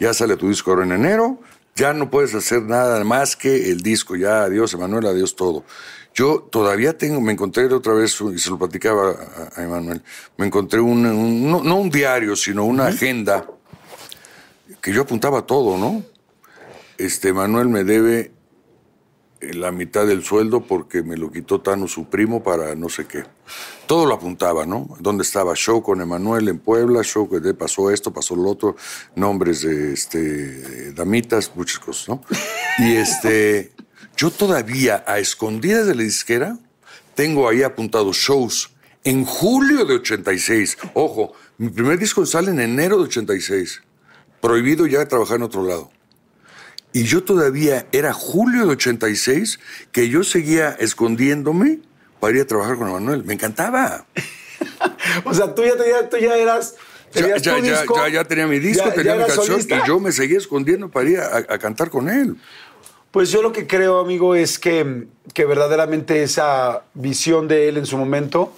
ya 0.00 0.14
sale 0.14 0.36
tu 0.36 0.48
disco 0.48 0.70
ahora 0.70 0.84
en 0.86 0.92
enero, 0.92 1.40
ya 1.76 1.92
no 1.92 2.10
puedes 2.10 2.34
hacer 2.34 2.62
nada 2.62 3.04
más 3.04 3.36
que 3.36 3.70
el 3.70 3.82
disco, 3.82 4.16
ya 4.16 4.44
adiós 4.44 4.72
Emanuel, 4.74 5.06
adiós 5.06 5.36
todo. 5.36 5.64
Yo 6.14 6.48
todavía 6.50 6.96
tengo, 6.96 7.20
me 7.20 7.32
encontré 7.32 7.66
otra 7.66 7.92
vez, 7.92 8.18
y 8.34 8.38
se 8.38 8.48
lo 8.50 8.58
platicaba 8.58 9.10
a, 9.54 9.60
a 9.60 9.62
Emanuel, 9.62 10.02
me 10.38 10.46
encontré 10.46 10.80
un, 10.80 11.04
un- 11.04 11.50
no, 11.50 11.62
no 11.62 11.76
un 11.76 11.90
diario, 11.90 12.34
sino 12.34 12.64
una 12.64 12.86
agenda 12.86 13.46
que 14.80 14.92
yo 14.92 15.02
apuntaba 15.02 15.42
todo, 15.46 15.76
¿no? 15.76 16.02
Este, 16.96 17.32
Manuel 17.34 17.68
me 17.68 17.84
debe 17.84 18.32
la 19.40 19.72
mitad 19.72 20.06
del 20.06 20.24
sueldo 20.24 20.62
porque 20.62 21.02
me 21.02 21.16
lo 21.16 21.30
quitó 21.30 21.60
Tano, 21.60 21.88
su 21.88 22.08
primo, 22.08 22.42
para 22.42 22.74
no 22.74 22.88
sé 22.88 23.06
qué. 23.06 23.24
Todo 23.86 24.06
lo 24.06 24.14
apuntaba, 24.14 24.66
¿no? 24.66 24.96
¿Dónde 25.00 25.22
estaba? 25.22 25.54
Show 25.54 25.82
con 25.82 26.00
Emanuel 26.00 26.48
en 26.48 26.58
Puebla, 26.58 27.02
show 27.02 27.28
que 27.28 27.40
pasó 27.54 27.90
esto, 27.90 28.12
pasó 28.12 28.34
lo 28.34 28.50
otro, 28.50 28.76
nombres 29.14 29.62
de 29.62 29.92
este, 29.92 30.92
damitas, 30.92 31.52
muchas 31.54 31.78
cosas, 31.78 32.08
¿no? 32.08 32.22
Y 32.78 32.96
este, 32.96 33.72
yo 34.16 34.30
todavía, 34.30 35.04
a 35.06 35.18
escondidas 35.18 35.86
de 35.86 35.94
la 35.94 36.02
disquera, 36.02 36.58
tengo 37.14 37.48
ahí 37.48 37.62
apuntados 37.62 38.16
shows 38.16 38.70
en 39.04 39.24
julio 39.24 39.84
de 39.84 39.94
86. 39.94 40.78
Ojo, 40.94 41.32
mi 41.58 41.70
primer 41.70 41.98
disco 41.98 42.26
sale 42.26 42.50
en 42.50 42.60
enero 42.60 42.96
de 42.98 43.04
86. 43.04 43.82
Prohibido 44.40 44.86
ya 44.86 45.06
trabajar 45.06 45.36
en 45.36 45.44
otro 45.44 45.62
lado. 45.62 45.90
Y 46.96 47.02
yo 47.04 47.22
todavía, 47.22 47.86
era 47.92 48.14
julio 48.14 48.64
de 48.64 48.72
86, 48.72 49.60
que 49.92 50.08
yo 50.08 50.24
seguía 50.24 50.70
escondiéndome 50.78 51.80
para 52.20 52.36
ir 52.36 52.42
a 52.44 52.46
trabajar 52.46 52.78
con 52.78 52.90
Manuel. 52.90 53.22
Me 53.22 53.34
encantaba. 53.34 54.06
O 55.24 55.34
sea, 55.34 55.54
tú 55.54 55.62
ya, 55.62 55.76
tenías- 55.76 56.08
tú 56.08 56.16
ya 56.16 56.34
eras. 56.38 56.74
Ya, 57.12 57.36
ya, 57.36 57.36
ya, 57.36 57.56
disco, 57.60 57.96
ya- 57.98 58.08
ya 58.08 58.24
tenía 58.24 58.46
mi 58.46 58.58
disco, 58.58 58.90
tenía 58.94 59.14
mi 59.14 59.24
canción 59.24 59.46
solista. 59.46 59.76
y 59.84 59.86
yo 59.86 60.00
me 60.00 60.10
seguía 60.10 60.38
escondiendo 60.38 60.90
para 60.90 61.10
ir 61.10 61.18
a, 61.20 61.36
a 61.36 61.58
cantar 61.58 61.90
con 61.90 62.08
él. 62.08 62.36
Pues 63.10 63.30
yo 63.30 63.42
lo 63.42 63.52
que 63.52 63.66
creo, 63.66 63.98
amigo, 64.00 64.34
es 64.34 64.58
que, 64.58 65.06
que 65.34 65.44
verdaderamente 65.44 66.22
esa 66.22 66.84
visión 66.94 67.46
de 67.46 67.68
él 67.68 67.76
en 67.76 67.84
su 67.84 67.98
momento, 67.98 68.54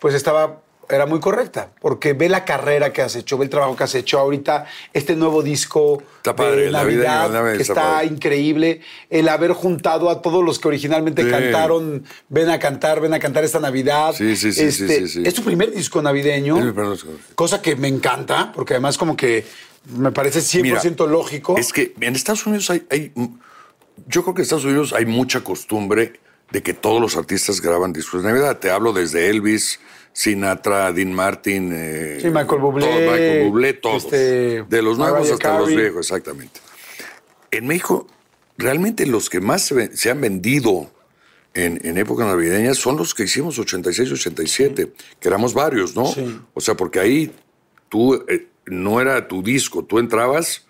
pues 0.00 0.14
estaba, 0.14 0.61
era 0.96 1.06
muy 1.06 1.20
correcta, 1.20 1.70
porque 1.80 2.12
ve 2.12 2.28
la 2.28 2.44
carrera 2.44 2.92
que 2.92 3.02
has 3.02 3.14
hecho, 3.16 3.38
ve 3.38 3.44
el 3.44 3.50
trabajo 3.50 3.76
que 3.76 3.84
has 3.84 3.94
hecho 3.94 4.18
ahorita, 4.18 4.66
este 4.92 5.16
nuevo 5.16 5.42
disco 5.42 6.02
Está 6.16 6.36
padre, 6.36 6.66
de 6.66 6.70
La 6.70 6.84
vida 6.84 7.28
Navidad, 7.28 7.56
que 7.56 7.62
está 7.62 8.04
increíble, 8.04 8.80
el 9.10 9.28
haber 9.28 9.52
juntado 9.52 10.10
a 10.10 10.22
todos 10.22 10.44
los 10.44 10.58
que 10.58 10.68
originalmente 10.68 11.22
Sí. 11.24 11.30
cantaron, 11.30 12.04
ven 12.28 12.50
a 12.50 12.58
cantar, 12.58 13.00
ven 13.00 13.14
a 13.14 13.18
cantar 13.18 13.44
esta 13.44 13.60
Navidad. 13.60 14.14
Sí, 14.16 14.36
sí, 14.36 14.52
sí, 14.52 14.70
sí, 14.72 14.88
sí, 14.88 15.08
sí. 15.08 15.22
Es 15.24 15.34
tu 15.34 15.42
primer 15.42 15.72
disco 15.72 16.00
navideño, 16.02 16.56
primer 16.56 16.90
disco. 16.90 17.10
cosa 17.34 17.60
que 17.62 17.76
me 17.76 17.88
encanta, 17.88 18.52
porque 18.54 18.74
además 18.74 18.98
como 18.98 19.16
que 19.16 19.44
me 19.96 20.12
parece 20.12 20.40
100% 20.40 20.62
Mira, 21.06 21.12
lógico. 21.12 21.56
Es 21.58 21.72
que 21.72 21.94
en 22.00 22.14
Estados 22.14 22.46
Unidos 22.46 22.70
hay, 22.70 22.86
hay- 22.90 23.12
Yo 24.06 24.22
creo 24.22 24.34
que 24.34 24.40
en 24.40 24.44
Estados 24.44 24.64
Unidos 24.64 24.92
hay 24.94 25.04
mucha 25.06 25.42
costumbre 25.44 26.14
de 26.50 26.62
que 26.62 26.72
todos 26.74 27.00
los 27.00 27.16
artistas 27.16 27.60
graban 27.60 27.92
discos 27.92 28.22
de 28.22 28.28
Navidad. 28.30 28.58
Te 28.58 28.70
hablo 28.70 28.92
desde 28.92 29.28
Elvis, 29.28 29.80
Sinatra, 30.12 30.92
Dean 30.92 31.12
Martin. 31.12 31.72
eh, 31.74 32.18
Sí, 32.20 32.28
Michael 32.28 32.60
Bublé, 32.60 32.86
todos, 32.86 33.00
Michael 33.00 33.48
Bublé, 33.48 33.72
todos. 33.74 34.04
este, 34.04 34.62
de 34.64 34.82
los 34.82 34.98
nuevos 34.98 35.20
Mariah 35.20 35.34
hasta 35.34 35.58
los 35.58 35.68
viejos, 35.68 36.06
exactamente. 36.10 36.60
En 37.50 37.66
México, 37.66 38.06
realmente 38.58 39.06
los 39.06 39.30
que 39.30 39.40
más 39.40 39.72
se, 39.94 40.10
han 40.10 40.20
vendido 40.20 40.90
en, 41.54 41.80
en 41.84 41.98
época 41.98 42.24
navideña 42.24 42.74
son 42.74 42.96
los 42.96 43.14
que 43.14 43.24
hicimos 43.24 43.58
86, 43.58 44.12
87, 44.12 44.92
que 45.20 45.28
éramos 45.28 45.54
varios, 45.54 45.94
¿no? 45.96 46.06
Sí. 46.06 46.40
O 46.54 46.60
sea, 46.60 46.74
porque 46.76 46.98
ahí 47.00 47.32
tú 47.88 48.14
eh, 48.28 48.48
no 48.66 49.00
era 49.00 49.28
tu 49.28 49.42
disco, 49.42 49.84
tú 49.84 49.98
entrabas 49.98 50.66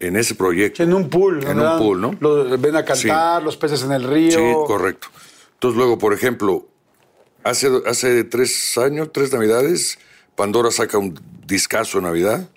en 0.00 0.16
ese 0.16 0.34
proyecto. 0.34 0.82
En 0.82 0.94
un 0.94 1.08
pool. 1.08 1.40
En 1.44 1.56
¿verdad? 1.56 1.74
un 1.78 1.82
pool, 1.86 2.00
¿no? 2.00 2.16
Los- 2.20 2.60
ven 2.60 2.76
a 2.76 2.84
cantar, 2.84 3.42
los 3.42 3.56
peces 3.56 3.82
en 3.84 3.92
el 3.92 4.04
río. 4.04 4.38
Sí, 4.38 4.52
correcto. 4.66 5.08
Entonces 5.54 5.76
luego, 5.76 5.96
por 5.98 6.12
ejemplo, 6.12 6.66
hace, 7.44 7.68
hace 7.86 8.24
tres 8.24 8.76
años, 8.78 9.10
tres 9.12 9.32
navidades, 9.32 9.98
Pandora 10.36 10.70
saca 10.70 10.98
un 10.98 11.18
discazo 11.46 11.98
de 11.98 12.04
Navidad 12.04 12.48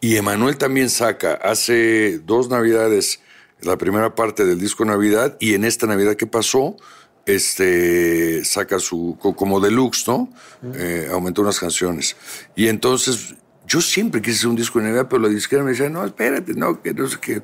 y 0.00 0.16
Emanuel 0.16 0.56
también 0.56 0.88
saca, 0.90 1.34
hace 1.34 2.18
dos 2.20 2.48
navidades, 2.48 3.20
la 3.62 3.76
primera 3.76 4.14
parte 4.14 4.44
del 4.44 4.60
disco 4.60 4.84
de 4.84 4.90
Navidad 4.90 5.36
y 5.40 5.54
en 5.54 5.64
esta 5.64 5.86
Navidad 5.86 6.14
que 6.16 6.26
pasó, 6.26 6.76
este, 7.24 8.44
saca 8.44 8.78
su, 8.78 9.16
co- 9.20 9.34
como 9.34 9.58
deluxe, 9.58 10.06
¿no? 10.06 10.30
Eh, 10.74 11.08
aumentó 11.10 11.42
unas 11.42 11.58
canciones. 11.58 12.14
Y 12.54 12.68
entonces, 12.68 13.34
yo 13.66 13.80
siempre 13.80 14.22
quise 14.22 14.36
hacer 14.38 14.48
un 14.50 14.56
disco 14.56 14.78
de 14.78 14.84
Navidad, 14.84 15.08
pero 15.10 15.22
la 15.22 15.28
disquera 15.28 15.64
me 15.64 15.70
decía, 15.72 15.88
no, 15.90 16.04
espérate, 16.04 16.54
no, 16.54 16.80
que 16.80 16.94
no 16.94 17.08
sé 17.08 17.16
qué. 17.20 17.42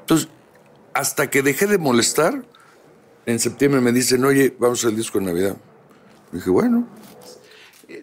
Entonces, 0.00 0.28
hasta 0.92 1.30
que 1.30 1.40
dejé 1.40 1.66
de 1.66 1.78
molestar, 1.78 2.44
en 3.24 3.38
septiembre 3.38 3.80
me 3.80 3.92
dicen, 3.92 4.22
oye, 4.24 4.54
vamos 4.58 4.80
a 4.80 4.80
hacer 4.80 4.90
el 4.90 4.96
disco 4.96 5.18
de 5.18 5.24
Navidad. 5.24 5.56
Dije, 6.32 6.50
bueno, 6.50 6.86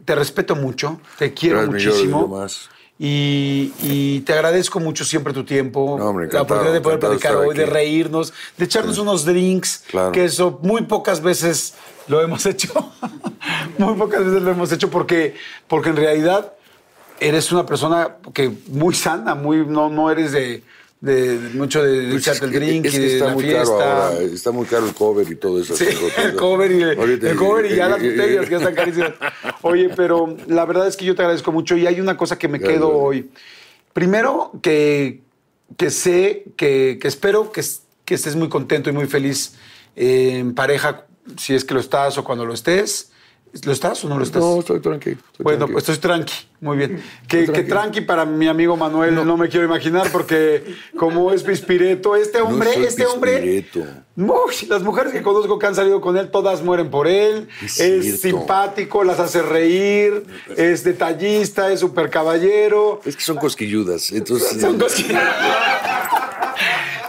Te 0.06 0.16
respeto 0.16 0.56
mucho, 0.56 1.00
te 1.18 1.34
quiero 1.34 1.64
Gracias, 1.68 1.94
muchísimo. 1.94 2.28
más. 2.28 2.70
Y, 3.02 3.72
y 3.82 4.20
te 4.22 4.34
agradezco 4.34 4.80
mucho 4.82 5.06
siempre 5.06 5.34
tu 5.34 5.46
tiempo, 5.46 5.96
No, 5.98 6.08
hombre, 6.10 6.28
la 6.32 6.42
oportunidad 6.42 6.74
de 6.74 6.82
poder 6.82 7.00
platicar 7.00 7.36
hoy, 7.38 7.56
de 7.56 7.66
reírnos, 7.66 8.34
de 8.58 8.66
echarnos 8.66 8.98
unos 8.98 9.24
drinks, 9.26 9.86
Claro. 9.90 10.12
que 10.12 10.26
eso 10.26 10.60
muy 10.62 10.82
pocas 10.84 11.22
veces 11.22 11.76
lo 12.08 12.22
hemos 12.22 12.46
hecho, 12.46 12.92
muy 13.78 13.94
pocas 13.96 14.24
veces 14.26 14.42
lo 14.42 14.52
hemos 14.52 14.72
hecho 14.74 14.90
porque, 14.90 15.36
porque 15.68 15.90
en 15.90 15.96
realidad 15.96 16.54
eres 17.22 17.52
una 17.54 17.66
persona 17.66 18.18
que 18.34 18.52
muy 18.68 18.94
sana, 18.94 19.34
muy 19.34 19.66
no, 19.66 19.90
no 19.90 20.12
eres 20.12 20.34
de, 20.34 20.64
de- 21.02 21.38
de 21.40 21.50
mucho 21.58 21.82
de, 21.84 22.00
de 22.02 22.12
Pues 22.12 22.28
echarte 22.28 22.46
el 22.46 22.52
que- 22.52 22.60
drink 22.60 22.86
es 22.86 22.94
y 22.94 22.98
que 22.98 23.04
de 23.04 23.14
está 23.14 23.26
la 23.34 23.38
fiesta. 23.38 24.08
ahora, 24.08 24.20
está 24.22 24.52
muy 24.52 24.66
caro 24.66 24.86
el 24.88 24.94
cover 24.94 25.32
y 25.32 25.36
todo 25.36 25.62
eso. 25.62 25.76
Sí, 25.76 25.86
el 26.18 26.36
cover 26.36 26.72
y, 26.72 26.84
Ahorita- 26.84 27.30
el 27.30 27.38
cover 27.38 27.66
y 27.72 27.76
ya 27.76 27.88
las 27.90 28.02
botellas 28.02 28.46
que 28.46 28.52
ya 28.52 28.58
están 28.58 28.76
carísimas. 28.76 29.14
Oye, 29.62 29.90
pero 29.96 30.36
la 30.48 30.66
verdad 30.66 30.88
es 30.88 30.98
que 30.98 31.06
yo 31.06 31.16
te 31.16 31.22
agradezco 31.22 31.52
mucho 31.52 31.78
y 31.78 31.88
hay 31.88 32.02
una 32.02 32.18
cosa 32.18 32.38
que 32.38 32.48
me 32.48 32.58
Gracias, 32.58 32.78
quedo 32.80 32.90
hoy. 32.98 33.30
Primero, 33.94 34.52
que, 34.62 35.22
que 35.78 35.90
sé, 35.90 36.44
que, 36.58 36.98
que 37.02 37.08
espero 37.08 37.52
que, 37.52 37.62
que 38.06 38.14
estés 38.16 38.36
muy 38.36 38.50
contento 38.50 38.90
y 38.90 38.94
muy 38.94 39.08
feliz 39.08 39.54
en 39.96 40.54
pareja, 40.54 41.06
si 41.38 41.54
es 41.56 41.64
que 41.66 41.74
lo 41.74 41.80
estás 41.80 42.18
o 42.18 42.24
cuando 42.24 42.46
lo 42.46 42.54
estés. 42.54 43.12
¿Lo 43.66 43.72
estás 43.72 44.04
o 44.06 44.10
no 44.10 44.18
lo 44.18 44.24
estás? 44.24 44.42
No, 44.42 44.60
estoy 44.60 44.80
tranquilo. 44.80 45.18
estoy 45.32 45.44
Bueno, 45.44 45.68
pues 45.68 45.90
estoy 45.90 45.98
tranqui, 45.98 46.34
muy 46.62 46.78
bien. 46.78 47.02
Que, 47.28 47.48
tranqui 47.64 48.02
para 48.02 48.24
mi 48.26 48.48
amigo 48.48 48.78
Manuel 48.78 49.16
no. 49.16 49.38
me 49.38 49.50
quiero 49.50 49.66
imaginar 49.66 50.12
porque 50.12 50.64
como 50.98 51.32
es 51.32 51.44
pispireto, 51.44 52.16
este 52.16 52.42
hombre, 52.42 52.74
soy 52.74 52.86
este 52.86 53.06
hombre. 53.06 53.66
Uy, 54.16 54.68
las 54.68 54.84
mujeres 54.84 55.14
que 55.14 55.22
conozco 55.22 55.58
que 55.58 55.66
han 55.66 55.76
salido 55.76 56.00
con 56.02 56.18
él, 56.18 56.30
todas 56.30 56.62
mueren 56.62 56.90
por 56.92 57.08
él. 57.08 57.48
Es 57.64 58.22
simpático, 58.22 59.04
las 59.04 59.20
hace 59.20 59.42
reír, 59.42 60.26
es 60.56 60.84
detallista, 60.84 61.72
es 61.72 61.80
súper 61.80 62.10
caballero. 62.10 63.02
Es 63.06 63.16
que 63.16 63.24
son 63.24 63.38
cosquilludas. 63.38 64.12
Entonces, 64.12 64.62
Son 64.62 64.78
que- 64.78 65.18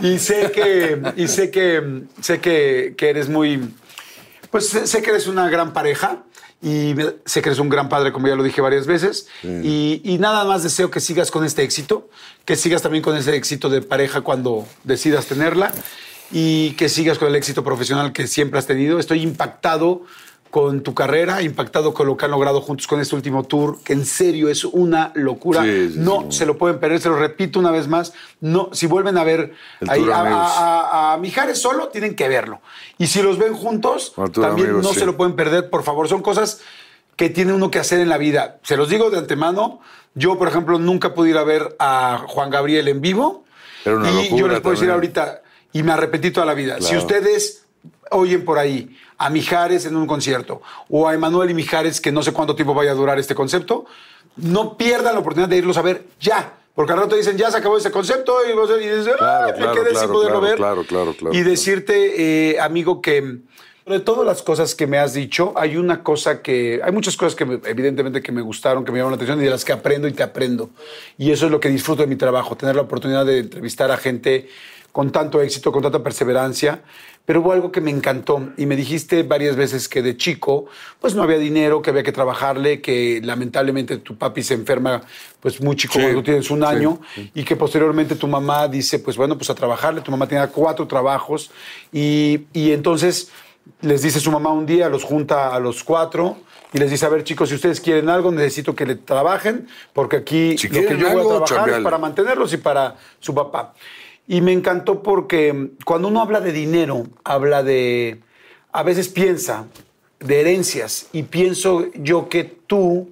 y 0.01 0.19
sé 0.19 0.51
que, 0.53 1.01
y 1.17 1.29
sé 1.29 1.51
que, 1.51 2.03
sé 2.21 2.41
que, 2.41 2.95
que 2.97 3.11
eres 3.11 3.29
muy, 3.29 3.75
pues 4.51 4.69
sé 4.69 5.03
que 5.03 5.11
eres 5.11 5.27
una 5.27 5.51
gran 5.51 5.73
pareja 5.73 6.25
y 6.63 6.95
sé 7.25 7.41
que 7.41 7.49
eres 7.49 7.59
un 7.59 7.69
gran 7.71 7.89
padre, 7.89 8.13
como 8.13 8.29
ya 8.29 8.35
lo 8.35 8.43
dije 8.43 8.61
varias 8.61 8.87
veces. 8.87 9.29
Y, 9.43 10.03
y 10.05 10.19
nada 10.19 10.45
más 10.45 10.63
deseo 10.63 10.91
que 10.91 11.01
sigas 11.01 11.31
con 11.31 11.45
este 11.45 11.63
éxito, 11.63 12.09
que 12.45 12.57
sigas 12.57 12.83
también 12.83 13.03
con 13.03 13.17
ese 13.17 13.35
éxito 13.35 13.71
de 13.71 13.81
pareja 13.81 14.21
cuando 14.21 14.67
decidas 14.85 15.27
tenerla 15.27 15.73
y 16.31 16.73
que 16.73 16.89
sigas 16.89 17.19
con 17.19 17.29
el 17.29 17.35
éxito 17.35 17.65
profesional 17.65 18.13
que 18.13 18.27
siempre 18.27 18.59
has 18.59 18.67
tenido. 18.67 18.99
Estoy 18.99 19.23
impactado 19.23 20.03
con 20.51 20.83
tu 20.83 20.95
carrera, 20.95 21.43
impactado 21.43 21.95
con 21.95 22.07
lo 22.09 22.17
que 22.17 22.25
han 22.25 22.33
logrado 22.33 22.61
juntos 22.61 22.87
con 22.89 23.01
este 23.01 23.15
último 23.15 23.45
tour, 23.45 23.79
que 23.85 23.93
en 23.93 24.05
serio 24.05 24.49
es 24.49 24.65
una 24.65 25.13
locura. 25.15 25.63
Sí, 25.63 25.91
sí, 25.93 25.99
no 25.99 26.27
sí. 26.31 26.39
se 26.39 26.47
lo 26.47 26.59
pueden 26.59 26.81
perder, 26.81 27.01
se 27.01 27.09
lo 27.09 27.17
repito 27.17 27.59
una 27.61 27.71
vez 27.71 27.87
más. 27.87 28.13
No, 28.41 28.69
si 28.73 28.87
vuelven 28.87 29.17
a 29.17 29.23
ver 29.25 29.53
ahí 29.89 30.09
a, 30.11 30.21
Amigos. 30.21 30.41
a- 30.57 30.81
a- 30.81 31.13
a 31.13 31.17
Mijares 31.19 31.61
solo, 31.63 31.89
tienen 31.89 32.17
que 32.17 32.29
verlo. 32.29 32.61
Y 32.99 33.07
si 33.07 33.23
los 33.23 33.39
ven 33.39 33.55
juntos, 33.55 34.13
tour 34.15 34.31
también 34.33 34.69
Amigos, 34.71 34.83
no 34.85 34.93
se 34.93 35.07
lo 35.07 35.17
pueden 35.17 35.37
perder, 35.37 35.71
por 35.71 35.85
favor. 35.85 36.09
Son 36.09 36.21
cosas 36.21 36.61
que 37.17 37.31
tiene 37.31 37.53
uno 37.53 37.71
que 37.71 37.79
hacer 37.79 38.01
en 38.01 38.09
la 38.09 38.19
vida. 38.19 38.59
Se 38.63 38.77
los 38.77 38.89
digo 38.89 39.11
de 39.11 39.19
antemano. 39.19 39.81
Yo, 40.15 40.37
por 40.37 40.49
ejemplo, 40.49 40.79
nunca 40.81 41.15
pude 41.15 41.31
ir 41.31 41.37
a 41.39 41.45
ver 41.45 41.77
a 41.79 42.25
Juan 42.27 42.51
Gabriel 42.51 42.89
en 42.89 43.01
vivo. 43.01 43.45
Una 43.87 44.11
y 44.11 44.37
yo 44.37 44.49
les 44.49 44.61
puedo 44.61 44.75
decir 44.75 44.91
ahorita, 44.91 45.43
y 45.73 45.85
me 45.85 45.93
arrepentí 45.93 46.33
toda 46.33 46.45
la 46.47 46.55
vida. 46.55 46.81
Si 46.81 46.97
ustedes 46.97 47.60
oyen 48.11 48.45
por 48.45 48.59
ahí 48.59 48.97
a 49.19 49.31
Mijares 49.31 49.87
en 49.87 49.97
un 49.97 50.07
concierto 50.07 50.63
o 50.89 51.09
a 51.09 51.15
Emanuel 51.15 51.51
y 51.51 51.55
Mijares, 51.55 52.01
que 52.01 52.13
no 52.13 52.23
sé 52.23 52.33
cuánto 52.33 52.55
tiempo 52.55 52.75
vaya 52.75 52.91
a 52.93 52.95
durar 52.95 53.19
este 53.19 53.35
concepto, 53.35 53.87
no 54.37 54.77
pierdan 54.77 55.15
la 55.15 55.21
oportunidad 55.21 55.49
de 55.49 55.57
irlos 55.57 55.77
a 55.77 55.83
ver 55.83 56.05
ya. 56.21 56.55
Porque 56.75 56.93
al 56.93 57.01
rato 57.01 57.17
dicen, 57.17 57.37
ya 57.37 57.51
se 57.51 57.59
acabó 57.59 57.77
ese 57.77 57.91
concepto 57.91 58.37
y, 58.49 58.53
vos- 58.55 58.71
y 58.71 58.85
dices, 58.85 59.09
Claro, 59.19 59.47
"Ay, 59.47 59.53
claro, 59.55 59.75
me 59.75 59.81
quedé 59.83 59.95
sin 59.99 60.09
poderlo 60.11 60.41
ver. 60.41 60.57
claro, 60.57 60.85
claro, 60.85 61.15
claro, 61.15 61.35
y 61.37 61.43
decirte, 61.43 62.51
eh, 62.53 62.61
amigo, 62.61 63.03
que 63.03 63.39
de 63.87 63.99
todas 64.01 64.25
las 64.25 64.41
cosas 64.43 64.75
que 64.77 64.87
me 64.87 64.99
has 64.99 65.13
dicho, 65.15 65.53
hay 65.57 65.77
una 65.77 66.03
cosa 66.05 66.43
que, 66.43 66.81
hay 66.83 66.93
muchas 66.93 67.17
cosas 67.17 67.35
que 67.35 67.45
me- 67.45 67.61
evidentemente 67.65 68.23
que 68.23 68.31
me 68.31 68.41
gustaron, 68.41 68.85
que 68.85 68.93
me 68.93 68.99
llamaron 68.99 69.13
la 69.13 69.17
atención 69.17 69.41
y 69.41 69.45
de 69.45 69.51
las 69.51 69.65
que 69.65 69.73
aprendo 69.73 70.07
y 70.07 70.13
te 70.13 70.23
aprendo. 70.23 70.71
Y 71.19 71.33
eso 71.33 71.47
es 71.47 71.51
lo 71.53 71.59
que 71.59 71.69
disfruto 71.69 72.03
de 72.03 72.07
mi 72.09 72.17
trabajo, 72.17 72.57
tener 72.57 72.77
la 72.77 72.83
oportunidad 72.83 73.27
de 73.27 73.41
entrevistar 73.41 73.91
a 73.91 73.97
gente 73.97 74.49
con 74.93 75.11
tanto 75.11 75.41
éxito, 75.43 75.73
con 75.73 75.83
tanta 75.83 76.03
perseverancia. 76.03 76.83
Pero 77.27 77.41
hubo 77.41 77.53
algo 77.53 77.71
que 77.71 77.81
me 77.81 77.91
encantó 77.91 78.51
y 78.57 78.67
me 78.67 78.75
dijiste 78.75 79.23
varias 79.23 79.55
veces 79.55 79.89
que 79.89 80.03
de 80.03 80.17
chico, 80.17 80.67
pues 81.01 81.15
no 81.15 81.23
había 81.23 81.39
dinero, 81.39 81.81
que 81.81 81.91
había 81.91 82.03
que 82.03 82.11
trabajarle, 82.13 82.81
que 82.81 83.21
lamentablemente 83.23 83.99
tu 83.99 84.17
papi 84.17 84.43
se 84.43 84.55
enferma 84.55 85.03
pues 85.39 85.61
muy 85.61 85.77
chico 85.77 85.95
Sí, 85.95 86.01
cuando 86.01 86.23
tienes 86.23 86.51
un 86.51 86.61
sí, 86.61 86.67
año 86.67 87.01
y 87.35 87.45
que 87.45 87.55
posteriormente 87.55 88.17
tu 88.17 88.27
mamá 88.27 88.67
dice, 88.67 88.99
pues 88.99 89.17
bueno, 89.17 89.37
pues 89.37 89.49
a 89.51 89.55
trabajarle. 89.55 90.01
Tu 90.01 90.11
mamá 90.11 90.27
tenía 90.27 90.49
cuatro 90.49 90.89
trabajos 90.89 91.51
y, 91.93 92.47
y 92.53 92.73
entonces 92.73 93.31
les 93.83 94.03
dice 94.03 94.19
su 94.19 94.31
mamá 94.33 94.51
un 94.53 94.67
día, 94.67 94.89
los 94.89 95.05
junta 95.05 95.55
a 95.55 95.61
los 95.61 95.85
cuatro 95.85 96.39
y 96.73 96.79
les 96.79 96.91
dice, 96.91 97.07
a 97.07 97.09
ver 97.09 97.25
chicos, 97.25 97.49
si 97.49 97.55
ustedes 97.55 97.81
quieren 97.81 98.09
algo, 98.09 98.31
necesito 98.31 98.75
que 98.75 98.87
le 98.87 98.97
trabajen 98.97 99.69
porque 99.93 100.17
aquí 100.17 100.57
Si 100.59 100.69
lo 100.69 100.81
que 100.87 100.97
yo 100.97 101.07
voy 101.07 101.07
a 101.07 101.11
algo, 101.11 101.45
trabajar 101.45 101.71
es 101.71 101.81
para 101.81 101.99
mantenerlos 101.99 102.53
y 102.53 102.57
para 102.57 102.97
su 103.19 103.35
papá. 103.35 103.75
Y 104.31 104.43
me 104.43 104.53
encantó 104.53 105.03
porque 105.03 105.73
cuando 105.85 106.07
uno 106.07 106.23
habla 106.23 106.41
de 106.41 106.53
dinero, 106.53 107.09
habla 107.25 107.65
de, 107.65 108.21
a 108.71 108.85
veces 108.85 109.09
piensa 109.09 109.65
de 110.21 110.41
herencias 110.41 111.09
y 111.13 111.25
pienso 111.25 111.91
yo 111.95 112.29
que 112.29 112.45
tú 112.45 113.11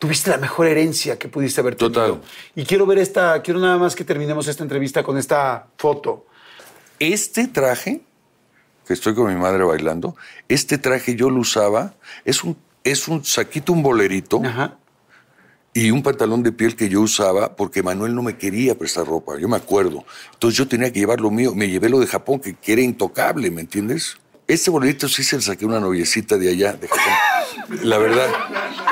tuviste 0.00 0.30
la 0.30 0.38
mejor 0.38 0.66
herencia 0.66 1.20
que 1.20 1.28
pudiste 1.28 1.60
haber 1.60 1.76
tenido. 1.76 2.16
Total. 2.16 2.20
Y 2.56 2.64
quiero 2.64 2.84
ver 2.84 2.98
esta, 2.98 3.40
quiero 3.42 3.60
nada 3.60 3.78
más 3.78 3.94
que 3.94 4.02
terminemos 4.02 4.48
esta 4.48 4.64
entrevista 4.64 5.04
con 5.04 5.18
esta 5.18 5.68
foto. 5.78 6.26
Este 6.98 7.46
traje, 7.46 8.00
que 8.88 8.92
estoy 8.92 9.14
con 9.14 9.32
mi 9.32 9.40
madre 9.40 9.62
bailando, 9.62 10.16
este 10.48 10.78
traje 10.78 11.14
yo 11.14 11.30
lo 11.30 11.38
usaba, 11.38 11.94
es 12.24 12.42
un, 12.42 12.56
es 12.82 13.06
un 13.06 13.24
saquito, 13.24 13.72
un 13.72 13.84
bolerito 13.84 14.42
Ajá. 14.44 14.78
Y 15.74 15.90
un 15.90 16.02
pantalón 16.02 16.42
de 16.44 16.52
piel 16.52 16.76
que 16.76 16.88
yo 16.88 17.00
usaba 17.00 17.56
porque 17.56 17.82
Manuel 17.82 18.14
no 18.14 18.22
me 18.22 18.38
quería 18.38 18.76
prestar 18.78 19.06
ropa, 19.06 19.36
yo 19.38 19.48
me 19.48 19.56
acuerdo. 19.56 20.04
Entonces 20.32 20.56
yo 20.56 20.68
tenía 20.68 20.92
que 20.92 21.00
llevar 21.00 21.20
lo 21.20 21.30
mío, 21.30 21.52
me 21.54 21.68
llevé 21.68 21.88
lo 21.88 21.98
de 21.98 22.06
Japón, 22.06 22.38
que, 22.40 22.54
que 22.54 22.72
era 22.74 22.80
intocable, 22.82 23.50
¿me 23.50 23.60
entiendes? 23.62 24.16
Este 24.46 24.70
bolerito 24.70 25.08
sí 25.08 25.24
se 25.24 25.36
le 25.36 25.42
saqué 25.42 25.64
una 25.66 25.80
noviecita 25.80 26.36
de 26.36 26.50
allá, 26.50 26.74
de 26.74 26.86
Japón. 26.86 27.78
La 27.82 27.96
verdad. 27.98 28.28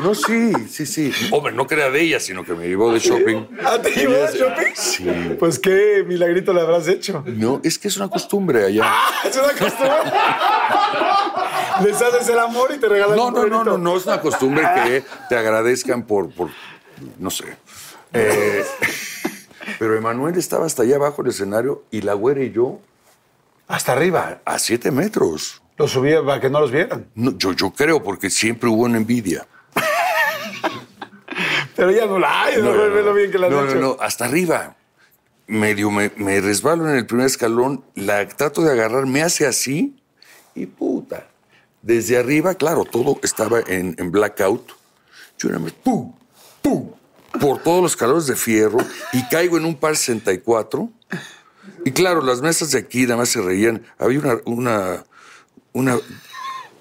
No, 0.02 0.14
sí, 0.14 0.50
sí, 0.68 0.86
sí. 0.86 1.12
Hombre, 1.30 1.52
no 1.52 1.66
era 1.70 1.90
de 1.90 2.00
ella, 2.00 2.18
sino 2.20 2.42
que 2.42 2.54
me 2.54 2.66
llevó 2.66 2.90
de 2.90 2.98
shopping. 2.98 3.46
¿Ah, 3.62 3.78
te 3.80 3.90
llevó 3.90 4.14
de 4.14 4.38
shopping? 4.38 4.72
Sí. 4.74 5.04
Pues 5.38 5.58
qué 5.58 6.04
milagrito 6.08 6.54
le 6.54 6.62
habrás 6.62 6.88
hecho. 6.88 7.22
No, 7.26 7.60
es 7.62 7.78
que 7.78 7.88
es 7.88 7.96
una 7.98 8.08
costumbre 8.08 8.64
allá. 8.64 8.90
Es 9.24 9.36
una 9.36 9.48
costumbre. 9.52 10.12
Les 11.84 12.00
haces 12.00 12.28
el 12.28 12.38
amor 12.38 12.72
y 12.74 12.78
te 12.78 12.88
regalan 12.88 13.16
No, 13.16 13.26
un 13.28 13.34
no, 13.34 13.40
no, 13.40 13.48
bolerito. 13.58 13.78
no, 13.78 13.78
no 13.92 13.96
es 13.96 14.06
una 14.06 14.20
costumbre 14.20 14.64
que 14.84 15.04
te 15.28 15.36
agradezcan 15.36 16.04
por, 16.06 16.30
por 16.30 16.48
no 17.18 17.30
sé. 17.30 17.44
Eh, 18.12 18.64
pero 19.78 19.96
Emanuel 19.96 20.36
estaba 20.36 20.66
hasta 20.66 20.82
allá 20.82 20.96
abajo 20.96 21.22
del 21.22 21.32
escenario 21.32 21.84
y 21.90 22.02
la 22.02 22.14
güera 22.14 22.42
y 22.42 22.52
yo 22.52 22.80
Hasta 23.68 23.92
arriba. 23.92 24.40
a 24.44 24.58
siete 24.58 24.90
metros. 24.90 25.62
Los 25.78 25.92
subía 25.92 26.22
para 26.24 26.40
que 26.40 26.50
no 26.50 26.60
los 26.60 26.70
vieran. 26.70 27.06
No, 27.14 27.36
yo, 27.38 27.52
yo 27.52 27.70
creo, 27.72 28.02
porque 28.02 28.28
siempre 28.30 28.68
hubo 28.68 28.82
una 28.82 28.98
envidia. 28.98 29.46
Pero 31.76 31.90
ya 31.90 32.06
no 32.06 32.18
la 32.18 32.44
hay, 32.44 32.60
no, 32.60 32.72
ve 32.72 33.02
lo 33.02 33.14
bien 33.14 33.30
que 33.30 33.38
la 33.38 33.46
has 33.46 33.52
no, 33.52 33.64
hecho. 33.64 33.74
no, 33.76 33.80
no, 33.80 33.96
hasta 34.00 34.26
arriba. 34.26 34.76
Medio 35.46 35.90
me, 35.90 36.10
me 36.16 36.40
resbalo 36.40 36.88
en 36.88 36.96
el 36.96 37.06
primer 37.06 37.26
escalón, 37.26 37.84
la 37.94 38.26
trato 38.28 38.62
de 38.62 38.70
agarrar, 38.70 39.06
me 39.06 39.22
hace 39.22 39.46
así 39.46 39.96
y 40.54 40.66
puta. 40.66 41.26
Desde 41.80 42.18
arriba, 42.18 42.54
claro, 42.54 42.84
todo 42.84 43.18
estaba 43.22 43.60
en, 43.60 43.96
en 43.98 44.12
blackout. 44.12 44.72
Yo 45.38 45.48
más, 45.58 45.72
¡pum! 45.72 46.12
¡Pum! 46.62 46.90
Por 47.40 47.62
todos 47.62 47.82
los 47.82 47.96
calores 47.96 48.26
de 48.26 48.36
fierro 48.36 48.78
y 49.12 49.26
caigo 49.28 49.56
en 49.56 49.64
un 49.64 49.74
par 49.74 49.96
64. 49.96 50.88
Y 51.84 51.92
claro, 51.92 52.22
las 52.22 52.40
mesas 52.40 52.70
de 52.70 52.78
aquí 52.78 53.02
nada 53.02 53.16
más 53.16 53.30
se 53.30 53.40
reían. 53.40 53.84
Había 53.98 54.20
una, 54.44 55.04
una, 55.72 55.98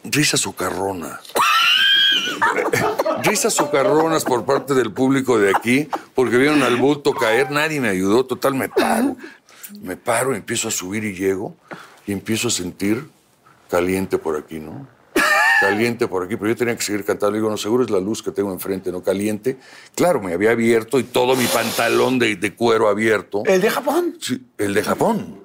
risa 0.03 0.37
socarrona. 0.37 1.19
Risas 3.23 3.53
socarronas 3.53 4.23
por 4.23 4.45
parte 4.45 4.73
del 4.73 4.91
público 4.91 5.39
de 5.39 5.51
aquí, 5.55 5.87
porque 6.15 6.37
vieron 6.37 6.63
al 6.63 6.77
bulto 6.77 7.13
caer, 7.13 7.51
nadie 7.51 7.79
me 7.79 7.89
ayudó, 7.89 8.25
total 8.25 8.55
me 8.55 8.67
paro. 8.67 9.15
Me 9.81 9.95
paro, 9.95 10.35
empiezo 10.35 10.67
a 10.67 10.71
subir 10.71 11.03
y 11.03 11.13
llego, 11.13 11.55
y 12.05 12.11
empiezo 12.11 12.47
a 12.47 12.51
sentir 12.51 13.07
caliente 13.69 14.17
por 14.17 14.35
aquí, 14.37 14.59
¿no? 14.59 14.87
Caliente 15.61 16.07
por 16.07 16.23
aquí, 16.25 16.35
pero 16.35 16.49
yo 16.49 16.55
tenía 16.55 16.75
que 16.75 16.81
seguir 16.81 17.05
cantando. 17.05 17.35
Digo, 17.35 17.49
no, 17.49 17.55
seguro 17.55 17.83
es 17.83 17.91
la 17.91 17.99
luz 17.99 18.23
que 18.23 18.31
tengo 18.31 18.51
enfrente, 18.51 18.91
¿no? 18.91 19.03
Caliente. 19.03 19.57
Claro, 19.95 20.19
me 20.19 20.33
había 20.33 20.51
abierto 20.51 20.99
y 20.99 21.03
todo 21.03 21.35
mi 21.35 21.45
pantalón 21.45 22.17
de, 22.17 22.35
de 22.35 22.55
cuero 22.55 22.89
abierto. 22.89 23.43
¿El 23.45 23.61
de 23.61 23.69
Japón? 23.69 24.17
Sí, 24.19 24.41
el 24.57 24.73
de 24.73 24.83
Japón. 24.83 25.39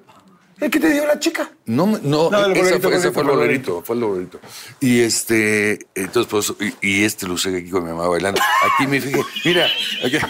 ¿El 0.59 0.71
que 0.71 0.81
te 0.81 0.91
dio 0.91 1.07
la 1.07 1.19
chica? 1.19 1.51
No, 1.67 1.99
no, 2.03 2.31
bolerito, 2.31 2.81
fue, 2.81 2.97
esa 2.97 3.13
fue 3.13 3.23
el 3.23 3.29
bolerito. 3.29 3.83
fue 3.83 3.97
el 3.97 4.05
bolerito. 4.05 4.41
Y 4.81 5.01
este, 5.01 5.87
entonces, 5.95 6.31
pues, 6.31 6.55
y, 6.81 6.89
y 6.89 7.05
este 7.05 7.27
lo 7.29 7.35
usé 7.35 7.55
aquí 7.55 7.69
con 7.69 7.85
mi 7.85 7.91
mamá 7.91 8.09
bailando. 8.09 8.41
Aquí 8.63 8.87
me 8.87 8.99
fijé, 8.99 9.21
mira, 9.45 9.67
aquí. 10.05 10.17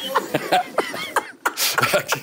Aquí. 1.97 2.21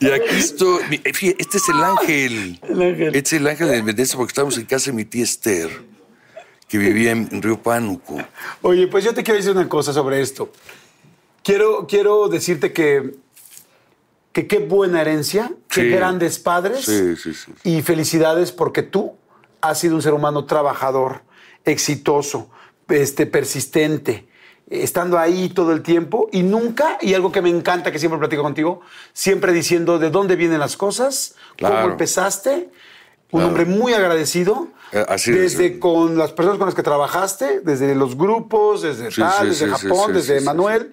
Y 0.00 0.10
aquí 0.10 0.36
estoy, 0.36 0.82
fíjate, 1.14 1.36
este 1.40 1.56
es 1.56 1.68
el 1.68 1.82
ángel. 1.82 2.60
El 2.62 2.82
ángel. 2.82 3.14
Este 3.14 3.36
es 3.36 3.40
el 3.40 3.46
ángel 3.46 3.68
de 3.68 3.74
Independencia 3.78 4.16
porque 4.18 4.32
estamos 4.32 4.58
en 4.58 4.66
casa 4.66 4.90
de 4.90 4.96
mi 4.96 5.04
tía 5.04 5.24
Esther, 5.24 5.70
que 6.80 6.86
vivía 6.92 7.12
en, 7.12 7.42
Río 7.42 7.60
Pánuco. 7.62 8.16
Oye, 8.62 8.86
pues 8.88 9.04
yo 9.04 9.14
te 9.14 9.22
quiero 9.22 9.36
decir 9.38 9.52
una 9.52 9.68
cosa 9.68 9.92
sobre 9.92 10.20
esto. 10.20 10.50
Quiero, 11.42 11.86
quiero 11.86 12.28
decirte 12.28 12.72
que, 12.72 13.14
que 14.32 14.46
qué 14.46 14.58
buena 14.58 15.00
herencia, 15.00 15.52
qué 15.68 15.82
Sí. 15.82 15.88
grandes 15.90 16.38
padres. 16.38 16.84
Sí, 16.84 17.16
sí, 17.16 17.34
sí. 17.34 17.52
Y 17.64 17.82
felicidades 17.82 18.50
porque 18.52 18.82
tú 18.82 19.14
has 19.60 19.78
sido 19.78 19.94
un 19.94 20.02
ser 20.02 20.12
humano 20.14 20.44
trabajador, 20.46 21.22
exitoso, 21.64 22.50
este, 22.88 23.26
persistente, 23.26 24.28
estando 24.68 25.18
ahí 25.18 25.50
todo 25.50 25.72
el 25.72 25.82
tiempo 25.82 26.28
y 26.32 26.42
nunca, 26.42 26.98
y 27.00 27.14
algo 27.14 27.30
que 27.32 27.42
me 27.42 27.50
encanta, 27.50 27.92
que 27.92 27.98
siempre 27.98 28.18
platico 28.18 28.42
contigo, 28.42 28.80
siempre 29.12 29.52
diciendo 29.52 29.98
de 29.98 30.10
dónde 30.10 30.36
vienen 30.36 30.58
las 30.60 30.76
cosas, 30.76 31.34
cómo 31.58 31.70
Claro. 31.72 31.90
empezaste 31.92 32.70
un 33.30 33.40
Claro. 33.40 33.46
hombre 33.48 33.64
muy 33.64 33.92
agradecido. 33.94 34.68
Eh, 34.92 35.04
así 35.08 35.32
es. 35.32 35.56
desde 35.58 35.78
con 35.80 36.16
las 36.16 36.32
personas 36.32 36.58
con 36.58 36.66
las 36.66 36.74
que 36.74 36.82
trabajaste, 36.84 37.60
desde 37.60 37.94
los 37.96 38.16
grupos, 38.16 38.82
desde 38.82 39.10
Sí, 39.10 39.20
tal, 39.20 39.40
sí, 39.54 39.64
desde 39.64 39.76
sí, 39.76 39.86
Japón, 39.88 40.12
desde 40.12 40.40
Manuel. 40.40 40.92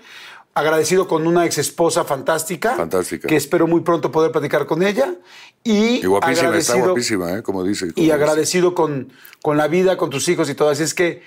Agradecido 0.53 1.07
con 1.07 1.27
una 1.27 1.45
ex 1.45 1.59
esposa 1.59 2.03
fantástica. 2.03 2.75
Fantástica. 2.75 3.25
Que 3.27 3.37
espero 3.37 3.67
muy 3.67 3.81
pronto 3.81 4.11
poder 4.11 4.31
platicar 4.33 4.65
con 4.65 4.83
ella. 4.83 5.15
Y, 5.63 6.03
Y 6.03 6.05
guapísima, 6.05 6.57
está 6.57 6.75
guapísima, 6.77 7.37
¿eh? 7.37 7.41
Como 7.43 7.63
dice. 7.63 7.85
como 7.93 7.93
y 7.95 8.01
dice. 8.01 8.13
agradecido 8.13 8.75
con, 8.75 9.13
con 9.41 9.55
la 9.55 9.67
vida, 9.69 9.95
con 9.95 10.09
tus 10.09 10.27
hijos 10.27 10.49
y 10.49 10.55
todo. 10.55 10.67
Así 10.69 10.83
es 10.83 10.93
que, 10.93 11.23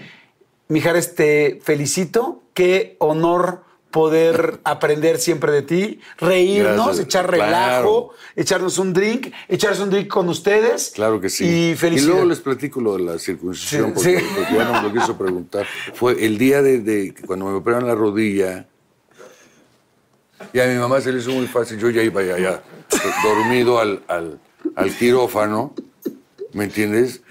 Mijares, 0.69 1.15
te 1.15 1.59
felicito. 1.63 2.43
Qué 2.53 2.97
honor 2.99 3.63
poder 3.95 4.59
aprender 4.65 5.19
siempre 5.19 5.53
de 5.53 5.63
ti, 5.63 6.01
reírnos, 6.19 6.87
Gracias. 6.87 7.07
echar 7.07 7.27
Claro. 7.27 7.45
relajo, 7.45 8.11
echarnos 8.35 8.79
un 8.79 8.93
drink, 8.93 9.33
echarse 9.49 9.85
un 9.85 9.91
drink 9.91 10.09
con 10.09 10.29
ustedes. 10.29 10.91
Claro 10.97 11.21
que 11.21 11.29
sí. 11.31 11.45
Y 11.45 11.77
felicidades. 11.77 12.07
luego 12.17 12.29
les 12.29 12.41
platico 12.41 12.81
lo 12.81 12.97
de 12.97 13.05
la 13.05 13.19
circuncisión, 13.21 13.91
Sí, 13.91 13.93
porque, 13.95 14.19
sí. 14.19 14.27
porque 14.37 14.53
ya 14.55 14.65
no 14.65 14.83
me 14.83 14.89
lo 14.89 14.93
quiso 15.01 15.17
preguntar. 15.17 15.65
Fue 15.95 16.27
el 16.27 16.39
día 16.39 16.61
de, 16.61 16.81
de 16.81 17.15
cuando 17.25 17.45
me 17.47 17.53
operaron 17.53 17.87
la 17.87 17.95
rodilla. 17.95 18.67
Y 20.53 20.59
a 20.59 20.67
mi 20.67 20.75
mamá 20.75 21.01
se 21.01 21.13
le 21.13 21.21
hizo 21.21 21.31
muy 21.31 21.47
fácil. 21.47 21.79
Yo 21.79 21.89
ya 21.91 22.03
iba 22.03 22.21
ya 22.25 22.65
dormido 23.23 23.79
al, 23.79 24.03
al, 24.09 24.41
al 24.75 24.91
quirófano, 24.97 25.73
¿me 26.53 26.65
entiendes? 26.65 27.23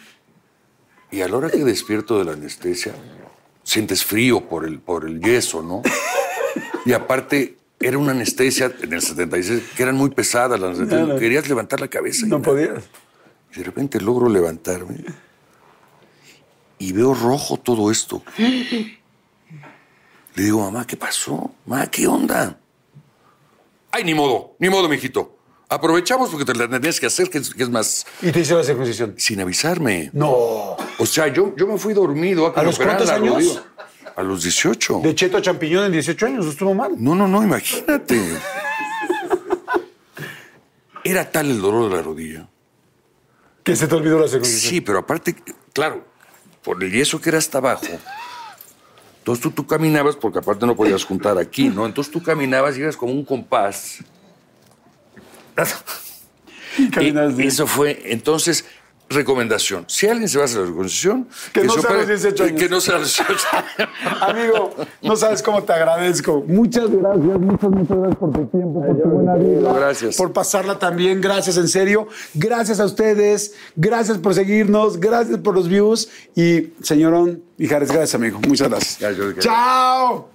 Y 1.11 1.19
a 1.19 1.27
la 1.27 1.35
hora 1.35 1.49
que 1.49 1.57
despierto 1.65 2.17
de 2.19 2.23
la 2.23 2.31
anestesia, 2.31 2.93
sientes 3.63 4.05
frío 4.05 4.47
por 4.47 4.63
el, 4.65 4.79
por 4.79 5.03
el 5.05 5.19
yeso, 5.19 5.61
¿no? 5.61 5.81
Y 6.85 6.93
aparte, 6.93 7.57
era 7.79 7.97
una 7.97 8.11
anestesia 8.11 8.71
en 8.81 8.93
el 8.93 9.01
76 9.01 9.61
que 9.75 9.83
eran 9.83 9.95
muy 9.95 10.09
pesadas 10.11 10.59
las 10.59 10.77
anestesias. 10.77 11.05
Claro. 11.05 11.19
Querías 11.19 11.47
levantar 11.49 11.79
la 11.79 11.87
cabeza. 11.87 12.25
y 12.25 12.29
No 12.29 12.39
nada. 12.39 12.51
podías. 12.51 12.83
Y 13.53 13.59
de 13.59 13.63
repente 13.63 13.99
logro 14.01 14.29
levantarme 14.29 15.03
y 16.79 16.91
veo 16.91 17.13
rojo 17.13 17.57
todo 17.57 17.91
esto. 17.91 18.23
Le 20.35 20.43
digo, 20.43 20.59
mamá, 20.61 20.85
¿qué 20.87 20.97
pasó? 20.97 21.53
Mamá, 21.65 21.87
¿qué 21.87 22.07
onda? 22.07 22.57
Ay, 23.91 24.03
ni 24.03 24.13
modo, 24.15 24.55
ni 24.59 24.69
modo, 24.69 24.89
mijito. 24.89 25.37
Aprovechamos 25.69 26.29
porque 26.29 26.45
te 26.45 26.53
la 26.55 26.67
tenías 26.67 26.99
que 26.99 27.05
hacer, 27.07 27.29
que 27.29 27.37
es, 27.39 27.53
que 27.53 27.63
es 27.63 27.69
más... 27.69 28.05
Y 28.21 28.31
te 28.31 28.39
hicieron 28.41 28.61
la 28.61 28.65
circuncisión. 28.65 29.15
Sin 29.17 29.39
avisarme. 29.41 30.09
No. 30.13 30.31
O 30.99 31.05
sea, 31.05 31.27
yo, 31.27 31.55
yo 31.55 31.67
me 31.67 31.77
fui 31.77 31.93
dormido 31.93 32.47
a, 32.47 32.53
que 32.53 32.59
¿A 32.59 32.63
los 32.63 32.77
cuántos 32.77 33.09
años? 33.09 33.35
rodilla. 33.35 33.63
A 34.15 34.23
los 34.23 34.43
18. 34.43 35.01
De 35.03 35.15
Cheto 35.15 35.37
a 35.37 35.41
Champiñón 35.41 35.85
en 35.85 35.91
18 35.91 36.25
años, 36.25 36.45
estuvo 36.45 36.73
mal. 36.73 36.91
No, 36.97 37.15
no, 37.15 37.27
no, 37.27 37.43
imagínate. 37.43 38.21
Era 41.03 41.29
tal 41.29 41.49
el 41.49 41.61
dolor 41.61 41.89
de 41.89 41.95
la 41.97 42.01
rodilla. 42.01 42.47
Que 43.63 43.75
se 43.75 43.87
te 43.87 43.95
olvidó 43.95 44.19
la 44.19 44.27
circuncisión. 44.27 44.69
Sí, 44.71 44.81
pero 44.81 44.99
aparte, 44.99 45.35
claro, 45.73 46.05
por 46.63 46.83
el 46.83 46.91
yeso 46.91 47.19
que 47.19 47.29
era 47.29 47.37
hasta 47.37 47.57
abajo. 47.57 47.87
Entonces 49.19 49.41
tú, 49.41 49.51
tú 49.51 49.65
caminabas, 49.65 50.15
porque 50.15 50.39
aparte 50.39 50.65
no 50.65 50.75
podías 50.75 51.03
juntar 51.05 51.37
aquí, 51.37 51.69
¿no? 51.69 51.85
Entonces 51.85 52.11
tú 52.11 52.21
caminabas 52.21 52.77
y 52.77 52.81
ibas 52.81 52.97
como 52.97 53.13
un 53.13 53.23
compás. 53.23 53.99
Y 56.77 56.87
bien. 56.87 57.41
eso 57.41 57.67
fue, 57.67 58.01
entonces, 58.05 58.65
recomendación. 59.13 59.85
Si 59.87 60.07
alguien 60.07 60.27
se 60.29 60.37
va 60.37 60.43
a 60.43 60.45
hacer 60.45 60.59
la 60.61 60.65
circuncisión, 60.67 61.27
Que 61.53 61.63
no 61.63 61.73
se 61.73 61.81
sea 61.81 61.91
los 61.91 62.03
opere- 62.03 62.07
18 62.07 62.43
años. 62.43 62.59
Que 62.61 62.69
no 62.69 62.81
sea 62.81 62.97
los 62.97 63.15
18 63.15 63.47
Amigo, 64.21 64.75
no 65.01 65.15
sabes 65.15 65.41
cómo 65.41 65.63
te 65.63 65.73
agradezco. 65.73 66.43
Muchas 66.47 66.89
gracias, 66.89 67.39
muchas, 67.39 67.69
muchas 67.69 67.97
gracias 67.97 68.15
por 68.17 68.31
tu 68.33 68.45
tiempo, 68.47 68.85
por 68.85 69.01
tu 69.01 69.09
buena 69.09 69.35
vida. 69.35 69.73
Gracias. 69.73 70.15
Por 70.17 70.33
pasarla 70.33 70.79
también, 70.79 71.21
gracias, 71.21 71.57
en 71.57 71.67
serio. 71.67 72.07
Gracias 72.33 72.79
a 72.79 72.85
ustedes, 72.85 73.53
gracias 73.75 74.17
por 74.17 74.33
seguirnos, 74.33 74.99
gracias 74.99 75.37
por 75.39 75.55
los 75.55 75.67
views. 75.67 76.09
Y, 76.35 76.73
señorón 76.81 77.43
Mijares, 77.57 77.89
gracias, 77.89 78.15
amigo. 78.15 78.39
Muchas 78.47 78.67
gracias. 78.69 79.15
¡Chao! 79.39 80.29